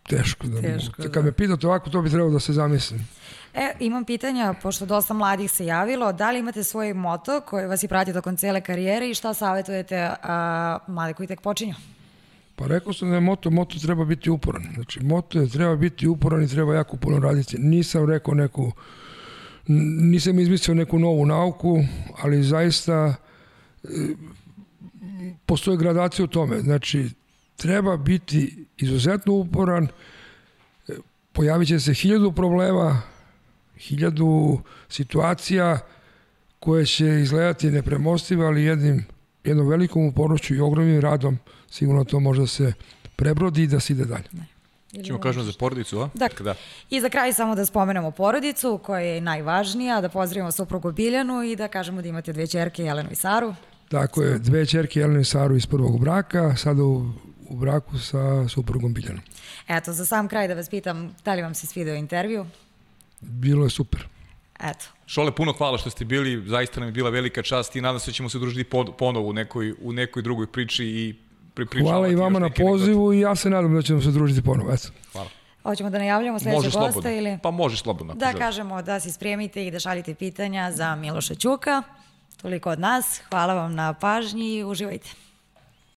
Teško 0.08 0.48
da 0.48 0.62
Teško, 0.62 0.94
mogu. 0.98 1.08
da. 1.08 1.12
Kad 1.12 1.26
me 1.26 1.32
pitate 1.32 1.68
ovako, 1.68 1.90
to 1.90 2.02
bi 2.02 2.10
trebalo 2.10 2.32
da 2.32 2.40
se 2.40 2.54
zamislim. 2.54 3.08
E, 3.54 3.74
imam 3.80 4.06
pitanja, 4.06 4.54
pošto 4.62 4.86
dosta 4.86 5.14
mladih 5.14 5.52
se 5.52 5.66
javilo, 5.66 6.14
da 6.14 6.32
li 6.32 6.40
imate 6.40 6.64
svoj 6.64 6.94
moto 6.94 7.42
koji 7.42 7.66
vas 7.66 7.84
i 7.84 7.88
prati 7.88 8.14
tokom 8.14 8.38
cele 8.38 8.62
karijere 8.62 9.10
i 9.10 9.14
šta 9.14 9.34
savjetujete 9.34 10.10
a, 10.24 10.78
mlade 10.88 11.14
koji 11.14 11.28
tek 11.28 11.42
počinju? 11.42 11.76
Pa 12.56 12.68
rekao 12.68 12.94
sam 12.94 13.10
da 13.10 13.16
je 13.16 13.22
moto, 13.22 13.50
moto 13.50 13.80
treba 13.80 14.06
biti 14.06 14.30
uporan. 14.30 14.64
Znači, 14.74 15.00
moto 15.04 15.40
je 15.40 15.50
treba 15.50 15.76
biti 15.76 16.08
uporan 16.08 16.44
i 16.44 16.48
treba 16.48 16.76
jako 16.76 16.98
puno 16.98 17.20
raditi. 17.20 17.58
Nisam 17.58 18.10
rekao 18.10 18.34
neku, 18.34 18.72
nisam 19.68 20.40
izmislio 20.40 20.76
neku 20.76 21.00
novu 21.00 21.26
nauku, 21.26 21.84
ali 22.22 22.44
zaista 22.44 23.16
e, 23.84 23.88
postoje 25.46 25.78
gradacija 25.78 26.26
u 26.26 26.28
tome. 26.28 26.60
Znači, 26.60 27.10
treba 27.56 27.98
biti 27.98 28.66
izuzetno 28.78 29.34
uporan, 29.34 29.88
e, 30.88 30.94
pojavit 31.34 31.68
će 31.68 31.80
se 31.80 31.94
hiljadu 31.94 32.32
problema, 32.32 33.02
hiljadu 33.78 34.60
situacija 34.90 35.80
koje 36.60 36.86
će 36.86 37.22
izgledati 37.22 37.72
nepremostive, 37.72 38.46
ali 38.46 38.64
jednim, 38.64 39.06
jednom 39.44 39.68
velikom 39.68 40.06
upornošću 40.06 40.56
i 40.56 40.60
ogromnim 40.60 41.00
radom 41.00 41.38
sigurno 41.70 42.04
to 42.04 42.20
može 42.20 42.42
da 42.42 42.48
se 42.48 42.74
prebrodi 43.16 43.64
i 43.64 43.68
da 43.68 43.80
se 43.80 43.94
ide 43.94 44.06
dalje. 44.06 44.57
Ćemo 45.06 45.20
kažemo 45.20 45.46
za 45.46 45.54
porodicu, 45.60 46.00
a? 46.00 46.10
Dakle, 46.14 46.44
Da. 46.44 46.56
I 46.90 47.02
za 47.02 47.10
kraj 47.10 47.34
samo 47.34 47.56
da 47.56 47.66
spomenemo 47.66 48.12
porodicu 48.12 48.80
koja 48.84 49.00
je 49.00 49.22
najvažnija, 49.22 50.02
da 50.02 50.10
pozdravimo 50.10 50.52
suprugu 50.52 50.92
Biljanu 50.92 51.44
i 51.44 51.56
da 51.56 51.68
kažemo 51.68 52.02
da 52.02 52.08
imate 52.08 52.34
dve 52.34 52.48
čerke, 52.48 52.84
Jelenu 52.84 53.10
i 53.12 53.16
Saru. 53.16 53.56
Tako 53.90 54.22
je, 54.22 54.40
dve 54.40 54.66
čerke 54.66 55.00
Jelenu 55.00 55.20
i 55.20 55.26
Saru 55.26 55.56
iz 55.56 55.66
prvog 55.66 56.00
braka, 56.02 56.56
sada 56.56 56.84
u, 56.84 57.12
u 57.50 57.56
braku 57.56 58.00
sa 58.00 58.48
suprugom 58.50 58.94
Biljanom. 58.94 59.22
Eto, 59.68 59.94
za 59.94 60.06
sam 60.06 60.28
kraj 60.28 60.48
da 60.48 60.54
vas 60.54 60.70
pitam, 60.70 61.16
da 61.26 61.34
li 61.34 61.42
vam 61.42 61.56
se 61.56 61.68
svideo 61.68 61.96
intervju? 61.96 62.46
Bilo 63.22 63.64
je 63.64 63.70
super. 63.70 64.08
Eto, 64.60 64.86
Šole, 65.06 65.32
puno 65.36 65.54
hvala 65.54 65.78
što 65.78 65.90
ste 65.90 66.06
bili, 66.06 66.50
zaista 66.50 66.80
nam 66.80 66.90
je 66.90 66.94
bila 66.94 67.10
velika 67.10 67.42
čast 67.42 67.76
i 67.76 67.82
nadam 67.82 68.00
se 68.00 68.12
da 68.12 68.14
ćemo 68.14 68.30
se 68.30 68.40
družiti 68.40 68.64
pod, 68.64 68.96
ponovo 68.98 69.30
u 69.30 69.34
nekoj, 69.34 69.74
u 69.82 69.94
nekoj 69.94 70.22
drugoj 70.22 70.48
priči 70.48 70.86
i 70.86 71.16
pripričavati 71.58 71.92
Hvala 71.92 72.08
i 72.08 72.16
vama 72.16 72.40
na 72.40 72.50
pozivu 72.50 73.14
i 73.14 73.20
ja 73.20 73.36
se 73.36 73.50
nadam 73.50 73.76
da 73.76 73.82
ćemo 73.82 74.02
se 74.02 74.12
družiti 74.12 74.42
ponovo. 74.42 74.74
Eto. 74.74 74.88
Hvala. 75.12 75.30
hoćemo 75.64 75.90
da 75.90 75.98
najavljamo 75.98 76.40
sledećeg 76.40 76.58
Može 76.58 76.70
gosta 76.70 76.92
slobodno. 76.92 77.12
ili... 77.12 77.40
Pa 77.44 77.52
može 77.52 77.78
slobodno. 77.78 78.14
Da 78.14 78.26
želiš. 78.26 78.40
kažemo 78.40 78.82
da 78.82 79.00
se 79.00 79.12
spremite 79.12 79.68
i 79.68 79.72
da 79.72 79.80
šaljete 79.80 80.16
pitanja 80.16 80.72
za 80.72 80.96
Miloša 80.96 81.36
Ćuka. 81.36 81.84
Toliko 82.42 82.70
od 82.70 82.80
nas. 82.80 83.22
Hvala 83.30 83.54
vam 83.54 83.76
na 83.76 83.94
pažnji 83.94 84.54
i 84.58 84.64
uživajte. 84.64 85.10